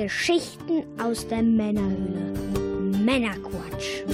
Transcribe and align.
Geschichten 0.00 0.84
aus 0.96 1.26
der 1.26 1.42
Männerhöhle. 1.42 2.32
Männerquatsch. 3.04 4.04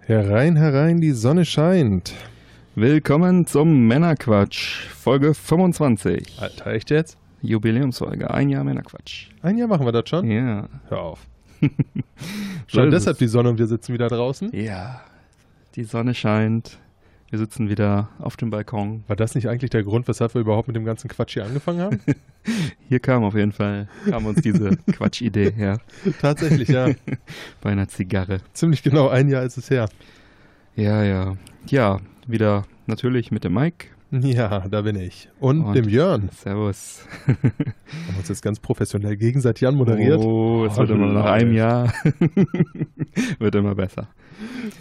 Herein, 0.00 0.56
herein, 0.56 1.02
die 1.02 1.10
Sonne 1.10 1.44
scheint. 1.44 2.14
Willkommen 2.76 3.46
zum 3.46 3.86
Männerquatsch, 3.86 4.88
Folge 5.04 5.34
25. 5.34 6.40
Alter, 6.40 6.72
echt 6.72 6.88
jetzt? 6.88 7.18
Jubiläumsfolge, 7.42 8.30
ein 8.32 8.48
Jahr 8.48 8.64
Männerquatsch. 8.64 9.26
Ein 9.42 9.58
Jahr 9.58 9.68
machen 9.68 9.84
wir 9.84 9.92
das 9.92 10.08
schon? 10.08 10.30
Ja. 10.30 10.66
Hör 10.88 10.98
auf. 10.98 11.26
Schon 12.66 12.90
deshalb 12.90 13.16
es. 13.16 13.18
die 13.18 13.26
Sonne 13.26 13.50
und 13.50 13.58
wir 13.58 13.66
sitzen 13.66 13.92
wieder 13.92 14.08
draußen? 14.08 14.50
Ja. 14.54 15.02
Die 15.74 15.84
Sonne 15.84 16.14
scheint. 16.14 16.78
Wir 17.28 17.38
sitzen 17.38 17.68
wieder 17.68 18.08
auf 18.18 18.38
dem 18.38 18.48
Balkon. 18.48 19.04
War 19.06 19.14
das 19.14 19.34
nicht 19.34 19.46
eigentlich 19.46 19.68
der 19.68 19.82
Grund, 19.82 20.08
weshalb 20.08 20.32
wir 20.32 20.40
überhaupt 20.40 20.68
mit 20.68 20.76
dem 20.76 20.86
ganzen 20.86 21.08
Quatsch 21.08 21.34
hier 21.34 21.44
angefangen 21.44 21.80
haben? 21.80 22.00
Hier 22.88 23.00
kam 23.00 23.24
auf 23.24 23.34
jeden 23.34 23.52
Fall, 23.52 23.88
kam 24.08 24.24
uns 24.24 24.40
diese 24.40 24.76
Quatschidee 24.92 25.52
her. 25.52 25.80
Tatsächlich, 26.22 26.68
ja. 26.68 26.88
Bei 27.60 27.72
einer 27.72 27.88
Zigarre. 27.88 28.40
Ziemlich 28.54 28.82
genau 28.82 29.08
ein 29.08 29.28
Jahr 29.28 29.42
ist 29.42 29.58
es 29.58 29.68
her. 29.68 29.86
Ja, 30.76 31.02
ja. 31.02 31.36
Ja, 31.66 32.00
wieder 32.26 32.64
natürlich 32.86 33.30
mit 33.30 33.44
dem 33.44 33.52
Mike. 33.52 33.88
Ja, 34.10 34.60
da 34.68 34.82
bin 34.82 34.94
ich. 34.96 35.28
Und, 35.40 35.62
Und- 35.62 35.74
dem 35.74 35.88
Jörn. 35.88 36.28
Servus. 36.32 37.04
Haben 37.26 38.16
uns 38.18 38.28
jetzt 38.28 38.42
ganz 38.42 38.60
professionell 38.60 39.16
gegenseitig 39.16 39.66
anmoderiert. 39.66 40.18
Oh, 40.20 40.64
es 40.66 40.74
Oh, 40.76 40.80
wird 40.82 40.90
immer 40.90 41.06
nach 41.06 41.24
einem. 41.24 41.52
Jahr. 41.52 41.92
wird 43.38 43.54
immer 43.56 43.74
besser. 43.74 44.08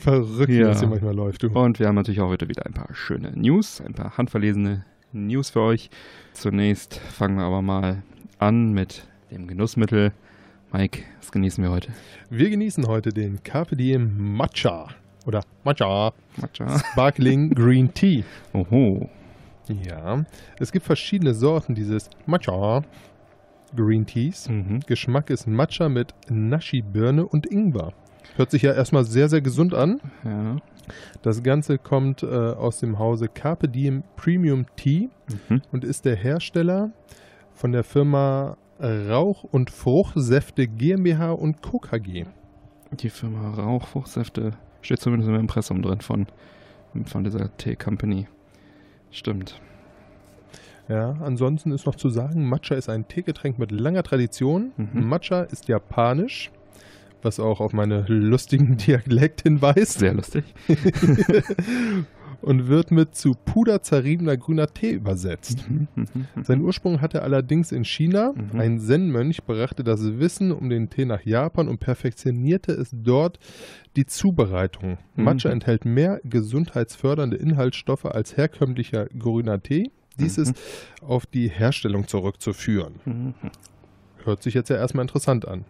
Verrückt, 0.02 0.50
wie 0.50 0.60
Ja. 0.60 0.68
das 0.68 0.80
hier 0.82 0.90
manchmal 0.90 1.16
läuft, 1.16 1.42
du. 1.44 1.48
Und 1.50 1.80
wir 1.80 1.88
haben 1.88 1.96
natürlich 1.96 2.22
auch 2.22 2.30
heute 2.30 2.48
wieder 2.48 2.66
ein 2.66 2.74
paar 2.74 2.94
schöne 2.94 3.32
News, 3.36 3.82
ein 3.82 3.94
paar 3.94 4.18
handverlesene 4.18 4.86
News 5.14 5.50
für 5.52 5.62
euch. 5.62 5.90
Zunächst 6.34 6.96
fangen 6.98 7.38
wir 7.38 7.44
aber 7.44 7.62
mal 7.62 8.04
an 8.40 8.74
mit 8.74 9.08
dem 9.32 9.48
Genussmittel. 9.48 10.12
Mike, 10.72 11.02
was 11.20 11.32
genießen 11.32 11.64
wir 11.64 11.72
heute? 11.72 11.90
Wir 12.30 12.50
genießen 12.50 12.88
heute 12.88 13.10
den 13.10 13.42
Carpe 13.44 13.76
Diem 13.76 14.36
Matcha. 14.36 14.90
Oder 15.26 15.42
Matcha 15.64 16.12
Matcha. 16.38 16.80
Sparkling 16.80 17.52
Green 17.52 17.94
Tea. 17.94 18.24
Oho. 18.54 19.10
Ja, 19.70 20.26
es 20.60 20.72
gibt 20.72 20.86
verschiedene 20.86 21.34
Sorten 21.34 21.74
dieses 21.76 22.10
Matcha 22.26 22.82
Green 23.76 24.06
Teas. 24.06 24.50
Mhm. 24.50 24.82
Geschmack 24.86 25.30
ist 25.30 25.48
Matcha 25.48 25.88
mit 25.90 26.14
Nashi-Birne 26.30 27.26
und 27.26 27.46
Ingwer. 27.46 27.94
Hört 28.36 28.52
sich 28.52 28.62
ja 28.64 28.74
erstmal 28.74 29.04
sehr, 29.06 29.30
sehr 29.30 29.42
gesund 29.42 29.74
an. 29.74 30.00
Ja. 30.24 30.58
Das 31.22 31.42
Ganze 31.44 31.78
kommt 31.78 32.24
äh, 32.24 32.28
aus 32.28 32.80
dem 32.80 33.00
Hause 33.00 33.30
Carpe 33.30 33.70
Diem 33.70 34.04
Premium 34.18 34.66
Tea 34.76 35.10
Mhm. 35.50 35.62
und 35.72 35.86
ist 35.86 36.04
der 36.04 36.18
Hersteller 36.18 36.92
von 37.54 37.72
der 37.72 37.86
Firma 37.86 38.58
Rauch- 38.82 39.46
und 39.46 39.70
Fruchtsäfte 39.70 40.68
GmbH 40.68 41.32
und 41.32 41.62
Co. 41.62 41.80
KG. 41.80 42.26
Die 42.92 43.10
Firma 43.10 43.52
Rauchfruchtsäfte 43.52 44.52
steht 44.84 45.00
zumindest 45.00 45.30
im 45.30 45.36
Impressum 45.36 45.82
drin 45.82 46.02
von, 46.02 46.28
von 47.06 47.24
dieser 47.24 47.56
Tee-Company. 47.58 48.28
Stimmt. 49.12 49.60
Ja, 50.90 51.18
ansonsten 51.22 51.72
ist 51.72 51.86
noch 51.86 51.96
zu 51.96 52.10
sagen, 52.10 52.48
Matcha 52.48 52.76
ist 52.76 52.90
ein 52.90 53.08
Teegetränk 53.08 53.58
mit 53.58 53.72
langer 53.72 54.04
Tradition. 54.04 54.74
Mhm. 54.76 55.08
Matcha 55.08 55.44
ist 55.44 55.68
japanisch, 55.68 56.52
was 57.22 57.40
auch 57.40 57.62
auf 57.62 57.74
meine 57.74 58.04
lustigen 58.08 58.78
Dialekt 58.86 59.44
hinweist. 59.44 60.00
Sehr 60.00 60.14
lustig. 60.14 60.44
und 62.44 62.68
wird 62.68 62.92
mit 62.92 63.16
zu 63.16 63.34
Puder 63.34 63.82
zerriebener 63.82 64.38
grüner 64.38 64.68
Tee 64.68 64.92
übersetzt. 64.92 65.66
Mhm, 65.70 65.88
mhm, 65.96 66.06
mhm. 66.36 66.44
Sein 66.44 66.62
Ursprung 66.62 67.02
hatte 67.02 67.24
allerdings 67.24 67.72
in 67.72 67.84
China. 67.86 68.34
Mhm. 68.34 68.60
Ein 68.60 68.80
Zen-Mönch 68.80 69.44
brachte 69.44 69.84
das 69.84 70.20
Wissen 70.20 70.52
um 70.52 70.70
den 70.70 70.90
Tee 70.90 71.06
nach 71.06 71.22
Japan 71.24 71.68
und 71.68 71.80
perfektionierte 71.80 72.74
es 72.74 72.92
dort 72.94 73.40
die 73.96 74.06
Zubereitung. 74.06 74.98
Mhm. 75.16 75.24
Matcha 75.24 75.50
enthält 75.50 75.86
mehr 75.86 76.20
gesundheitsfördernde 76.24 77.38
Inhaltsstoffe 77.38 78.06
als 78.06 78.38
herkömmlicher 78.38 79.06
grüner 79.18 79.62
Tee. 79.62 79.92
Dies 80.20 80.38
Mhm. 80.38 80.44
ist 80.44 80.56
auf 81.02 81.26
die 81.26 81.48
Herstellung 81.50 82.08
zurückzuführen. 82.08 83.34
Hört 84.24 84.44
sich 84.44 84.54
jetzt 84.54 84.70
ja 84.70 84.76
erstmal 84.76 85.04
interessant 85.04 85.48
an. 85.48 85.66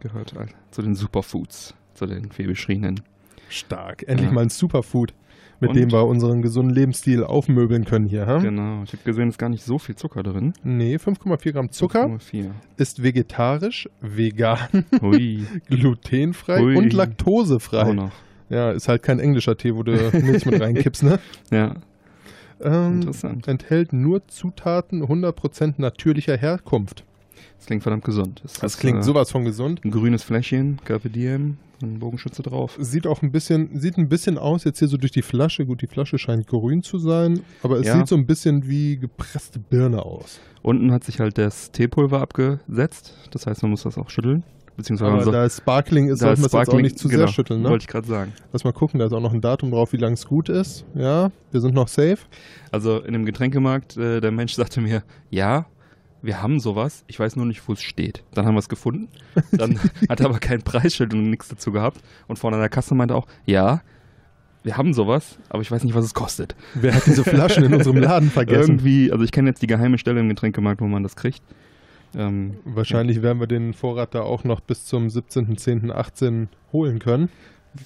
Gehört 0.00 0.34
halt 0.34 0.54
zu 0.70 0.82
den 0.82 0.94
Superfoods, 0.94 1.74
zu 1.94 2.06
den 2.06 2.30
viel 2.30 2.46
beschriebenen. 2.46 3.00
Stark. 3.48 4.04
Endlich 4.06 4.28
Ja. 4.28 4.34
mal 4.34 4.42
ein 4.42 4.48
Superfood, 4.48 5.14
mit 5.60 5.70
Und? 5.70 5.76
dem 5.76 5.90
wir 5.90 6.04
unseren 6.06 6.40
gesunden 6.42 6.74
Lebensstil 6.74 7.24
aufmöbeln 7.24 7.84
können 7.84 8.06
hier. 8.06 8.26
Ha? 8.26 8.38
Genau. 8.38 8.82
Ich 8.84 8.92
habe 8.92 9.02
gesehen, 9.04 9.28
es 9.28 9.34
ist 9.34 9.38
gar 9.38 9.48
nicht 9.48 9.64
so 9.64 9.78
viel 9.78 9.96
Zucker 9.96 10.22
drin. 10.22 10.52
Nee, 10.62 10.96
5,4 10.98 11.52
Gramm 11.52 11.70
Zucker, 11.72 12.04
5,4. 12.06 12.50
ist 12.76 13.02
vegetarisch, 13.02 13.88
vegan, 14.00 14.84
Hui. 15.00 15.44
glutenfrei 15.68 16.62
Ui. 16.62 16.76
und 16.76 16.92
laktosefrei. 16.92 17.82
Auch 17.82 17.94
noch. 17.94 18.12
Ja, 18.50 18.70
ist 18.70 18.88
halt 18.88 19.02
kein 19.02 19.18
englischer 19.18 19.56
Tee, 19.56 19.74
wo 19.74 19.82
du 19.82 19.92
Milch 19.92 20.46
mit 20.46 20.60
reinkippst, 20.60 21.02
ne? 21.02 21.18
Ja, 21.50 21.74
Ähm, 22.60 22.94
interessant. 23.02 23.46
enthält 23.46 23.92
nur 23.92 24.26
Zutaten 24.28 25.02
100% 25.04 25.74
natürlicher 25.78 26.36
Herkunft. 26.36 27.04
Das 27.56 27.66
klingt 27.66 27.82
verdammt 27.82 28.04
gesund. 28.04 28.42
Es 28.44 28.54
Das 28.54 28.74
ist, 28.74 28.80
klingt 28.80 28.98
äh, 28.98 29.02
sowas 29.02 29.30
von 29.30 29.44
gesund. 29.44 29.84
Ein 29.84 29.90
grünes 29.90 30.22
Fläschchen, 30.22 30.78
Carpe 30.84 31.10
Diem, 31.10 31.56
ein 31.82 31.98
Bogenschütze 31.98 32.42
drauf. 32.42 32.76
Sieht 32.80 33.06
auch 33.06 33.22
ein 33.22 33.30
bisschen, 33.32 33.78
sieht 33.78 33.96
ein 33.98 34.08
bisschen 34.08 34.38
aus 34.38 34.64
jetzt 34.64 34.78
hier 34.78 34.88
so 34.88 34.96
durch 34.96 35.12
die 35.12 35.22
Flasche. 35.22 35.66
Gut, 35.66 35.82
die 35.82 35.86
Flasche 35.86 36.18
scheint 36.18 36.46
grün 36.46 36.82
zu 36.82 36.98
sein, 36.98 37.40
aber 37.62 37.78
es 37.78 37.86
Ja. 37.86 37.96
sieht 37.98 38.08
so 38.08 38.16
ein 38.16 38.26
bisschen 38.26 38.66
wie 38.68 38.96
gepresste 38.98 39.58
Birne 39.58 40.04
aus. 40.04 40.40
Unten 40.62 40.90
hat 40.92 41.04
sich 41.04 41.20
halt 41.20 41.38
das 41.38 41.70
Teepulver 41.72 42.20
abgesetzt. 42.20 43.14
Das 43.30 43.46
heißt, 43.46 43.62
man 43.62 43.70
muss 43.70 43.82
das 43.84 43.96
auch 43.98 44.10
schütteln. 44.10 44.42
Beziehungsweise 44.76 45.08
Aber 45.08 45.16
man 45.16 45.24
soll- 45.24 45.32
da 45.32 45.44
es 45.44 45.56
Sparkling 45.56 46.08
ist, 46.08 46.20
wir 46.22 46.30
ist 46.32 46.38
es 46.38 46.52
jetzt 46.52 46.68
auch 46.70 46.80
nicht 46.80 46.96
zu 47.00 47.08
genau, 47.08 47.24
sehr 47.26 47.28
schütteln, 47.32 47.62
ne? 47.62 47.68
Wollte 47.70 47.82
ich 47.82 47.88
gerade 47.88 48.06
sagen. 48.06 48.32
Lass 48.52 48.62
mal 48.62 48.72
gucken, 48.72 49.00
da 49.00 49.06
ist 49.06 49.12
auch 49.12 49.20
noch 49.20 49.32
ein 49.32 49.40
Datum 49.40 49.72
drauf, 49.72 49.92
wie 49.92 49.96
lange 49.96 50.14
es 50.14 50.24
gut 50.24 50.48
ist. 50.48 50.84
Ja, 50.94 51.32
wir 51.50 51.60
sind 51.60 51.74
noch 51.74 51.88
safe. 51.88 52.18
Also 52.70 53.00
in 53.00 53.12
dem 53.12 53.24
Getränkemarkt, 53.24 53.96
äh, 53.96 54.20
der 54.20 54.30
Mensch 54.30 54.52
sagte 54.54 54.80
mir, 54.80 55.02
ja, 55.30 55.66
wir 56.28 56.42
haben 56.42 56.60
sowas, 56.60 57.04
ich 57.06 57.18
weiß 57.18 57.36
nur 57.36 57.46
nicht, 57.46 57.66
wo 57.66 57.72
es 57.72 57.80
steht. 57.80 58.22
Dann 58.34 58.44
haben 58.44 58.54
wir 58.54 58.58
es 58.58 58.68
gefunden. 58.68 59.08
Dann 59.50 59.80
hat 60.10 60.20
er 60.20 60.26
aber 60.26 60.38
kein 60.40 60.60
Preisschild 60.60 61.14
und 61.14 61.30
nichts 61.30 61.48
dazu 61.48 61.72
gehabt. 61.72 62.02
Und 62.26 62.38
vorne 62.38 62.58
an 62.58 62.60
der 62.60 62.68
Kasse 62.68 62.94
meinte 62.94 63.14
auch, 63.14 63.26
ja, 63.46 63.80
wir 64.62 64.76
haben 64.76 64.92
sowas, 64.92 65.38
aber 65.48 65.62
ich 65.62 65.70
weiß 65.70 65.84
nicht, 65.84 65.94
was 65.94 66.04
es 66.04 66.12
kostet. 66.12 66.54
Wer 66.74 66.94
hat 66.94 67.06
diese 67.06 67.24
Flaschen 67.24 67.64
in 67.64 67.72
unserem 67.72 67.96
Laden 67.96 68.30
vergessen? 68.30 68.72
Irgendwie, 68.72 69.10
also 69.10 69.24
ich 69.24 69.32
kenne 69.32 69.48
jetzt 69.48 69.62
die 69.62 69.66
geheime 69.66 69.96
Stelle 69.96 70.20
im 70.20 70.28
Getränkemarkt, 70.28 70.82
wo 70.82 70.86
man 70.86 71.02
das 71.02 71.16
kriegt. 71.16 71.42
Ähm, 72.14 72.58
Wahrscheinlich 72.66 73.22
werden 73.22 73.40
wir 73.40 73.46
den 73.46 73.72
Vorrat 73.72 74.14
da 74.14 74.20
auch 74.20 74.44
noch 74.44 74.60
bis 74.60 74.84
zum 74.84 75.06
17.10.18 75.06 76.48
holen 76.74 76.98
können. 76.98 77.30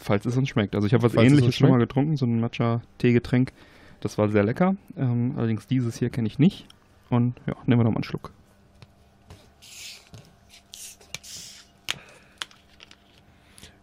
falls 0.01 0.27
es 0.27 0.37
uns 0.37 0.49
schmeckt. 0.49 0.75
Also 0.75 0.89
ich 0.89 0.95
habe 0.95 1.05
was 1.05 1.13
Falls 1.13 1.29
ähnliches 1.31 1.55
schon 1.55 1.71
mal 1.71 1.79
getrunken, 1.79 2.17
so 2.17 2.27
ein 2.27 2.41
Matcha-Teegetränk. 2.41 3.53
Das 4.01 4.19
war 4.19 4.29
sehr 4.31 4.43
lecker. 4.43 4.75
Ähm, 4.97 5.35
allerdings 5.37 5.69
dieses 5.69 5.97
hier 5.97 6.11
kenne 6.11 6.27
ich 6.27 6.41
nicht. 6.41 6.67
Und 7.13 7.39
ja, 7.47 7.55
nehmen 7.67 7.79
wir 7.79 7.85
doch 7.85 7.91
mal 7.91 7.97
einen 7.97 8.05
Schluck. 8.05 8.33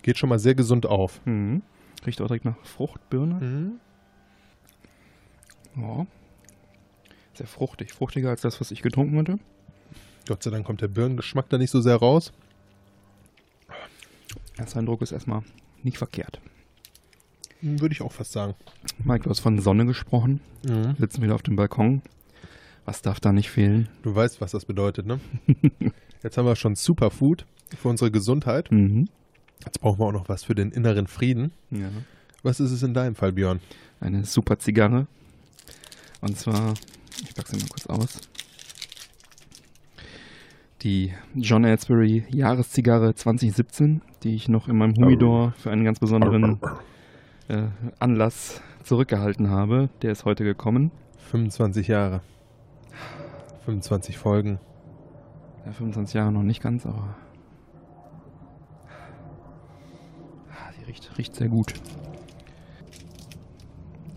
Geht 0.02 0.18
schon 0.18 0.30
mal 0.30 0.40
sehr 0.40 0.56
gesund 0.56 0.88
auf. 0.88 1.24
Mhm. 1.26 1.62
Riecht 2.08 2.20
auch 2.22 2.28
direkt 2.28 2.46
nach 2.46 2.58
Fruchtbirne. 2.64 3.36
Mhm. 3.36 3.80
Ja. 5.76 6.08
Sehr 7.36 7.46
fruchtig. 7.46 7.94
Fruchtiger 7.94 8.30
als 8.30 8.42
das, 8.42 8.60
was 8.60 8.72
ich 8.72 8.81
getrunken 8.81 9.16
hatte. 9.20 9.38
Gott 10.28 10.42
sei 10.42 10.50
Dank 10.50 10.66
kommt 10.66 10.82
der 10.82 10.88
Birnengeschmack 10.88 11.50
da 11.50 11.60
nicht 11.60 11.70
so 11.70 11.82
sehr 11.82 11.98
raus. 11.98 12.34
Erster 14.58 14.80
Eindruck 14.80 15.04
ist 15.04 15.12
erstmal 15.12 15.44
nicht 15.84 16.00
verkehrt. 16.00 16.42
Würde 17.62 17.94
ich 17.94 18.02
auch 18.02 18.12
fast 18.12 18.32
sagen. 18.32 18.56
Mike, 19.04 19.25
du 19.25 19.30
hast 19.30 19.40
von 19.42 19.60
Sonne 19.60 19.86
gesprochen. 19.86 20.42
Mhm. 20.64 20.96
Sitzen 20.98 21.22
wieder 21.22 21.36
auf 21.36 21.44
dem 21.44 21.56
Balkon. 21.56 22.02
Was 22.89 23.03
darf 23.03 23.19
da 23.19 23.31
nicht 23.31 23.51
fehlen? 23.51 23.88
Du 24.01 24.15
weißt, 24.15 24.41
was 24.41 24.50
das 24.50 24.65
bedeutet, 24.65 25.06
ne? 25.06 25.19
Jetzt 26.24 26.39
haben 26.39 26.47
wir 26.47 26.56
schon 26.56 26.74
Superfood 26.74 27.45
für 27.77 27.88
unsere 27.88 28.09
Gesundheit. 28.09 28.71
Mhm. 28.71 29.07
Jetzt 29.63 29.80
brauchen 29.80 30.00
wir 30.00 30.07
auch 30.07 30.12
noch 30.12 30.27
was 30.27 30.44
für 30.44 30.56
den 30.56 30.71
inneren 30.71 31.06
Frieden. 31.06 31.51
Ja. 31.69 31.91
Was 32.41 32.59
ist 32.59 32.71
es 32.71 32.81
in 32.81 32.95
deinem 32.95 33.13
Fall, 33.13 33.31
Björn? 33.31 33.59
Eine 34.00 34.25
super 34.25 34.57
Zigarre. 34.57 35.06
Und 36.21 36.36
zwar, 36.36 36.74
ich 37.21 37.36
packe 37.36 37.50
sie 37.50 37.57
mal 37.57 37.68
kurz 37.69 37.86
aus. 37.86 38.21
Die 40.81 41.13
John 41.36 41.65
Elsbury 41.65 42.25
Jahreszigarre 42.31 43.13
2017, 43.13 44.01
die 44.24 44.33
ich 44.33 44.50
noch 44.50 44.68
in 44.68 44.75
meinem 44.75 44.95
Humidor 44.95 45.53
für 45.59 45.69
einen 45.69 45.83
ganz 45.83 46.00
besonderen 46.00 46.59
äh, 47.50 47.68
Anlass 48.00 48.63
zurückgehalten 48.83 49.51
habe. 49.51 49.91
Der 50.01 50.12
ist 50.12 50.25
heute 50.25 50.44
gekommen. 50.44 50.89
25 51.30 51.88
Jahre. 51.88 52.21
25 53.65 54.18
Folgen. 54.18 54.59
Ja, 55.65 55.71
25 55.71 56.15
Jahre 56.15 56.31
noch 56.31 56.44
nicht 56.44 56.62
ganz, 56.62 56.86
aber. 56.86 57.15
Die 60.80 60.86
riecht, 60.86 61.18
riecht 61.18 61.36
sehr 61.36 61.50
gut. 61.50 61.74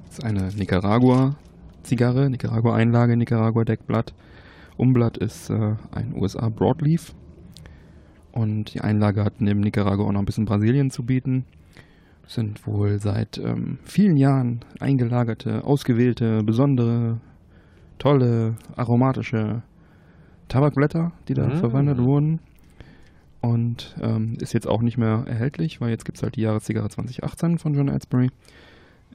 Das 0.07 0.19
ist 0.19 0.25
eine 0.25 0.49
Nicaragua-Zigarre, 0.49 2.31
Nicaragua-Einlage, 2.31 3.17
Nicaragua-Deckblatt. 3.17 4.15
Umblatt 4.77 5.17
ist 5.19 5.51
äh, 5.51 5.75
ein 5.91 6.15
USA 6.15 6.49
Broadleaf. 6.49 7.15
Und 8.33 8.75
die 8.75 8.81
Einlage 8.81 9.25
hat 9.25 9.41
neben 9.41 9.61
Nicaragua 9.61 10.07
auch 10.07 10.13
noch 10.13 10.21
ein 10.21 10.25
bisschen 10.27 10.47
Brasilien 10.47 10.91
zu 10.91 11.05
bieten. 11.05 11.45
Das 12.23 12.35
sind 12.35 12.67
wohl 12.67 12.99
seit 12.99 13.39
ähm, 13.39 13.79
vielen 13.85 14.17
Jahren 14.17 14.61
eingelagerte, 14.81 15.65
ausgewählte, 15.65 16.43
besondere, 16.43 17.21
tolle, 17.99 18.57
aromatische 18.77 19.63
Tabakblätter, 20.49 21.13
die 21.29 21.35
da 21.35 21.47
Mm. 21.47 21.57
verwendet 21.57 21.99
wurden. 21.99 22.41
Und 23.41 23.97
ähm, 24.01 24.37
ist 24.41 24.53
jetzt 24.53 24.69
auch 24.69 24.83
nicht 24.83 24.99
mehr 24.99 25.25
erhältlich, 25.27 25.81
weil 25.81 25.91
jetzt 25.91 26.05
gibt 26.05 26.19
es 26.19 26.23
halt 26.23 26.37
die 26.37 26.43
Jahreszigarre 26.43 26.89
2018 26.89 27.59
von 27.59 27.75
John 27.75 27.89
Edsbury. 27.89 28.31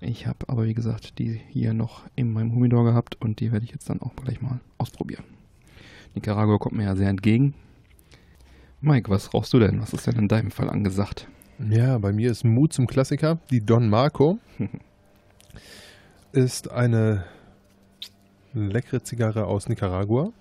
Ich 0.02 0.28
habe 0.28 0.40
aber, 0.48 0.66
wie 0.66 0.74
gesagt, 0.74 1.18
die 1.18 1.40
hier 1.50 1.74
noch 1.74 2.04
in 2.16 2.34
meinem 2.34 2.54
Humidor 2.54 2.84
gehabt 2.84 3.16
und 3.22 3.40
die 3.40 3.52
werde 3.52 3.66
ich 3.66 3.72
jetzt 3.72 3.90
dann 3.90 4.02
auch 4.02 4.16
gleich 4.16 4.42
mal 4.42 4.60
ausprobieren. 4.78 5.24
Nicaragua 6.14 6.58
kommt 6.58 6.76
mir 6.76 6.84
ja 6.84 6.96
sehr 6.96 7.10
entgegen. 7.10 7.54
Mike, 8.82 9.10
was 9.10 9.34
rauchst 9.34 9.54
du 9.54 9.60
denn? 9.60 9.82
Was 9.82 9.94
ist 9.94 10.06
denn 10.08 10.18
in 10.18 10.28
deinem 10.28 10.52
Fall 10.52 10.70
angesagt? 10.70 11.28
Ja, 11.70 11.98
bei 11.98 12.12
mir 12.12 12.30
ist 12.30 12.44
Mut 12.44 12.74
zum 12.74 12.86
Klassiker. 12.86 13.40
Die 13.50 13.62
Don 13.66 13.90
Marco 13.90 14.38
ist 16.32 16.70
eine 16.72 17.24
leckere 18.54 19.04
Zigarre 19.04 19.46
aus 19.46 19.70
Nicaragua. 19.70 20.32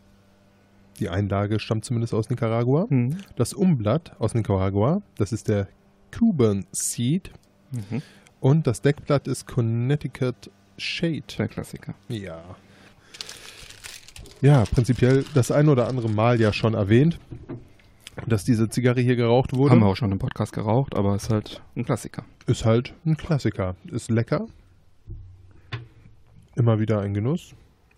Die 1.00 1.08
Einlage 1.08 1.60
stammt 1.60 1.84
zumindest 1.84 2.14
aus 2.14 2.30
Nicaragua. 2.30 2.86
Mhm. 2.88 3.18
Das 3.36 3.52
Umblatt 3.52 4.16
aus 4.18 4.34
Nicaragua, 4.34 5.02
das 5.16 5.32
ist 5.32 5.48
der 5.48 5.68
Cuban 6.10 6.64
Seed. 6.72 7.30
Mhm. 7.70 8.02
Und 8.40 8.66
das 8.66 8.80
Deckblatt 8.80 9.28
ist 9.28 9.46
Connecticut 9.46 10.50
Shade. 10.78 11.24
Der 11.38 11.48
Klassiker. 11.48 11.94
Ja. 12.08 12.42
Ja, 14.42 14.64
prinzipiell 14.64 15.24
das 15.34 15.50
ein 15.50 15.68
oder 15.68 15.88
andere 15.88 16.10
Mal 16.10 16.40
ja 16.40 16.52
schon 16.52 16.74
erwähnt, 16.74 17.18
dass 18.26 18.44
diese 18.44 18.68
Zigarre 18.68 19.00
hier 19.00 19.16
geraucht 19.16 19.54
wurde. 19.54 19.72
Haben 19.72 19.80
wir 19.80 19.86
auch 19.86 19.96
schon 19.96 20.12
im 20.12 20.18
Podcast 20.18 20.52
geraucht, 20.52 20.94
aber 20.94 21.14
ist 21.16 21.30
halt 21.30 21.62
ein 21.74 21.84
Klassiker. 21.84 22.24
Ist 22.46 22.64
halt 22.64 22.94
ein 23.04 23.16
Klassiker. 23.16 23.76
Ist 23.90 24.10
lecker. 24.10 24.46
Immer 26.54 26.78
wieder 26.78 27.00
ein 27.00 27.14
Genuss. 27.14 27.54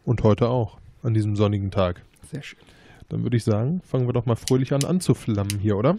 Und 0.09 0.23
heute 0.23 0.49
auch, 0.49 0.79
an 1.03 1.13
diesem 1.13 1.37
sonnigen 1.37 1.71
Tag. 1.71 2.01
Sehr 2.31 2.41
schön. 2.41 2.59
Dann 3.11 3.25
würde 3.25 3.37
ich 3.37 3.45
sagen, 3.45 3.83
fangen 3.83 4.09
wir 4.09 4.15
doch 4.15 4.25
mal 4.25 4.37
fröhlich 4.37 4.73
an 4.73 4.83
anzuflammen 4.83 5.59
hier, 5.59 5.77
oder? 5.77 5.99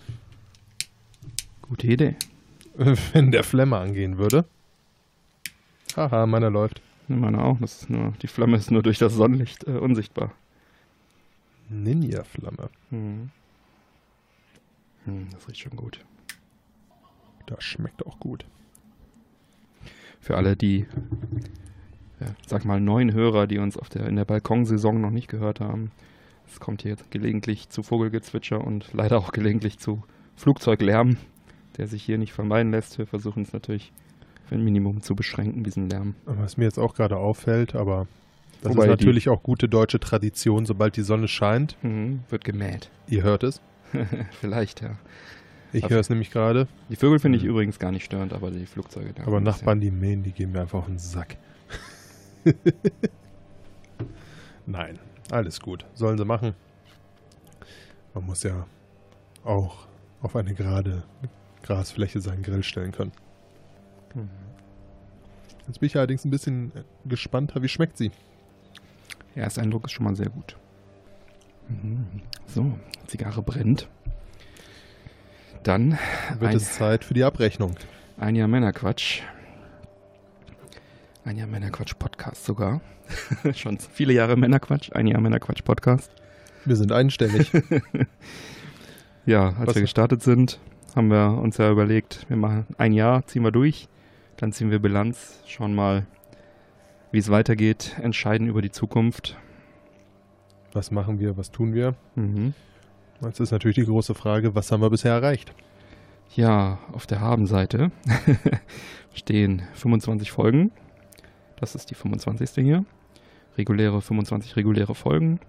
Gute 1.61 1.85
Idee. 1.85 2.15
Wenn 3.13 3.31
der 3.31 3.43
Flemmer 3.43 3.81
angehen 3.81 4.17
würde. 4.17 4.45
Haha, 5.95 6.25
meiner 6.25 6.49
läuft. 6.49 6.81
Ich 7.07 7.15
meine 7.15 7.43
auch, 7.43 7.59
das 7.59 7.83
ist 7.83 7.91
nur, 7.91 8.13
die 8.19 8.25
Flamme 8.25 8.57
ist 8.57 8.71
nur 8.71 8.81
durch 8.81 8.97
das 8.97 9.13
Sonnenlicht 9.13 9.67
äh, 9.67 9.77
unsichtbar. 9.77 10.31
Ninja-Flamme. 11.69 12.71
Mhm. 12.89 13.29
Hm, 15.05 15.27
das 15.33 15.47
riecht 15.47 15.59
schon 15.59 15.75
gut. 15.75 16.03
Das 17.45 17.63
schmeckt 17.63 18.03
auch 18.07 18.19
gut. 18.19 18.43
Für 20.19 20.35
alle, 20.35 20.55
die, 20.55 20.87
ja, 22.19 22.27
sag 22.45 22.65
mal, 22.65 22.79
neuen 22.79 23.13
Hörer, 23.13 23.47
die 23.47 23.59
uns 23.59 23.77
der, 23.93 24.07
in 24.07 24.15
der 24.15 24.25
Balkonsaison 24.25 24.99
noch 24.99 25.11
nicht 25.11 25.27
gehört 25.27 25.59
haben, 25.59 25.91
es 26.47 26.59
kommt 26.59 26.81
hier 26.81 26.95
gelegentlich 27.11 27.69
zu 27.69 27.83
Vogelgezwitscher 27.83 28.65
und 28.65 28.91
leider 28.93 29.17
auch 29.17 29.31
gelegentlich 29.31 29.77
zu 29.77 30.03
Flugzeuglärm, 30.35 31.17
der 31.77 31.87
sich 31.87 32.03
hier 32.03 32.17
nicht 32.17 32.33
vermeiden 32.33 32.71
lässt. 32.71 32.97
Wir 32.97 33.05
versuchen 33.05 33.43
es 33.43 33.53
natürlich 33.53 33.91
für 34.45 34.55
ein 34.55 34.63
Minimum 34.63 35.01
zu 35.01 35.15
beschränken, 35.15 35.63
diesen 35.63 35.89
Lärm. 35.89 36.15
Was 36.25 36.57
mir 36.57 36.65
jetzt 36.65 36.79
auch 36.79 36.95
gerade 36.95 37.17
auffällt, 37.17 37.75
aber 37.75 38.07
das 38.61 38.73
Wobei 38.73 38.85
ist 38.85 38.89
natürlich 38.89 39.29
auch 39.29 39.43
gute 39.43 39.69
deutsche 39.69 39.99
Tradition, 39.99 40.65
sobald 40.65 40.97
die 40.97 41.03
Sonne 41.03 41.27
scheint. 41.27 41.77
Mhm, 41.81 42.21
wird 42.29 42.43
gemäht. 42.43 42.89
Ihr 43.07 43.23
hört 43.23 43.43
es. 43.43 43.61
Vielleicht, 44.31 44.81
ja. 44.81 44.97
Ich 45.71 45.87
höre 45.87 45.99
es 45.99 46.09
nämlich 46.09 46.31
gerade. 46.31 46.67
Die 46.89 46.95
Vögel 46.95 47.19
finde 47.19 47.37
ich 47.37 47.43
übrigens 47.43 47.77
gar 47.77 47.91
nicht 47.91 48.03
störend, 48.03 48.33
aber 48.33 48.49
die 48.49 48.65
Flugzeuge. 48.65 49.13
da 49.13 49.23
Aber. 49.23 49.39
Nachbarn, 49.39 49.79
die 49.79 49.91
mähen, 49.91 50.23
die 50.23 50.31
gehen 50.31 50.51
mir 50.51 50.61
einfach 50.61 50.79
auf 50.79 50.87
den 50.87 50.97
Sack. 50.97 51.37
Nein, 54.65 54.99
alles 55.31 55.59
gut. 55.59 55.85
Sollen 55.93 56.17
sie 56.17 56.25
machen. 56.25 56.53
Man 58.13 58.25
muss 58.25 58.43
ja 58.43 58.65
auch 59.43 59.87
auf 60.21 60.35
eine 60.35 60.53
gerade 60.53 61.03
Grasfläche 61.63 62.21
seinen 62.21 62.43
Grill 62.43 62.63
stellen 62.63 62.91
können. 62.91 63.11
Mhm. 64.13 64.29
Jetzt 65.67 65.79
bin 65.79 65.87
ich 65.87 65.95
allerdings 65.97 66.25
ein 66.25 66.31
bisschen 66.31 66.71
äh, 66.75 66.83
gespannter. 67.05 67.61
Wie 67.61 67.67
schmeckt 67.69 67.97
sie? 67.97 68.11
Der 69.35 69.43
erste 69.43 69.61
Eindruck 69.61 69.85
ist 69.85 69.91
schon 69.91 70.05
mal 70.05 70.15
sehr 70.15 70.29
gut. 70.29 70.57
Mhm. 71.67 72.21
So, 72.47 72.77
Zigarre 73.07 73.41
brennt. 73.43 73.87
Dann 75.63 75.99
Wird 76.39 76.55
es 76.55 76.73
Zeit 76.73 77.03
für 77.03 77.13
die 77.13 77.23
Abrechnung? 77.23 77.75
ein 78.17 78.35
Jahr 78.35 78.47
Männerquatsch. 78.47 79.21
Ein 81.29 81.37
Jahr 81.37 81.45
Männerquatsch 81.45 81.93
Podcast 81.99 82.43
sogar. 82.43 82.81
schon 83.53 83.77
viele 83.77 84.13
Jahre 84.13 84.35
Männerquatsch, 84.35 84.91
ein 84.93 85.05
Jahr 85.05 85.21
Männerquatsch 85.21 85.63
Podcast. 85.63 86.11
Wir 86.65 86.75
sind 86.75 86.91
einstellig. 86.91 87.51
Ja, 89.27 89.49
als 89.49 89.67
Was- 89.67 89.75
wir 89.75 89.83
gestartet 89.83 90.23
sind, 90.23 90.59
haben 90.95 91.11
wir 91.11 91.37
uns 91.39 91.57
ja 91.57 91.69
überlegt, 91.69 92.25
wir 92.29 92.35
machen 92.35 92.65
ein 92.79 92.93
Jahr, 92.93 93.27
ziehen 93.27 93.43
wir 93.43 93.51
durch, 93.51 93.87
dann 94.37 94.51
ziehen 94.53 94.71
wir 94.71 94.79
Bilanz, 94.79 95.43
schauen 95.45 95.75
mal, 95.75 96.07
wie 97.11 97.19
es 97.19 97.29
weitergeht, 97.29 97.95
entscheiden 98.01 98.47
über 98.47 98.63
die 98.63 98.71
Zukunft. 98.71 99.37
was 100.73 100.89
machen 100.89 101.19
wir? 101.19 101.37
Was 101.37 101.51
tun 101.51 101.75
wir? 101.75 101.93
Mhm. 102.15 102.55
Jetzt 103.21 103.39
ist 103.39 103.51
natürlich 103.51 103.75
die 103.75 103.85
große 103.85 104.15
Frage, 104.15 104.55
was 104.55 104.71
haben 104.71 104.81
wir 104.81 104.89
bisher 104.89 105.13
erreicht? 105.13 105.53
Ja, 106.35 106.79
auf 106.91 107.05
der 107.05 107.19
Habenseite 107.21 107.91
stehen 109.13 109.61
25 109.75 110.31
Folgen. 110.31 110.71
Das 111.59 111.75
ist 111.75 111.89
die 111.89 111.95
25. 111.95 112.63
hier. 112.63 112.85
Reguläre 113.57 114.01
25 114.01 114.55
reguläre 114.55 114.95
Folgen. 114.95 115.39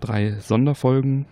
Drei 0.00 0.38
Sonderfolgen. 0.38 1.26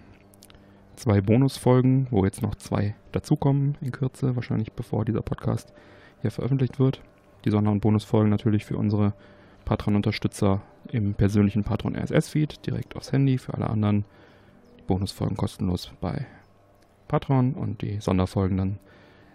Zwei 0.97 1.21
Bonusfolgen, 1.21 2.09
wo 2.11 2.25
jetzt 2.25 2.43
noch 2.43 2.57
zwei 2.57 2.95
dazukommen 3.13 3.79
in 3.81 3.93
Kürze, 3.93 4.37
wahrscheinlich 4.37 4.73
bevor 4.73 5.05
dieser 5.05 5.23
Podcast 5.23 5.73
hier 6.21 6.31
veröffentlicht 6.31 6.79
wird. 6.79 7.01
Die 7.45 7.51
Sonder- 7.51 7.71
und 7.71 7.81
Bonusfolgen 7.81 8.29
natürlich 8.29 8.67
für 8.67 8.77
unsere 8.77 9.15
Patron-Unterstützer 9.65 10.61
im 10.89 11.15
persönlichen 11.15 11.65
Patron 11.65 11.97
RSS-Feed, 11.97 12.67
direkt 12.67 12.97
aufs 12.97 13.13
Handy. 13.13 13.39
Für 13.39 13.55
alle 13.55 13.71
anderen 13.71 14.05
die 14.79 14.83
Bonusfolgen 14.83 15.37
kostenlos 15.37 15.93
bei 16.01 16.27
Patreon 17.09 17.55
und 17.55 17.81
die 17.83 18.01
Sonderfolgen 18.01 18.57
dann 18.59 18.79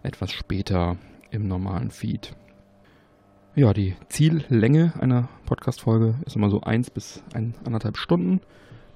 etwas 0.04 0.32
später 0.32 0.98
im 1.32 1.48
normalen 1.48 1.90
Feed. 1.90 2.36
Ja, 3.58 3.72
die 3.72 3.96
Ziellänge 4.10 4.92
einer 5.00 5.30
Podcast-Folge 5.46 6.16
ist 6.26 6.36
immer 6.36 6.50
so 6.50 6.60
eins 6.60 6.90
bis 6.90 7.24
ein, 7.34 7.56
anderthalb 7.64 7.96
Stunden. 7.96 8.42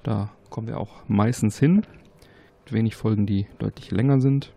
Da 0.02 0.32
kommen 0.50 0.66
wir 0.66 0.78
auch 0.78 0.96
meistens 1.08 1.58
hin. 1.58 1.76
Mit 2.66 2.72
wenig 2.74 2.94
Folgen, 2.94 3.24
die 3.24 3.46
deutlich 3.58 3.90
länger 3.90 4.20
sind. 4.20 4.52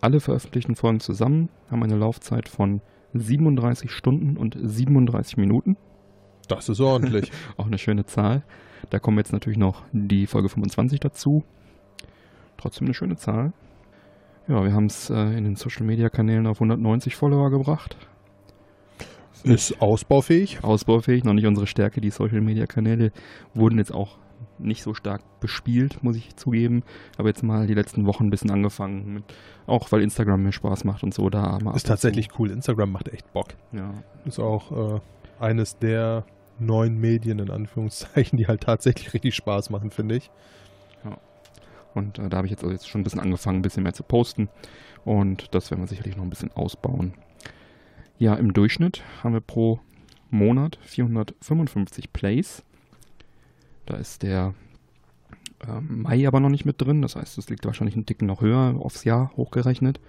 Alle 0.00 0.18
veröffentlichten 0.18 0.74
Folgen 0.74 0.98
zusammen 0.98 1.50
haben 1.70 1.84
eine 1.84 1.94
Laufzeit 1.94 2.48
von 2.48 2.80
37 3.14 3.92
Stunden 3.92 4.36
und 4.36 4.58
37 4.60 5.36
Minuten. 5.36 5.76
Das 6.48 6.68
ist 6.68 6.80
ordentlich. 6.80 7.30
Auch 7.56 7.66
eine 7.66 7.78
schöne 7.78 8.04
Zahl. 8.04 8.42
Da 8.90 8.98
kommen 8.98 9.18
jetzt 9.18 9.32
natürlich 9.32 9.58
noch 9.58 9.84
die 9.92 10.26
Folge 10.26 10.48
25 10.48 10.98
dazu. 10.98 11.44
Trotzdem 12.56 12.88
eine 12.88 12.94
schöne 12.94 13.14
Zahl. 13.14 13.52
Ja, 14.48 14.64
wir 14.64 14.72
haben 14.72 14.86
es 14.86 15.10
äh, 15.10 15.36
in 15.38 15.44
den 15.44 15.54
Social 15.54 15.86
Media 15.86 16.08
Kanälen 16.08 16.48
auf 16.48 16.56
190 16.56 17.14
Follower 17.14 17.50
gebracht. 17.50 17.96
Ist 19.44 19.80
ausbaufähig. 19.80 20.62
Ausbaufähig, 20.62 21.24
noch 21.24 21.32
nicht 21.32 21.46
unsere 21.46 21.66
Stärke. 21.66 22.00
Die 22.00 22.10
Social 22.10 22.40
Media 22.40 22.66
Kanäle 22.66 23.12
wurden 23.54 23.78
jetzt 23.78 23.92
auch 23.92 24.18
nicht 24.58 24.82
so 24.82 24.94
stark 24.94 25.22
bespielt, 25.40 26.02
muss 26.02 26.16
ich 26.16 26.36
zugeben. 26.36 26.82
Aber 27.16 27.28
jetzt 27.28 27.42
mal 27.42 27.66
die 27.66 27.74
letzten 27.74 28.06
Wochen 28.06 28.26
ein 28.26 28.30
bisschen 28.30 28.50
angefangen. 28.50 29.14
Mit, 29.14 29.24
auch 29.66 29.90
weil 29.92 30.02
Instagram 30.02 30.42
mir 30.42 30.52
Spaß 30.52 30.84
macht 30.84 31.02
und 31.02 31.14
so. 31.14 31.30
Da 31.30 31.58
Ist 31.74 31.86
tatsächlich 31.86 32.38
cool. 32.38 32.50
Instagram 32.50 32.92
macht 32.92 33.08
echt 33.08 33.32
Bock. 33.32 33.48
Ja, 33.72 33.92
Ist 34.24 34.38
auch 34.38 34.96
äh, 34.96 35.00
eines 35.40 35.78
der 35.78 36.24
neuen 36.58 36.98
Medien, 36.98 37.38
in 37.38 37.50
Anführungszeichen, 37.50 38.36
die 38.38 38.46
halt 38.46 38.62
tatsächlich 38.62 39.12
richtig 39.14 39.34
Spaß 39.34 39.70
machen, 39.70 39.90
finde 39.90 40.16
ich. 40.16 40.30
Und 41.94 42.18
äh, 42.18 42.28
da 42.28 42.38
habe 42.38 42.46
ich 42.46 42.50
jetzt, 42.50 42.62
also 42.62 42.72
jetzt 42.72 42.88
schon 42.88 43.00
ein 43.00 43.04
bisschen 43.04 43.20
angefangen, 43.20 43.58
ein 43.58 43.62
bisschen 43.62 43.82
mehr 43.82 43.94
zu 43.94 44.02
posten. 44.02 44.48
Und 45.04 45.54
das 45.54 45.70
werden 45.70 45.82
wir 45.82 45.88
sicherlich 45.88 46.16
noch 46.16 46.24
ein 46.24 46.30
bisschen 46.30 46.52
ausbauen. 46.52 47.14
Ja, 48.18 48.34
im 48.34 48.52
Durchschnitt 48.52 49.02
haben 49.22 49.32
wir 49.34 49.40
pro 49.40 49.80
Monat 50.30 50.78
455 50.82 52.12
Plays. 52.12 52.62
Da 53.86 53.96
ist 53.96 54.22
der 54.22 54.54
ähm, 55.66 56.02
Mai 56.02 56.26
aber 56.26 56.40
noch 56.40 56.48
nicht 56.48 56.64
mit 56.64 56.80
drin. 56.80 57.02
Das 57.02 57.16
heißt, 57.16 57.36
es 57.38 57.48
liegt 57.50 57.64
wahrscheinlich 57.66 57.96
einen 57.96 58.06
Ticken 58.06 58.26
noch 58.26 58.40
höher 58.40 58.76
aufs 58.78 59.04
Jahr 59.04 59.32
hochgerechnet. 59.36 60.00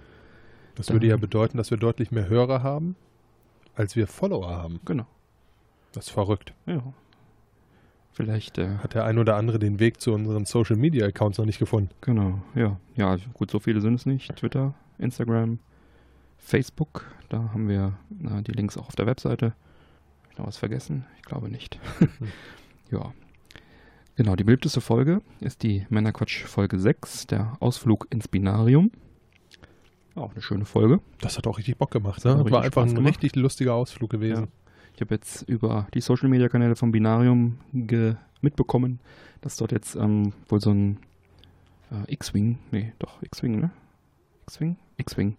Das 0.76 0.86
Dann- 0.86 0.94
würde 0.96 1.08
ja 1.08 1.16
bedeuten, 1.16 1.56
dass 1.56 1.70
wir 1.70 1.78
deutlich 1.78 2.10
mehr 2.10 2.28
Hörer 2.28 2.62
haben, 2.62 2.96
als 3.74 3.96
wir 3.96 4.06
Follower 4.06 4.48
haben. 4.50 4.80
Genau. 4.84 5.06
Das 5.92 6.06
ist 6.06 6.10
verrückt. 6.12 6.52
Ja. 6.66 6.82
Vielleicht, 8.12 8.58
äh, 8.58 8.76
Hat 8.78 8.94
der 8.94 9.04
ein 9.04 9.18
oder 9.18 9.34
andere 9.36 9.58
den 9.58 9.80
Weg 9.80 10.00
zu 10.00 10.12
unseren 10.12 10.44
Social 10.44 10.76
Media 10.76 11.04
Accounts 11.06 11.38
noch 11.38 11.46
nicht 11.46 11.58
gefunden? 11.58 11.90
genau, 12.00 12.40
ja. 12.54 12.78
Ja, 12.94 13.16
gut, 13.32 13.50
so 13.50 13.58
viele 13.58 13.80
sind 13.80 13.94
es 13.94 14.06
nicht. 14.06 14.34
Twitter, 14.36 14.72
Instagram, 14.98 15.58
Facebook. 16.38 17.06
Da 17.34 17.50
haben 17.52 17.68
wir 17.68 17.94
äh, 18.22 18.42
die 18.42 18.52
Links 18.52 18.76
auch 18.78 18.86
auf 18.86 18.94
der 18.94 19.06
Webseite. 19.06 19.54
Hab 20.22 20.30
ich 20.30 20.38
noch 20.38 20.46
was 20.46 20.56
vergessen? 20.56 21.04
Ich 21.16 21.22
glaube 21.24 21.48
nicht. 21.48 21.80
ja. 22.92 23.12
Genau, 24.14 24.36
die 24.36 24.44
beliebteste 24.44 24.80
Folge 24.80 25.20
ist 25.40 25.64
die 25.64 25.84
Männerquatsch 25.90 26.44
Folge 26.44 26.78
6, 26.78 27.26
der 27.26 27.56
Ausflug 27.58 28.06
ins 28.10 28.28
Binarium. 28.28 28.92
Auch 30.14 30.30
eine 30.30 30.42
schöne 30.42 30.64
Folge. 30.64 31.00
Das 31.20 31.36
hat 31.36 31.48
auch 31.48 31.58
richtig 31.58 31.76
Bock 31.76 31.90
gemacht. 31.90 32.24
Ne? 32.24 32.36
richtig 32.36 32.52
War 32.52 32.62
einfach 32.62 32.86
ein 32.86 32.96
richtig 32.98 33.34
lustiger 33.34 33.74
Ausflug 33.74 34.10
gewesen. 34.10 34.46
Ich 34.94 35.00
habe 35.00 35.12
jetzt 35.16 35.42
über 35.48 35.88
die 35.92 36.00
Social 36.00 36.28
Media 36.28 36.48
Kanäle 36.48 36.76
vom 36.76 36.92
Binarium 36.92 37.58
mitbekommen, 38.42 39.00
dass 39.40 39.56
dort 39.56 39.72
jetzt 39.72 39.96
ähm, 39.96 40.32
wohl 40.48 40.60
so 40.60 40.70
ein 40.70 41.00
äh, 41.90 42.12
X-Wing, 42.12 42.60
nee, 42.70 42.92
doch, 43.00 43.20
X-Wing, 43.24 43.58
ne? 43.58 43.70
X-Wing? 44.46 44.76
X-Wing 44.98 45.36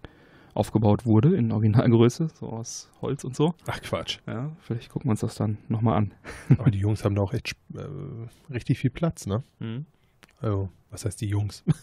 aufgebaut 0.55 1.05
wurde 1.05 1.35
in 1.35 1.51
Originalgröße, 1.51 2.29
so 2.33 2.47
aus 2.47 2.89
Holz 3.01 3.24
und 3.24 3.35
so. 3.35 3.53
Ach 3.67 3.79
Quatsch. 3.81 4.19
Ja, 4.25 4.51
vielleicht 4.62 4.89
gucken 4.89 5.09
wir 5.09 5.12
uns 5.12 5.19
das 5.19 5.35
dann 5.35 5.57
nochmal 5.67 5.97
an. 5.97 6.13
Aber 6.57 6.71
die 6.71 6.79
Jungs 6.79 7.03
haben 7.03 7.13
da 7.13 7.21
auch 7.21 7.33
echt 7.33 7.55
äh, 7.75 7.83
richtig 8.51 8.79
viel 8.79 8.89
Platz, 8.89 9.27
ne? 9.27 9.43
Also, 10.39 10.69
was 10.89 11.05
heißt 11.05 11.21
die 11.21 11.27
Jungs? 11.27 11.63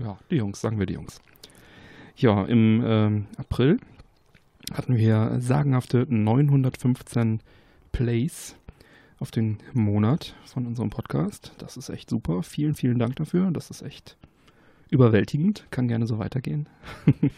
Ja, 0.00 0.16
die 0.30 0.36
Jungs, 0.36 0.60
sagen 0.60 0.78
wir 0.78 0.86
die 0.86 0.94
Jungs. 0.94 1.20
Ja, 2.14 2.44
im 2.44 2.84
ähm, 2.86 3.26
April 3.36 3.80
hatten 4.72 4.96
wir 4.96 5.38
sagenhafte 5.40 6.06
915 6.08 7.40
Plays 7.90 8.54
auf 9.18 9.32
den 9.32 9.58
Monat 9.72 10.36
von 10.44 10.66
unserem 10.66 10.90
Podcast. 10.90 11.52
Das 11.58 11.76
ist 11.76 11.88
echt 11.88 12.10
super. 12.10 12.44
Vielen, 12.44 12.76
vielen 12.76 13.00
Dank 13.00 13.16
dafür. 13.16 13.50
Das 13.50 13.70
ist 13.70 13.82
echt 13.82 14.16
überwältigend. 14.90 15.66
Kann 15.70 15.88
gerne 15.88 16.06
so 16.06 16.18
weitergehen. 16.18 16.68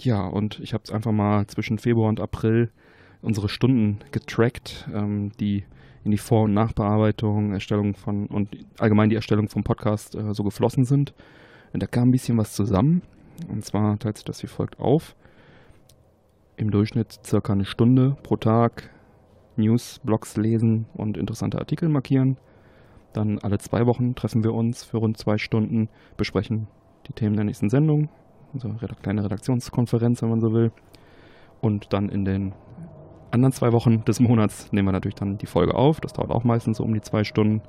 ja, 0.00 0.26
und 0.26 0.60
ich 0.60 0.74
habe 0.74 0.84
es 0.84 0.92
einfach 0.92 1.12
mal 1.12 1.46
zwischen 1.46 1.78
Februar 1.78 2.08
und 2.08 2.20
April 2.20 2.70
unsere 3.22 3.48
Stunden 3.48 4.00
getrackt, 4.10 4.88
ähm, 4.92 5.32
die 5.40 5.64
in 6.04 6.10
die 6.10 6.18
Vor- 6.18 6.44
und 6.44 6.52
Nachbearbeitung, 6.52 7.52
Erstellung 7.52 7.94
von 7.94 8.26
und 8.26 8.48
allgemein 8.78 9.08
die 9.08 9.16
Erstellung 9.16 9.48
vom 9.48 9.64
Podcast 9.64 10.14
äh, 10.14 10.34
so 10.34 10.44
geflossen 10.44 10.84
sind. 10.84 11.14
Und 11.72 11.82
da 11.82 11.86
kam 11.86 12.08
ein 12.08 12.12
bisschen 12.12 12.36
was 12.36 12.52
zusammen. 12.52 13.02
Und 13.48 13.64
zwar 13.64 13.98
teilt 13.98 14.18
sich 14.18 14.24
das 14.24 14.42
wie 14.42 14.46
folgt 14.46 14.78
auf. 14.78 15.16
Im 16.56 16.70
Durchschnitt 16.70 17.18
circa 17.24 17.52
eine 17.52 17.64
Stunde 17.64 18.16
pro 18.22 18.36
Tag 18.36 18.90
News, 19.56 20.00
Blogs 20.04 20.36
lesen 20.36 20.86
und 20.94 21.16
interessante 21.16 21.58
Artikel 21.58 21.88
markieren. 21.88 22.36
Dann 23.14 23.38
alle 23.38 23.58
zwei 23.58 23.86
Wochen 23.86 24.14
treffen 24.14 24.44
wir 24.44 24.52
uns 24.52 24.84
für 24.84 24.98
rund 24.98 25.16
zwei 25.16 25.38
Stunden, 25.38 25.88
besprechen 26.16 26.66
die 27.06 27.12
Themen 27.12 27.36
der 27.36 27.44
nächsten 27.44 27.70
Sendung, 27.70 28.08
also 28.52 28.68
eine 28.68 28.78
kleine 29.02 29.24
Redaktionskonferenz, 29.24 30.20
wenn 30.20 30.30
man 30.30 30.40
so 30.40 30.52
will. 30.52 30.72
Und 31.60 31.92
dann 31.92 32.08
in 32.08 32.24
den 32.24 32.52
anderen 33.30 33.52
zwei 33.52 33.72
Wochen 33.72 34.04
des 34.04 34.20
Monats 34.20 34.72
nehmen 34.72 34.88
wir 34.88 34.92
natürlich 34.92 35.14
dann 35.14 35.38
die 35.38 35.46
Folge 35.46 35.74
auf. 35.74 36.00
Das 36.00 36.12
dauert 36.12 36.30
auch 36.30 36.44
meistens 36.44 36.78
so 36.78 36.84
um 36.84 36.92
die 36.92 37.00
zwei 37.00 37.24
Stunden. 37.24 37.62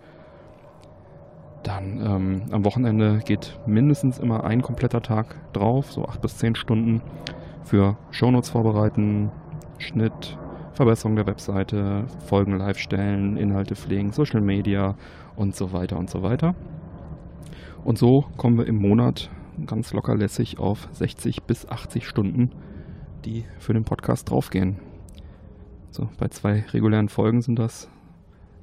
Dann 1.61 2.01
ähm, 2.03 2.41
am 2.51 2.65
Wochenende 2.65 3.19
geht 3.25 3.59
mindestens 3.67 4.17
immer 4.17 4.43
ein 4.43 4.61
kompletter 4.61 5.01
Tag 5.01 5.35
drauf, 5.53 5.91
so 5.91 6.05
acht 6.05 6.21
bis 6.21 6.37
zehn 6.37 6.55
Stunden 6.55 7.01
für 7.63 7.97
Shownotes 8.11 8.49
vorbereiten, 8.49 9.31
Schnitt, 9.77 10.37
Verbesserung 10.73 11.15
der 11.15 11.25
Webseite, 11.27 12.05
Folgen 12.27 12.57
live 12.57 12.77
stellen, 12.77 13.37
Inhalte 13.37 13.75
pflegen, 13.75 14.11
Social 14.11 14.41
Media 14.41 14.95
und 15.35 15.55
so 15.55 15.73
weiter 15.73 15.97
und 15.97 16.09
so 16.09 16.21
weiter. 16.21 16.55
Und 17.83 17.97
so 17.97 18.25
kommen 18.37 18.57
wir 18.57 18.67
im 18.67 18.77
Monat 18.77 19.29
ganz 19.65 19.93
locker 19.93 20.15
lässig 20.15 20.59
auf 20.59 20.89
60 20.91 21.43
bis 21.43 21.67
80 21.67 22.07
Stunden, 22.07 22.51
die 23.25 23.45
für 23.59 23.73
den 23.73 23.85
Podcast 23.85 24.29
draufgehen. 24.29 24.79
So, 25.91 26.09
bei 26.17 26.27
zwei 26.27 26.65
regulären 26.73 27.09
Folgen 27.09 27.41
sind 27.41 27.57
das 27.57 27.89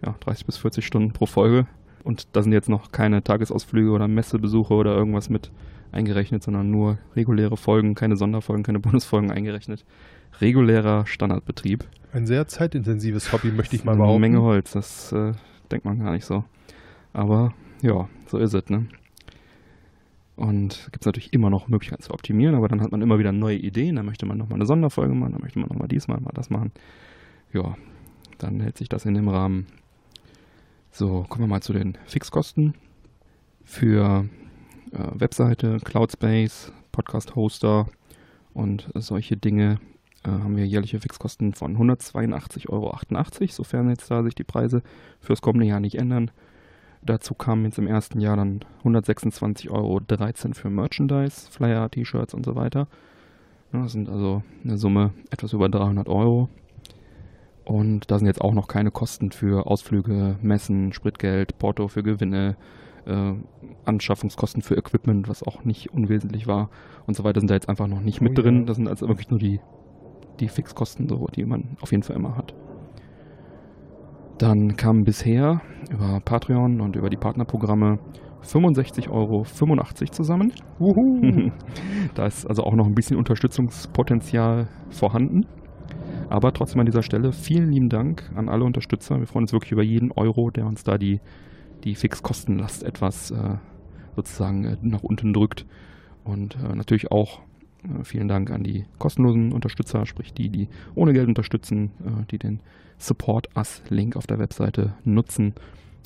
ja, 0.05 0.15
30 0.21 0.47
bis 0.47 0.59
40 0.59 0.85
Stunden 0.85 1.13
pro 1.13 1.27
Folge. 1.27 1.67
Und 2.05 2.35
da 2.37 2.43
sind 2.43 2.53
jetzt 2.53 2.69
noch 2.69 2.91
keine 2.91 3.23
Tagesausflüge 3.23 3.91
oder 3.91 4.09
Messebesuche 4.09 4.75
oder 4.75 4.95
irgendwas 4.95 5.31
mit 5.31 5.53
eingerechnet, 5.93 6.43
sondern 6.43 6.71
nur 6.71 6.99
reguläre 7.15 7.57
Folgen, 7.57 7.95
keine 7.95 8.17
Sonderfolgen, 8.17 8.65
keine 8.65 8.81
Bonusfolgen 8.81 9.31
eingerechnet. 9.31 9.85
Regulärer 10.41 11.07
Standardbetrieb. 11.07 11.85
Ein 12.13 12.27
sehr 12.27 12.49
zeitintensives 12.49 13.33
Hobby, 13.33 13.51
möchte 13.53 13.77
ich 13.77 13.85
mal 13.85 13.93
Eine 13.93 14.03
behaupten. 14.03 14.21
Menge 14.21 14.43
Holz, 14.43 14.73
das 14.73 15.13
äh, 15.13 15.33
denkt 15.71 15.85
man 15.85 15.99
gar 15.99 16.13
nicht 16.13 16.25
so. 16.25 16.45
Aber 17.13 17.55
ja, 17.83 18.09
so 18.27 18.39
ist 18.39 18.55
es, 18.55 18.69
ne? 18.69 18.87
Und 20.37 20.89
gibt 20.93 21.03
es 21.03 21.07
natürlich 21.07 21.33
immer 21.33 21.51
noch 21.51 21.69
Möglichkeiten 21.69 22.03
zu 22.03 22.13
optimieren, 22.13 22.55
aber 22.55 22.69
dann 22.69 22.81
hat 22.81 22.91
man 22.91 23.03
immer 23.03 23.19
wieder 23.19 23.33
neue 23.33 23.57
Ideen. 23.59 23.97
Dann 23.97 24.07
möchte 24.07 24.27
man 24.27 24.39
nochmal 24.39 24.57
eine 24.57 24.67
Sonderfolge 24.67 25.15
machen, 25.15 25.33
dann 25.33 25.43
möchte 25.43 25.59
man 25.59 25.69
nochmal 25.69 25.89
dies 25.89 26.09
machen, 26.09 26.25
mal 26.25 26.33
das 26.35 26.51
machen. 26.51 26.73
Ja, 27.53 27.77
dann 28.39 28.61
hält 28.61 28.79
sich 28.79 28.89
das 28.89 29.05
in 29.05 29.15
dem 29.15 29.29
Rahmen. 29.29 29.67
So, 30.91 31.25
kommen 31.29 31.45
wir 31.45 31.49
mal 31.49 31.63
zu 31.63 31.73
den 31.73 31.99
Fixkosten. 32.07 32.75
Für 33.65 34.29
äh, 34.93 34.99
Webseite, 35.13 35.79
Cloudspace, 35.85 36.73
Podcast-Hoster 36.93 37.87
und 38.55 38.91
solche 38.95 39.37
Dinge 39.37 39.79
äh, 40.25 40.31
haben 40.31 40.57
wir 40.57 40.67
jährliche 40.67 41.01
Fixkosten 41.01 41.55
von 41.55 41.77
182,88 41.77 42.69
Euro, 42.69 42.97
sofern 43.49 43.91
jetzt 43.91 44.11
da 44.11 44.23
sich 44.23 44.35
die 44.35 44.45
Preise 44.45 44.83
fürs 45.21 45.41
kommende 45.41 45.67
Jahr 45.67 45.81
nicht 45.81 45.97
ändern. 45.97 46.31
Dazu 47.05 47.35
kamen 47.35 47.65
jetzt 47.65 47.79
im 47.79 47.89
ersten 47.89 48.21
Jahr 48.21 48.37
dann 48.37 48.61
126,13 48.85 49.71
Euro 49.71 50.01
für 50.55 50.71
Merchandise, 50.71 51.51
Flyer, 51.51 51.91
T-Shirts 51.91 52.33
und 52.33 52.47
so 52.47 52.55
weiter. 52.55 52.87
Das 53.73 53.93
sind 53.93 54.09
also 54.09 54.43
eine 54.63 54.79
Summe 54.79 55.13
etwas 55.31 55.53
über 55.53 55.69
300 55.69 56.09
Euro. 56.09 56.49
Und 57.65 58.11
da 58.11 58.19
sind 58.19 58.27
jetzt 58.27 58.41
auch 58.41 58.55
noch 58.55 58.69
keine 58.69 58.91
Kosten 58.91 59.33
für 59.33 59.67
Ausflüge, 59.67 60.37
Messen, 60.43 60.93
Spritgeld, 60.93 61.59
Porto 61.59 61.89
für 61.89 62.03
Gewinne, 62.03 62.57
äh, 63.07 63.33
Anschaffungskosten 63.85 64.63
für 64.63 64.77
Equipment, 64.77 65.29
was 65.29 65.43
auch 65.43 65.65
nicht 65.65 65.93
unwesentlich 65.93 66.47
war 66.47 66.71
und 67.07 67.17
so 67.17 67.25
weiter, 67.25 67.41
sind 67.41 67.51
da 67.51 67.55
jetzt 67.55 67.69
einfach 67.69 67.89
noch 67.89 68.01
nicht 68.01 68.21
Oh 68.21 68.25
mit 68.25 68.37
ja. 68.37 68.43
drin. 68.43 68.67
Das 68.67 68.77
sind 68.77 68.89
also 68.89 69.09
wirklich 69.09 69.31
nur 69.31 69.39
die, 69.39 69.61
die 70.41 70.49
Fixkosten, 70.49 71.09
so, 71.09 71.27
die 71.35 71.45
man 71.45 71.77
auf 71.81 71.91
jeden 71.91 72.03
Fall 72.03 72.17
immer 72.17 72.37
hat. 72.37 72.55
Dann 74.43 74.77
kamen 74.77 75.05
bisher 75.05 75.61
über 75.89 76.19
Patreon 76.19 76.81
und 76.81 76.97
über 76.97 77.09
die 77.11 77.17
Partnerprogramme 77.17 78.01
65,85 78.43 79.09
Euro 79.09 79.45
zusammen. 80.11 80.53
Wuhu. 80.81 81.53
da 82.17 82.27
ist 82.27 82.45
also 82.47 82.65
auch 82.65 82.75
noch 82.75 82.87
ein 82.87 82.95
bisschen 82.97 83.17
Unterstützungspotenzial 83.17 84.67
vorhanden. 84.91 85.47
Aber 86.29 86.53
trotzdem 86.53 86.81
an 86.81 86.87
dieser 86.87 87.05
Stelle 87.05 87.31
vielen 87.31 87.71
lieben 87.71 87.89
Dank 87.89 88.33
an 88.35 88.49
alle 88.49 88.65
Unterstützer. 88.65 89.17
Wir 89.21 89.29
freuen 89.29 89.45
uns 89.45 89.53
wirklich 89.53 89.71
über 89.71 89.85
jeden 89.85 90.11
Euro, 90.11 90.51
der 90.51 90.67
uns 90.67 90.83
da 90.83 90.99
die, 90.99 91.21
die 91.85 91.95
Fixkostenlast 91.95 92.83
etwas 92.83 93.31
äh, 93.31 93.59
sozusagen 94.17 94.65
äh, 94.65 94.77
nach 94.83 95.05
unten 95.05 95.33
drückt. 95.33 95.67
Und 96.25 96.57
äh, 96.57 96.75
natürlich 96.75 97.13
auch 97.13 97.43
äh, 97.85 98.03
vielen 98.03 98.27
Dank 98.27 98.51
an 98.51 98.65
die 98.65 98.87
kostenlosen 98.99 99.53
Unterstützer, 99.53 100.05
sprich 100.05 100.33
die, 100.35 100.51
die 100.51 100.69
ohne 100.97 101.13
Geld 101.13 101.29
unterstützen, 101.29 101.93
äh, 102.05 102.25
die 102.29 102.39
den 102.39 102.61
Support 103.03 103.49
Us-Link 103.57 104.17
auf 104.17 104.27
der 104.27 104.39
Webseite 104.39 104.95
nutzen, 105.05 105.55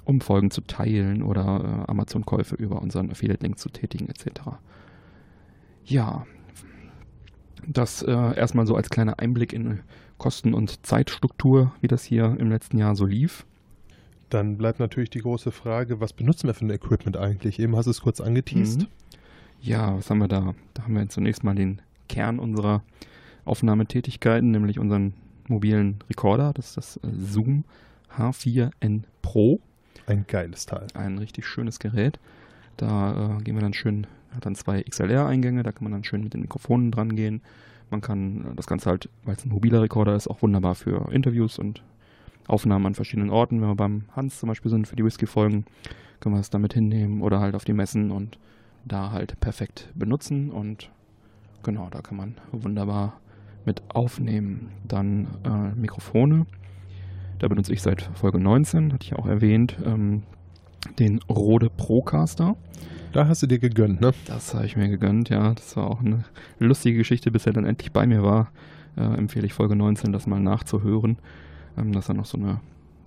um 0.04 0.20
Folgen 0.20 0.50
zu 0.50 0.62
teilen 0.62 1.22
oder 1.22 1.84
äh, 1.86 1.90
Amazon-Käufe 1.90 2.54
über 2.54 2.80
unseren 2.80 3.10
Affiliate-Link 3.10 3.58
zu 3.58 3.68
tätigen, 3.68 4.08
etc. 4.08 4.40
Ja, 5.84 6.26
das 7.66 8.02
äh, 8.02 8.12
erstmal 8.12 8.66
so 8.66 8.76
als 8.76 8.88
kleiner 8.88 9.18
Einblick 9.18 9.52
in 9.52 9.80
Kosten- 10.18 10.54
und 10.54 10.86
Zeitstruktur, 10.86 11.72
wie 11.80 11.88
das 11.88 12.04
hier 12.04 12.36
im 12.38 12.48
letzten 12.50 12.78
Jahr 12.78 12.96
so 12.96 13.04
lief. 13.04 13.44
Dann 14.30 14.56
bleibt 14.56 14.80
natürlich 14.80 15.10
die 15.10 15.20
große 15.20 15.52
Frage, 15.52 16.00
was 16.00 16.12
benutzen 16.12 16.46
wir 16.46 16.54
für 16.54 16.64
ein 16.64 16.70
Equipment 16.70 17.16
eigentlich? 17.16 17.58
Eben 17.58 17.76
hast 17.76 17.86
du 17.86 17.90
es 17.90 18.00
kurz 18.00 18.20
angeteased. 18.20 18.82
Mhm. 18.82 18.86
Ja, 19.60 19.96
was 19.96 20.10
haben 20.10 20.18
wir 20.18 20.28
da? 20.28 20.54
Da 20.74 20.84
haben 20.84 20.94
wir 20.94 21.08
zunächst 21.08 21.44
mal 21.44 21.54
den 21.54 21.80
Kern 22.08 22.38
unserer 22.38 22.82
Aufnahmetätigkeiten, 23.44 24.50
nämlich 24.50 24.78
unseren 24.78 25.14
mobilen 25.48 25.98
Recorder. 26.08 26.52
Das 26.52 26.68
ist 26.68 26.76
das 26.76 26.96
äh, 26.98 27.08
Zoom 27.12 27.64
H4n 28.16 29.02
Pro. 29.22 29.60
Ein 30.06 30.24
geiles 30.26 30.66
Teil. 30.66 30.86
Ein 30.94 31.18
richtig 31.18 31.46
schönes 31.46 31.78
Gerät. 31.78 32.18
Da 32.76 33.38
äh, 33.38 33.42
gehen 33.42 33.54
wir 33.54 33.62
dann 33.62 33.74
schön, 33.74 34.06
hat 34.34 34.46
dann 34.46 34.54
zwei 34.54 34.82
XLR-Eingänge, 34.82 35.62
da 35.62 35.72
kann 35.72 35.84
man 35.84 35.92
dann 35.92 36.04
schön 36.04 36.22
mit 36.22 36.34
den 36.34 36.42
Mikrofonen 36.42 36.90
dran 36.90 37.16
gehen. 37.16 37.40
Man 37.90 38.00
kann 38.00 38.52
äh, 38.52 38.54
das 38.54 38.66
Ganze 38.66 38.90
halt, 38.90 39.08
weil 39.24 39.34
es 39.36 39.44
ein 39.44 39.50
mobiler 39.50 39.82
Rekorder 39.82 40.14
ist, 40.14 40.28
auch 40.28 40.42
wunderbar 40.42 40.74
für 40.74 41.10
Interviews 41.12 41.58
und 41.58 41.82
Aufnahmen 42.46 42.86
an 42.86 42.94
verschiedenen 42.94 43.30
Orten. 43.30 43.60
Wenn 43.60 43.68
wir 43.68 43.76
beim 43.76 44.04
Hans 44.14 44.38
zum 44.38 44.48
Beispiel 44.48 44.70
sind 44.70 44.86
für 44.86 44.96
die 44.96 45.04
Whisky-Folgen, 45.04 45.64
können 46.20 46.34
wir 46.34 46.40
es 46.40 46.50
damit 46.50 46.74
hinnehmen 46.74 47.22
oder 47.22 47.40
halt 47.40 47.54
auf 47.54 47.64
die 47.64 47.72
Messen 47.72 48.10
und 48.10 48.38
da 48.84 49.10
halt 49.10 49.38
perfekt 49.40 49.88
benutzen. 49.94 50.50
Und 50.50 50.90
genau, 51.62 51.88
da 51.90 52.00
kann 52.00 52.16
man 52.16 52.34
wunderbar 52.52 53.18
mit 53.66 53.82
aufnehmen. 53.88 54.70
Dann 54.86 55.26
äh, 55.44 55.78
Mikrofone. 55.78 56.46
Da 57.38 57.48
benutze 57.48 57.72
ich 57.72 57.82
seit 57.82 58.02
Folge 58.14 58.38
19, 58.38 58.92
hatte 58.92 59.04
ich 59.04 59.10
ja 59.10 59.18
auch 59.18 59.26
erwähnt, 59.26 59.76
ähm, 59.84 60.22
den 60.98 61.20
Rode 61.28 61.68
Procaster. 61.68 62.56
Da 63.12 63.28
hast 63.28 63.42
du 63.42 63.46
dir 63.46 63.58
gegönnt, 63.58 64.00
ne? 64.00 64.12
Das 64.26 64.54
habe 64.54 64.66
ich 64.66 64.76
mir 64.76 64.88
gegönnt, 64.88 65.28
ja. 65.28 65.52
Das 65.52 65.76
war 65.76 65.90
auch 65.90 66.00
eine 66.00 66.24
lustige 66.58 66.98
Geschichte, 66.98 67.30
bis 67.30 67.46
er 67.46 67.52
dann 67.52 67.64
endlich 67.64 67.92
bei 67.92 68.06
mir 68.06 68.22
war. 68.22 68.50
Äh, 68.96 69.02
empfehle 69.02 69.46
ich 69.46 69.52
Folge 69.52 69.76
19, 69.76 70.12
das 70.12 70.26
mal 70.26 70.40
nachzuhören. 70.40 71.18
Ähm, 71.76 71.92
da 71.92 71.98
ist 71.98 72.08
dann 72.08 72.16
noch 72.16 72.26
so 72.26 72.38
eine 72.38 72.60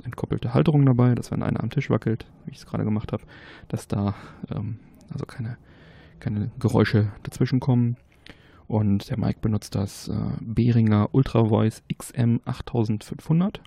entkoppelte 0.03 0.53
Halterung 0.53 0.85
dabei, 0.85 1.15
dass 1.15 1.31
wenn 1.31 1.43
einer 1.43 1.61
am 1.61 1.69
Tisch 1.69 1.89
wackelt, 1.89 2.25
wie 2.45 2.51
ich 2.51 2.57
es 2.57 2.65
gerade 2.65 2.83
gemacht 2.83 3.11
habe, 3.11 3.23
dass 3.67 3.87
da 3.87 4.15
ähm, 4.49 4.79
also 5.11 5.25
keine, 5.25 5.57
keine 6.19 6.51
Geräusche 6.59 7.11
dazwischen 7.23 7.59
kommen. 7.59 7.97
Und 8.69 9.09
der 9.09 9.17
Mike 9.17 9.39
benutzt 9.41 9.73
das 9.73 10.09
äh, 10.09 10.13
Behringer 10.41 11.09
Ultra 11.11 11.43
Voice 11.43 11.81
XM 11.91 12.39
8500. 12.45 13.61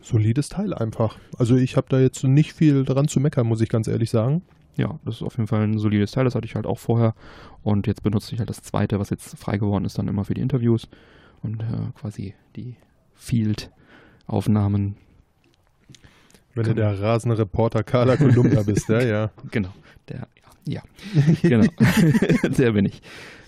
Solides 0.00 0.48
Teil 0.48 0.72
einfach. 0.72 1.18
Also 1.36 1.54
ich 1.54 1.76
habe 1.76 1.88
da 1.90 2.00
jetzt 2.00 2.24
nicht 2.24 2.54
viel 2.54 2.86
dran 2.86 3.08
zu 3.08 3.20
meckern, 3.20 3.46
muss 3.46 3.60
ich 3.60 3.68
ganz 3.68 3.88
ehrlich 3.88 4.08
sagen. 4.08 4.40
Ja, 4.74 4.98
das 5.04 5.16
ist 5.16 5.22
auf 5.22 5.36
jeden 5.36 5.48
Fall 5.48 5.64
ein 5.64 5.78
solides 5.78 6.12
Teil, 6.12 6.24
das 6.24 6.34
hatte 6.34 6.46
ich 6.46 6.54
halt 6.54 6.64
auch 6.64 6.78
vorher. 6.78 7.14
Und 7.62 7.86
jetzt 7.86 8.02
benutze 8.02 8.32
ich 8.32 8.38
halt 8.38 8.48
das 8.48 8.62
zweite, 8.62 8.98
was 8.98 9.10
jetzt 9.10 9.36
frei 9.36 9.58
geworden 9.58 9.84
ist, 9.84 9.98
dann 9.98 10.08
immer 10.08 10.24
für 10.24 10.32
die 10.32 10.40
Interviews 10.40 10.88
und 11.42 11.60
äh, 11.60 11.92
quasi 12.00 12.34
die 12.56 12.76
Field-Aufnahmen. 13.14 14.96
Wenn 16.54 16.64
du 16.64 16.74
der 16.74 16.98
rasende 17.02 17.36
Reporter 17.36 17.82
Carla 17.82 18.16
Kolumna 18.16 18.62
bist, 18.62 18.88
ja, 18.88 19.02
ja. 19.02 19.30
Genau, 19.50 19.74
der, 20.08 20.26
ja, 20.66 20.82
genau, 21.42 21.66
der 22.42 22.72
bin 22.72 22.86
ich, 22.86 23.02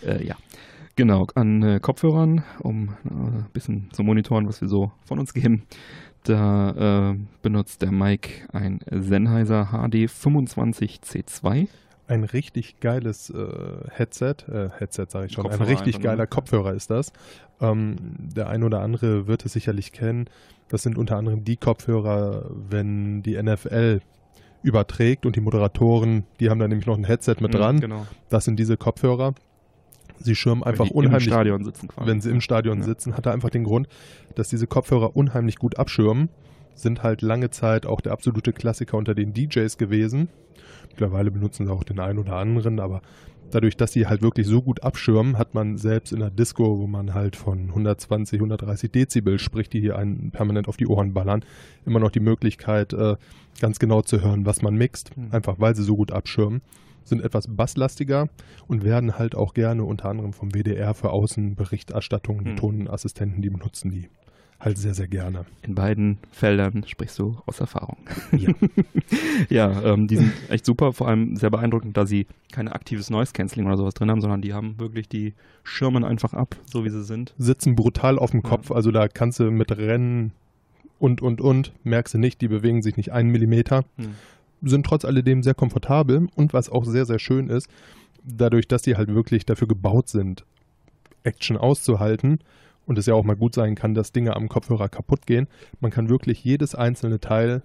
äh, 0.05 0.25
ja. 0.25 0.37
Genau, 0.97 1.29
an 1.37 1.63
äh, 1.63 1.79
Kopfhörern, 1.79 2.43
um 2.59 2.89
äh, 3.05 3.13
ein 3.13 3.47
bisschen 3.53 3.89
zu 3.93 4.03
monitoren, 4.03 4.49
was 4.49 4.61
wir 4.61 4.67
so 4.67 4.91
von 5.05 5.21
uns 5.21 5.33
geben. 5.33 5.63
Da 6.25 7.13
äh, 7.13 7.17
benutzt 7.41 7.83
der 7.83 7.93
Mike 7.93 8.49
ein 8.53 8.81
Sennheiser 8.91 9.67
HD 9.67 10.11
25C2. 10.11 11.69
Ein 12.09 12.25
richtig 12.25 12.81
geiles 12.81 13.31
äh, 13.31 13.47
Headset, 13.91 14.35
äh, 14.49 14.71
Headset 14.77 15.07
sage 15.09 15.27
ich 15.27 15.33
schon, 15.33 15.45
ein 15.45 15.51
Kopfhörer 15.51 15.71
richtig 15.71 15.95
einfach 15.95 16.01
nur. 16.01 16.11
geiler 16.11 16.27
Kopfhörer 16.27 16.75
ist 16.75 16.91
das. 16.91 17.13
Ähm, 17.61 17.97
der 18.19 18.49
ein 18.49 18.65
oder 18.65 18.81
andere 18.81 19.29
wird 19.29 19.45
es 19.45 19.53
sicherlich 19.53 19.93
kennen. 19.93 20.29
Das 20.69 20.83
sind 20.83 20.99
unter 20.99 21.17
anderem 21.17 21.45
die 21.45 21.57
Kopfhörer, 21.57 22.51
wenn 22.69 23.23
die 23.23 23.41
NFL 23.41 24.01
überträgt 24.63 25.25
und 25.27 25.37
die 25.37 25.41
Moderatoren, 25.41 26.25
die 26.41 26.51
haben 26.51 26.59
da 26.59 26.67
nämlich 26.69 26.87
noch 26.87 26.97
ein 26.97 27.05
Headset 27.05 27.37
mit 27.41 27.53
Mhm, 27.53 27.57
dran. 27.57 27.81
Genau. 27.81 28.07
Das 28.29 28.45
sind 28.45 28.59
diese 28.59 28.77
Kopfhörer. 28.77 29.35
Sie 30.21 30.35
schirmen 30.35 30.65
einfach 30.65 30.87
Wenn 30.87 30.93
unheimlich 30.97 31.27
Im 31.27 31.33
Stadion 31.33 31.65
sitzen 31.65 31.89
quasi. 31.89 32.09
wenn 32.11 32.21
sie 32.21 32.31
im 32.31 32.41
Stadion 32.41 32.79
Ja. 32.79 32.85
sitzen, 32.85 33.17
hat 33.17 33.27
er 33.27 33.33
einfach 33.33 33.51
den 33.51 33.63
Grund, 33.65 33.89
dass 34.35 34.49
diese 34.49 34.67
Kopfhörer 34.67 35.15
unheimlich 35.17 35.57
gut 35.57 35.79
abschirmen. 35.79 36.29
Sind 36.75 37.03
halt 37.03 37.23
lange 37.23 37.51
Zeit 37.51 37.87
auch 37.87 38.01
der 38.01 38.13
absolute 38.13 38.53
Klassiker 38.53 38.97
unter 38.97 39.15
den 39.15 39.33
DJs 39.33 39.79
gewesen. 39.79 40.29
Mittlerweile 40.91 41.31
benutzen 41.31 41.67
sie 41.67 41.73
auch 41.73 41.85
den 41.85 42.01
einen 42.01 42.19
oder 42.19 42.35
anderen, 42.35 42.81
aber 42.81 43.01
dadurch, 43.51 43.77
dass 43.77 43.93
sie 43.93 44.07
halt 44.07 44.23
wirklich 44.23 44.47
so 44.47 44.63
gut 44.63 44.83
abschirmen, 44.83 45.39
hat 45.39 45.55
man 45.55 45.77
selbst 45.79 46.13
in 46.13 46.21
der 46.21 46.31
Disco, 46.31 46.79
wo 46.79 46.87
man 46.87 47.15
halt 47.15 47.37
von 47.37 47.69
120, 47.69 48.39
130 48.39 48.91
Dezibel 48.91 49.39
spricht, 49.39 49.73
die 49.73 49.81
hier 49.81 49.97
einen 49.99 50.31
permanent 50.31 50.69
auf 50.69 50.77
die 50.77 50.87
Ohren 50.87 51.15
ballern, 51.15 51.45
immer 51.87 52.01
noch 52.01 52.11
die 52.11 52.21
Möglichkeit, 52.21 52.93
äh, 52.93 53.17
ganz 53.61 53.79
genau 53.79 54.03
zu 54.03 54.23
hören, 54.23 54.47
was 54.47 54.63
man 54.63 54.75
mixt. 54.75 55.17
Mhm. 55.17 55.29
Einfach 55.33 55.57
weil 55.59 55.75
sie 55.75 55.83
so 55.85 55.97
gut 55.97 56.13
abschirmen. 56.13 56.63
Sind 57.05 57.23
etwas 57.23 57.47
basslastiger 57.49 58.29
und 58.67 58.85
werden 58.85 59.19
halt 59.19 59.35
auch 59.35 59.55
gerne 59.55 59.85
unter 59.85 60.11
anderem 60.11 60.35
vom 60.35 60.51
WDR 60.53 60.93
für 60.93 61.11
Außenberichterstattungen, 61.11 62.45
die 62.45 62.51
Mhm. 62.53 62.57
Tonassistenten, 62.57 63.41
die 63.41 63.51
benutzen 63.51 63.91
die 63.91 64.09
halt 64.61 64.77
sehr, 64.77 64.95
sehr 64.95 65.07
gerne. 65.07 65.47
In 65.63 65.75
beiden 65.75 66.19
Feldern 66.33 66.85
sprichst 66.87 67.19
du 67.19 67.37
aus 67.47 67.61
Erfahrung. 67.61 67.97
Ja. 68.37 68.53
ja, 69.49 69.83
ähm, 69.83 70.09
die 70.09 70.17
sind 70.17 70.33
echt 70.49 70.65
super, 70.67 70.93
vor 70.93 71.09
allem 71.09 71.37
sehr 71.37 71.51
beeindruckend, 71.51 71.97
da 71.97 72.07
sie 72.07 72.27
keine 72.53 72.73
aktives 72.73 73.09
Noise 73.11 73.33
Cancelling 73.33 73.67
oder 73.67 73.77
sowas 73.77 73.95
drin 73.95 74.11
haben, 74.11 74.21
sondern 74.21 74.43
die 74.43 74.55
haben 74.55 74.79
wirklich 74.79 75.09
die 75.09 75.35
Schirmen 75.63 76.05
einfach 76.05 76.35
ab, 76.35 76.57
so 76.67 76.85
wie 76.85 76.91
sie 76.91 77.05
sind. 77.05 77.35
Sitzen 77.39 77.77
brutal 77.77 78.19
auf 78.19 78.33
dem 78.33 78.41
Ja. 78.43 78.49
Kopf, 78.49 78.73
also 78.73 78.91
da 78.91 79.07
kannst 79.09 79.39
du 79.39 79.51
mit 79.51 79.77
Rennen 79.77 80.33
und, 80.99 81.23
und, 81.23 81.41
und, 81.41 81.73
merkst 81.85 82.15
du 82.15 82.19
nicht, 82.19 82.41
die 82.41 82.49
bewegen 82.49 82.83
sich 82.83 82.97
nicht 82.97 83.13
einen 83.13 83.31
Millimeter. 83.31 83.85
Hm. 83.97 84.15
sind 84.63 84.85
trotz 84.85 85.05
alledem 85.05 85.45
sehr 85.45 85.55
komfortabel 85.55 86.27
und 86.35 86.53
was 86.53 86.69
auch 86.69 86.85
sehr, 86.85 87.07
sehr 87.07 87.21
schön 87.21 87.49
ist, 87.49 87.69
dadurch, 88.25 88.67
dass 88.67 88.83
sie 88.83 88.97
halt 88.97 89.15
wirklich 89.15 89.47
dafür 89.47 89.69
gebaut 89.69 90.09
sind, 90.09 90.45
Action 91.23 91.57
auszuhalten 91.57 92.41
und 92.89 92.99
es 92.99 93.07
ja 93.07 93.15
auch 93.15 93.23
mal 93.23 93.37
gut 93.37 93.55
sein 93.55 93.75
kann, 93.75 93.95
dass 93.95 94.13
Dinge 94.13 94.35
am 94.35 94.49
Kopfhörer 94.49 94.89
kaputt 94.89 95.27
gehen, 95.27 95.47
man 95.81 95.91
kann 95.91 96.09
wirklich 96.09 96.43
jedes 96.43 96.75
einzelne 96.75 97.21
Teil 97.21 97.63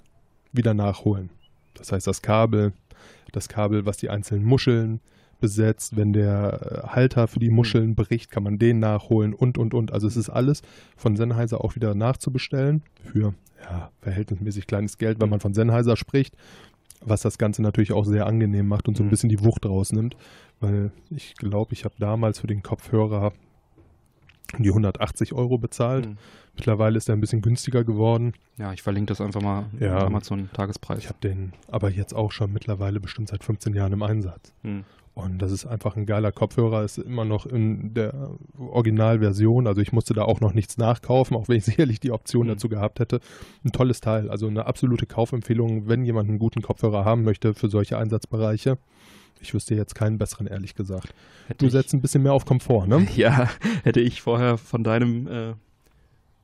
wieder 0.52 0.74
nachholen. 0.74 1.30
Das 1.74 1.92
heißt, 1.92 2.06
das 2.06 2.22
Kabel, 2.22 2.74
das 3.32 3.48
Kabel, 3.48 3.86
was 3.86 3.98
die 3.98 4.10
einzelnen 4.10 4.44
Muscheln 4.44 5.00
besetzt, 5.40 5.96
wenn 5.96 6.14
der 6.14 6.84
äh, 6.84 6.88
Halter 6.90 7.28
für 7.28 7.40
die 7.40 7.50
Muscheln 7.50 7.96
bricht, 7.96 8.32
kann 8.32 8.44
man 8.44 8.60
den 8.60 8.80
nachholen 8.80 9.34
und, 9.34 9.58
und, 9.58 9.74
und. 9.74 9.92
Also 9.92 10.08
es 10.08 10.18
ist 10.18 10.30
alles 10.30 10.62
von 10.96 11.16
Sennheiser 11.16 11.64
auch 11.64 11.76
wieder 11.76 11.96
nachzubestellen 11.96 12.84
für 13.04 13.34
ja, 13.62 13.92
verhältnismäßig 14.02 14.68
kleines 14.68 14.98
Geld, 14.98 15.20
wenn 15.22 15.30
man 15.30 15.40
von 15.40 15.54
Sennheiser 15.54 15.96
spricht 15.96 16.36
was 17.06 17.22
das 17.22 17.38
Ganze 17.38 17.62
natürlich 17.62 17.92
auch 17.92 18.06
sehr 18.06 18.26
angenehm 18.28 18.66
macht 18.66 18.88
und 18.88 18.96
so 18.96 19.04
ein 19.04 19.08
Mhm. 19.08 19.10
bisschen 19.10 19.30
die 19.30 19.44
Wucht 19.44 19.66
rausnimmt, 19.66 20.16
weil 20.62 20.92
ich 21.10 21.36
glaube, 21.36 21.74
ich 21.74 21.84
habe 21.84 21.96
damals 22.00 22.40
für 22.40 22.48
den 22.48 22.64
Kopfhörer 22.64 23.34
die 24.60 24.70
180 24.70 25.34
Euro 25.34 25.58
bezahlt. 25.58 26.06
Hm. 26.06 26.18
Mittlerweile 26.56 26.98
ist 26.98 27.10
er 27.10 27.16
ein 27.16 27.22
bisschen 27.22 27.42
günstiger 27.42 27.84
geworden. 27.84 28.34
Ja, 28.58 28.74
ich 28.74 28.84
verlinke 28.84 29.08
das 29.12 29.22
einfach 29.22 29.42
mal 29.42 29.66
Ja. 29.80 29.88
ja. 29.88 30.06
Amazon 30.06 30.50
Tagespreis. 30.54 31.00
Ich 31.00 31.08
habe 31.08 31.18
den 31.24 31.54
aber 31.68 31.90
jetzt 31.90 32.14
auch 32.14 32.32
schon 32.32 32.54
mittlerweile 32.54 33.00
bestimmt 33.00 33.30
seit 33.30 33.44
15 33.44 33.74
Jahren 33.74 33.94
im 33.94 34.04
Einsatz. 34.04 34.54
Hm. 34.62 34.84
Und 35.16 35.40
das 35.44 35.52
ist 35.52 35.66
einfach 35.68 35.96
ein 35.96 36.08
geiler 36.08 36.32
Kopfhörer, 36.32 36.84
ist 36.84 36.98
immer 36.98 37.24
noch 37.24 37.46
in 37.46 37.94
der 37.94 38.32
Originalversion. 38.58 39.68
Also 39.68 39.80
ich 39.82 39.92
musste 39.94 40.14
da 40.16 40.24
auch 40.24 40.42
noch 40.42 40.54
nichts 40.54 40.78
nachkaufen, 40.78 41.38
auch 41.38 41.48
wenn 41.48 41.58
ich 41.58 41.66
sicherlich 41.66 42.00
die 42.00 42.12
Option 42.12 42.46
Mhm. 42.48 42.52
dazu 42.52 42.70
gehabt 42.70 43.00
hätte. 43.00 43.20
Ein 43.64 43.72
tolles 43.72 44.02
Teil, 44.02 44.30
also 44.30 44.48
eine 44.48 44.66
absolute 44.66 45.06
Kaufempfehlung, 45.06 45.88
wenn 45.88 46.04
jemand 46.06 46.30
einen 46.30 46.40
guten 46.40 46.62
Kopfhörer 46.62 47.06
haben 47.06 47.24
möchte 47.24 47.54
für 47.54 47.70
solche 47.70 47.98
Einsatzbereiche. 47.98 48.78
Ich 49.44 49.54
wüsste 49.54 49.76
jetzt 49.76 49.94
keinen 49.94 50.18
besseren, 50.18 50.48
ehrlich 50.48 50.74
gesagt. 50.74 51.14
Hätte 51.48 51.66
Du 51.66 51.70
setzt 51.70 51.94
ein 51.94 52.02
bisschen 52.02 52.24
mehr 52.24 52.34
auf 52.34 52.46
Komfort, 52.46 52.88
ne? 52.88 53.06
Ja, 53.16 53.50
hätte 53.84 54.00
ich 54.00 54.22
vorher 54.22 54.58
von 54.58 54.84
deinem 54.84 55.28
äh, 55.28 55.54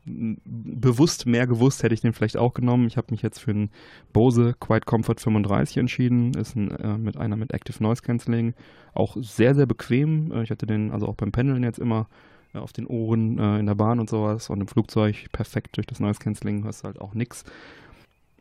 bewusst 0.06 1.26
mehr 1.26 1.48
gewusst, 1.48 1.84
hätte 1.84 1.94
ich 1.94 2.02
den 2.02 2.14
vielleicht 2.14 2.38
auch 2.38 2.54
genommen. 2.54 2.88
Ich 2.88 2.98
habe 2.98 3.08
mich 3.12 3.22
jetzt 3.22 3.40
für 3.40 3.52
einen 3.52 3.70
Bose 4.12 4.56
Quiet 4.60 4.86
Comfort 4.86 5.20
35 5.20 5.78
entschieden. 5.78 6.34
Ist 6.34 6.56
ein, 6.56 6.72
äh, 6.72 6.98
mit 6.98 7.18
einer 7.18 7.36
mit 7.36 7.54
Active 7.54 7.82
Noise 7.82 8.02
Cancelling. 8.02 8.54
Auch 8.94 9.18
sehr, 9.20 9.56
sehr 9.56 9.66
bequem. 9.66 10.32
Äh, 10.32 10.44
ich 10.44 10.52
hatte 10.52 10.66
den 10.66 10.92
also 10.92 11.08
auch 11.08 11.16
beim 11.16 11.32
Pendeln 11.32 11.64
jetzt 11.64 11.80
immer 11.80 12.08
äh, 12.54 12.58
auf 12.58 12.74
den 12.74 12.88
Ohren 12.88 13.38
äh, 13.40 13.60
in 13.60 13.66
der 13.66 13.76
Bahn 13.76 14.00
und 14.00 14.10
sowas 14.10 14.50
und 14.50 14.62
im 14.62 14.68
Flugzeug 14.68 15.32
perfekt 15.32 15.78
durch 15.78 15.88
das 15.88 16.00
Noise 16.00 16.20
Cancelling. 16.20 16.64
Hörst 16.64 16.84
halt 16.84 17.00
auch 17.00 17.14
nix. 17.14 17.44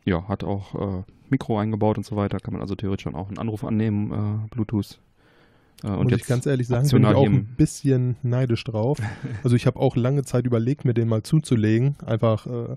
Ja, 0.05 0.27
hat 0.27 0.43
auch 0.43 0.99
äh, 0.99 1.03
Mikro 1.29 1.59
eingebaut 1.59 1.97
und 1.97 2.05
so 2.05 2.15
weiter. 2.15 2.39
Kann 2.39 2.53
man 2.53 2.61
also 2.61 2.75
theoretisch 2.75 3.03
schon 3.03 3.15
auch 3.15 3.27
einen 3.27 3.37
Anruf 3.37 3.63
annehmen, 3.63 4.11
äh, 4.11 4.47
Bluetooth. 4.49 4.99
Äh, 5.83 5.87
und 5.87 6.03
Muss 6.03 6.11
jetzt 6.11 6.21
ich 6.21 6.27
ganz 6.27 6.45
ehrlich 6.45 6.67
sagen, 6.67 6.89
bin 6.89 7.03
ich 7.03 7.09
auch 7.09 7.25
ein 7.25 7.45
bisschen 7.57 8.15
neidisch 8.23 8.63
drauf. 8.63 8.99
Also 9.43 9.55
ich 9.55 9.65
habe 9.67 9.79
auch 9.79 9.95
lange 9.95 10.23
Zeit 10.23 10.45
überlegt, 10.45 10.85
mir 10.85 10.93
den 10.93 11.07
mal 11.07 11.23
zuzulegen. 11.23 11.95
Einfach 12.05 12.47
äh, 12.47 12.75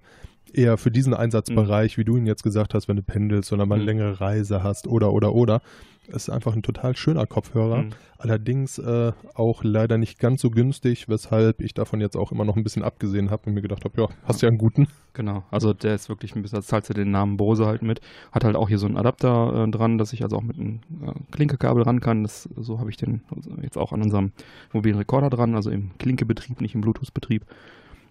eher 0.53 0.77
für 0.77 0.91
diesen 0.91 1.15
Einsatzbereich, 1.15 1.97
wie 1.99 2.05
du 2.05 2.17
ihn 2.17 2.27
jetzt 2.27 2.43
gesagt 2.43 2.75
hast, 2.75 2.87
wenn 2.89 2.97
du 2.97 3.03
pendelst 3.03 3.53
oder 3.53 3.65
mal 3.67 3.77
eine 3.77 3.83
Mhm. 3.85 3.89
längere 3.89 4.21
Reise 4.21 4.63
hast 4.63 4.87
oder, 4.87 5.13
oder, 5.13 5.35
oder. 5.35 5.63
Es 6.09 6.29
ist 6.29 6.31
einfach 6.31 6.55
ein 6.55 6.63
total 6.63 6.97
schöner 6.97 7.27
Kopfhörer. 7.27 7.83
Mhm. 7.83 7.91
Allerdings 8.19 8.79
äh, 8.79 9.13
auch 9.35 9.65
leider 9.65 9.99
nicht 9.99 10.21
ganz 10.21 10.41
so 10.43 10.51
günstig, 10.51 11.09
weshalb 11.09 11.61
ich 11.61 11.75
davon 11.75 12.01
jetzt 12.01 12.17
auch 12.17 12.31
immer 12.31 12.45
noch 12.45 12.57
ein 12.57 12.63
bisschen 12.63 12.85
abgesehen 12.85 13.31
habe 13.31 13.47
und 13.47 13.55
mir 13.55 13.63
gedacht 13.63 13.85
habe, 13.85 14.01
ja, 14.01 14.09
hast 14.25 14.43
ja 14.43 14.49
einen 14.49 14.59
guten. 14.59 14.87
Genau, 15.13 15.43
also 15.51 15.73
der 15.73 15.95
ist 15.97 16.09
wirklich 16.09 16.37
ein 16.37 16.43
bisschen, 16.43 16.61
da 16.61 16.63
zahlst 16.63 16.89
du 16.91 16.95
den 16.95 17.11
Namen 17.11 17.37
Bose 17.37 17.67
halt 17.67 17.83
mit. 17.83 18.01
Hat 18.31 18.45
halt 18.45 18.55
auch 18.55 18.69
hier 18.69 18.79
so 18.79 18.87
einen 18.87 18.97
Adapter 18.97 19.65
äh, 19.65 19.71
dran, 19.71 19.99
dass 19.99 20.13
ich 20.13 20.23
also 20.23 20.37
auch 20.37 20.43
mit 20.43 20.57
einem 20.57 20.81
äh, 21.05 21.13
Klinkekabel 21.33 21.83
ran 21.83 22.01
kann. 22.01 22.23
Das, 22.23 22.49
so 22.57 22.79
habe 22.79 22.91
ich 22.91 22.97
den 22.97 23.23
also 23.35 23.51
jetzt 23.61 23.77
auch 23.77 23.93
an 23.93 24.03
unserem 24.03 24.33
mobilen 24.73 24.99
Rekorder 24.99 25.31
dran, 25.31 25.55
also 25.57 25.71
im 25.71 25.91
Klinkebetrieb, 25.99 26.61
nicht 26.61 26.75
im 26.75 26.81
Bluetooth-Betrieb. 26.81 27.45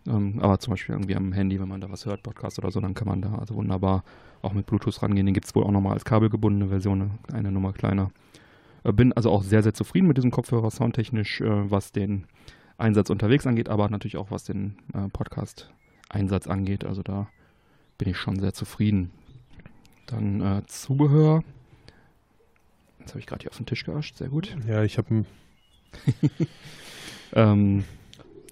Ähm, 0.08 0.40
aber 0.40 0.60
zum 0.60 0.72
Beispiel 0.72 0.96
irgendwie 0.96 1.16
am 1.16 1.32
Handy, 1.32 1.60
wenn 1.60 1.68
man 1.68 1.82
da 1.82 1.92
was 1.92 2.06
hört, 2.06 2.24
Podcast 2.24 2.58
oder 2.60 2.72
so, 2.72 2.80
dann 2.80 2.94
kann 2.94 3.08
man 3.08 3.22
da 3.22 3.36
also 3.36 3.56
wunderbar 3.56 4.04
auch 4.42 4.54
mit 4.54 4.66
Bluetooth 4.66 5.02
rangehen. 5.02 5.26
Den 5.26 5.34
gibt 5.34 5.46
es 5.46 5.56
wohl 5.56 5.64
auch 5.64 5.72
nochmal 5.72 5.94
als 5.94 6.06
kabelgebundene 6.06 6.70
Version, 6.70 7.20
eine, 7.28 7.38
eine 7.38 7.52
Nummer 7.52 7.74
kleiner. 7.74 8.12
Äh, 8.84 8.94
bin 8.94 9.14
also 9.14 9.30
auch 9.32 9.44
sehr, 9.44 9.64
sehr 9.64 9.74
zufrieden 9.74 10.08
mit 10.08 10.18
diesem 10.18 10.32
Kopfhörer, 10.32 10.72
soundtechnisch, 10.72 11.42
äh, 11.42 11.72
was 11.72 11.92
den 11.92 12.26
Einsatz 12.78 13.10
unterwegs 13.10 13.46
angeht, 13.46 13.70
aber 13.70 13.90
natürlich 13.90 14.18
auch 14.18 14.32
was 14.32 14.44
den 14.44 14.78
äh, 14.94 15.08
Podcast-Einsatz 15.10 16.48
angeht. 16.48 16.84
Also 16.84 17.04
da 17.04 17.28
bin 17.98 18.10
ich 18.10 18.18
schon 18.18 18.40
sehr 18.40 18.54
zufrieden. 18.54 19.12
Dann 20.08 20.42
äh, 20.42 20.66
Zubehör. 20.66 21.44
Jetzt 23.00 23.12
habe 23.12 23.20
ich 23.20 23.28
gerade 23.28 23.44
hier 23.44 23.52
auf 23.52 23.58
den 23.58 23.66
Tisch 23.66 23.84
geascht, 23.84 24.18
sehr 24.18 24.30
gut. 24.30 24.56
Ja, 24.68 24.84
ich 24.84 24.98
habe 24.98 25.26
Ähm, 27.34 27.86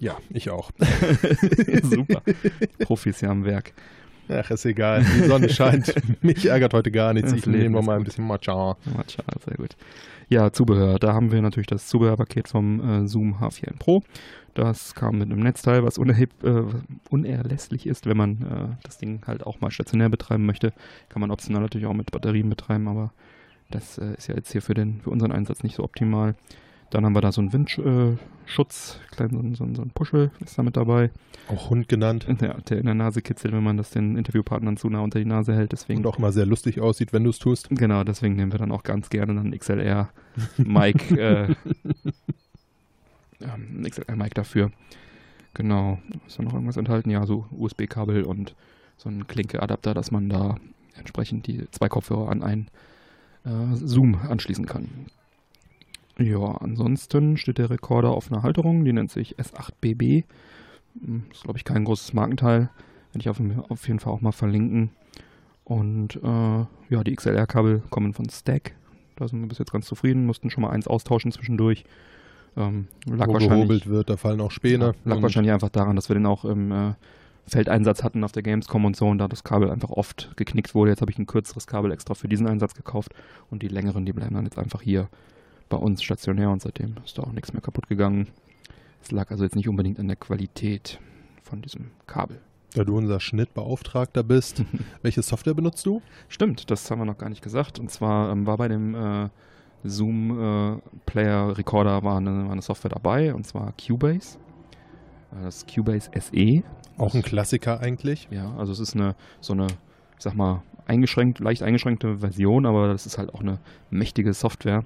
Ja, 0.00 0.16
ich 0.30 0.50
auch. 0.50 0.70
super. 1.82 2.22
Profis 2.80 3.20
hier 3.20 3.30
am 3.30 3.44
Werk. 3.44 3.74
Ach, 4.28 4.50
ist 4.50 4.64
egal. 4.64 5.04
Die 5.04 5.26
Sonne 5.26 5.48
scheint. 5.50 5.92
Mich 6.22 6.46
ärgert 6.46 6.72
heute 6.72 6.90
gar 6.90 7.12
nichts. 7.12 7.30
Das 7.30 7.40
Ich 7.40 7.46
nehme 7.46 7.82
mal 7.82 7.92
ein 7.92 7.98
gut. 7.98 8.06
bisschen 8.06 8.26
Matcha. 8.26 8.76
Matcha, 8.96 9.22
sehr 9.44 9.56
gut. 9.56 9.76
Ja, 10.28 10.52
Zubehör. 10.52 10.98
Da 10.98 11.12
haben 11.12 11.32
wir 11.32 11.42
natürlich 11.42 11.66
das 11.66 11.86
Zubehörpaket 11.88 12.48
vom 12.48 13.04
äh, 13.04 13.06
Zoom 13.08 13.34
H4n 13.40 13.78
Pro. 13.78 14.02
Das 14.54 14.94
kam 14.94 15.18
mit 15.18 15.30
einem 15.30 15.42
Netzteil, 15.42 15.84
was 15.84 15.98
unerheb, 15.98 16.30
äh, 16.44 16.62
unerlässlich 17.10 17.86
ist, 17.86 18.06
wenn 18.06 18.16
man 18.16 18.42
äh, 18.42 18.76
das 18.84 18.98
Ding 18.98 19.22
halt 19.26 19.44
auch 19.46 19.60
mal 19.60 19.70
stationär 19.70 20.08
betreiben 20.08 20.46
möchte. 20.46 20.72
Kann 21.08 21.20
man 21.20 21.30
optional 21.30 21.62
natürlich 21.62 21.86
auch 21.86 21.94
mit 21.94 22.10
Batterien 22.10 22.48
betreiben, 22.48 22.88
aber 22.88 23.12
das 23.70 23.98
äh, 23.98 24.14
ist 24.16 24.28
ja 24.28 24.34
jetzt 24.34 24.50
hier 24.50 24.62
für, 24.62 24.74
den, 24.74 25.00
für 25.02 25.10
unseren 25.10 25.32
Einsatz 25.32 25.62
nicht 25.62 25.76
so 25.76 25.84
optimal. 25.84 26.34
Dann 26.90 27.04
haben 27.04 27.14
wir 27.14 27.20
da 27.20 27.30
so 27.30 27.40
einen 27.40 27.52
Windschutz, 27.52 28.98
klein, 29.12 29.30
so, 29.30 29.38
ein- 29.38 29.54
so, 29.54 29.74
so 29.74 29.82
ein 29.82 29.90
Puschel 29.90 30.32
ist 30.40 30.58
da 30.58 30.62
mit 30.64 30.76
dabei, 30.76 31.10
Auch 31.48 31.70
Hund 31.70 31.88
genannt. 31.88 32.26
der, 32.40 32.54
der 32.62 32.78
in 32.78 32.86
der 32.86 32.94
Nase 32.96 33.22
kitzelt, 33.22 33.54
wenn 33.54 33.62
man 33.62 33.76
das 33.76 33.90
den 33.90 34.16
Interviewpartnern 34.16 34.76
zu 34.76 34.88
nah 34.90 35.00
unter 35.00 35.20
die 35.20 35.24
Nase 35.24 35.54
hält. 35.54 35.70
Deswegen 35.72 36.00
Und 36.00 36.06
auch 36.06 36.18
immer 36.18 36.32
sehr 36.32 36.46
lustig 36.46 36.80
aussieht, 36.80 37.12
wenn 37.12 37.22
du 37.24 37.30
es 37.30 37.38
tust. 37.38 37.68
Genau, 37.70 38.02
deswegen 38.02 38.34
nehmen 38.34 38.50
wir 38.52 38.58
dann 38.58 38.72
auch 38.72 38.82
ganz 38.82 39.08
gerne 39.08 39.38
einen 39.38 39.56
XLR 39.56 40.08
Mic, 40.58 41.10
äh, 41.12 41.54
ähm, 43.40 43.82
XLR 43.88 44.16
Mic 44.16 44.34
dafür. 44.34 44.70
Genau. 45.54 45.98
Ist 46.26 46.38
da 46.38 46.42
noch 46.42 46.54
irgendwas 46.54 46.76
enthalten? 46.76 47.10
Ja, 47.10 47.26
so 47.26 47.46
USB-Kabel 47.50 48.22
und 48.24 48.54
so 48.96 49.08
ein 49.08 49.26
Klinke-Adapter, 49.26 49.94
dass 49.94 50.10
man 50.10 50.28
da 50.28 50.56
entsprechend 50.96 51.46
die 51.46 51.68
zwei 51.70 51.88
Kopfhörer 51.88 52.28
an 52.30 52.42
einen 52.42 52.68
äh, 53.44 53.74
Zoom 53.74 54.16
anschließen 54.28 54.66
kann. 54.66 54.88
Ja, 56.20 56.56
ansonsten 56.60 57.36
steht 57.36 57.58
der 57.58 57.70
Rekorder 57.70 58.10
auf 58.10 58.30
einer 58.30 58.42
Halterung, 58.42 58.84
die 58.84 58.92
nennt 58.92 59.10
sich 59.10 59.38
S8BB. 59.38 60.24
Hm, 61.02 61.24
Ist, 61.32 61.44
glaube 61.44 61.58
ich, 61.58 61.64
kein 61.64 61.84
großes 61.84 62.12
Markenteil. 62.12 62.70
Werde 63.12 63.20
ich 63.20 63.28
auf, 63.28 63.40
auf 63.70 63.88
jeden 63.88 64.00
Fall 64.00 64.12
auch 64.12 64.20
mal 64.20 64.32
verlinken. 64.32 64.90
Und 65.64 66.16
äh, 66.16 66.64
ja, 66.90 67.04
die 67.04 67.14
XLR-Kabel 67.14 67.82
kommen 67.90 68.12
von 68.12 68.28
Stack. 68.28 68.74
Da 69.16 69.28
sind 69.28 69.40
wir 69.40 69.48
bis 69.48 69.58
jetzt 69.58 69.72
ganz 69.72 69.86
zufrieden. 69.86 70.26
Mussten 70.26 70.50
schon 70.50 70.62
mal 70.62 70.70
eins 70.70 70.88
austauschen 70.88 71.32
zwischendurch. 71.32 71.84
Ähm, 72.56 72.88
lag 73.06 73.28
Wo 73.28 73.34
wahrscheinlich, 73.34 73.58
gehobelt 73.60 73.86
wird, 73.86 74.10
da 74.10 74.16
fallen 74.16 74.40
auch 74.40 74.50
Späne. 74.50 74.94
lag 75.04 75.22
wahrscheinlich 75.22 75.52
einfach 75.52 75.68
daran, 75.68 75.94
dass 75.96 76.08
wir 76.08 76.14
den 76.14 76.26
auch 76.26 76.44
im 76.44 76.72
äh, 76.72 76.94
Feldeinsatz 77.46 78.02
hatten 78.02 78.24
auf 78.24 78.32
der 78.32 78.42
Gamescom 78.42 78.84
und 78.84 78.96
so 78.96 79.06
und 79.06 79.18
da 79.18 79.28
das 79.28 79.44
Kabel 79.44 79.70
einfach 79.70 79.90
oft 79.90 80.32
geknickt 80.36 80.74
wurde. 80.74 80.90
Jetzt 80.90 81.00
habe 81.00 81.10
ich 81.12 81.18
ein 81.18 81.26
kürzeres 81.26 81.66
Kabel 81.66 81.92
extra 81.92 82.14
für 82.14 82.28
diesen 82.28 82.48
Einsatz 82.48 82.74
gekauft 82.74 83.14
und 83.50 83.62
die 83.62 83.68
längeren, 83.68 84.04
die 84.04 84.12
bleiben 84.12 84.34
dann 84.34 84.44
jetzt 84.44 84.58
einfach 84.58 84.82
hier 84.82 85.08
bei 85.70 85.78
uns 85.78 86.02
stationär 86.02 86.50
und 86.50 86.60
seitdem 86.60 86.96
ist 87.04 87.16
da 87.16 87.22
auch 87.22 87.32
nichts 87.32 87.54
mehr 87.54 87.62
kaputt 87.62 87.88
gegangen. 87.88 88.28
Es 89.02 89.10
lag 89.10 89.30
also 89.30 89.44
jetzt 89.44 89.56
nicht 89.56 89.68
unbedingt 89.68 89.98
an 89.98 90.08
der 90.08 90.16
Qualität 90.16 91.00
von 91.42 91.62
diesem 91.62 91.92
Kabel. 92.06 92.38
Da 92.74 92.84
du 92.84 92.96
unser 92.96 93.18
Schnittbeauftragter 93.18 94.22
bist, 94.22 94.62
welche 95.02 95.22
Software 95.22 95.54
benutzt 95.54 95.86
du? 95.86 96.02
Stimmt, 96.28 96.70
das 96.70 96.90
haben 96.90 96.98
wir 96.98 97.06
noch 97.06 97.18
gar 97.18 97.30
nicht 97.30 97.42
gesagt. 97.42 97.78
Und 97.78 97.90
zwar 97.90 98.30
ähm, 98.30 98.46
war 98.46 98.58
bei 98.58 98.68
dem 98.68 98.94
äh, 98.94 99.28
Zoom 99.82 100.38
äh, 100.38 100.80
Player 101.06 101.56
Recorder 101.56 102.02
war 102.02 102.18
eine, 102.18 102.44
war 102.44 102.52
eine 102.52 102.62
Software 102.62 102.90
dabei 102.90 103.34
und 103.34 103.46
zwar 103.46 103.72
Cubase. 103.72 104.38
Äh, 105.32 105.44
das 105.44 105.66
Cubase 105.66 106.10
SE. 106.14 106.62
Auch 106.98 107.14
ein 107.14 107.22
Klassiker 107.22 107.80
eigentlich. 107.80 108.28
Ja, 108.30 108.54
also 108.56 108.72
es 108.72 108.80
ist 108.80 108.94
eine 108.94 109.16
so 109.40 109.54
eine, 109.54 109.66
ich 109.66 110.22
sag 110.22 110.34
mal, 110.34 110.62
eingeschränkt, 110.86 111.38
leicht 111.38 111.62
eingeschränkte 111.62 112.18
Version, 112.18 112.66
aber 112.66 112.88
das 112.88 113.06
ist 113.06 113.16
halt 113.16 113.32
auch 113.32 113.40
eine 113.40 113.58
mächtige 113.90 114.34
Software. 114.34 114.84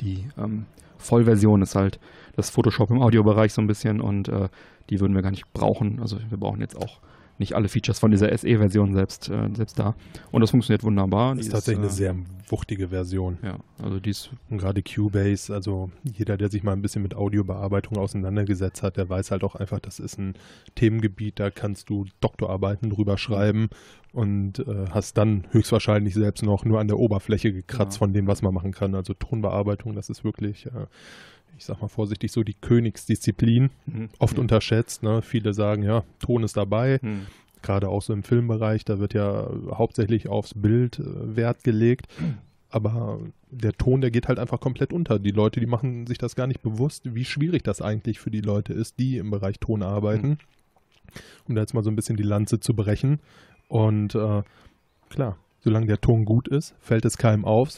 Die 0.00 0.28
ähm, 0.36 0.66
Vollversion 0.98 1.62
ist 1.62 1.74
halt 1.74 1.98
das 2.36 2.50
Photoshop 2.50 2.90
im 2.90 3.02
Audiobereich 3.02 3.52
so 3.52 3.60
ein 3.60 3.66
bisschen 3.66 4.00
und 4.00 4.28
äh, 4.28 4.48
die 4.90 5.00
würden 5.00 5.14
wir 5.14 5.22
gar 5.22 5.30
nicht 5.30 5.52
brauchen. 5.52 6.00
Also 6.00 6.18
wir 6.28 6.38
brauchen 6.38 6.60
jetzt 6.60 6.76
auch 6.76 7.00
nicht 7.38 7.54
alle 7.54 7.68
Features 7.68 7.98
von 7.98 8.10
dieser 8.10 8.36
SE-Version 8.36 8.94
selbst, 8.94 9.28
äh, 9.28 9.48
selbst 9.54 9.78
da. 9.78 9.94
Und 10.30 10.40
das 10.40 10.50
funktioniert 10.50 10.82
wunderbar. 10.82 11.34
Das 11.34 11.42
Die 11.42 11.46
ist 11.46 11.52
tatsächlich 11.52 11.78
äh, 11.78 11.86
eine 11.86 11.90
sehr 11.90 12.16
wuchtige 12.48 12.88
Version. 12.88 13.38
Ja, 13.42 13.58
also 13.82 14.00
die 14.00 14.10
ist 14.10 14.30
Und 14.50 14.58
gerade 14.58 14.82
Cubase, 14.82 15.54
also 15.54 15.90
jeder, 16.02 16.36
der 16.36 16.50
sich 16.50 16.62
mal 16.62 16.72
ein 16.72 16.82
bisschen 16.82 17.02
mit 17.02 17.14
Audiobearbeitung 17.14 17.96
auseinandergesetzt 17.96 18.82
hat, 18.82 18.96
der 18.96 19.08
weiß 19.08 19.30
halt 19.30 19.44
auch 19.44 19.54
einfach, 19.54 19.78
das 19.78 20.00
ist 20.00 20.18
ein 20.18 20.34
Themengebiet, 20.74 21.38
da 21.38 21.50
kannst 21.50 21.90
du 21.90 22.06
Doktorarbeiten 22.20 22.90
drüber 22.90 23.18
schreiben 23.18 23.68
und 24.12 24.60
äh, 24.60 24.86
hast 24.90 25.16
dann 25.18 25.44
höchstwahrscheinlich 25.50 26.14
selbst 26.14 26.42
noch 26.42 26.64
nur 26.64 26.80
an 26.80 26.88
der 26.88 26.98
Oberfläche 26.98 27.52
gekratzt 27.52 27.96
Ja. 27.96 27.98
von 27.98 28.12
dem, 28.12 28.26
was 28.26 28.42
man 28.42 28.54
machen 28.54 28.72
kann. 28.72 28.94
Also 28.94 29.14
Tonbearbeitung, 29.14 29.94
das 29.94 30.08
ist 30.10 30.24
wirklich, 30.24 30.66
äh, 30.66 30.86
ich 31.56 31.64
sag 31.64 31.80
mal 31.82 31.88
vorsichtig, 31.88 32.32
so 32.32 32.42
die 32.42 32.54
Königsdisziplin, 32.54 33.70
mhm. 33.86 34.08
oft 34.18 34.34
ja. 34.36 34.40
unterschätzt. 34.40 35.02
Ne? 35.02 35.22
Viele 35.22 35.52
sagen, 35.54 35.82
ja, 35.82 36.04
Ton 36.20 36.42
ist 36.42 36.56
dabei, 36.56 36.98
Mhm. 37.02 37.26
gerade 37.62 37.88
auch 37.88 38.02
so 38.02 38.12
im 38.12 38.22
Filmbereich, 38.22 38.84
da 38.84 38.98
wird 38.98 39.14
ja 39.14 39.48
hauptsächlich 39.72 40.28
aufs 40.28 40.54
Bild 40.54 40.98
äh, 41.00 41.36
Wert 41.36 41.64
gelegt. 41.64 42.06
Aber 42.70 43.18
der 43.50 43.72
Ton, 43.72 44.02
der 44.02 44.10
geht 44.10 44.28
halt 44.28 44.38
einfach 44.38 44.60
komplett 44.60 44.92
unter. 44.92 45.18
Die 45.18 45.30
Leute, 45.30 45.58
die 45.58 45.66
machen 45.66 46.06
sich 46.06 46.18
das 46.18 46.36
gar 46.36 46.46
nicht 46.46 46.60
bewusst, 46.62 47.14
wie 47.14 47.24
schwierig 47.24 47.62
das 47.62 47.80
eigentlich 47.80 48.20
für 48.20 48.30
die 48.30 48.42
Leute 48.42 48.74
ist, 48.74 48.98
die 48.98 49.16
im 49.16 49.30
Bereich 49.30 49.58
Ton 49.58 49.82
arbeiten. 49.82 50.36
Um 51.48 51.54
da 51.54 51.62
jetzt 51.62 51.72
mal 51.72 51.82
so 51.82 51.90
ein 51.90 51.96
bisschen 51.96 52.18
die 52.18 52.22
Lanze 52.22 52.60
zu 52.60 52.74
brechen. 52.74 53.20
Und 53.68 54.14
äh, 54.14 54.42
klar, 55.10 55.36
solange 55.60 55.86
der 55.86 56.00
Ton 56.00 56.24
gut 56.24 56.48
ist, 56.48 56.74
fällt 56.80 57.04
es 57.04 57.18
keinem 57.18 57.44
auf. 57.44 57.68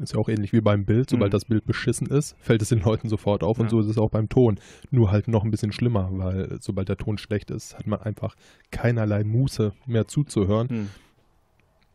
Ist 0.00 0.14
ja 0.14 0.18
auch 0.18 0.28
ähnlich 0.28 0.52
wie 0.52 0.60
beim 0.60 0.84
Bild. 0.84 1.10
Sobald 1.10 1.30
Mhm. 1.30 1.36
das 1.36 1.44
Bild 1.44 1.64
beschissen 1.66 2.06
ist, 2.08 2.36
fällt 2.40 2.62
es 2.62 2.70
den 2.70 2.80
Leuten 2.80 3.08
sofort 3.08 3.42
auf. 3.44 3.58
Und 3.58 3.66
Ja. 3.66 3.70
so 3.70 3.80
ist 3.80 3.86
es 3.86 3.98
auch 3.98 4.10
beim 4.10 4.28
Ton. 4.28 4.58
Nur 4.90 5.10
halt 5.12 5.28
noch 5.28 5.44
ein 5.44 5.50
bisschen 5.50 5.72
schlimmer, 5.72 6.08
weil 6.12 6.58
sobald 6.60 6.88
der 6.88 6.96
Ton 6.96 7.18
schlecht 7.18 7.50
ist, 7.50 7.78
hat 7.78 7.86
man 7.86 8.00
einfach 8.00 8.34
keinerlei 8.70 9.22
Muße 9.24 9.72
mehr 9.86 10.08
zuzuhören. 10.08 10.66
Mhm. 10.70 10.88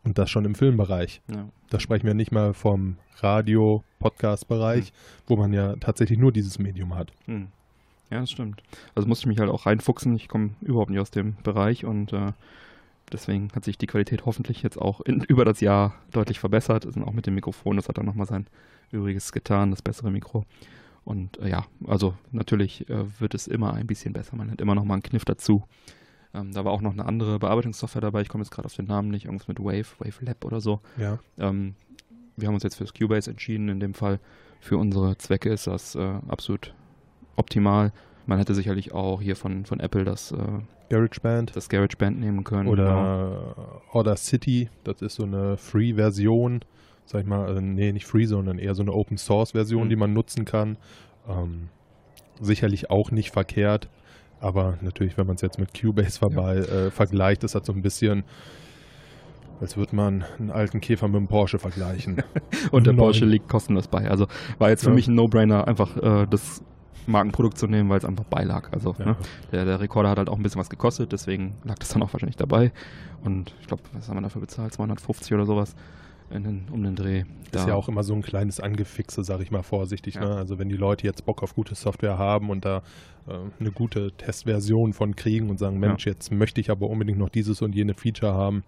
Und 0.04 0.18
das 0.18 0.30
schon 0.30 0.44
im 0.44 0.54
Filmbereich. 0.54 1.22
Ja. 1.30 1.48
Da 1.70 1.80
sprechen 1.80 2.06
wir 2.06 2.14
nicht 2.14 2.30
mal 2.30 2.52
vom 2.54 2.96
Radio-Podcast-Bereich, 3.16 4.92
wo 5.26 5.36
man 5.36 5.52
ja 5.52 5.76
tatsächlich 5.76 6.18
nur 6.18 6.32
dieses 6.32 6.58
Medium 6.58 6.94
hat. 6.94 7.12
Mhm. 7.26 7.48
Ja, 8.10 8.20
das 8.20 8.30
stimmt. 8.30 8.62
Also 8.94 9.08
musste 9.08 9.22
ich 9.24 9.28
mich 9.28 9.38
halt 9.38 9.50
auch 9.50 9.66
reinfuchsen. 9.66 10.14
Ich 10.16 10.28
komme 10.28 10.50
überhaupt 10.60 10.90
nicht 10.90 11.00
aus 11.00 11.10
dem 11.10 11.36
Bereich 11.42 11.84
und 11.84 12.12
äh, 12.12 12.32
deswegen 13.12 13.50
hat 13.54 13.64
sich 13.64 13.78
die 13.78 13.86
Qualität 13.86 14.26
hoffentlich 14.26 14.62
jetzt 14.62 14.78
auch 14.80 15.00
in, 15.00 15.20
über 15.28 15.44
das 15.44 15.60
Jahr 15.60 15.94
deutlich 16.10 16.38
verbessert. 16.38 16.86
Und 16.86 17.02
auch 17.04 17.12
mit 17.12 17.26
dem 17.26 17.34
Mikrofon, 17.34 17.76
das 17.76 17.88
hat 17.88 17.98
dann 17.98 18.06
nochmal 18.06 18.26
sein 18.26 18.46
Übriges 18.90 19.32
getan, 19.32 19.70
das 19.70 19.82
bessere 19.82 20.10
Mikro. 20.10 20.44
Und 21.04 21.38
äh, 21.38 21.50
ja, 21.50 21.66
also 21.86 22.14
natürlich 22.32 22.88
äh, 22.88 23.20
wird 23.20 23.34
es 23.34 23.46
immer 23.46 23.74
ein 23.74 23.86
bisschen 23.86 24.12
besser. 24.12 24.36
Man 24.36 24.50
hat 24.50 24.60
immer 24.60 24.74
noch 24.74 24.84
mal 24.84 24.94
einen 24.94 25.02
Kniff 25.02 25.24
dazu. 25.24 25.64
Ähm, 26.32 26.52
da 26.52 26.64
war 26.64 26.72
auch 26.72 26.80
noch 26.80 26.92
eine 26.92 27.06
andere 27.06 27.38
Bearbeitungssoftware 27.38 28.02
dabei. 28.02 28.22
Ich 28.22 28.28
komme 28.28 28.42
jetzt 28.42 28.50
gerade 28.50 28.66
auf 28.66 28.74
den 28.74 28.86
Namen 28.86 29.10
nicht. 29.10 29.26
Irgendwas 29.26 29.48
mit 29.48 29.60
Wave, 29.60 29.86
Wave 29.98 30.24
Lab 30.24 30.44
oder 30.44 30.60
so. 30.60 30.80
Ja. 30.96 31.18
Ähm, 31.38 31.74
wir 32.36 32.48
haben 32.48 32.54
uns 32.54 32.64
jetzt 32.64 32.76
fürs 32.76 32.94
Cubase 32.94 33.30
entschieden. 33.30 33.68
In 33.68 33.80
dem 33.80 33.94
Fall 33.94 34.18
für 34.60 34.78
unsere 34.78 35.16
Zwecke 35.18 35.52
ist 35.52 35.66
das 35.66 35.94
äh, 35.94 36.18
absolut 36.28 36.74
optimal. 37.36 37.92
Man 38.26 38.38
hätte 38.38 38.54
sicherlich 38.54 38.92
auch 38.92 39.20
hier 39.20 39.36
von, 39.36 39.66
von 39.66 39.80
Apple 39.80 40.04
das, 40.04 40.32
äh, 40.32 40.36
GarageBand 40.90 41.54
das 41.56 41.68
GarageBand 41.68 42.20
nehmen 42.20 42.44
können. 42.44 42.70
genau. 42.70 42.72
oder 42.72 43.80
Order 43.92 44.16
City, 44.16 44.68
das 44.84 45.02
ist 45.02 45.16
so 45.16 45.24
eine 45.24 45.56
Free-Version, 45.56 46.60
sag 47.06 47.20
ich 47.22 47.26
mal, 47.26 47.56
äh, 47.56 47.60
nee, 47.60 47.92
nicht 47.92 48.06
Free, 48.06 48.24
sondern 48.26 48.58
eher 48.58 48.74
so 48.74 48.82
eine 48.82 48.92
Open-Source-Version, 48.92 49.84
Mhm. 49.84 49.88
die 49.90 49.96
man 49.96 50.12
nutzen 50.14 50.44
kann. 50.44 50.78
Ähm, 51.28 51.68
sicherlich 52.40 52.90
auch 52.90 53.10
nicht 53.10 53.30
verkehrt, 53.30 53.88
aber 54.40 54.78
natürlich, 54.80 55.16
wenn 55.18 55.26
man 55.26 55.36
es 55.36 55.42
jetzt 55.42 55.58
mit 55.58 55.78
Cubase 55.78 56.18
vorbei, 56.18 56.56
äh, 56.58 56.90
vergleicht, 56.90 57.44
ist 57.44 57.54
das 57.54 57.66
so 57.66 57.72
ein 57.72 57.82
bisschen, 57.82 58.24
als 59.60 59.76
würde 59.76 59.94
man 59.94 60.24
einen 60.38 60.50
alten 60.50 60.80
Käfer 60.80 61.08
mit 61.08 61.16
einem 61.16 61.28
Porsche 61.28 61.58
vergleichen. 61.58 62.22
Und 62.72 62.86
der 62.86 62.92
Neun. 62.94 63.04
Porsche 63.04 63.24
liegt 63.24 63.48
kostenlos 63.48 63.86
bei. 63.88 64.10
Also 64.10 64.26
war 64.58 64.70
jetzt 64.70 64.82
für 64.82 64.90
Ja. 64.90 64.94
mich 64.94 65.08
ein 65.08 65.14
No-Brainer, 65.14 65.68
einfach 65.68 65.96
äh, 65.96 66.26
das 66.28 66.62
Markenprodukt 67.06 67.58
zu 67.58 67.66
nehmen, 67.66 67.88
weil 67.90 67.98
es 67.98 68.04
einfach 68.04 68.24
beilag. 68.24 68.72
Also 68.72 68.94
Ja. 68.98 69.04
ne, 69.06 69.16
der, 69.52 69.64
der 69.64 69.80
Rekorder 69.80 70.10
hat 70.10 70.18
halt 70.18 70.28
auch 70.28 70.36
ein 70.36 70.42
bisschen 70.42 70.60
was 70.60 70.70
gekostet, 70.70 71.12
deswegen 71.12 71.54
lag 71.64 71.78
das 71.78 71.88
dann 71.90 72.02
auch 72.02 72.12
wahrscheinlich 72.12 72.36
dabei. 72.36 72.72
Und 73.22 73.54
ich 73.60 73.66
glaube, 73.66 73.82
was 73.92 74.08
haben 74.08 74.16
wir 74.16 74.22
dafür 74.22 74.40
bezahlt? 74.40 74.72
250 74.72 75.32
oder 75.34 75.46
sowas 75.46 75.74
den, 76.30 76.66
um 76.72 76.82
den 76.82 76.96
Dreh. 76.96 77.24
Ist 77.52 77.68
ja 77.68 77.74
auch 77.74 77.88
immer 77.88 78.02
so 78.02 78.14
ein 78.14 78.22
kleines 78.22 78.58
Angefixe, 78.58 79.22
sag 79.22 79.40
ich 79.40 79.50
mal 79.50 79.62
vorsichtig. 79.62 80.14
Ja. 80.16 80.22
Ne? 80.24 80.36
Also 80.36 80.58
wenn 80.58 80.68
die 80.68 80.76
Leute 80.76 81.06
jetzt 81.06 81.24
Bock 81.24 81.42
auf 81.42 81.54
gute 81.54 81.74
Software 81.76 82.18
haben 82.18 82.50
und 82.50 82.64
da 82.64 82.82
äh, 83.28 83.34
eine 83.60 83.70
gute 83.70 84.10
Testversion 84.12 84.92
von 84.92 85.14
kriegen 85.14 85.50
und 85.50 85.58
sagen, 85.58 85.74
Ja. 85.80 85.88
Mensch, 85.88 86.06
jetzt 86.06 86.32
möchte 86.32 86.60
ich 86.60 86.70
aber 86.70 86.88
unbedingt 86.88 87.18
noch 87.18 87.28
dieses 87.28 87.62
und 87.62 87.74
jene 87.74 87.94
Feature 87.94 88.34
haben. 88.34 88.64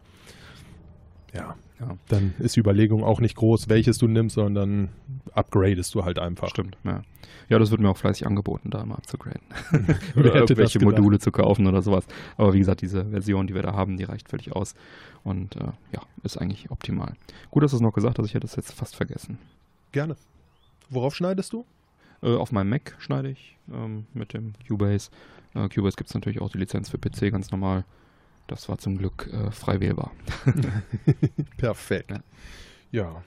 Ja. 1.36 1.56
Ja. 1.78 1.96
Dann 2.08 2.34
ist 2.38 2.56
die 2.56 2.60
Überlegung 2.60 3.04
auch 3.04 3.20
nicht 3.20 3.36
groß, 3.36 3.68
welches 3.68 3.98
du 3.98 4.08
nimmst, 4.08 4.36
sondern 4.36 4.88
upgradest 5.34 5.94
du 5.94 6.04
halt 6.04 6.18
einfach. 6.18 6.48
Stimmt, 6.48 6.78
ja. 6.84 7.02
Ja, 7.48 7.58
das 7.58 7.70
wird 7.70 7.80
mir 7.80 7.90
auch 7.90 7.96
fleißig 7.96 8.26
angeboten, 8.26 8.70
da 8.70 8.82
immer 8.82 8.96
abzugraden. 8.96 9.42
Oder 10.16 10.34
irgendwelche? 10.34 10.82
Module 10.82 11.18
zu 11.18 11.30
kaufen 11.30 11.66
oder 11.66 11.80
sowas. 11.82 12.04
Aber 12.36 12.54
wie 12.54 12.58
gesagt, 12.58 12.82
diese 12.82 13.04
Version, 13.04 13.46
die 13.46 13.54
wir 13.54 13.62
da 13.62 13.72
haben, 13.72 13.96
die 13.96 14.04
reicht 14.04 14.28
völlig 14.28 14.52
aus. 14.52 14.74
Und 15.22 15.56
äh, 15.56 15.72
ja, 15.92 16.02
ist 16.22 16.38
eigentlich 16.38 16.70
optimal. 16.70 17.12
Gut, 17.50 17.62
dass 17.62 17.70
du 17.70 17.76
es 17.76 17.82
noch 17.82 17.92
gesagt 17.92 18.18
hast, 18.18 18.26
ich 18.26 18.34
hätte 18.34 18.46
es 18.46 18.56
jetzt 18.56 18.72
fast 18.72 18.96
vergessen. 18.96 19.38
Gerne. 19.92 20.16
Worauf 20.90 21.14
schneidest 21.14 21.52
du? 21.52 21.64
Äh, 22.22 22.34
auf 22.34 22.52
meinem 22.52 22.70
Mac 22.70 22.96
schneide 22.98 23.30
ich 23.30 23.56
ähm, 23.72 24.06
mit 24.12 24.32
dem 24.32 24.54
Cubase. 24.66 25.10
Äh, 25.54 25.68
Cubase 25.68 25.96
gibt 25.96 26.08
es 26.08 26.14
natürlich 26.14 26.40
auch 26.40 26.50
die 26.50 26.58
Lizenz 26.58 26.88
für 26.88 26.98
PC 26.98 27.30
ganz 27.30 27.50
normal. 27.50 27.84
Das 28.46 28.68
war 28.68 28.78
zum 28.78 28.98
Glück 28.98 29.28
äh, 29.32 29.50
frei 29.50 29.80
wählbar. 29.80 30.12
Perfekt. 31.56 32.10
Ja. 32.10 32.20
Ja. 32.92 33.22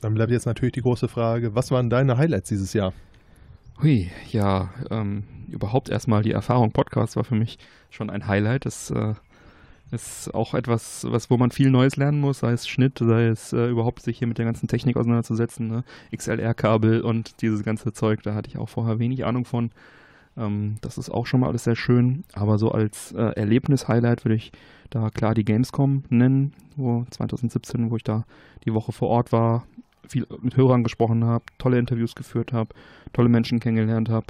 Dann 0.00 0.14
bleibt 0.14 0.30
jetzt 0.30 0.46
natürlich 0.46 0.72
die 0.72 0.82
große 0.82 1.08
Frage, 1.08 1.54
was 1.54 1.70
waren 1.70 1.90
deine 1.90 2.16
Highlights 2.16 2.48
dieses 2.48 2.72
Jahr? 2.72 2.92
Hui, 3.82 4.10
ja, 4.30 4.70
ähm, 4.90 5.24
überhaupt 5.48 5.88
erstmal 5.88 6.22
die 6.22 6.32
Erfahrung 6.32 6.72
Podcast 6.72 7.16
war 7.16 7.24
für 7.24 7.34
mich 7.34 7.58
schon 7.90 8.08
ein 8.08 8.26
Highlight. 8.26 8.66
Das 8.66 8.90
äh, 8.90 9.14
ist 9.90 10.34
auch 10.34 10.54
etwas, 10.54 11.06
was, 11.08 11.30
wo 11.30 11.36
man 11.36 11.50
viel 11.50 11.70
Neues 11.70 11.96
lernen 11.96 12.20
muss, 12.20 12.40
sei 12.40 12.52
es 12.52 12.68
Schnitt, 12.68 12.98
sei 12.98 13.26
es 13.26 13.52
äh, 13.52 13.68
überhaupt 13.68 14.02
sich 14.02 14.18
hier 14.18 14.28
mit 14.28 14.38
der 14.38 14.44
ganzen 14.44 14.68
Technik 14.68 14.96
auseinanderzusetzen, 14.96 15.68
ne? 15.68 15.84
XLR-Kabel 16.14 17.00
und 17.00 17.42
dieses 17.42 17.62
ganze 17.62 17.92
Zeug, 17.92 18.22
da 18.22 18.34
hatte 18.34 18.48
ich 18.48 18.58
auch 18.58 18.68
vorher 18.68 18.98
wenig 18.98 19.24
Ahnung 19.24 19.44
von. 19.44 19.70
Ähm, 20.40 20.76
das 20.80 20.98
ist 20.98 21.10
auch 21.10 21.26
schon 21.26 21.40
mal 21.40 21.48
alles 21.48 21.64
sehr 21.64 21.76
schön, 21.76 22.24
aber 22.32 22.58
so 22.58 22.72
als 22.72 23.12
äh, 23.12 23.32
Erlebnis-Highlight 23.36 24.24
würde 24.24 24.36
ich 24.36 24.52
da 24.88 25.10
klar 25.10 25.34
die 25.34 25.44
Gamescom 25.44 26.04
nennen, 26.08 26.54
wo 26.76 27.04
2017, 27.10 27.90
wo 27.90 27.96
ich 27.96 28.04
da 28.04 28.24
die 28.64 28.74
Woche 28.74 28.92
vor 28.92 29.08
Ort 29.08 29.32
war, 29.32 29.66
viel 30.08 30.26
mit 30.40 30.56
Hörern 30.56 30.82
gesprochen 30.82 31.24
habe, 31.24 31.44
tolle 31.58 31.78
Interviews 31.78 32.14
geführt 32.14 32.52
habe, 32.52 32.74
tolle 33.12 33.28
Menschen 33.28 33.60
kennengelernt 33.60 34.08
habe. 34.08 34.26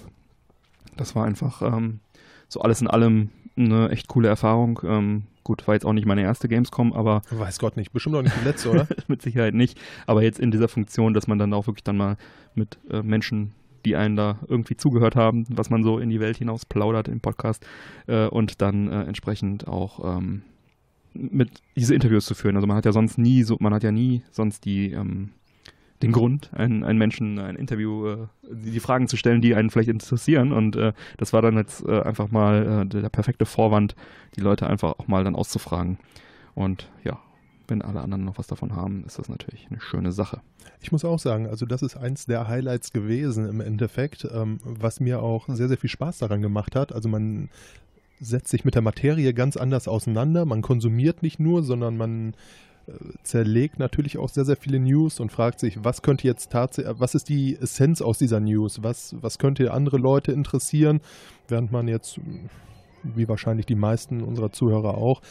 Das 0.97 1.15
war 1.15 1.25
einfach 1.25 1.63
ähm, 1.63 2.01
so 2.49 2.61
alles 2.61 2.83
in 2.83 2.89
allem 2.89 3.31
eine 3.57 3.91
echt 3.91 4.09
coole 4.09 4.29
Erfahrung. 4.29 4.81
Ähm, 4.85 5.23
gut, 5.45 5.67
war 5.67 5.75
jetzt 5.75 5.87
auch 5.87 5.93
nicht 5.93 6.07
meine 6.07 6.23
erste 6.23 6.49
Gamescom, 6.49 6.93
aber 6.93 7.23
Weiß 7.31 7.59
Gott 7.59 7.77
nicht, 7.77 7.93
bestimmt 7.93 8.17
auch 8.17 8.23
nicht 8.23 8.37
die 8.39 8.45
letzte, 8.45 8.71
oder? 8.71 8.87
mit 9.09 9.23
Sicherheit 9.23 9.55
nicht. 9.55 9.81
Aber 10.07 10.23
jetzt 10.23 10.41
in 10.41 10.51
dieser 10.51 10.69
Funktion, 10.69 11.15
dass 11.15 11.27
man 11.27 11.39
dann 11.39 11.55
auch 11.55 11.67
wirklich 11.67 11.85
dann 11.85 11.97
mal 11.97 12.17
mit 12.55 12.79
äh, 12.91 13.03
Menschen, 13.03 13.55
die 13.85 13.97
einen 13.97 14.17
da 14.17 14.39
irgendwie 14.49 14.77
zugehört 14.77 15.17
haben, 15.17 15.45
was 15.49 15.71
man 15.71 15.83
so 15.83 15.99
in 15.99 16.11
die 16.11 16.21
Welt 16.21 16.37
hinaus 16.37 16.65
plaudert 16.65 17.09
im 17.09 17.21
Podcast 17.21 17.67
äh, 18.07 18.27
und 18.27 18.61
dann 18.63 18.91
äh, 18.91 19.03
entsprechend 19.05 19.69
auch 19.69 20.17
ähm, 20.17 20.43
mit 21.13 21.51
diese 21.77 21.95
Interviews 21.95 22.27
zu 22.27 22.35
führen. 22.35 22.57
Also 22.57 22.67
man 22.67 22.77
hat 22.77 22.85
ja 22.85 22.93
sonst 22.93 23.19
nie 23.19 23.43
so, 23.43 23.57
man 23.61 23.75
hat 23.75 23.83
ja 23.83 23.93
nie 23.93 24.23
sonst 24.31 24.65
die 24.65 24.93
ähm, 24.93 25.31
den 26.03 26.13
Grund, 26.13 26.51
einen, 26.55 26.83
einen 26.83 26.99
Menschen 26.99 27.39
ein 27.39 27.57
Interview, 27.57 28.07
äh, 28.07 28.17
die, 28.51 28.81
Fragen 28.81 29.07
zu 29.07 29.17
stellen, 29.17 29.43
die 29.43 29.55
einen 29.55 29.71
vielleicht 29.71 29.91
interessieren. 29.91 30.53
Und 30.53 30.77
äh, 30.77 30.93
das 31.19 31.33
war 31.33 31.43
dann 31.43 31.57
jetzt 31.57 31.85
äh, 31.87 32.01
einfach 32.01 32.31
mal 32.31 32.63
äh, 32.63 32.87
der, 32.87 33.03
der 33.03 33.09
perfekte 33.11 33.45
Vorwand, 33.45 33.95
die 34.37 34.41
Leute 34.41 34.67
einfach 34.67 34.99
auch 34.99 35.09
mal 35.09 35.25
dann 35.25 35.35
auszufragen. 35.35 35.99
Und 36.55 36.91
ja, 37.05 37.19
wenn 37.71 37.83
alle 37.83 38.01
anderen 38.01 38.25
noch 38.25 38.39
was 38.39 38.49
davon 38.49 38.75
haben, 38.75 39.05
ist 39.07 39.19
das 39.19 39.29
natürlich 39.29 39.67
eine 39.71 39.81
schöne 39.81 40.13
Sache. 40.13 40.41
Ich 40.83 40.93
muss 40.93 41.05
auch 41.05 41.19
sagen, 41.19 41.47
also 41.47 41.67
das 41.67 41.83
ist 41.83 41.97
eins 41.97 42.27
der 42.27 42.49
Highlights 42.49 42.93
gewesen 42.93 43.49
im 43.49 43.61
Endeffekt, 43.61 44.29
ähm, 44.31 44.59
was 44.65 45.01
mir 45.01 45.23
auch 45.23 45.49
sehr, 45.49 45.69
sehr 45.69 45.79
viel 45.79 45.91
Spaß 45.91 46.19
daran 46.19 46.43
gemacht 46.43 46.77
hat. 46.77 46.93
Also 46.93 47.09
man 47.09 47.49
setzt 48.21 48.49
sich 48.49 48.65
mit 48.65 48.75
der 48.75 48.83
Materie 48.83 49.33
ganz 49.33 49.57
anders 49.57 49.89
auseinander. 49.89 50.45
Man 50.45 50.63
konsumiert 50.63 51.23
nicht 51.23 51.41
nur, 51.41 51.63
sondern 51.63 51.97
man 51.97 52.35
äh, 52.87 52.93
zerlegt 53.23 53.79
natürlich 53.79 54.19
auch 54.19 54.29
sehr, 54.29 54.45
sehr 54.45 54.57
viele 54.57 54.79
News 54.79 55.21
und 55.21 55.33
fragt 55.33 55.61
sich, 55.61 55.83
was 55.83 56.03
könnte 56.03 56.27
jetzt 56.27 56.51
tatsächlich, 56.51 56.95
was 56.99 57.15
ist 57.15 57.29
die 57.29 57.57
Essenz 57.57 58.03
aus 58.03 58.19
dieser 58.19 58.41
News? 58.41 58.83
Was, 58.83 59.17
was 59.21 59.39
könnte 59.39 59.73
andere 59.73 59.97
Leute 59.97 60.33
interessieren? 60.33 61.01
Während 61.49 61.73
man 61.73 61.89
jetzt, 61.89 62.21
wie 63.03 63.29
wahrscheinlich 63.29 63.67
die 63.67 63.75
meisten 63.75 64.23
unserer 64.23 64.53
Zuhörer 64.53 64.99
auch, 64.99 65.23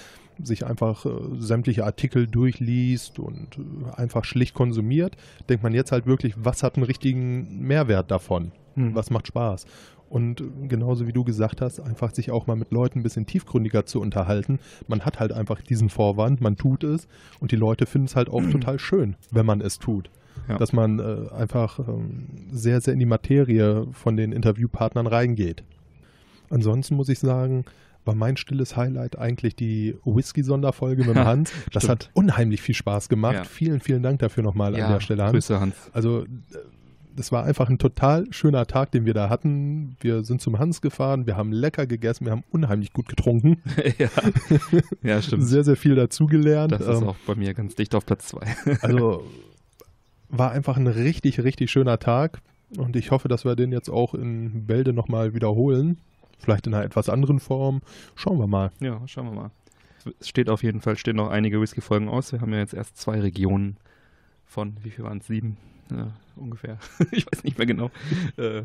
sich 0.44 0.66
einfach 0.66 1.06
äh, 1.06 1.10
sämtliche 1.38 1.86
Artikel 1.86 2.28
durchliest 2.28 3.20
und 3.20 3.58
äh, 3.58 3.96
einfach 3.96 4.24
schlicht 4.24 4.54
konsumiert, 4.54 5.16
denkt 5.50 5.64
man 5.64 5.74
jetzt 5.74 5.92
halt 5.92 6.06
wirklich, 6.06 6.34
was 6.38 6.64
hat 6.64 6.76
einen 6.76 6.86
richtigen 6.86 7.60
Mehrwert 7.60 8.12
davon? 8.12 8.52
Hm. 8.76 8.96
Was 8.96 9.10
macht 9.10 9.28
Spaß? 9.28 9.66
Und 10.10 10.42
äh, 10.42 10.46
genauso 10.68 11.08
wie 11.08 11.14
du 11.14 11.24
gesagt 11.24 11.62
hast, 11.62 11.80
einfach 11.80 12.14
sich 12.14 12.32
auch 12.32 12.48
mal 12.48 12.56
mit 12.56 12.72
Leuten 12.72 13.00
ein 13.00 13.04
bisschen 13.04 13.26
tiefgründiger 13.26 13.86
zu 13.86 14.02
unterhalten. 14.02 14.60
Man 14.88 15.02
hat 15.02 15.20
halt 15.20 15.32
einfach 15.32 15.62
diesen 15.62 15.90
Vorwand, 15.90 16.42
man 16.42 16.58
tut 16.58 16.84
es 16.84 17.08
und 17.40 17.52
die 17.52 17.58
Leute 17.58 17.86
finden 17.86 18.08
es 18.08 18.16
halt 18.16 18.30
auch 18.30 18.44
total 18.52 18.80
schön, 18.80 19.16
wenn 19.32 19.46
man 19.46 19.62
es 19.62 19.80
tut. 19.80 20.10
Ja. 20.48 20.58
Dass 20.58 20.74
man 20.74 21.00
äh, 21.00 21.32
einfach 21.34 21.80
ähm, 21.80 22.28
sehr, 22.52 22.82
sehr 22.82 22.94
in 22.94 23.00
die 23.00 23.06
Materie 23.06 23.88
von 23.92 24.18
den 24.18 24.32
Interviewpartnern 24.32 25.06
reingeht. 25.06 25.64
Ansonsten 26.50 26.96
muss 26.96 27.10
ich 27.10 27.20
sagen, 27.20 27.66
war 28.10 28.16
mein 28.16 28.38
stilles 28.38 28.76
Highlight 28.76 29.20
eigentlich 29.20 29.56
die 29.56 29.96
Whisky-Sonderfolge 30.04 31.06
mit 31.06 31.16
dem 31.16 31.26
Hans. 31.26 31.52
Das 31.72 31.84
Stimmt. 31.84 32.06
hat 32.06 32.10
unheimlich 32.16 32.60
viel 32.60 32.74
Spaß 32.74 33.08
gemacht. 33.08 33.36
Ja. 33.36 33.44
Vielen, 33.44 33.82
vielen 33.82 34.02
Dank 34.02 34.18
dafür 34.18 34.42
nochmal 34.42 34.76
ja, 34.76 34.88
an 34.88 34.94
der 34.94 35.00
Stelle, 35.00 35.22
Hans. 35.22 35.34
Grüße, 35.34 35.60
Hans. 35.60 35.76
Also, 35.94 36.24
äh, 36.24 36.28
das 37.16 37.32
war 37.32 37.44
einfach 37.44 37.70
ein 37.70 37.78
total 37.78 38.26
schöner 38.32 38.66
Tag, 38.66 38.92
den 38.92 39.06
wir 39.06 39.14
da 39.14 39.30
hatten. 39.30 39.96
Wir 40.00 40.24
sind 40.24 40.42
zum 40.42 40.58
Hans 40.58 40.82
gefahren, 40.82 41.28
wir 41.28 41.38
haben 41.38 41.52
lecker 41.52 41.86
gegessen, 41.86 42.26
wir 42.26 42.32
haben 42.32 42.44
unheimlich 42.50 42.94
gut 42.94 43.10
getrunken. 43.10 43.62
ja. 44.00 44.10
ja, 45.04 45.22
stimmt. 45.22 45.46
Sehr, 45.46 45.64
sehr 45.64 45.76
viel 45.76 45.94
dazugelernt. 45.94 46.72
das 46.72 46.82
ist 46.82 46.88
Ähm, 47.02 47.10
auch 47.10 47.18
bei 47.28 47.36
mir 47.36 47.54
ganz 47.54 47.76
dicht 47.76 47.94
auf 47.94 48.08
Platz 48.08 48.30
zwei. 48.30 48.56
Also, 48.82 49.24
war 50.30 50.52
einfach 50.52 50.78
ein 50.78 50.88
richtig, 50.88 51.44
richtig 51.44 51.70
schöner 51.70 52.00
Tag. 52.00 52.42
Und 52.76 52.96
ich 52.96 53.12
hoffe, 53.12 53.28
dass 53.28 53.46
wir 53.46 53.56
den 53.56 53.72
jetzt 53.72 53.90
auch 53.90 54.16
in 54.16 54.66
Bälde 54.66 54.94
nochmal 54.94 55.36
wiederholen. 55.36 56.00
Vielleicht 56.40 56.68
in 56.68 56.74
einer 56.74 56.86
etwas 56.86 57.10
anderen 57.10 57.40
Form. 57.40 57.82
Schauen 58.16 58.40
wir 58.40 58.48
mal. 58.48 58.72
Ja, 58.80 59.02
schauen 59.08 59.28
wir 59.28 59.34
mal. 59.34 59.52
Es 60.20 60.30
steht 60.30 60.50
auf 60.50 60.64
jeden 60.64 60.82
Fall, 60.82 60.98
stehen 60.98 61.18
noch 61.18 61.30
einige 61.30 61.62
Whisky-Folgen 61.62 62.08
aus. 62.08 62.32
Wir 62.32 62.42
haben 62.42 62.54
ja 62.54 62.60
jetzt 62.60 62.74
erst 62.74 62.98
zwei 62.98 63.20
Regionen 63.20 63.78
von, 64.46 64.78
wie 64.82 64.90
viel 64.90 65.04
waren 65.04 65.20
es? 65.20 65.28
Sieben 65.28 65.58
ja, 65.92 66.14
ungefähr. 66.36 66.80
ich 67.12 67.26
weiß 67.26 67.44
nicht 67.44 67.58
mehr 67.58 67.68
genau. 67.68 67.92
Äh, 68.38 68.64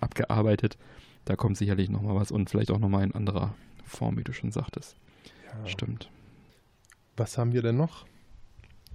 abgearbeitet. 0.00 0.76
Da 1.24 1.36
kommt 1.36 1.56
sicherlich 1.56 1.88
nochmal 1.88 2.14
was 2.14 2.30
und 2.30 2.50
vielleicht 2.50 2.70
auch 2.70 2.78
nochmal 2.78 3.04
in 3.04 3.14
anderer 3.14 3.54
Form, 3.84 4.16
wie 4.18 4.24
du 4.24 4.32
schon 4.32 4.52
sagtest. 4.52 4.96
Stimmt. 5.64 6.10
Was 7.16 7.38
haben 7.38 7.52
wir 7.52 7.62
denn 7.62 7.76
noch 7.76 8.06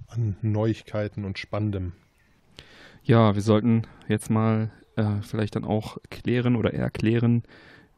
an 0.06 0.36
Neuigkeiten 0.42 1.24
und 1.24 1.38
Spannendem? 1.38 1.92
Ja, 3.02 3.34
wir 3.34 3.42
sollten 3.42 3.82
jetzt 4.06 4.30
mal 4.30 4.70
äh, 4.96 5.20
vielleicht 5.22 5.56
dann 5.56 5.64
auch 5.64 5.98
klären 6.10 6.54
oder 6.54 6.72
erklären, 6.72 7.42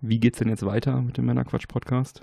wie 0.08 0.18
geht's 0.18 0.38
denn 0.38 0.48
jetzt 0.48 0.66
weiter 0.66 1.00
mit 1.00 1.16
dem 1.16 1.26
Männerquatsch-Podcast? 1.26 2.20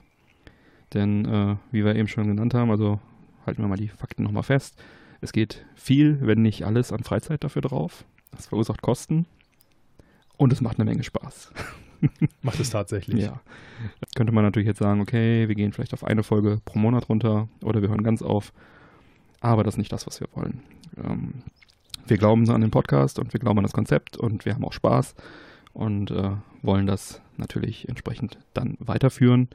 Denn, 0.94 1.26
äh, 1.26 1.56
wie 1.72 1.84
wir 1.84 1.96
eben 1.96 2.08
schon 2.08 2.28
genannt 2.28 2.54
haben, 2.54 2.70
also 2.70 3.00
halten 3.46 3.62
wir 3.62 3.68
mal 3.68 3.78
die 3.78 3.88
Fakten 3.88 4.24
nochmal 4.24 4.44
fest. 4.44 4.80
Es 5.20 5.32
geht 5.32 5.66
viel, 5.76 6.20
wenn 6.22 6.42
nicht 6.42 6.66
alles, 6.66 6.92
an 6.92 7.04
Freizeit 7.04 7.44
dafür 7.44 7.62
drauf. 7.62 8.06
Das 8.32 8.48
verursacht 8.48 8.82
Kosten. 8.82 9.26
Und 10.38 10.54
es 10.54 10.62
macht 10.62 10.80
eine 10.80 10.90
Menge 10.90 11.04
Spaß. 11.04 11.52
Macht 12.42 12.60
es 12.60 12.72
tatsächlich. 12.72 13.24
Ja. 13.24 13.42
Jetzt 14.02 14.16
könnte 14.16 14.32
man 14.32 14.44
natürlich 14.44 14.68
jetzt 14.68 14.80
sagen, 14.80 15.02
okay, 15.02 15.48
wir 15.48 15.56
gehen 15.56 15.72
vielleicht 15.72 15.94
auf 15.94 16.04
eine 16.04 16.24
Folge 16.24 16.60
pro 16.66 16.80
Monat 16.80 17.10
runter 17.10 17.48
oder 17.64 17.82
wir 17.82 17.90
hören 17.90 18.04
ganz 18.04 18.22
auf. 18.22 18.54
Aber 19.40 19.64
das 19.64 19.76
ist 19.76 19.80
nicht 19.80 19.92
das, 19.92 20.08
was 20.08 20.20
wir 20.20 20.28
wollen. 20.34 20.62
Ähm, 20.98 21.44
wir 22.08 22.18
glauben 22.18 22.46
so 22.46 22.54
an 22.54 22.62
den 22.62 22.72
Podcast 22.72 23.20
und 23.20 23.34
wir 23.34 23.40
glauben 23.40 23.60
an 23.60 23.64
das 23.64 23.74
Konzept 23.74 24.18
und 24.18 24.46
wir 24.46 24.56
haben 24.56 24.66
auch 24.66 24.74
Spaß 24.74 25.16
und 25.74 26.12
äh, 26.12 26.32
wollen 26.62 26.88
das 26.88 27.22
natürlich 27.38 27.88
entsprechend 27.90 28.38
dann 28.54 28.78
weiterführen. 28.80 29.50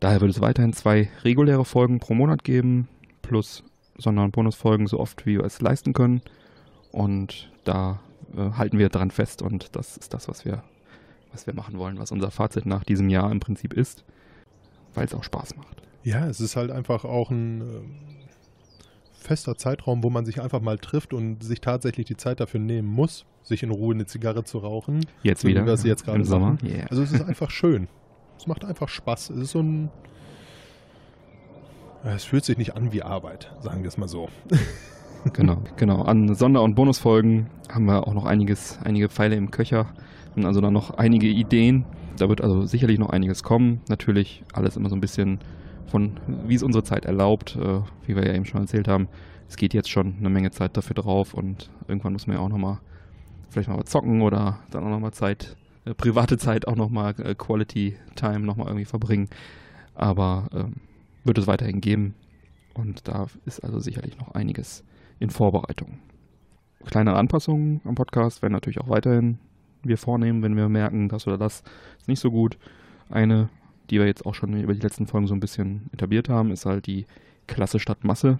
Daher 0.00 0.20
wird 0.20 0.30
es 0.30 0.40
weiterhin 0.40 0.72
zwei 0.72 1.10
reguläre 1.24 1.64
Folgen 1.64 2.00
pro 2.00 2.14
Monat 2.14 2.42
geben, 2.44 2.88
plus 3.22 3.62
Sonder- 3.98 4.24
und 4.24 4.32
Bonusfolgen 4.32 4.86
so 4.86 4.98
oft 4.98 5.26
wie 5.26 5.36
wir 5.36 5.44
es 5.44 5.60
leisten 5.60 5.92
können. 5.92 6.22
Und 6.90 7.50
da 7.64 8.00
äh, 8.36 8.52
halten 8.52 8.78
wir 8.78 8.88
dran 8.88 9.10
fest 9.10 9.42
und 9.42 9.76
das 9.76 9.96
ist 9.96 10.14
das, 10.14 10.28
was 10.28 10.44
wir, 10.44 10.64
was 11.32 11.46
wir 11.46 11.54
machen 11.54 11.78
wollen, 11.78 11.98
was 11.98 12.12
unser 12.12 12.30
Fazit 12.30 12.66
nach 12.66 12.84
diesem 12.84 13.10
Jahr 13.10 13.30
im 13.30 13.40
Prinzip 13.40 13.74
ist, 13.74 14.04
weil 14.94 15.04
es 15.04 15.14
auch 15.14 15.24
Spaß 15.24 15.56
macht. 15.56 15.82
Ja, 16.02 16.26
es 16.26 16.40
ist 16.40 16.56
halt 16.56 16.70
einfach 16.70 17.04
auch 17.04 17.30
ein 17.30 17.60
ähm, 17.60 17.94
fester 19.20 19.56
Zeitraum, 19.56 20.02
wo 20.02 20.10
man 20.10 20.24
sich 20.24 20.40
einfach 20.40 20.60
mal 20.60 20.78
trifft 20.78 21.12
und 21.14 21.42
sich 21.42 21.60
tatsächlich 21.60 22.06
die 22.06 22.16
Zeit 22.16 22.40
dafür 22.40 22.60
nehmen 22.60 22.88
muss, 22.88 23.24
sich 23.42 23.62
in 23.62 23.70
Ruhe 23.70 23.94
eine 23.94 24.06
Zigarre 24.06 24.44
zu 24.44 24.58
rauchen. 24.58 25.06
Jetzt 25.22 25.42
So 25.42 25.48
wie 25.48 25.52
wieder. 25.52 25.66
wir 25.66 25.72
es 25.74 25.84
jetzt 25.84 26.04
gerade 26.04 26.18
im 26.18 26.24
Sommer. 26.24 26.58
Yeah. 26.62 26.86
Also 26.88 27.02
es 27.02 27.12
ist 27.12 27.22
einfach 27.22 27.50
schön. 27.50 27.88
Es 28.36 28.46
macht 28.46 28.64
einfach 28.64 28.88
Spaß. 28.88 29.30
Es 29.30 29.38
ist 29.38 29.50
so 29.50 29.60
ein. 29.60 29.90
Es 32.02 32.24
fühlt 32.24 32.44
sich 32.44 32.56
nicht 32.56 32.74
an 32.76 32.92
wie 32.92 33.02
Arbeit, 33.02 33.52
sagen 33.60 33.82
wir 33.82 33.88
es 33.88 33.98
mal 33.98 34.08
so. 34.08 34.28
Genau, 35.34 35.58
genau. 35.76 36.00
An 36.00 36.34
Sonder- 36.34 36.62
und 36.62 36.74
Bonusfolgen 36.74 37.48
haben 37.70 37.84
wir 37.84 38.08
auch 38.08 38.14
noch 38.14 38.24
einiges, 38.24 38.78
einige 38.82 39.10
Pfeile 39.10 39.36
im 39.36 39.50
Köcher 39.50 39.92
und 40.34 40.46
also 40.46 40.62
dann 40.62 40.72
noch 40.72 40.92
einige 40.92 41.26
Ideen. 41.26 41.84
Da 42.16 42.30
wird 42.30 42.40
also 42.40 42.64
sicherlich 42.64 42.98
noch 42.98 43.10
einiges 43.10 43.42
kommen. 43.42 43.82
Natürlich 43.90 44.42
alles 44.54 44.78
immer 44.78 44.88
so 44.88 44.96
ein 44.96 45.00
bisschen 45.02 45.38
von 45.90 46.18
wie 46.46 46.54
es 46.54 46.62
unsere 46.62 46.84
Zeit 46.84 47.04
erlaubt, 47.04 47.56
äh, 47.56 47.80
wie 48.06 48.16
wir 48.16 48.26
ja 48.26 48.34
eben 48.34 48.44
schon 48.44 48.60
erzählt 48.60 48.88
haben. 48.88 49.08
Es 49.48 49.56
geht 49.56 49.74
jetzt 49.74 49.90
schon 49.90 50.16
eine 50.18 50.30
Menge 50.30 50.50
Zeit 50.50 50.76
dafür 50.76 50.94
drauf 50.94 51.34
und 51.34 51.70
irgendwann 51.88 52.12
muss 52.12 52.26
man 52.26 52.36
ja 52.36 52.42
auch 52.42 52.48
nochmal 52.48 52.78
vielleicht 53.48 53.68
mal 53.68 53.78
was 53.78 53.90
zocken 53.90 54.22
oder 54.22 54.60
dann 54.70 54.84
auch 54.84 54.90
nochmal 54.90 55.12
Zeit, 55.12 55.56
äh, 55.84 55.94
private 55.94 56.38
Zeit 56.38 56.68
auch 56.68 56.76
nochmal 56.76 57.14
äh, 57.20 57.34
Quality 57.34 57.96
Time 58.14 58.40
nochmal 58.40 58.68
irgendwie 58.68 58.84
verbringen. 58.84 59.28
Aber 59.94 60.48
ähm, 60.54 60.74
wird 61.24 61.38
es 61.38 61.46
weiterhin 61.46 61.80
geben 61.80 62.14
und 62.74 63.08
da 63.08 63.26
ist 63.44 63.60
also 63.60 63.80
sicherlich 63.80 64.16
noch 64.18 64.34
einiges 64.34 64.84
in 65.18 65.30
Vorbereitung. 65.30 65.98
Kleine 66.86 67.14
Anpassungen 67.14 67.80
am 67.84 67.94
Podcast 67.94 68.40
werden 68.40 68.52
natürlich 68.52 68.80
auch 68.80 68.88
weiterhin 68.88 69.38
wir 69.82 69.98
vornehmen, 69.98 70.42
wenn 70.42 70.56
wir 70.56 70.68
merken, 70.68 71.08
das 71.08 71.26
oder 71.26 71.38
das 71.38 71.62
ist 71.98 72.08
nicht 72.08 72.20
so 72.20 72.30
gut. 72.30 72.58
Eine, 73.08 73.48
die 73.90 73.98
wir 73.98 74.06
jetzt 74.06 74.24
auch 74.26 74.34
schon 74.34 74.58
über 74.60 74.74
die 74.74 74.80
letzten 74.80 75.06
Folgen 75.06 75.26
so 75.26 75.34
ein 75.34 75.40
bisschen 75.40 75.90
etabliert 75.92 76.28
haben, 76.28 76.50
ist 76.50 76.66
halt 76.66 76.86
die 76.86 77.06
Klasse 77.46 77.78
statt 77.78 78.04
Masse 78.04 78.38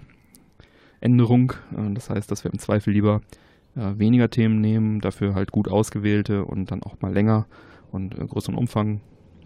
Änderung. 1.00 1.52
Äh, 1.76 1.94
Das 1.94 2.10
heißt, 2.10 2.30
dass 2.30 2.44
wir 2.44 2.52
im 2.52 2.58
Zweifel 2.58 2.92
lieber 2.92 3.20
äh, 3.76 3.98
weniger 3.98 4.30
Themen 4.30 4.60
nehmen, 4.60 5.00
dafür 5.00 5.34
halt 5.34 5.52
gut 5.52 5.68
ausgewählte 5.68 6.44
und 6.44 6.70
dann 6.70 6.82
auch 6.82 7.00
mal 7.00 7.12
länger 7.12 7.46
und 7.92 8.16
äh, 8.18 8.26
größeren 8.26 8.54
Umfang 8.54 9.00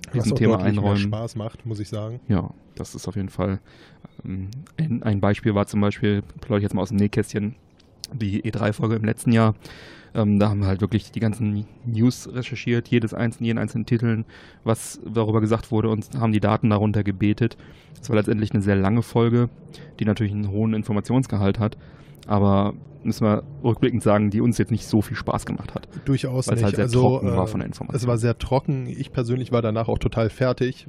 Was 0.07 0.13
diesem 0.25 0.33
auch 0.33 0.39
Thema 0.39 0.59
einräumen. 0.61 0.99
Spaß 0.99 1.37
macht, 1.37 1.65
muss 1.67 1.81
ich 1.81 1.89
sagen. 1.89 2.21
Ja, 2.29 2.51
das 2.75 2.95
ist 2.95 3.07
auf 3.09 3.17
jeden 3.17 3.29
Fall. 3.31 3.61
Ähm, 4.25 4.51
ein, 4.79 5.03
ein 5.03 5.21
Beispiel 5.21 5.55
war 5.55 5.67
zum 5.67 5.81
Beispiel, 5.81 6.23
plaudere 6.41 6.59
ich 6.59 6.63
jetzt 6.65 6.75
mal 6.75 6.83
aus 6.83 6.89
dem 6.89 6.99
Nähkästchen, 6.99 7.55
die 8.13 8.43
E3-Folge 8.43 8.97
im 8.97 9.05
letzten 9.05 9.33
Jahr. 9.33 9.55
Ähm, 10.15 10.39
da 10.39 10.49
haben 10.49 10.61
wir 10.61 10.69
halt 10.69 10.81
wirklich 10.81 11.11
die 11.11 11.21
ganzen 11.21 11.67
News 11.85 12.29
recherchiert, 12.33 12.89
jedes 12.89 13.15
einzelne, 13.15 13.49
jeden 13.49 13.59
einzelnen 13.59 13.87
Titeln, 13.87 14.25
was 14.63 15.01
darüber 15.05 15.41
gesagt 15.41 15.71
wurde 15.71 15.91
und 15.91 16.09
haben 16.19 16.33
die 16.33 16.41
Daten 16.41 16.71
darunter 16.71 17.03
gebetet. 17.03 17.57
Es 18.01 18.09
war 18.09 18.17
letztendlich 18.17 18.53
eine 18.53 18.63
sehr 18.63 18.77
lange 18.77 19.03
Folge, 19.03 19.49
die 19.99 20.05
natürlich 20.05 20.33
einen 20.33 20.51
hohen 20.51 20.75
Informationsgehalt 20.75 21.59
hat, 21.59 21.77
aber 22.27 22.75
müssen 23.03 23.27
wir 23.27 23.43
rückblickend 23.63 24.03
sagen, 24.03 24.31
die 24.31 24.41
uns 24.41 24.57
jetzt 24.57 24.71
nicht 24.71 24.87
so 24.87 25.03
viel 25.03 25.17
Spaß 25.17 25.45
gemacht 25.45 25.75
hat. 25.75 25.89
Durchaus 26.07 26.47
Weil 26.49 26.55
es 26.55 26.61
nicht. 26.61 26.65
halt 26.65 26.77
sehr 26.77 26.85
also, 26.85 27.01
trocken 27.03 27.29
war 27.37 27.45
äh, 27.45 27.47
von 27.47 27.61
der 27.61 27.67
Information. 27.67 27.97
Es 28.01 28.07
war 28.07 28.17
sehr 28.17 28.39
trocken. 28.39 28.87
Ich 28.87 29.13
persönlich 29.13 29.53
war 29.53 29.61
danach 29.61 29.89
auch 29.89 29.99
total 29.99 30.31
fertig. 30.31 30.87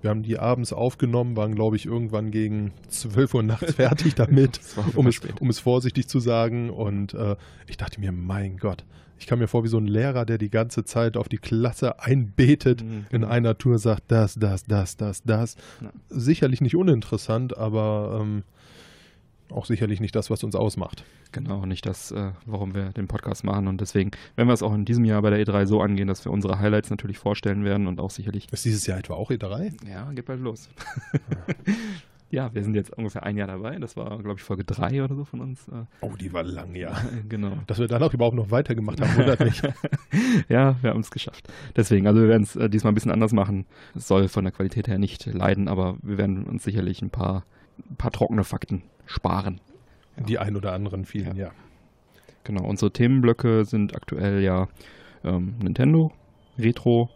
Wir 0.00 0.10
haben 0.10 0.22
die 0.22 0.38
abends 0.38 0.72
aufgenommen, 0.72 1.36
waren, 1.36 1.54
glaube 1.56 1.74
ich, 1.74 1.86
irgendwann 1.86 2.30
gegen 2.30 2.72
12 2.88 3.34
Uhr 3.34 3.42
nachts 3.42 3.74
fertig 3.74 4.14
damit, 4.16 4.60
war 4.76 4.84
um, 4.96 5.08
es, 5.08 5.20
um 5.40 5.50
es 5.50 5.58
vorsichtig 5.58 6.06
zu 6.06 6.20
sagen. 6.20 6.70
Und 6.70 7.14
äh, 7.14 7.34
ich 7.66 7.76
dachte 7.76 7.98
mir, 7.98 8.12
mein 8.12 8.58
Gott, 8.58 8.84
ich 9.18 9.26
kam 9.26 9.40
mir 9.40 9.48
vor 9.48 9.64
wie 9.64 9.68
so 9.68 9.78
ein 9.78 9.86
Lehrer, 9.88 10.24
der 10.26 10.38
die 10.38 10.50
ganze 10.50 10.84
Zeit 10.84 11.16
auf 11.16 11.28
die 11.28 11.38
Klasse 11.38 11.98
einbetet, 11.98 12.84
Mhm. 12.84 13.06
in 13.10 13.24
einer 13.24 13.58
Tour 13.58 13.78
sagt, 13.78 14.04
das, 14.08 14.34
das, 14.34 14.64
das, 14.64 14.96
das, 14.96 15.22
das. 15.24 15.56
Ja. 15.80 15.90
Sicherlich 16.10 16.60
nicht 16.60 16.76
uninteressant, 16.76 17.56
aber 17.56 18.20
ähm, 18.22 18.44
auch 19.50 19.66
sicherlich 19.66 20.00
nicht 20.00 20.14
das, 20.14 20.30
was 20.30 20.44
uns 20.44 20.54
ausmacht. 20.54 21.04
Genau, 21.32 21.66
nicht 21.66 21.86
das, 21.86 22.10
äh, 22.12 22.32
warum 22.46 22.74
wir 22.74 22.90
den 22.90 23.08
Podcast 23.08 23.44
machen. 23.44 23.68
Und 23.68 23.80
deswegen 23.80 24.10
werden 24.34 24.48
wir 24.48 24.54
es 24.54 24.62
auch 24.62 24.74
in 24.74 24.84
diesem 24.84 25.04
Jahr 25.04 25.22
bei 25.22 25.30
der 25.30 25.44
E3 25.44 25.66
so 25.66 25.80
angehen, 25.80 26.08
dass 26.08 26.24
wir 26.24 26.32
unsere 26.32 26.58
Highlights 26.58 26.90
natürlich 26.90 27.18
vorstellen 27.18 27.64
werden 27.64 27.86
und 27.86 28.00
auch 28.00 28.10
sicherlich. 28.10 28.50
Ist 28.52 28.64
dieses 28.64 28.86
Jahr 28.86 28.98
etwa 28.98 29.14
auch 29.14 29.30
E 29.30 29.34
E3? 29.34 29.72
Ja, 29.88 30.10
geht 30.12 30.26
bald 30.26 30.40
los. 30.40 30.68
ja, 32.30 32.52
wir 32.54 32.62
sind 32.64 32.74
jetzt 32.74 32.92
ungefähr 32.96 33.22
ein 33.22 33.36
Jahr 33.36 33.48
dabei. 33.48 33.78
Das 33.78 33.96
war, 33.96 34.18
glaube 34.18 34.38
ich, 34.38 34.42
Folge 34.42 34.64
3 34.64 35.04
oder 35.04 35.14
so 35.14 35.24
von 35.24 35.40
uns. 35.40 35.68
Äh, 35.68 35.84
Oh, 36.00 36.12
die 36.18 36.32
war 36.32 36.42
lang, 36.42 36.74
ja. 36.74 36.96
genau. 37.28 37.52
Dass 37.66 37.78
wir 37.78 37.86
danach 37.86 38.12
überhaupt 38.12 38.36
noch 38.36 38.50
weitergemacht 38.50 39.00
haben, 39.00 39.16
wundert 39.16 39.40
mich. 39.40 39.62
ja, 40.48 40.76
wir 40.82 40.90
haben 40.90 41.00
es 41.00 41.10
geschafft. 41.10 41.48
Deswegen, 41.76 42.06
also 42.06 42.20
wir 42.20 42.28
werden 42.28 42.42
es 42.42 42.56
äh, 42.56 42.68
diesmal 42.68 42.92
ein 42.92 42.94
bisschen 42.94 43.12
anders 43.12 43.32
machen. 43.32 43.66
Es 43.94 44.08
soll 44.08 44.28
von 44.28 44.44
der 44.44 44.52
Qualität 44.52 44.88
her 44.88 44.98
nicht 44.98 45.26
leiden, 45.26 45.68
aber 45.68 45.96
wir 46.02 46.18
werden 46.18 46.44
uns 46.44 46.64
sicherlich 46.64 47.02
ein 47.02 47.10
paar, 47.10 47.44
ein 47.90 47.96
paar 47.96 48.10
trockene 48.10 48.44
Fakten 48.44 48.82
sparen. 49.06 49.60
Die 50.16 50.38
ein 50.38 50.56
oder 50.56 50.72
anderen 50.72 51.04
vielen, 51.04 51.36
ja. 51.36 51.50
Genau, 52.44 52.64
unsere 52.64 52.92
Themenblöcke 52.92 53.64
sind 53.64 53.94
aktuell 53.94 54.42
ja 54.42 54.68
ähm, 55.24 55.56
Nintendo, 55.62 56.12
Retro, 56.58 57.10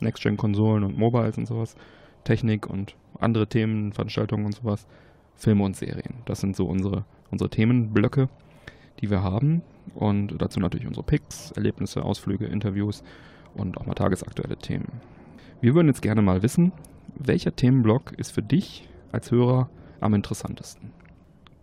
Next-Gen-Konsolen 0.00 0.84
und 0.84 0.98
Mobiles 0.98 1.38
und 1.38 1.46
sowas, 1.46 1.76
Technik 2.24 2.68
und 2.68 2.94
andere 3.18 3.46
Themen, 3.46 3.92
Veranstaltungen 3.92 4.44
und 4.46 4.54
sowas, 4.54 4.86
Filme 5.34 5.64
und 5.64 5.76
Serien. 5.76 6.14
Das 6.26 6.40
sind 6.40 6.54
so 6.54 6.66
unsere, 6.66 7.04
unsere 7.30 7.50
Themenblöcke, 7.50 8.28
die 9.00 9.10
wir 9.10 9.22
haben. 9.22 9.62
Und 9.94 10.40
dazu 10.40 10.60
natürlich 10.60 10.86
unsere 10.86 11.04
Picks, 11.04 11.50
Erlebnisse, 11.52 12.04
Ausflüge, 12.04 12.46
Interviews 12.46 13.02
und 13.54 13.78
auch 13.78 13.86
mal 13.86 13.94
tagesaktuelle 13.94 14.56
Themen. 14.56 15.00
Wir 15.60 15.74
würden 15.74 15.88
jetzt 15.88 16.02
gerne 16.02 16.22
mal 16.22 16.42
wissen, 16.42 16.72
welcher 17.16 17.56
Themenblock 17.56 18.12
ist 18.12 18.32
für 18.32 18.42
dich 18.42 18.88
als 19.12 19.30
Hörer 19.30 19.70
am 20.00 20.14
interessantesten? 20.14 20.92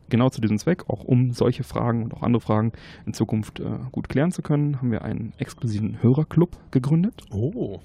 Genau 0.10 0.30
zu 0.30 0.40
diesem 0.42 0.58
Zweck, 0.60 0.90
auch 0.90 1.04
um 1.04 1.32
solche 1.34 1.64
Fragen 1.64 2.04
und 2.04 2.14
auch 2.14 2.22
andere 2.22 2.42
Fragen 2.42 2.72
in 3.06 3.14
Zukunft 3.14 3.60
äh, 3.60 3.66
gut 3.92 4.08
klären 4.10 4.32
zu 4.32 4.42
können, 4.42 4.78
haben 4.80 4.92
wir 4.92 5.04
einen 5.04 5.34
exklusiven 5.38 6.02
Hörerclub 6.02 6.58
gegründet, 6.72 7.24
Oh, 7.32 7.80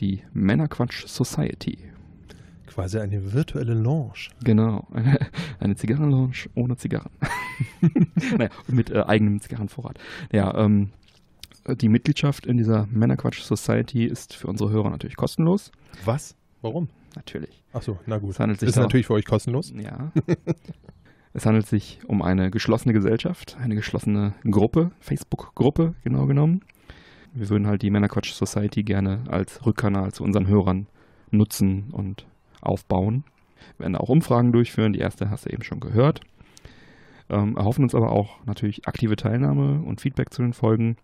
die 0.00 0.22
Männerquatsch 0.32 1.06
Society. 1.06 1.78
quasi 2.66 2.98
eine 2.98 3.32
virtuelle 3.34 3.74
Lounge. 3.74 4.30
Genau, 4.42 4.86
eine, 4.92 5.18
eine 5.60 5.76
Zigarrenlounge 5.76 6.32
ohne 6.54 6.76
Zigarren. 6.76 7.10
naja, 8.38 8.50
mit 8.68 8.90
äh, 8.90 9.02
eigenem 9.02 9.40
Zigarrenvorrat. 9.40 9.98
Ja, 10.32 10.56
ähm, 10.56 10.90
die 11.68 11.88
Mitgliedschaft 11.90 12.46
in 12.46 12.56
dieser 12.56 12.88
Männerquatsch 12.90 13.42
Society 13.42 14.06
ist 14.06 14.34
für 14.34 14.48
unsere 14.48 14.70
Hörer 14.70 14.90
natürlich 14.90 15.16
kostenlos. 15.16 15.70
Was? 16.04 16.34
Warum? 16.62 16.88
Natürlich. 17.14 17.62
Achso, 17.74 17.98
na 18.06 18.18
gut. 18.18 18.30
Es 18.30 18.40
handelt 18.40 18.60
sich 18.60 18.70
Ist 18.70 18.76
natürlich 18.76 19.06
für 19.06 19.12
euch 19.14 19.26
kostenlos. 19.26 19.72
Ja. 19.76 20.10
es 21.34 21.46
handelt 21.46 21.66
sich 21.66 22.00
um 22.06 22.22
eine 22.22 22.50
geschlossene 22.50 22.92
Gesellschaft, 22.92 23.56
eine 23.60 23.74
geschlossene 23.74 24.34
Gruppe, 24.48 24.90
Facebook-Gruppe 25.00 25.94
genau 26.04 26.26
genommen. 26.26 26.62
Wir 27.32 27.48
würden 27.48 27.66
halt 27.66 27.82
die 27.82 27.90
Männerquatsch 27.90 28.32
Society 28.32 28.82
gerne 28.82 29.24
als 29.28 29.64
Rückkanal 29.64 30.12
zu 30.12 30.22
unseren 30.24 30.46
Hörern 30.46 30.86
nutzen 31.30 31.88
und 31.92 32.26
aufbauen. 32.60 33.24
Wir 33.76 33.84
werden 33.84 33.96
auch 33.96 34.10
Umfragen 34.10 34.52
durchführen. 34.52 34.92
Die 34.92 34.98
erste 34.98 35.30
hast 35.30 35.46
du 35.46 35.50
eben 35.50 35.62
schon 35.62 35.80
gehört. 35.80 36.20
Ähm, 37.30 37.56
erhoffen 37.56 37.84
uns 37.84 37.94
aber 37.94 38.12
auch 38.12 38.44
natürlich 38.44 38.86
aktive 38.86 39.16
Teilnahme 39.16 39.80
und 39.82 40.02
Feedback 40.02 40.32
zu 40.34 40.42
den 40.42 40.52
Folgen 40.52 40.96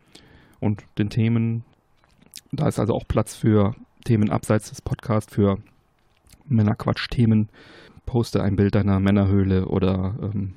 und 0.60 0.84
den 0.98 1.08
Themen. 1.08 1.64
Da 2.52 2.68
ist 2.68 2.78
also 2.78 2.94
auch 2.94 3.08
Platz 3.08 3.34
für 3.34 3.74
Themen 4.04 4.30
abseits 4.30 4.68
des 4.68 4.82
Podcasts, 4.82 5.32
für 5.32 5.58
Männerquatsch-Themen. 6.46 7.48
Poste 8.08 8.42
ein 8.42 8.56
Bild 8.56 8.74
deiner 8.74 9.00
Männerhöhle 9.00 9.66
oder 9.66 10.14
ähm, 10.22 10.54